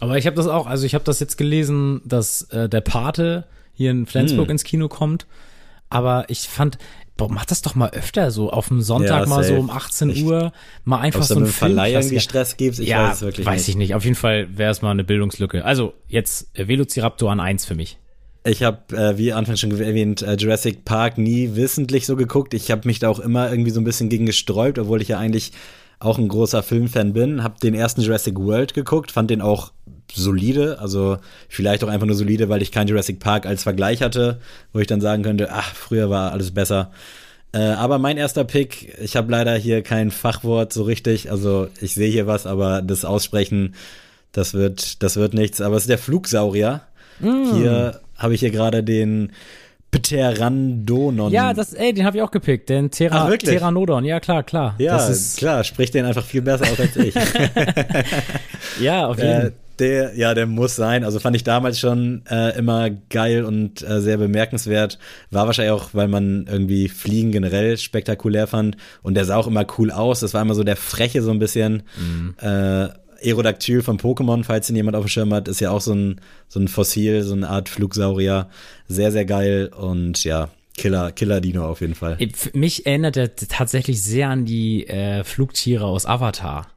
Aber 0.00 0.18
ich 0.18 0.26
habe 0.26 0.36
das 0.36 0.46
auch, 0.46 0.66
also 0.66 0.86
ich 0.86 0.94
habe 0.94 1.04
das 1.04 1.20
jetzt 1.20 1.36
gelesen, 1.36 2.00
dass 2.04 2.42
äh, 2.50 2.68
der 2.68 2.80
Pate 2.80 3.44
hier 3.72 3.90
in 3.90 4.06
Flensburg 4.06 4.46
hm. 4.46 4.52
ins 4.52 4.64
Kino 4.64 4.88
kommt. 4.88 5.26
Aber 5.90 6.24
ich 6.28 6.40
fand, 6.48 6.78
boah, 7.16 7.30
mach 7.30 7.44
das 7.44 7.60
doch 7.60 7.74
mal 7.74 7.90
öfter 7.90 8.30
so 8.30 8.50
auf 8.50 8.68
dem 8.68 8.80
Sonntag 8.80 9.22
ja, 9.22 9.26
mal 9.26 9.44
so 9.44 9.56
um 9.56 9.68
18 9.68 10.10
ich, 10.10 10.24
Uhr 10.24 10.52
mal 10.84 11.00
einfach 11.00 11.22
so 11.22 11.36
ein 11.36 11.46
Verleih 11.46 11.92
irgendwie 11.92 12.20
Stress 12.20 12.56
gibt. 12.56 12.78
Ich 12.78 12.88
ja, 12.88 13.10
weiß 13.10 13.22
wirklich 13.22 13.46
weiß 13.46 13.60
nicht. 13.60 13.68
ich 13.68 13.76
nicht. 13.76 13.94
Auf 13.94 14.04
jeden 14.04 14.16
Fall 14.16 14.48
wäre 14.56 14.70
es 14.70 14.80
mal 14.80 14.90
eine 14.90 15.04
Bildungslücke. 15.04 15.64
Also 15.64 15.92
jetzt 16.08 16.56
äh, 16.58 16.66
Velociraptor 16.66 17.30
an 17.30 17.40
eins 17.40 17.66
für 17.66 17.74
mich. 17.74 17.98
Ich 18.42 18.62
habe, 18.62 18.96
äh, 18.96 19.18
wie 19.18 19.34
Anfang 19.34 19.56
schon 19.56 19.70
erwähnt, 19.78 20.22
äh, 20.22 20.34
Jurassic 20.34 20.86
Park 20.86 21.18
nie 21.18 21.56
wissentlich 21.56 22.06
so 22.06 22.16
geguckt. 22.16 22.54
Ich 22.54 22.70
habe 22.70 22.88
mich 22.88 23.00
da 23.00 23.10
auch 23.10 23.20
immer 23.20 23.50
irgendwie 23.50 23.70
so 23.70 23.80
ein 23.80 23.84
bisschen 23.84 24.08
gegen 24.08 24.24
gesträubt, 24.24 24.78
obwohl 24.78 25.02
ich 25.02 25.08
ja 25.08 25.18
eigentlich 25.18 25.52
auch 25.98 26.16
ein 26.16 26.28
großer 26.28 26.62
Filmfan 26.62 27.12
bin. 27.12 27.42
Hab 27.42 27.60
den 27.60 27.74
ersten 27.74 28.00
Jurassic 28.00 28.38
World 28.38 28.72
geguckt, 28.72 29.12
fand 29.12 29.30
den 29.30 29.42
auch 29.42 29.72
solide, 30.14 30.78
also 30.80 31.18
vielleicht 31.48 31.84
auch 31.84 31.88
einfach 31.88 32.06
nur 32.06 32.16
solide, 32.16 32.48
weil 32.48 32.62
ich 32.62 32.72
keinen 32.72 32.88
Jurassic 32.88 33.20
Park 33.20 33.46
als 33.46 33.62
Vergleich 33.62 34.02
hatte, 34.02 34.40
wo 34.72 34.78
ich 34.78 34.86
dann 34.86 35.00
sagen 35.00 35.22
könnte, 35.22 35.50
ach, 35.52 35.74
früher 35.74 36.10
war 36.10 36.32
alles 36.32 36.50
besser. 36.52 36.90
Äh, 37.52 37.58
aber 37.58 37.98
mein 37.98 38.16
erster 38.16 38.44
Pick, 38.44 38.96
ich 39.00 39.16
habe 39.16 39.30
leider 39.30 39.54
hier 39.56 39.82
kein 39.82 40.10
Fachwort 40.10 40.72
so 40.72 40.84
richtig, 40.84 41.30
also 41.30 41.68
ich 41.80 41.94
sehe 41.94 42.10
hier 42.10 42.26
was, 42.26 42.46
aber 42.46 42.82
das 42.82 43.04
Aussprechen, 43.04 43.74
das 44.32 44.54
wird, 44.54 45.02
das 45.02 45.16
wird 45.16 45.34
nichts. 45.34 45.60
Aber 45.60 45.76
es 45.76 45.84
ist 45.84 45.90
der 45.90 45.98
Flugsaurier. 45.98 46.82
Mm. 47.18 47.54
Hier 47.54 48.00
habe 48.16 48.34
ich 48.34 48.40
hier 48.40 48.50
gerade 48.50 48.84
den 48.84 49.32
Pteranodon. 49.90 51.32
Ja, 51.32 51.52
das, 51.52 51.74
ey, 51.74 51.92
den 51.92 52.04
habe 52.04 52.16
ich 52.16 52.22
auch 52.22 52.30
gepickt, 52.30 52.68
den 52.68 52.90
Terra, 52.90 53.28
Ach, 53.28 53.38
Pteranodon. 53.38 54.04
Ja, 54.04 54.20
klar, 54.20 54.44
klar. 54.44 54.76
Ja, 54.78 54.96
das 54.96 55.10
ist 55.10 55.38
klar, 55.38 55.64
spricht 55.64 55.94
den 55.94 56.04
einfach 56.04 56.24
viel 56.24 56.42
besser 56.42 56.70
aus 56.70 56.78
als 56.78 56.96
ich. 56.96 57.14
ja, 58.80 59.06
auf 59.08 59.18
jeden 59.18 59.40
Fall. 59.40 59.52
Der, 59.80 60.14
ja, 60.14 60.34
der 60.34 60.46
muss 60.46 60.76
sein. 60.76 61.04
Also 61.04 61.18
fand 61.18 61.34
ich 61.34 61.44
damals 61.44 61.80
schon 61.80 62.22
äh, 62.30 62.56
immer 62.58 62.90
geil 62.90 63.44
und 63.44 63.82
äh, 63.82 64.00
sehr 64.00 64.18
bemerkenswert. 64.18 64.98
War 65.30 65.46
wahrscheinlich 65.46 65.72
auch, 65.72 65.90
weil 65.94 66.08
man 66.08 66.46
irgendwie 66.46 66.88
Fliegen 66.88 67.32
generell 67.32 67.78
spektakulär 67.78 68.46
fand. 68.46 68.76
Und 69.02 69.14
der 69.14 69.24
sah 69.24 69.36
auch 69.36 69.46
immer 69.46 69.66
cool 69.78 69.90
aus. 69.90 70.20
Das 70.20 70.34
war 70.34 70.42
immer 70.42 70.54
so 70.54 70.64
der 70.64 70.76
Freche 70.76 71.22
so 71.22 71.30
ein 71.30 71.38
bisschen. 71.38 71.82
Mhm. 71.98 72.34
Äh, 72.40 72.88
Aerodactyl 73.22 73.82
von 73.82 73.98
Pokémon, 73.98 74.44
falls 74.44 74.70
ihn 74.70 74.76
jemand 74.76 74.96
auf 74.96 75.04
dem 75.04 75.08
Schirm 75.08 75.34
hat, 75.34 75.48
ist 75.48 75.60
ja 75.60 75.70
auch 75.70 75.80
so 75.80 75.92
ein, 75.92 76.20
so 76.48 76.60
ein 76.60 76.68
Fossil, 76.68 77.22
so 77.22 77.34
eine 77.34 77.48
Art 77.48 77.68
Flugsaurier. 77.68 78.48
Sehr, 78.88 79.12
sehr 79.12 79.24
geil 79.24 79.70
und 79.76 80.24
ja, 80.24 80.48
Killer, 80.76 81.12
Killer 81.12 81.40
Dino 81.40 81.66
auf 81.66 81.80
jeden 81.80 81.94
Fall. 81.94 82.18
Mich 82.54 82.86
erinnert 82.86 83.16
er 83.16 83.34
tatsächlich 83.34 84.02
sehr 84.02 84.30
an 84.30 84.44
die 84.44 84.86
äh, 84.86 85.24
Flugtiere 85.24 85.84
aus 85.84 86.06
Avatar. 86.06 86.68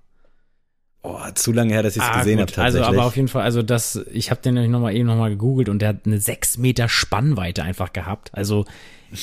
Oh, 1.06 1.20
zu 1.36 1.52
lange 1.52 1.74
her, 1.74 1.84
dass 1.84 1.98
ich 1.98 2.02
es 2.02 2.08
ah, 2.08 2.20
gesehen 2.20 2.40
habe. 2.40 2.52
Also, 2.62 2.82
aber 2.82 3.04
auf 3.04 3.18
jeden 3.18 3.28
Fall, 3.28 3.44
also 3.44 3.62
das, 3.62 4.00
ich 4.14 4.32
habe 4.32 4.42
den 4.42 4.54
nämlich 4.54 4.72
noch 4.72 4.80
mal 4.80 4.96
eben 4.96 5.06
noch 5.06 5.18
mal 5.18 5.30
gegoogelt 5.30 5.68
und 5.68 5.80
der 5.80 5.90
hat 5.90 6.06
eine 6.06 6.20
sechs 6.20 6.58
Meter 6.58 6.88
Spannweite 6.88 7.62
einfach 7.64 7.92
gehabt. 7.92 8.32
Also 8.34 8.64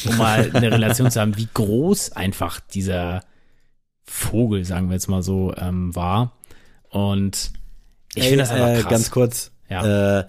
um 0.05 0.19
mal 0.19 0.51
eine 0.53 0.71
Relation 0.73 1.11
zu 1.11 1.21
haben, 1.21 1.39
wie 1.39 1.49
groß 1.53 2.13
einfach 2.13 2.61
dieser 2.61 3.23
Vogel, 4.05 4.67
sagen 4.67 4.89
wir 4.89 4.95
jetzt 4.95 5.09
mal 5.09 5.23
so, 5.23 5.55
ähm, 5.57 5.95
war. 5.97 6.33
Und 6.91 7.51
ich 8.15 8.25
finde 8.25 8.39
das 8.39 8.51
einfach 8.51 8.75
krass. 8.75 8.85
Äh, 8.85 8.91
ganz 8.91 9.11
kurz. 9.11 9.51
Ja. 9.71 10.19
Äh, 10.19 10.27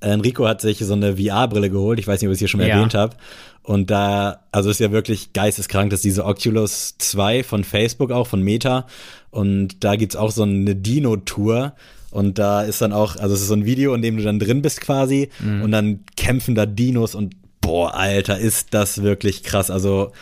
Enrico 0.00 0.48
hat 0.48 0.62
sich 0.62 0.78
so 0.78 0.94
eine 0.94 1.16
VR-Brille 1.16 1.70
geholt. 1.70 2.00
Ich 2.00 2.08
weiß 2.08 2.20
nicht, 2.20 2.28
ob 2.28 2.32
ich 2.32 2.36
es 2.36 2.38
hier 2.40 2.48
schon 2.48 2.60
ja. 2.60 2.68
erwähnt 2.68 2.94
habe. 2.94 3.16
Und 3.62 3.90
da, 3.90 4.46
also 4.50 4.70
ist 4.70 4.80
ja 4.80 4.92
wirklich 4.92 5.34
geisteskrank, 5.34 5.90
dass 5.90 6.00
diese 6.00 6.24
Oculus 6.24 6.96
2 6.96 7.44
von 7.44 7.64
Facebook 7.64 8.10
auch, 8.10 8.26
von 8.26 8.40
Meta. 8.40 8.86
Und 9.30 9.84
da 9.84 9.96
gibt's 9.96 10.16
auch 10.16 10.30
so 10.30 10.42
eine 10.42 10.74
Dino-Tour. 10.74 11.74
Und 12.10 12.38
da 12.38 12.62
ist 12.62 12.80
dann 12.80 12.92
auch, 12.92 13.16
also 13.16 13.34
es 13.34 13.42
ist 13.42 13.48
so 13.48 13.54
ein 13.54 13.66
Video, 13.66 13.94
in 13.94 14.02
dem 14.02 14.16
du 14.16 14.22
dann 14.22 14.38
drin 14.38 14.62
bist 14.62 14.80
quasi. 14.80 15.28
Mhm. 15.40 15.62
Und 15.62 15.72
dann 15.72 16.00
kämpfen 16.16 16.54
da 16.54 16.66
Dinos 16.66 17.14
und 17.14 17.34
boah, 17.60 17.94
Alter, 17.94 18.38
ist 18.38 18.72
das 18.72 19.02
wirklich 19.02 19.42
krass. 19.42 19.70
Also 19.70 20.12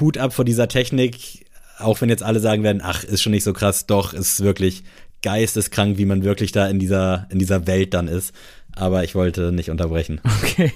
Hut 0.00 0.18
ab 0.18 0.32
vor 0.32 0.44
dieser 0.44 0.66
Technik 0.66 1.46
auch 1.78 2.00
wenn 2.00 2.08
jetzt 2.08 2.22
alle 2.22 2.40
sagen 2.40 2.62
werden, 2.62 2.82
ach, 2.82 3.04
ist 3.04 3.22
schon 3.22 3.32
nicht 3.32 3.44
so 3.44 3.52
krass, 3.52 3.86
doch, 3.86 4.12
ist 4.12 4.42
wirklich 4.42 4.82
geisteskrank, 5.22 5.98
wie 5.98 6.04
man 6.04 6.22
wirklich 6.22 6.52
da 6.52 6.68
in 6.68 6.78
dieser, 6.78 7.26
in 7.30 7.38
dieser 7.38 7.66
Welt 7.66 7.94
dann 7.94 8.08
ist. 8.08 8.32
Aber 8.78 9.04
ich 9.04 9.14
wollte 9.14 9.52
nicht 9.52 9.70
unterbrechen. 9.70 10.20
Okay. 10.42 10.72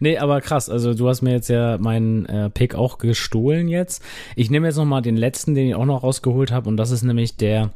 Nee, 0.00 0.18
aber 0.18 0.40
krass. 0.40 0.68
Also 0.68 0.94
du 0.94 1.08
hast 1.08 1.22
mir 1.22 1.32
jetzt 1.32 1.48
ja 1.48 1.78
meinen 1.78 2.26
äh, 2.26 2.50
Pick 2.50 2.74
auch 2.74 2.98
gestohlen 2.98 3.68
jetzt. 3.68 4.02
Ich 4.36 4.50
nehme 4.50 4.66
jetzt 4.66 4.76
noch 4.76 4.84
mal 4.84 5.00
den 5.00 5.16
letzten, 5.16 5.54
den 5.54 5.68
ich 5.68 5.74
auch 5.74 5.86
noch 5.86 6.02
rausgeholt 6.02 6.52
habe. 6.52 6.68
Und 6.68 6.76
das 6.76 6.90
ist 6.90 7.02
nämlich 7.02 7.36
der 7.36 7.70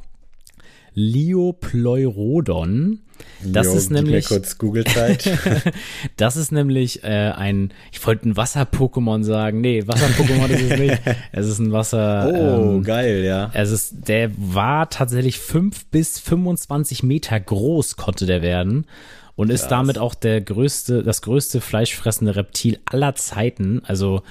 Liopleurodon. 0.94 3.00
Das 3.44 3.66
jo, 3.66 3.74
ist 3.74 3.90
nämlich. 3.90 4.30
Mir 4.30 4.36
kurz 4.36 4.58
Google-Zeit. 4.58 5.38
das 6.16 6.36
ist 6.36 6.52
nämlich 6.52 7.02
äh, 7.02 7.32
ein, 7.34 7.72
ich 7.92 8.04
wollte 8.06 8.28
ein 8.28 8.36
Wasser-Pokémon 8.36 9.24
sagen. 9.24 9.60
Nee, 9.60 9.86
Wasser-Pokémon 9.86 10.48
ist 10.48 10.70
es 10.70 10.78
nicht. 10.78 11.00
Es 11.32 11.48
ist 11.48 11.58
ein 11.58 11.72
Wasser. 11.72 12.28
Oh, 12.28 12.76
ähm, 12.76 12.82
geil, 12.82 13.24
ja. 13.24 13.50
Es 13.54 13.70
ist, 13.70 14.08
der 14.08 14.30
war 14.36 14.90
tatsächlich 14.90 15.38
fünf 15.38 15.86
bis 15.86 16.18
25 16.18 17.02
Meter 17.02 17.40
groß, 17.40 17.96
konnte 17.96 18.26
der 18.26 18.42
werden. 18.42 18.86
Und 19.34 19.50
ist 19.50 19.68
damit 19.68 19.98
auch 19.98 20.14
der 20.14 20.40
größte, 20.40 21.02
das 21.02 21.22
größte 21.22 21.60
fleischfressende 21.60 22.36
Reptil 22.36 22.78
aller 22.84 23.14
Zeiten. 23.14 23.82
Also 23.84 24.22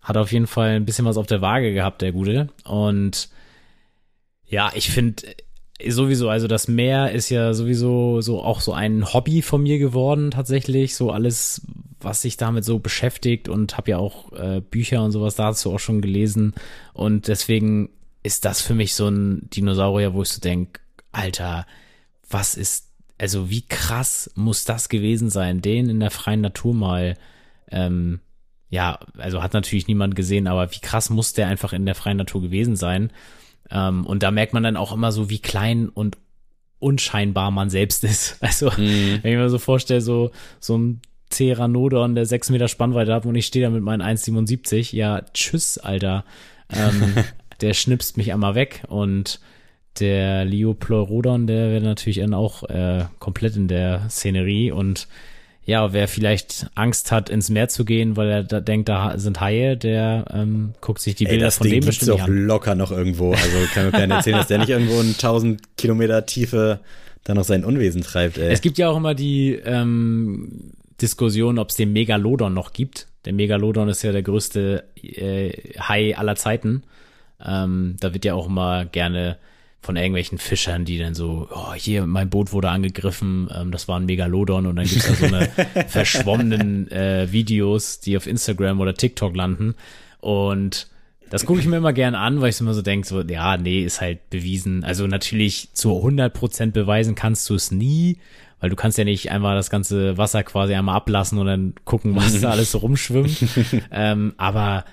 hat 0.00 0.16
auf 0.16 0.32
jeden 0.32 0.46
Fall 0.46 0.70
ein 0.70 0.84
bisschen 0.84 1.06
was 1.06 1.16
auf 1.16 1.26
der 1.26 1.40
Waage 1.40 1.72
gehabt, 1.72 2.02
der 2.02 2.12
Gute. 2.12 2.50
Und 2.64 3.30
ja, 4.44 4.70
ich 4.74 4.90
finde, 4.90 5.22
sowieso, 5.88 6.28
also 6.28 6.46
das 6.46 6.68
Meer 6.68 7.12
ist 7.12 7.30
ja 7.30 7.54
sowieso 7.54 8.20
so 8.20 8.42
auch 8.42 8.60
so 8.60 8.72
ein 8.72 9.12
Hobby 9.12 9.42
von 9.42 9.62
mir 9.62 9.78
geworden 9.78 10.30
tatsächlich, 10.30 10.94
so 10.94 11.10
alles, 11.10 11.62
was 12.00 12.22
sich 12.22 12.36
damit 12.36 12.64
so 12.64 12.78
beschäftigt 12.78 13.48
und 13.48 13.76
habe 13.76 13.92
ja 13.92 13.98
auch 13.98 14.32
äh, 14.32 14.60
Bücher 14.60 15.02
und 15.02 15.10
sowas 15.10 15.34
dazu 15.34 15.72
auch 15.72 15.80
schon 15.80 16.00
gelesen 16.00 16.54
und 16.92 17.28
deswegen 17.28 17.90
ist 18.22 18.44
das 18.44 18.62
für 18.62 18.74
mich 18.74 18.94
so 18.94 19.08
ein 19.08 19.48
Dinosaurier, 19.50 20.14
wo 20.14 20.22
ich 20.22 20.30
so 20.30 20.40
denk, 20.40 20.80
Alter, 21.12 21.66
was 22.28 22.54
ist, 22.54 22.88
also 23.24 23.48
wie 23.48 23.62
krass 23.62 24.30
muss 24.34 24.66
das 24.66 24.90
gewesen 24.90 25.30
sein, 25.30 25.62
den 25.62 25.88
in 25.88 25.98
der 25.98 26.10
freien 26.10 26.42
Natur 26.42 26.74
mal, 26.74 27.16
ähm, 27.70 28.20
ja, 28.68 28.98
also 29.16 29.42
hat 29.42 29.54
natürlich 29.54 29.88
niemand 29.88 30.14
gesehen, 30.14 30.46
aber 30.46 30.70
wie 30.72 30.80
krass 30.80 31.08
muss 31.08 31.32
der 31.32 31.46
einfach 31.46 31.72
in 31.72 31.86
der 31.86 31.94
freien 31.94 32.18
Natur 32.18 32.42
gewesen 32.42 32.76
sein? 32.76 33.10
Ähm, 33.70 34.04
und 34.04 34.22
da 34.22 34.30
merkt 34.30 34.52
man 34.52 34.62
dann 34.62 34.76
auch 34.76 34.92
immer 34.92 35.10
so, 35.10 35.30
wie 35.30 35.38
klein 35.38 35.88
und 35.88 36.18
unscheinbar 36.80 37.50
man 37.50 37.70
selbst 37.70 38.04
ist. 38.04 38.36
Also, 38.42 38.66
mhm. 38.72 39.20
wenn 39.22 39.32
ich 39.32 39.38
mir 39.38 39.48
so 39.48 39.58
vorstelle, 39.58 40.02
so, 40.02 40.30
so 40.60 40.76
ein 40.76 41.00
Ceranodon, 41.32 42.14
der 42.14 42.26
sechs 42.26 42.50
Meter 42.50 42.68
Spannweite 42.68 43.14
hat 43.14 43.24
und 43.24 43.34
ich 43.36 43.46
stehe 43.46 43.64
da 43.64 43.70
mit 43.70 43.82
meinen 43.82 44.02
1,77, 44.02 44.94
ja, 44.94 45.22
tschüss, 45.32 45.78
Alter. 45.78 46.26
Ähm, 46.68 47.14
der 47.62 47.72
schnipst 47.72 48.18
mich 48.18 48.34
einmal 48.34 48.54
weg 48.54 48.82
und 48.88 49.40
der 50.00 50.44
Liopleurodon, 50.44 51.46
der 51.46 51.70
wäre 51.70 51.84
natürlich 51.84 52.18
dann 52.18 52.34
auch 52.34 52.62
äh, 52.64 53.04
komplett 53.18 53.56
in 53.56 53.68
der 53.68 54.08
Szenerie 54.10 54.70
und 54.70 55.08
ja, 55.66 55.94
wer 55.94 56.08
vielleicht 56.08 56.66
Angst 56.74 57.10
hat, 57.10 57.30
ins 57.30 57.48
Meer 57.48 57.68
zu 57.68 57.86
gehen, 57.86 58.16
weil 58.16 58.28
er 58.28 58.44
da 58.44 58.60
denkt, 58.60 58.88
da 58.90 59.16
sind 59.18 59.40
Haie, 59.40 59.76
der 59.76 60.26
ähm, 60.30 60.74
guckt 60.80 61.00
sich 61.00 61.14
die 61.14 61.24
Bilder 61.24 61.46
Ey, 61.46 61.50
von 61.52 61.68
Ding 61.68 61.80
dem 61.80 61.86
bestimmt 61.86 62.10
auch 62.10 62.24
an. 62.24 62.46
locker 62.46 62.74
noch 62.74 62.90
irgendwo. 62.90 63.32
Also 63.32 63.56
kann 63.72 63.86
mir 63.86 63.92
keiner 63.92 64.16
erzählen, 64.16 64.36
dass 64.36 64.48
der 64.48 64.58
nicht 64.58 64.68
irgendwo 64.68 65.00
in 65.00 65.08
1000 65.08 65.76
Kilometer 65.78 66.26
Tiefe 66.26 66.80
da 67.24 67.32
noch 67.32 67.44
sein 67.44 67.64
Unwesen 67.64 68.02
treibt. 68.02 68.36
Ey. 68.36 68.52
Es 68.52 68.60
gibt 68.60 68.76
ja 68.76 68.90
auch 68.90 68.96
immer 68.98 69.14
die 69.14 69.54
ähm, 69.64 70.72
Diskussion, 71.00 71.58
ob 71.58 71.70
es 71.70 71.76
den 71.76 71.94
Megalodon 71.94 72.52
noch 72.52 72.74
gibt. 72.74 73.06
Der 73.24 73.32
Megalodon 73.32 73.88
ist 73.88 74.02
ja 74.02 74.12
der 74.12 74.22
größte 74.22 74.84
äh, 75.02 75.50
Hai 75.80 76.14
aller 76.16 76.36
Zeiten. 76.36 76.82
Ähm, 77.42 77.96
da 78.00 78.12
wird 78.12 78.26
ja 78.26 78.34
auch 78.34 78.48
immer 78.48 78.84
gerne 78.84 79.38
von 79.84 79.96
irgendwelchen 79.96 80.38
Fischern, 80.38 80.84
die 80.84 80.98
dann 80.98 81.14
so, 81.14 81.48
oh, 81.50 81.74
hier, 81.74 82.06
mein 82.06 82.30
Boot 82.30 82.52
wurde 82.52 82.70
angegriffen, 82.70 83.48
ähm, 83.54 83.70
das 83.70 83.86
war 83.86 84.00
ein 84.00 84.06
Megalodon 84.06 84.66
und 84.66 84.76
dann 84.76 84.86
gibt's 84.86 85.06
da 85.06 85.14
so 85.14 85.26
eine 85.26 85.48
verschwommenen 85.88 86.90
äh, 86.90 87.30
Videos, 87.30 88.00
die 88.00 88.16
auf 88.16 88.26
Instagram 88.26 88.80
oder 88.80 88.94
TikTok 88.94 89.36
landen 89.36 89.74
und 90.20 90.88
das 91.30 91.46
gucke 91.46 91.58
ich 91.58 91.66
mir 91.66 91.78
immer 91.78 91.92
gern 91.92 92.14
an, 92.14 92.40
weil 92.40 92.50
ich 92.50 92.60
immer 92.60 92.74
so 92.74 92.82
denke, 92.82 93.06
so, 93.06 93.20
ja, 93.22 93.56
nee, 93.56 93.82
ist 93.82 94.00
halt 94.00 94.30
bewiesen. 94.30 94.84
Also 94.84 95.06
natürlich 95.06 95.70
zu 95.72 95.90
100% 95.90 96.70
beweisen 96.70 97.14
kannst 97.14 97.50
du 97.50 97.54
es 97.54 97.70
nie, 97.70 98.18
weil 98.60 98.70
du 98.70 98.76
kannst 98.76 98.98
ja 98.98 99.04
nicht 99.04 99.30
einmal 99.30 99.56
das 99.56 99.68
ganze 99.68 100.16
Wasser 100.16 100.44
quasi 100.44 100.74
einmal 100.74 100.94
ablassen 100.96 101.38
und 101.38 101.46
dann 101.46 101.74
gucken, 101.84 102.14
was 102.14 102.40
da 102.40 102.50
alles 102.50 102.70
so 102.70 102.78
rumschwimmt. 102.78 103.44
ähm, 103.90 104.34
aber 104.36 104.84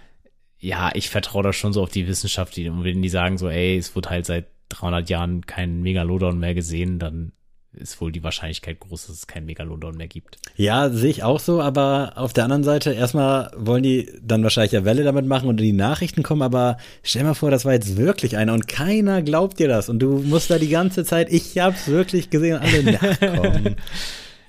ja, 0.60 0.92
ich 0.94 1.10
vertraue 1.10 1.44
da 1.44 1.54
schon 1.54 1.74
so 1.74 1.82
auf 1.82 1.89
die 1.89 2.08
Wissenschaft, 2.08 2.56
die, 2.56 2.72
wenn 2.72 3.02
die 3.02 3.10
sagen 3.10 3.38
so, 3.38 3.50
ey, 3.50 3.78
es 3.78 3.96
wird 3.96 4.10
halt 4.10 4.26
seit 4.26 4.46
300 4.72 5.09
Jahren 5.09 5.45
kein 5.45 5.82
Megalodon 5.82 6.39
mehr 6.39 6.53
gesehen, 6.53 6.99
dann 6.99 7.32
ist 7.74 8.01
wohl 8.01 8.11
die 8.11 8.24
Wahrscheinlichkeit 8.24 8.80
groß, 8.80 9.07
dass 9.07 9.15
es 9.15 9.28
kein 9.28 9.45
Megalodon 9.45 9.95
mehr 9.95 10.07
gibt. 10.07 10.38
Ja, 10.57 10.89
sehe 10.89 11.09
ich 11.09 11.24
auch 11.24 11.39
so, 11.39 11.61
aber 11.61 12.13
auf 12.15 12.34
der 12.34 12.43
anderen 12.43 12.63
Seite, 12.63 12.91
erstmal 12.91 13.51
wollen 13.55 13.84
die 13.84 14.09
dann 14.22 14.43
wahrscheinlich 14.43 14.74
ja 14.74 14.84
Welle 14.84 15.03
damit 15.03 15.26
machen 15.26 15.47
und 15.47 15.57
die 15.57 15.72
Nachrichten 15.72 16.22
kommen, 16.22 16.41
aber 16.41 16.78
stell 17.03 17.24
mal 17.24 17.34
vor, 17.34 17.49
das 17.49 17.63
war 17.63 17.74
jetzt 17.74 17.95
wirklich 17.95 18.36
einer 18.36 18.53
und 18.53 18.67
keiner 18.67 19.22
glaubt 19.22 19.59
dir 19.59 19.69
das 19.69 19.88
und 19.88 19.99
du 19.99 20.19
musst 20.19 20.51
da 20.51 20.59
die 20.59 20.69
ganze 20.69 21.05
Zeit, 21.05 21.32
ich 21.32 21.57
hab's 21.59 21.88
wirklich 21.88 22.30
gesehen, 22.30 22.57
alle 22.57 22.84
nachkommen. 22.91 23.76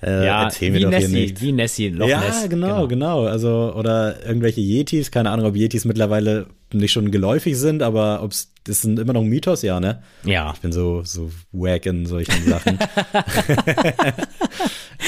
Äh, 0.02 0.26
ja, 0.26 0.42
erzähl 0.44 0.72
mir 0.72 0.78
wie 0.78 0.82
doch 0.82 0.90
Nessie, 0.90 1.06
hier 1.06 1.20
nicht. 1.20 1.40
Wie 1.40 1.52
Nessie, 1.52 1.88
Loch 1.90 2.08
Ja, 2.08 2.20
Ness, 2.20 2.48
genau, 2.48 2.66
genau, 2.66 2.88
genau. 2.88 3.24
Also, 3.26 3.72
oder 3.76 4.26
irgendwelche 4.26 4.60
Yetis, 4.60 5.12
keine 5.12 5.30
Ahnung, 5.30 5.46
ob 5.46 5.54
Yetis 5.54 5.84
mittlerweile 5.84 6.46
nicht 6.72 6.90
schon 6.90 7.12
geläufig 7.12 7.56
sind, 7.56 7.82
aber 7.82 8.20
ob 8.24 8.32
es 8.32 8.51
das 8.64 8.82
sind 8.82 8.98
immer 8.98 9.12
noch 9.12 9.22
ein 9.22 9.28
Mythos, 9.28 9.62
ja, 9.62 9.80
ne? 9.80 10.02
Ja. 10.24 10.52
Ich 10.54 10.60
bin 10.60 10.72
so, 10.72 11.02
so 11.04 11.30
wack 11.50 11.86
in 11.86 12.06
solchen 12.06 12.48
Sachen. 12.48 12.78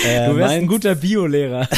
äh, 0.05 0.29
du 0.29 0.37
wärst 0.37 0.39
mein, 0.39 0.63
ein 0.63 0.67
guter 0.67 0.97
Biolehrer. 0.97 1.69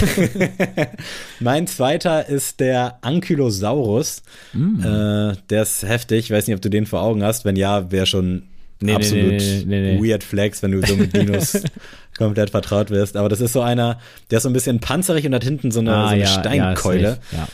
mein 1.41 1.67
zweiter 1.67 2.29
ist 2.29 2.61
der 2.61 2.99
Ankylosaurus. 3.03 4.23
Mm. 4.55 4.81
Äh, 4.81 5.37
der 5.51 5.63
ist 5.63 5.83
heftig. 5.83 6.27
Ich 6.27 6.31
weiß 6.31 6.47
nicht, 6.47 6.57
ob 6.57 6.63
du 6.63 6.71
den 6.71 6.87
vor 6.87 7.03
Augen 7.03 7.23
hast. 7.23 7.45
Wenn 7.45 7.57
ja, 7.57 7.93
wäre 7.93 8.07
schon 8.07 8.45
nee, 8.81 8.95
absolut 8.95 9.43
nee, 9.67 9.67
nee, 9.67 10.03
weird 10.03 10.25
Flex, 10.25 10.63
wenn 10.63 10.73
du 10.73 10.87
so 10.87 10.97
mit 10.97 11.15
Dinos 11.15 11.63
komplett 12.17 12.51
vertraut 12.51 12.91
wirst. 12.91 13.19
Aber 13.19 13.29
das 13.29 13.43
ist 13.43 13.53
so 13.53 13.61
einer, 13.61 14.01
der 14.31 14.39
ist 14.39 14.45
so 14.45 14.49
ein 14.49 14.55
bisschen 14.55 14.81
panzerig 14.81 15.27
und 15.27 15.35
hat 15.35 15.45
hinten 15.45 15.71
so 15.71 15.81
eine, 15.81 15.95
ah, 15.95 16.09
so 16.09 16.15
eine 16.15 16.23
ja, 16.23 16.27
Steinkeule. 16.27 17.19
Ja, 17.33 17.39
ja. 17.39 17.49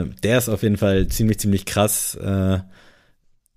Äh, 0.00 0.06
der 0.22 0.38
ist 0.38 0.48
auf 0.48 0.64
jeden 0.64 0.76
Fall 0.76 1.06
ziemlich, 1.06 1.38
ziemlich 1.38 1.64
krass. 1.64 2.16
Äh, 2.16 2.58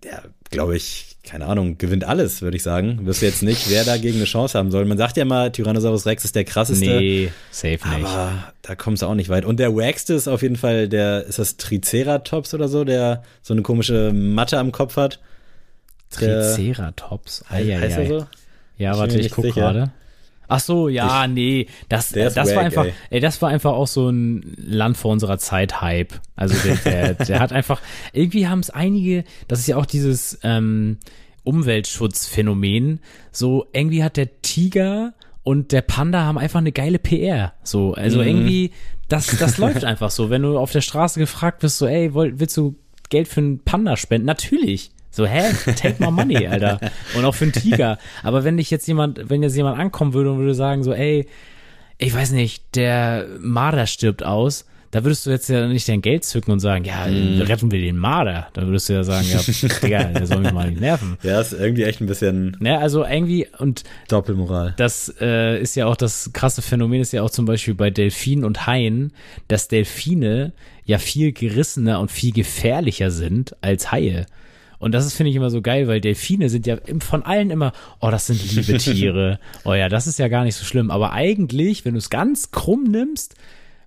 der, 0.03 0.23
glaube 0.49 0.75
ich, 0.75 1.17
keine 1.23 1.45
Ahnung, 1.47 1.77
gewinnt 1.77 2.03
alles, 2.03 2.41
würde 2.41 2.57
ich 2.57 2.63
sagen. 2.63 3.05
Wirst 3.05 3.21
jetzt 3.21 3.41
nicht, 3.41 3.69
wer 3.69 3.83
dagegen 3.83 4.17
eine 4.17 4.25
Chance 4.25 4.57
haben 4.57 4.71
soll. 4.71 4.85
Man 4.85 4.97
sagt 4.97 5.17
ja 5.17 5.23
immer, 5.23 5.51
Tyrannosaurus 5.51 6.05
Rex 6.05 6.23
ist 6.23 6.35
der 6.35 6.43
krasseste. 6.43 6.85
Nee, 6.85 7.31
safe 7.51 7.73
nicht. 7.73 8.05
Aber 8.05 8.53
da 8.61 8.75
kommst 8.75 9.01
du 9.01 9.07
auch 9.07 9.15
nicht 9.15 9.29
weit. 9.29 9.45
Und 9.45 9.59
der 9.59 9.75
wackste 9.75 10.13
ist 10.13 10.27
auf 10.27 10.41
jeden 10.43 10.55
Fall 10.55 10.87
der, 10.87 11.23
ist 11.25 11.39
das 11.39 11.57
Triceratops 11.57 12.53
oder 12.53 12.67
so, 12.67 12.83
der 12.83 13.23
so 13.41 13.53
eine 13.53 13.63
komische 13.63 14.11
Matte 14.13 14.59
am 14.59 14.71
Kopf 14.71 14.97
hat. 14.97 15.19
Triceratops? 16.11 17.43
Ah, 17.49 17.57
ja, 17.57 17.79
heißt 17.79 17.97
er 17.97 18.07
so? 18.07 18.27
Ja, 18.77 18.97
warte, 18.97 19.19
ich 19.19 19.31
guck 19.31 19.45
gerade. 19.45 19.91
Ach 20.47 20.59
so, 20.59 20.89
ja, 20.89 21.25
ich, 21.25 21.31
nee, 21.31 21.67
das, 21.89 22.09
das 22.09 22.35
wack, 22.35 22.55
war 22.55 22.63
einfach, 22.63 22.85
ey. 22.85 22.93
ey. 23.09 23.19
das 23.19 23.41
war 23.41 23.49
einfach 23.49 23.73
auch 23.73 23.87
so 23.87 24.09
ein 24.09 24.55
Land 24.57 24.97
vor 24.97 25.11
unserer 25.11 25.37
Zeit 25.37 25.81
Hype. 25.81 26.13
Also 26.35 26.55
der, 26.63 26.75
der, 26.75 27.13
der 27.25 27.39
hat 27.39 27.51
einfach, 27.51 27.81
irgendwie 28.13 28.47
haben 28.47 28.59
es 28.59 28.69
einige, 28.69 29.23
das 29.47 29.59
ist 29.59 29.67
ja 29.67 29.77
auch 29.77 29.85
dieses 29.85 30.39
ähm, 30.43 30.97
Umweltschutzphänomen, 31.43 32.99
so 33.31 33.67
irgendwie 33.73 34.03
hat 34.03 34.17
der 34.17 34.41
Tiger 34.41 35.13
und 35.43 35.71
der 35.71 35.81
Panda 35.81 36.23
haben 36.23 36.39
einfach 36.39 36.59
eine 36.59 36.71
geile 36.71 36.97
PR. 36.97 37.53
So, 37.63 37.93
also 37.93 38.19
mhm. 38.19 38.27
irgendwie, 38.27 38.71
das, 39.07 39.37
das 39.37 39.57
läuft 39.59 39.83
einfach 39.83 40.09
so. 40.09 40.29
Wenn 40.29 40.41
du 40.41 40.57
auf 40.57 40.71
der 40.71 40.81
Straße 40.81 41.19
gefragt 41.19 41.61
wirst, 41.63 41.77
so, 41.77 41.85
ey, 41.85 42.13
willst 42.13 42.57
du 42.57 42.75
Geld 43.09 43.27
für 43.27 43.41
einen 43.41 43.59
Panda 43.59 43.95
spenden? 43.95 44.25
Natürlich. 44.25 44.89
So, 45.15 45.25
hä? 45.25 45.53
Take 45.77 45.95
my 46.03 46.11
money, 46.11 46.45
Alter. 46.45 46.77
Und 47.15 47.23
auch 47.23 47.33
für 47.33 47.45
einen 47.45 47.53
Tiger. 47.53 47.97
Aber 48.21 48.43
wenn 48.43 48.57
dich 48.57 48.69
jetzt 48.69 48.85
jemand, 48.85 49.29
wenn 49.29 49.41
jetzt 49.43 49.55
jemand 49.55 49.79
ankommen 49.79 50.13
würde 50.13 50.29
und 50.29 50.39
würde 50.39 50.53
sagen, 50.53 50.83
so, 50.83 50.91
ey, 50.91 51.25
ich 51.97 52.13
weiß 52.13 52.31
nicht, 52.31 52.75
der 52.75 53.25
Marder 53.39 53.87
stirbt 53.87 54.25
aus, 54.25 54.65
da 54.91 55.05
würdest 55.05 55.25
du 55.25 55.29
jetzt 55.29 55.47
ja 55.47 55.67
nicht 55.67 55.87
dein 55.87 56.01
Geld 56.01 56.25
zücken 56.25 56.51
und 56.51 56.59
sagen, 56.59 56.83
ja, 56.83 57.07
mm. 57.07 57.41
retten 57.43 57.71
wir 57.71 57.79
den 57.79 57.97
Marder. 57.97 58.47
Da 58.51 58.65
würdest 58.65 58.89
du 58.89 58.93
ja 58.93 59.05
sagen, 59.05 59.25
ja, 59.31 59.39
Digga, 59.83 60.03
der 60.03 60.27
soll 60.27 60.39
mich 60.39 60.51
mal 60.51 60.69
nicht 60.69 60.81
nerven. 60.81 61.17
Ja, 61.23 61.39
ist 61.39 61.53
irgendwie 61.53 61.83
echt 61.83 62.01
ein 62.01 62.07
bisschen. 62.07 62.57
Ja, 62.59 62.79
also 62.79 63.05
irgendwie 63.05 63.47
und 63.57 63.85
Doppelmoral. 64.09 64.73
Das 64.75 65.13
äh, 65.21 65.61
ist 65.61 65.75
ja 65.75 65.85
auch 65.85 65.95
das 65.95 66.31
krasse 66.33 66.61
Phänomen 66.61 66.99
ist 66.99 67.13
ja 67.13 67.23
auch 67.23 67.29
zum 67.29 67.45
Beispiel 67.45 67.73
bei 67.73 67.89
Delfinen 67.89 68.43
und 68.43 68.67
Haien, 68.67 69.13
dass 69.47 69.69
Delfine 69.69 70.51
ja 70.83 70.97
viel 70.97 71.31
gerissener 71.31 72.01
und 72.01 72.11
viel 72.11 72.33
gefährlicher 72.33 73.11
sind 73.11 73.55
als 73.61 73.93
Haie. 73.93 74.25
Und 74.79 74.93
das 74.93 75.05
ist, 75.05 75.15
finde 75.15 75.29
ich, 75.29 75.35
immer 75.35 75.49
so 75.49 75.61
geil, 75.61 75.87
weil 75.87 76.01
Delfine 76.01 76.49
sind 76.49 76.67
ja 76.67 76.77
von 76.99 77.23
allen 77.23 77.49
immer, 77.49 77.73
oh, 77.99 78.09
das 78.09 78.27
sind 78.27 78.53
liebe 78.53 78.77
Tiere. 78.77 79.39
oh 79.63 79.73
ja, 79.73 79.89
das 79.89 80.07
ist 80.07 80.19
ja 80.19 80.27
gar 80.27 80.43
nicht 80.43 80.55
so 80.55 80.65
schlimm. 80.65 80.91
Aber 80.91 81.13
eigentlich, 81.13 81.85
wenn 81.85 81.93
du 81.93 81.99
es 81.99 82.09
ganz 82.09 82.51
krumm 82.51 82.83
nimmst, 82.83 83.35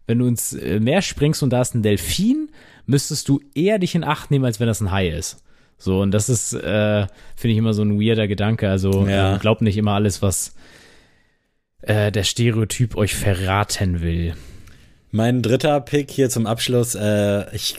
wenn 0.07 0.19
du 0.19 0.27
ins 0.27 0.55
äh, 0.55 0.81
Meer 0.81 1.03
springst 1.03 1.43
und 1.43 1.51
da 1.51 1.61
ist 1.61 1.75
ein 1.75 1.83
Delfin, 1.83 2.49
müsstest 2.87 3.29
du 3.29 3.41
eher 3.55 3.79
dich 3.79 3.95
in 3.95 4.05
Acht 4.05 4.31
nehmen, 4.31 4.45
als 4.45 4.59
wenn 4.59 4.67
das 4.67 4.81
ein 4.81 4.91
Hai 4.91 5.09
ist. 5.09 5.45
So, 5.77 6.01
und 6.01 6.11
das 6.11 6.29
ist, 6.29 6.55
äh, 6.55 7.07
finde 7.37 7.53
ich 7.53 7.59
immer 7.59 7.75
so 7.75 7.83
ein 7.83 8.01
weirder 8.01 8.27
Gedanke. 8.27 8.69
Also 8.69 9.07
ja. 9.07 9.37
äh, 9.37 9.39
glaubt 9.39 9.63
nicht 9.63 9.77
immer 9.77 9.93
alles, 9.93 10.23
was 10.23 10.55
äh, 11.83 12.11
der 12.11 12.25
Stereotyp 12.25 12.97
euch 12.97 13.15
verraten 13.15 14.01
will. 14.01 14.35
Mein 15.11 15.41
dritter 15.41 15.81
Pick 15.81 16.11
hier 16.11 16.29
zum 16.29 16.47
Abschluss, 16.47 16.95
äh, 16.95 17.45
ich, 17.55 17.77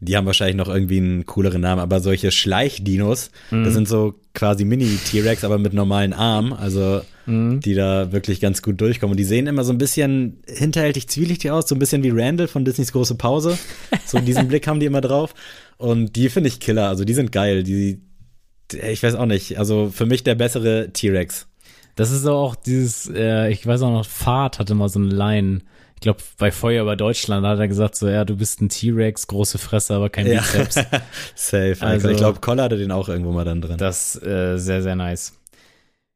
die 0.00 0.16
haben 0.16 0.26
wahrscheinlich 0.26 0.56
noch 0.56 0.68
irgendwie 0.68 0.98
einen 0.98 1.26
cooleren 1.26 1.60
Namen, 1.60 1.80
aber 1.80 2.00
solche 2.00 2.32
Schleichdinos, 2.32 3.30
mhm. 3.50 3.64
das 3.64 3.74
sind 3.74 3.86
so 3.86 4.14
quasi 4.34 4.64
Mini-T-Rex, 4.64 5.44
aber 5.44 5.58
mit 5.58 5.74
normalen 5.74 6.12
Armen, 6.12 6.52
also 6.52 7.02
mhm. 7.26 7.60
die 7.60 7.74
da 7.74 8.10
wirklich 8.10 8.40
ganz 8.40 8.62
gut 8.62 8.80
durchkommen. 8.80 9.12
Und 9.12 9.18
die 9.18 9.24
sehen 9.24 9.46
immer 9.46 9.62
so 9.62 9.72
ein 9.72 9.78
bisschen 9.78 10.42
hinterhältig 10.48 11.08
zwielichtig 11.08 11.52
aus, 11.52 11.68
so 11.68 11.76
ein 11.76 11.78
bisschen 11.78 12.02
wie 12.02 12.10
Randall 12.10 12.48
von 12.48 12.64
Disneys 12.64 12.92
große 12.92 13.14
Pause. 13.14 13.58
So 14.04 14.18
diesen 14.18 14.48
Blick 14.48 14.66
haben 14.66 14.80
die 14.80 14.86
immer 14.86 15.00
drauf. 15.00 15.34
Und 15.76 16.16
die 16.16 16.28
finde 16.30 16.48
ich 16.48 16.58
killer, 16.60 16.88
also 16.88 17.04
die 17.04 17.14
sind 17.14 17.30
geil. 17.30 17.62
Die, 17.62 18.00
ich 18.72 19.02
weiß 19.02 19.14
auch 19.14 19.26
nicht, 19.26 19.58
also 19.58 19.90
für 19.92 20.06
mich 20.06 20.24
der 20.24 20.34
bessere 20.34 20.90
T-Rex. 20.92 21.46
Das 21.94 22.10
ist 22.10 22.26
auch 22.26 22.54
dieses, 22.54 23.10
äh, 23.14 23.50
ich 23.50 23.66
weiß 23.66 23.82
auch 23.82 23.90
noch, 23.90 24.06
Fahrt 24.06 24.58
hatte 24.58 24.74
mal 24.74 24.88
so 24.88 24.98
eine 24.98 25.10
Line 25.10 25.60
glaube, 26.02 26.20
bei 26.38 26.50
Feuer 26.50 26.82
über 26.82 26.96
Deutschland 26.96 27.46
hat 27.46 27.58
er 27.58 27.68
gesagt, 27.68 27.96
so, 27.96 28.08
ja, 28.08 28.24
du 28.24 28.36
bist 28.36 28.60
ein 28.60 28.68
T-Rex, 28.68 29.26
große 29.26 29.58
Fresse, 29.58 29.94
aber 29.94 30.10
kein 30.10 30.26
Bizeps. 30.26 30.76
Ja. 30.76 30.84
Safe. 31.34 31.76
Also, 31.80 32.08
ich 32.10 32.16
glaube, 32.16 32.40
Koller 32.40 32.64
hatte 32.64 32.76
den 32.76 32.92
auch 32.92 33.08
irgendwo 33.08 33.32
mal 33.32 33.44
dann 33.44 33.60
drin. 33.60 33.78
Das 33.78 34.20
äh, 34.22 34.58
sehr, 34.58 34.82
sehr 34.82 34.96
nice. 34.96 35.32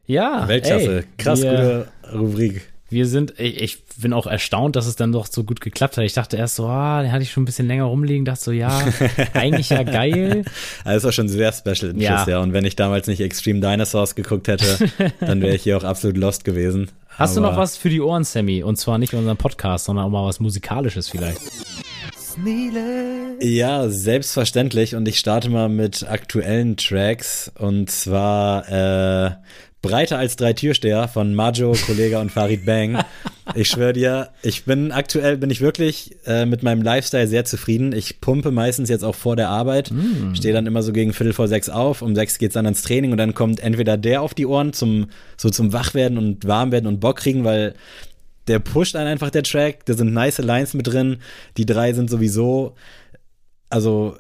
Ja. 0.07 0.47
Weltklasse. 0.47 0.99
Ey, 0.99 1.05
Krass, 1.19 1.43
wir, 1.43 1.51
gute 1.51 2.19
Rubrik. 2.19 2.63
Wir 2.89 3.07
sind, 3.07 3.35
ich, 3.39 3.61
ich, 3.61 3.85
bin 3.97 4.13
auch 4.13 4.29
erstaunt, 4.29 4.77
dass 4.77 4.87
es 4.87 4.95
dann 4.95 5.11
doch 5.11 5.27
so 5.27 5.43
gut 5.43 5.61
geklappt 5.61 5.97
hat. 5.97 6.05
Ich 6.05 6.13
dachte 6.13 6.37
erst 6.37 6.55
so, 6.55 6.67
ah, 6.67 7.03
den 7.03 7.11
hatte 7.11 7.25
ich 7.25 7.33
schon 7.33 7.43
ein 7.43 7.47
bisschen 7.47 7.67
länger 7.67 7.85
rumliegen, 7.85 8.25
dachte 8.25 8.45
so, 8.45 8.53
ja, 8.53 8.81
eigentlich 9.33 9.71
ja 9.71 9.83
geil. 9.83 10.45
Also 10.85 10.97
das 10.97 11.05
war 11.05 11.13
schon 11.13 11.29
sehr 11.29 11.51
special 11.53 11.91
Interest, 11.91 12.01
ja. 12.01 12.29
ja. 12.29 12.39
Und 12.41 12.53
wenn 12.53 12.65
ich 12.65 12.77
damals 12.77 13.09
nicht 13.09 13.21
Extreme 13.21 13.61
Dinosaurs 13.61 14.15
geguckt 14.15 14.47
hätte, 14.47 14.79
dann 15.21 15.43
wäre 15.43 15.57
ich 15.57 15.63
hier 15.65 15.77
auch 15.77 15.85
absolut 15.85 16.17
lost 16.17 16.45
gewesen. 16.45 16.91
Hast 17.19 17.37
du 17.37 17.41
noch 17.41 17.57
was 17.57 17.79
für 17.79 17.89
die 17.89 18.01
Ohren, 18.01 18.25
Sammy? 18.25 18.63
Und 18.63 18.77
zwar 18.77 18.99
nicht 18.99 19.15
unseren 19.15 19.39
Podcast, 19.39 19.87
sondern 19.87 20.05
auch 20.05 20.11
mal 20.11 20.27
was 20.27 20.39
Musikalisches 20.39 21.09
vielleicht. 21.09 21.41
Ja, 23.41 23.89
selbstverständlich. 23.89 24.95
Und 24.95 25.09
ich 25.09 25.19
starte 25.19 25.49
mal 25.49 25.71
mit 25.71 26.07
aktuellen 26.07 26.77
Tracks. 26.77 27.51
Und 27.59 27.91
zwar 27.91 28.69
äh, 28.69 29.31
Breiter 29.83 30.19
als 30.19 30.37
drei 30.37 30.53
Türsteher 30.53 31.09
von 31.09 31.35
Majo, 31.35 31.73
Kollega 31.87 32.21
und 32.21 32.33
Farid 32.33 32.65
Bang. 32.65 33.03
Ich 33.55 33.69
schwöre 33.69 33.93
dir, 33.93 34.31
ich 34.43 34.65
bin 34.65 34.91
aktuell, 34.91 35.37
bin 35.37 35.51
ich 35.51 35.61
wirklich 35.61 36.17
äh, 36.27 36.47
mit 36.47 36.65
meinem 36.65 36.83
Lifestyle 36.83 37.29
sehr 37.29 37.45
zufrieden. 37.45 37.93
Ich 37.93 38.21
pumpe 38.21 38.51
meistens 38.51 38.89
jetzt 38.89 39.05
auch 39.05 39.15
vor 39.15 39.37
der 39.37 39.51
Arbeit, 39.51 39.93
mm. 39.93 40.35
stehe 40.35 40.53
dann 40.53 40.67
immer 40.67 40.83
so 40.83 40.93
gegen 40.93 41.13
Viertel 41.13 41.33
vor 41.33 41.47
sechs 41.47 41.69
auf, 41.69 42.03
um 42.03 42.17
sechs 42.17 42.39
geht's 42.39 42.55
dann 42.55 42.67
ans 42.67 42.83
Training 42.83 43.13
und 43.13 43.19
dann 43.19 43.35
kommt 43.35 43.61
entweder 43.61 43.97
der 43.97 44.23
auf 44.23 44.35
die 44.35 44.47
Ohren 44.47 44.73
zum, 44.73 45.07
so 45.37 45.49
zum 45.49 45.73
Wachwerden 45.73 46.19
und 46.19 46.47
Warmwerden 46.47 46.89
und 46.89 46.99
Bock 46.99 47.19
kriegen, 47.19 47.45
weil 47.45 47.75
der 48.49 48.59
pusht 48.59 48.97
einen 48.97 49.09
einfach 49.09 49.31
der 49.31 49.45
Track, 49.45 49.87
da 49.87 49.95
sind 49.95 50.13
nice 50.13 50.39
Lines 50.39 50.75
mit 50.75 50.89
drin, 50.89 51.19
die 51.57 51.67
drei 51.67 51.93
sind 51.93 52.11
sowieso, 52.11 52.75
also 53.71 54.17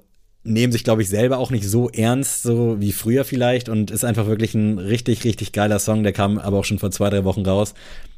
nehmen 0.46 0.72
sich, 0.72 0.84
glaube 0.84 1.02
ich, 1.02 1.08
selber 1.08 1.38
auch 1.38 1.50
nicht 1.50 1.68
so 1.68 1.90
ernst, 1.90 2.42
so 2.42 2.80
wie 2.80 2.92
früher 2.92 3.24
vielleicht 3.24 3.68
und 3.68 3.90
ist 3.90 4.04
einfach 4.04 4.26
wirklich 4.26 4.54
ein 4.54 4.78
richtig, 4.78 5.24
richtig 5.24 5.52
geiler 5.52 5.78
Song. 5.78 6.02
Der 6.02 6.12
kam 6.12 6.38
aber 6.38 6.58
auch 6.58 6.64
schon 6.64 6.78
vor 6.78 6.90
zwei, 6.90 7.10
drei 7.10 7.24
Wochen 7.24 7.44
raus. 7.44 7.74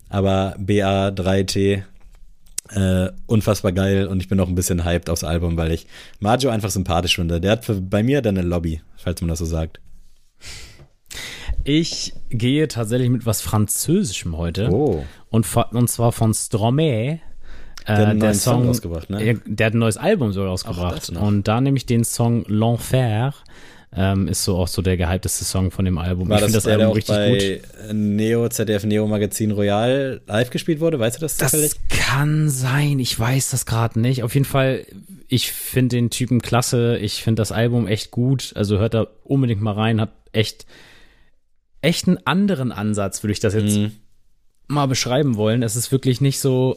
Aber 0.09 0.57
BA3T, 0.59 1.83
äh, 2.71 3.11
unfassbar 3.27 3.73
geil 3.73 4.07
und 4.07 4.21
ich 4.21 4.29
bin 4.29 4.41
auch 4.41 4.49
ein 4.49 4.55
bisschen 4.55 4.85
hyped 4.85 5.11
aufs 5.11 5.25
Album, 5.25 5.57
weil 5.57 5.73
ich 5.73 5.87
Majo 6.21 6.51
einfach 6.51 6.71
sympathisch 6.71 7.17
finde. 7.17 7.41
Der 7.41 7.53
hat 7.53 7.65
für, 7.65 7.81
bei 7.81 8.03
mir 8.03 8.23
dann 8.23 8.39
eine 8.39 8.47
Lobby, 8.47 8.83
falls 8.97 9.21
man 9.21 9.29
das 9.29 9.39
so 9.39 9.47
sagt. 9.47 9.81
Ich 11.65 12.15
gehe 12.31 12.69
tatsächlich 12.69 13.11
mit 13.11 13.27
was 13.27 13.41
Französischem 13.41 14.37
heute. 14.37 14.71
Oh. 14.71 15.05
Und, 15.31 15.47
und 15.73 15.89
zwar 15.89 16.13
von 16.13 16.33
Stromae. 16.33 17.21
Der, 17.89 18.09
äh, 18.11 18.19
der 18.19 18.35
Song, 18.35 18.61
Song 18.61 18.67
rausgebracht, 18.69 19.11
ne? 19.11 19.41
Der 19.47 19.67
hat 19.67 19.75
ein 19.75 19.79
neues 19.79 19.97
Album 19.97 20.33
sogar 20.33 20.51
rausgebracht. 20.51 21.11
Und 21.11 21.49
da 21.49 21.61
nehme 21.61 21.77
ich 21.77 21.87
den 21.87 22.05
Song 22.05 22.45
L'Enfer. 22.45 23.33
Ähm, 23.97 24.29
ist 24.29 24.45
so 24.45 24.57
auch 24.59 24.69
so 24.69 24.83
der 24.83 24.99
gehypteste 24.99 25.47
Song 25.47 25.71
von 25.71 25.87
dem 25.87 25.97
Album. 25.97 26.29
War 26.29 26.37
ich 26.37 26.45
finde 26.45 26.59
das, 26.59 26.65
das 26.65 26.73
Album 26.73 26.93
richtig 26.93 27.15
bei 27.15 27.63
gut. 27.87 27.95
Neo, 27.95 28.47
ZDF 28.47 28.85
Neo 28.85 29.07
Magazin 29.07 29.51
Royal 29.51 30.21
live 30.27 30.51
gespielt 30.51 30.81
wurde, 30.81 30.99
weißt 30.99 31.17
du 31.17 31.21
das 31.23 31.39
zufällig? 31.39 31.73
Das 31.89 31.99
kann 31.99 32.51
sein, 32.51 32.99
ich 32.99 33.19
weiß 33.19 33.51
das 33.51 33.65
gerade 33.65 33.99
nicht. 33.99 34.23
Auf 34.23 34.35
jeden 34.35 34.45
Fall, 34.45 34.85
ich 35.29 35.51
finde 35.53 35.97
den 35.97 36.11
Typen 36.11 36.43
klasse, 36.43 36.99
ich 36.99 37.23
finde 37.23 37.41
das 37.41 37.51
Album 37.51 37.87
echt 37.87 38.11
gut, 38.11 38.53
also 38.57 38.77
hört 38.77 38.93
da 38.93 39.07
unbedingt 39.25 39.63
mal 39.63 39.73
rein, 39.73 40.03
hat 40.03 40.13
echt, 40.33 40.67
echt 41.81 42.09
einen 42.09 42.19
anderen 42.27 42.73
Ansatz, 42.73 43.23
würde 43.23 43.33
ich 43.33 43.41
das 43.41 43.55
jetzt 43.55 43.75
mhm. 43.75 43.93
mal 44.67 44.87
beschreiben 44.87 45.37
wollen. 45.37 45.63
Es 45.63 45.77
ist 45.77 45.93
wirklich 45.93 46.21
nicht 46.21 46.41
so 46.41 46.77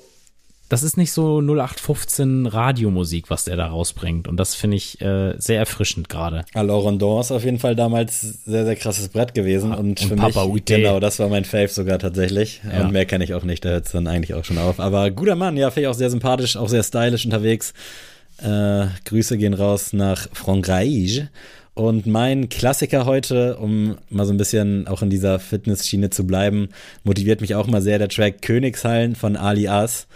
das 0.71 0.83
ist 0.83 0.95
nicht 0.95 1.11
so 1.11 1.41
0815 1.41 2.45
Radiomusik, 2.45 3.29
was 3.29 3.43
der 3.43 3.57
da 3.57 3.67
rausbringt. 3.67 4.29
Und 4.29 4.37
das 4.37 4.55
finde 4.55 4.77
ich 4.77 5.01
äh, 5.01 5.33
sehr 5.37 5.59
erfrischend 5.59 6.07
gerade. 6.07 6.45
Alors 6.53 6.85
Rondon 6.85 7.19
ist 7.19 7.31
auf 7.33 7.43
jeden 7.43 7.59
Fall 7.59 7.75
damals 7.75 8.21
sehr, 8.45 8.63
sehr 8.63 8.77
krasses 8.77 9.09
Brett 9.09 9.33
gewesen. 9.33 9.71
Ja, 9.71 9.77
und, 9.77 10.01
und, 10.01 10.07
für 10.07 10.15
Papa 10.15 10.45
mich, 10.45 10.53
Ute. 10.53 10.77
genau, 10.77 11.01
das 11.01 11.19
war 11.19 11.27
mein 11.27 11.43
Fave 11.43 11.67
sogar 11.67 11.99
tatsächlich. 11.99 12.61
Ja. 12.63 12.85
Und 12.85 12.93
mehr 12.93 13.05
kenne 13.05 13.25
ich 13.25 13.33
auch 13.33 13.43
nicht, 13.43 13.65
da 13.65 13.69
hört 13.69 13.87
es 13.87 13.91
dann 13.91 14.07
eigentlich 14.07 14.33
auch 14.33 14.45
schon 14.45 14.57
auf. 14.57 14.79
Aber 14.79 15.11
guter 15.11 15.35
Mann, 15.35 15.57
ja, 15.57 15.71
finde 15.71 15.81
ich 15.81 15.87
auch 15.89 15.97
sehr 15.97 16.09
sympathisch, 16.09 16.55
auch 16.55 16.69
sehr 16.69 16.83
stylisch 16.83 17.25
unterwegs. 17.25 17.73
Äh, 18.41 18.85
Grüße 19.03 19.37
gehen 19.37 19.53
raus 19.53 19.91
nach 19.91 20.29
Frankreich. 20.31 21.25
Und 21.73 22.05
mein 22.05 22.47
Klassiker 22.47 23.05
heute, 23.05 23.57
um 23.57 23.97
mal 24.09 24.25
so 24.25 24.31
ein 24.31 24.37
bisschen 24.37 24.87
auch 24.87 25.01
in 25.01 25.09
dieser 25.09 25.37
Fitnessschiene 25.39 26.11
zu 26.11 26.25
bleiben, 26.25 26.69
motiviert 27.03 27.41
mich 27.41 27.55
auch 27.55 27.67
mal 27.67 27.81
sehr 27.81 27.99
der 27.99 28.07
Track 28.07 28.41
Königshallen 28.41 29.15
von 29.15 29.35
Ali 29.35 29.67
As. 29.67 30.07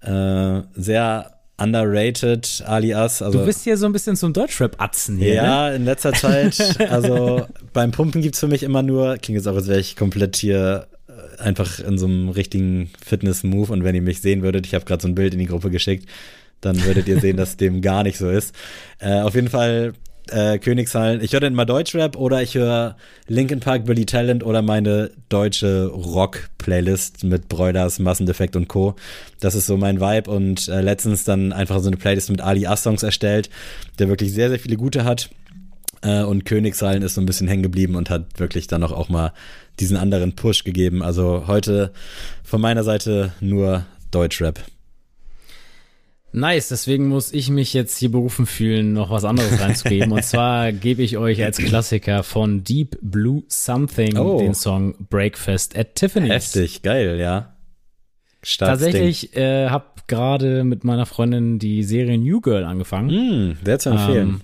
Äh, 0.00 0.62
sehr 0.74 1.38
underrated 1.58 2.62
alias. 2.66 3.20
Also, 3.20 3.40
du 3.40 3.44
bist 3.44 3.64
hier 3.64 3.76
so 3.76 3.86
ein 3.86 3.92
bisschen 3.92 4.16
zum 4.16 4.32
Deutschrap-Atzen 4.32 5.18
hier. 5.18 5.34
Ja, 5.34 5.70
ne? 5.70 5.76
in 5.76 5.84
letzter 5.84 6.12
Zeit. 6.12 6.56
Also 6.88 7.46
beim 7.72 7.90
Pumpen 7.90 8.22
gibt 8.22 8.34
es 8.34 8.40
für 8.40 8.46
mich 8.46 8.62
immer 8.62 8.82
nur, 8.82 9.18
klingt 9.18 9.36
jetzt 9.36 9.48
auch, 9.48 9.56
als 9.56 9.66
wäre 9.66 9.80
ich 9.80 9.96
komplett 9.96 10.36
hier 10.36 10.86
äh, 11.08 11.42
einfach 11.42 11.80
in 11.80 11.98
so 11.98 12.06
einem 12.06 12.28
richtigen 12.28 12.90
Fitness-Move 13.04 13.72
und 13.72 13.84
wenn 13.84 13.94
ihr 13.94 14.02
mich 14.02 14.20
sehen 14.20 14.42
würdet, 14.42 14.66
ich 14.66 14.74
habe 14.74 14.84
gerade 14.84 15.02
so 15.02 15.08
ein 15.08 15.14
Bild 15.14 15.32
in 15.32 15.40
die 15.40 15.46
Gruppe 15.46 15.70
geschickt, 15.70 16.08
dann 16.60 16.82
würdet 16.84 17.08
ihr 17.08 17.20
sehen, 17.20 17.36
dass 17.36 17.56
dem 17.56 17.82
gar 17.82 18.04
nicht 18.04 18.18
so 18.18 18.30
ist. 18.30 18.54
Äh, 19.00 19.20
auf 19.20 19.34
jeden 19.34 19.48
Fall 19.48 19.94
äh, 20.32 20.58
Königshallen. 20.58 21.22
Ich 21.22 21.32
höre 21.32 21.40
dann 21.40 21.52
immer 21.52 21.66
Deutschrap 21.66 22.16
oder 22.16 22.42
ich 22.42 22.54
höre 22.54 22.96
Linkin 23.26 23.60
Park, 23.60 23.84
Billy 23.84 24.06
Talent 24.06 24.44
oder 24.44 24.62
meine 24.62 25.10
deutsche 25.28 25.86
Rock-Playlist 25.86 27.24
mit 27.24 27.48
Broilers, 27.48 27.98
Massendefekt 27.98 28.56
und 28.56 28.68
Co. 28.68 28.94
Das 29.40 29.54
ist 29.54 29.66
so 29.66 29.76
mein 29.76 30.00
Vibe 30.00 30.30
und 30.30 30.68
äh, 30.68 30.80
letztens 30.80 31.24
dann 31.24 31.52
einfach 31.52 31.80
so 31.80 31.88
eine 31.88 31.96
Playlist 31.96 32.30
mit 32.30 32.40
Ali 32.40 32.66
A-Songs 32.66 33.02
erstellt, 33.02 33.50
der 33.98 34.08
wirklich 34.08 34.32
sehr, 34.32 34.48
sehr 34.48 34.58
viele 34.58 34.76
gute 34.76 35.04
hat. 35.04 35.30
Äh, 36.02 36.22
und 36.22 36.44
Königshallen 36.44 37.02
ist 37.02 37.14
so 37.14 37.20
ein 37.20 37.26
bisschen 37.26 37.48
hängen 37.48 37.62
geblieben 37.62 37.96
und 37.96 38.10
hat 38.10 38.38
wirklich 38.38 38.66
dann 38.66 38.82
auch, 38.84 38.92
auch 38.92 39.08
mal 39.08 39.32
diesen 39.80 39.96
anderen 39.96 40.34
Push 40.34 40.64
gegeben. 40.64 41.02
Also 41.02 41.44
heute 41.46 41.92
von 42.42 42.60
meiner 42.60 42.84
Seite 42.84 43.32
nur 43.40 43.86
Deutschrap. 44.10 44.60
Nice, 46.32 46.68
deswegen 46.68 47.08
muss 47.08 47.32
ich 47.32 47.48
mich 47.48 47.72
jetzt 47.72 47.96
hier 47.96 48.10
berufen 48.10 48.44
fühlen, 48.44 48.92
noch 48.92 49.10
was 49.10 49.24
anderes 49.24 49.60
reinzugeben. 49.60 50.12
Und 50.12 50.24
zwar 50.24 50.72
gebe 50.72 51.02
ich 51.02 51.16
euch 51.16 51.42
als 51.42 51.58
Klassiker 51.58 52.22
von 52.22 52.64
Deep 52.64 52.98
Blue 53.00 53.44
Something 53.48 54.18
oh. 54.18 54.38
den 54.38 54.54
Song 54.54 54.94
Breakfast 55.08 55.76
at 55.76 55.94
Tiffany's. 55.94 56.30
Heftig, 56.30 56.82
geil, 56.82 57.18
ja. 57.18 57.54
Starts 58.42 58.82
Tatsächlich 58.82 59.36
äh, 59.36 59.68
habe 59.68 59.86
gerade 60.06 60.64
mit 60.64 60.84
meiner 60.84 61.06
Freundin 61.06 61.58
die 61.58 61.82
Serie 61.82 62.18
New 62.18 62.40
Girl 62.40 62.64
angefangen. 62.64 63.08
Mm, 63.50 63.64
der 63.64 63.78
zu 63.78 63.90
empfehlen. 63.90 64.28
Ähm, 64.28 64.40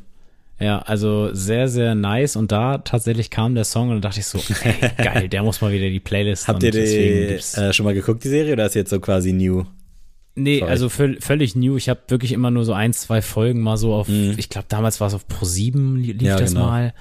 ja, 0.61 0.79
also 0.79 1.35
sehr, 1.35 1.69
sehr 1.69 1.95
nice. 1.95 2.37
Und 2.37 2.51
da 2.51 2.79
tatsächlich 2.79 3.31
kam 3.31 3.55
der 3.55 3.65
Song 3.65 3.91
und 3.91 3.97
da 3.97 4.09
dachte 4.09 4.21
ich 4.21 4.27
so, 4.27 4.39
ey, 4.39 4.91
geil, 4.97 5.29
der 5.29 5.43
muss 5.43 5.61
mal 5.61 5.73
wieder 5.73 5.91
die 5.91 6.01
Playlist. 6.01 6.49
Habt 6.49 6.63
ihr 6.63 6.71
die 6.71 6.79
äh, 6.81 7.73
schon 7.73 7.85
mal 7.85 7.95
geguckt, 7.95 8.25
die 8.25 8.29
Serie, 8.29 8.55
oder 8.55 8.67
ist 8.67 8.75
jetzt 8.75 8.91
so 8.91 9.01
quasi 9.01 9.33
new? 9.33 9.65
Nee, 10.37 10.59
Sorry. 10.59 10.71
also 10.71 10.89
völlig 10.89 11.55
new. 11.55 11.77
Ich 11.77 11.89
habe 11.89 12.01
wirklich 12.09 12.33
immer 12.33 12.51
nur 12.51 12.65
so 12.65 12.73
ein, 12.73 12.93
zwei 12.93 13.23
Folgen 13.23 13.61
mal 13.61 13.77
so 13.77 13.95
auf, 13.95 14.09
mhm. 14.09 14.35
ich 14.37 14.49
glaube 14.49 14.67
damals 14.69 15.01
war 15.01 15.07
es 15.07 15.15
auf 15.15 15.27
Pro7 15.29 15.97
lief 15.97 16.23
ja, 16.23 16.37
das 16.37 16.53
genau. 16.53 16.67
mal. 16.67 16.95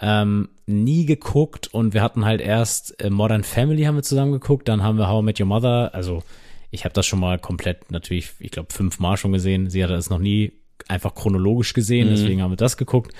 Ähm, 0.00 0.48
nie 0.66 1.04
geguckt 1.04 1.68
und 1.72 1.94
wir 1.94 2.02
hatten 2.02 2.24
halt 2.24 2.40
erst 2.40 3.00
äh, 3.02 3.10
Modern 3.10 3.44
Family 3.44 3.82
haben 3.82 3.96
wir 3.96 4.02
zusammen 4.02 4.32
geguckt, 4.32 4.66
dann 4.66 4.82
haben 4.82 4.96
wir 4.96 5.08
How 5.08 5.22
I 5.22 5.24
Met 5.24 5.38
Your 5.38 5.46
Mother, 5.46 5.94
also 5.94 6.22
ich 6.70 6.84
habe 6.84 6.94
das 6.94 7.06
schon 7.06 7.20
mal 7.20 7.38
komplett 7.38 7.90
natürlich, 7.90 8.30
ich 8.38 8.50
glaube 8.50 8.72
fünfmal 8.72 9.16
schon 9.16 9.32
gesehen. 9.32 9.70
Sie 9.70 9.82
hatte 9.82 9.94
es 9.94 10.10
noch 10.10 10.18
nie 10.18 10.52
einfach 10.88 11.14
chronologisch 11.14 11.74
gesehen, 11.74 12.08
mhm. 12.08 12.12
deswegen 12.12 12.42
haben 12.42 12.52
wir 12.52 12.56
das 12.56 12.76
geguckt. 12.76 13.12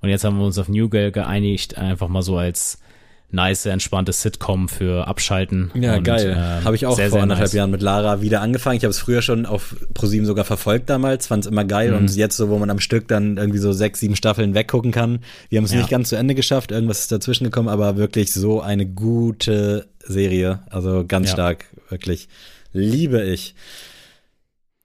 Und 0.00 0.08
jetzt 0.08 0.24
haben 0.24 0.38
wir 0.38 0.44
uns 0.44 0.58
auf 0.58 0.68
New 0.68 0.88
Girl 0.88 1.10
geeinigt, 1.10 1.76
einfach 1.76 2.08
mal 2.08 2.22
so 2.22 2.36
als 2.38 2.80
nice, 3.32 3.66
entspannte 3.66 4.12
Sitcom 4.12 4.68
für 4.68 5.06
Abschalten. 5.06 5.70
Ja, 5.74 5.96
und, 5.96 6.04
geil. 6.04 6.30
Äh, 6.30 6.64
habe 6.64 6.76
ich 6.76 6.86
auch 6.86 6.96
sehr, 6.96 7.10
vor 7.10 7.16
sehr 7.16 7.22
anderthalb 7.22 7.48
nice. 7.48 7.52
Jahren 7.54 7.70
mit 7.70 7.82
Lara 7.82 8.22
wieder 8.22 8.40
angefangen. 8.40 8.76
Ich 8.76 8.84
habe 8.84 8.90
es 8.90 8.98
früher 8.98 9.22
schon 9.22 9.46
auf 9.46 9.76
ProSieben 9.94 10.26
sogar 10.26 10.44
verfolgt 10.44 10.90
damals, 10.90 11.26
fand 11.26 11.44
es 11.44 11.50
immer 11.50 11.64
geil. 11.64 11.90
Mhm. 11.90 11.96
Und 11.98 12.16
jetzt 12.16 12.36
so, 12.36 12.48
wo 12.48 12.58
man 12.58 12.70
am 12.70 12.80
Stück 12.80 13.08
dann 13.08 13.36
irgendwie 13.36 13.58
so 13.58 13.72
sechs, 13.72 14.00
sieben 14.00 14.16
Staffeln 14.16 14.54
weggucken 14.54 14.92
kann. 14.92 15.20
Wir 15.48 15.58
haben 15.58 15.64
es 15.64 15.72
ja. 15.72 15.78
nicht 15.78 15.90
ganz 15.90 16.08
zu 16.08 16.16
Ende 16.16 16.34
geschafft, 16.34 16.72
irgendwas 16.72 17.00
ist 17.00 17.12
dazwischen 17.12 17.44
gekommen, 17.44 17.68
aber 17.68 17.96
wirklich 17.96 18.32
so 18.32 18.60
eine 18.60 18.86
gute 18.86 19.86
Serie. 20.00 20.60
Also 20.70 21.04
ganz 21.06 21.28
ja. 21.28 21.34
stark, 21.34 21.66
wirklich. 21.88 22.28
Liebe 22.72 23.22
ich. 23.22 23.54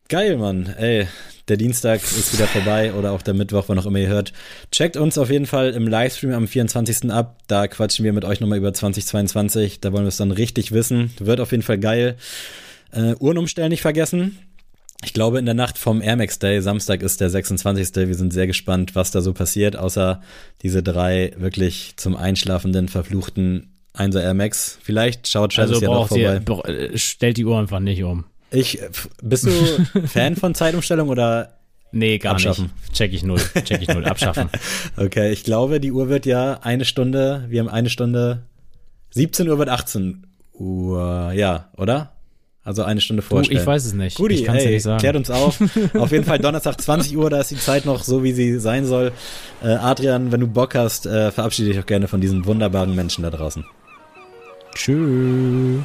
Geil, 0.07 0.37
Mann. 0.37 0.67
Ey, 0.77 1.07
der 1.47 1.57
Dienstag 1.57 2.01
ist 2.01 2.33
wieder 2.33 2.47
vorbei 2.47 2.93
oder 2.93 3.11
auch 3.11 3.21
der 3.21 3.33
Mittwoch, 3.33 3.65
wann 3.67 3.77
auch 3.77 3.85
immer 3.85 3.99
ihr 3.99 4.07
hört. 4.07 4.33
Checkt 4.71 4.97
uns 4.97 5.17
auf 5.17 5.29
jeden 5.29 5.45
Fall 5.45 5.71
im 5.71 5.87
Livestream 5.87 6.33
am 6.33 6.47
24. 6.47 7.11
ab. 7.11 7.39
Da 7.47 7.67
quatschen 7.67 8.03
wir 8.03 8.13
mit 8.13 8.25
euch 8.25 8.39
nochmal 8.39 8.57
über 8.57 8.73
2022. 8.73 9.79
Da 9.79 9.91
wollen 9.93 10.03
wir 10.03 10.09
es 10.09 10.17
dann 10.17 10.31
richtig 10.31 10.71
wissen. 10.71 11.11
Wird 11.19 11.39
auf 11.39 11.51
jeden 11.51 11.63
Fall 11.63 11.77
geil. 11.77 12.17
Äh, 12.91 13.15
Uhren 13.19 13.37
umstellen 13.37 13.69
nicht 13.69 13.81
vergessen. 13.81 14.39
Ich 15.03 15.13
glaube, 15.13 15.37
in 15.37 15.45
der 15.45 15.53
Nacht 15.53 15.77
vom 15.77 16.01
Air 16.01 16.15
Max 16.15 16.39
Day, 16.39 16.61
Samstag 16.61 17.03
ist 17.03 17.21
der 17.21 17.29
26. 17.29 17.95
Wir 17.95 18.15
sind 18.15 18.33
sehr 18.33 18.47
gespannt, 18.47 18.95
was 18.95 19.11
da 19.11 19.21
so 19.21 19.33
passiert, 19.33 19.75
außer 19.75 20.21
diese 20.63 20.81
drei 20.81 21.33
wirklich 21.37 21.93
zum 21.97 22.15
Einschlafenden 22.15 22.87
verfluchten 22.87 23.75
1er 23.95 24.21
Air 24.21 24.33
Max. 24.33 24.79
Vielleicht 24.81 25.27
schaut 25.27 25.53
Travis 25.53 25.75
also 25.75 25.81
ja 25.85 25.91
doch 25.91 26.07
vorbei. 26.07 26.41
Ihr, 26.67 26.91
äh, 26.93 26.97
stellt 26.97 27.37
die 27.37 27.45
Uhr 27.45 27.59
einfach 27.59 27.79
nicht 27.79 28.03
um. 28.03 28.25
Ich, 28.55 28.79
bist 29.21 29.45
du 29.45 29.51
Fan 30.07 30.35
von 30.35 30.55
Zeitumstellung 30.55 31.09
oder 31.09 31.51
Nee, 31.91 32.17
gar 32.17 32.33
abschaffen. 32.33 32.71
nicht. 32.83 32.93
Check 32.93 33.13
ich 33.13 33.23
null. 33.23 33.39
Check 33.63 33.81
ich 33.81 33.87
null. 33.87 34.03
Abschaffen. 34.05 34.49
okay, 34.97 35.31
ich 35.31 35.45
glaube, 35.45 35.79
die 35.79 35.93
Uhr 35.93 36.09
wird 36.09 36.25
ja 36.25 36.59
eine 36.61 36.83
Stunde, 36.83 37.45
wir 37.47 37.61
haben 37.61 37.69
eine 37.69 37.89
Stunde, 37.89 38.43
17 39.11 39.47
Uhr 39.47 39.57
wird 39.59 39.69
18 39.69 40.27
Uhr, 40.53 41.31
ja, 41.33 41.69
oder? 41.77 42.11
Also 42.65 42.83
eine 42.83 42.99
Stunde 42.99 43.21
vorstellen. 43.21 43.57
Du, 43.57 43.61
ich 43.61 43.67
weiß 43.67 43.85
es 43.85 43.93
nicht. 43.93 44.17
Guti, 44.17 44.33
ich 44.33 44.49
ey, 44.49 44.71
nicht 44.71 44.83
sagen. 44.83 44.99
klärt 44.99 45.15
uns 45.15 45.29
auf. 45.29 45.61
auf 45.93 46.11
jeden 46.11 46.25
Fall 46.25 46.39
Donnerstag 46.39 46.81
20 46.81 47.15
Uhr, 47.15 47.29
da 47.29 47.39
ist 47.39 47.51
die 47.51 47.57
Zeit 47.57 47.85
noch 47.85 48.03
so, 48.03 48.23
wie 48.23 48.33
sie 48.33 48.59
sein 48.59 48.85
soll. 48.85 49.11
Äh, 49.63 49.67
Adrian, 49.67 50.31
wenn 50.31 50.39
du 50.41 50.47
Bock 50.47 50.75
hast, 50.75 51.05
äh, 51.05 51.31
verabschiede 51.31 51.69
dich 51.69 51.79
auch 51.79 51.85
gerne 51.85 52.07
von 52.07 52.19
diesen 52.21 52.45
wunderbaren 52.45 52.95
Menschen 52.95 53.21
da 53.23 53.29
draußen. 53.29 53.63
Tschüss. 54.73 55.83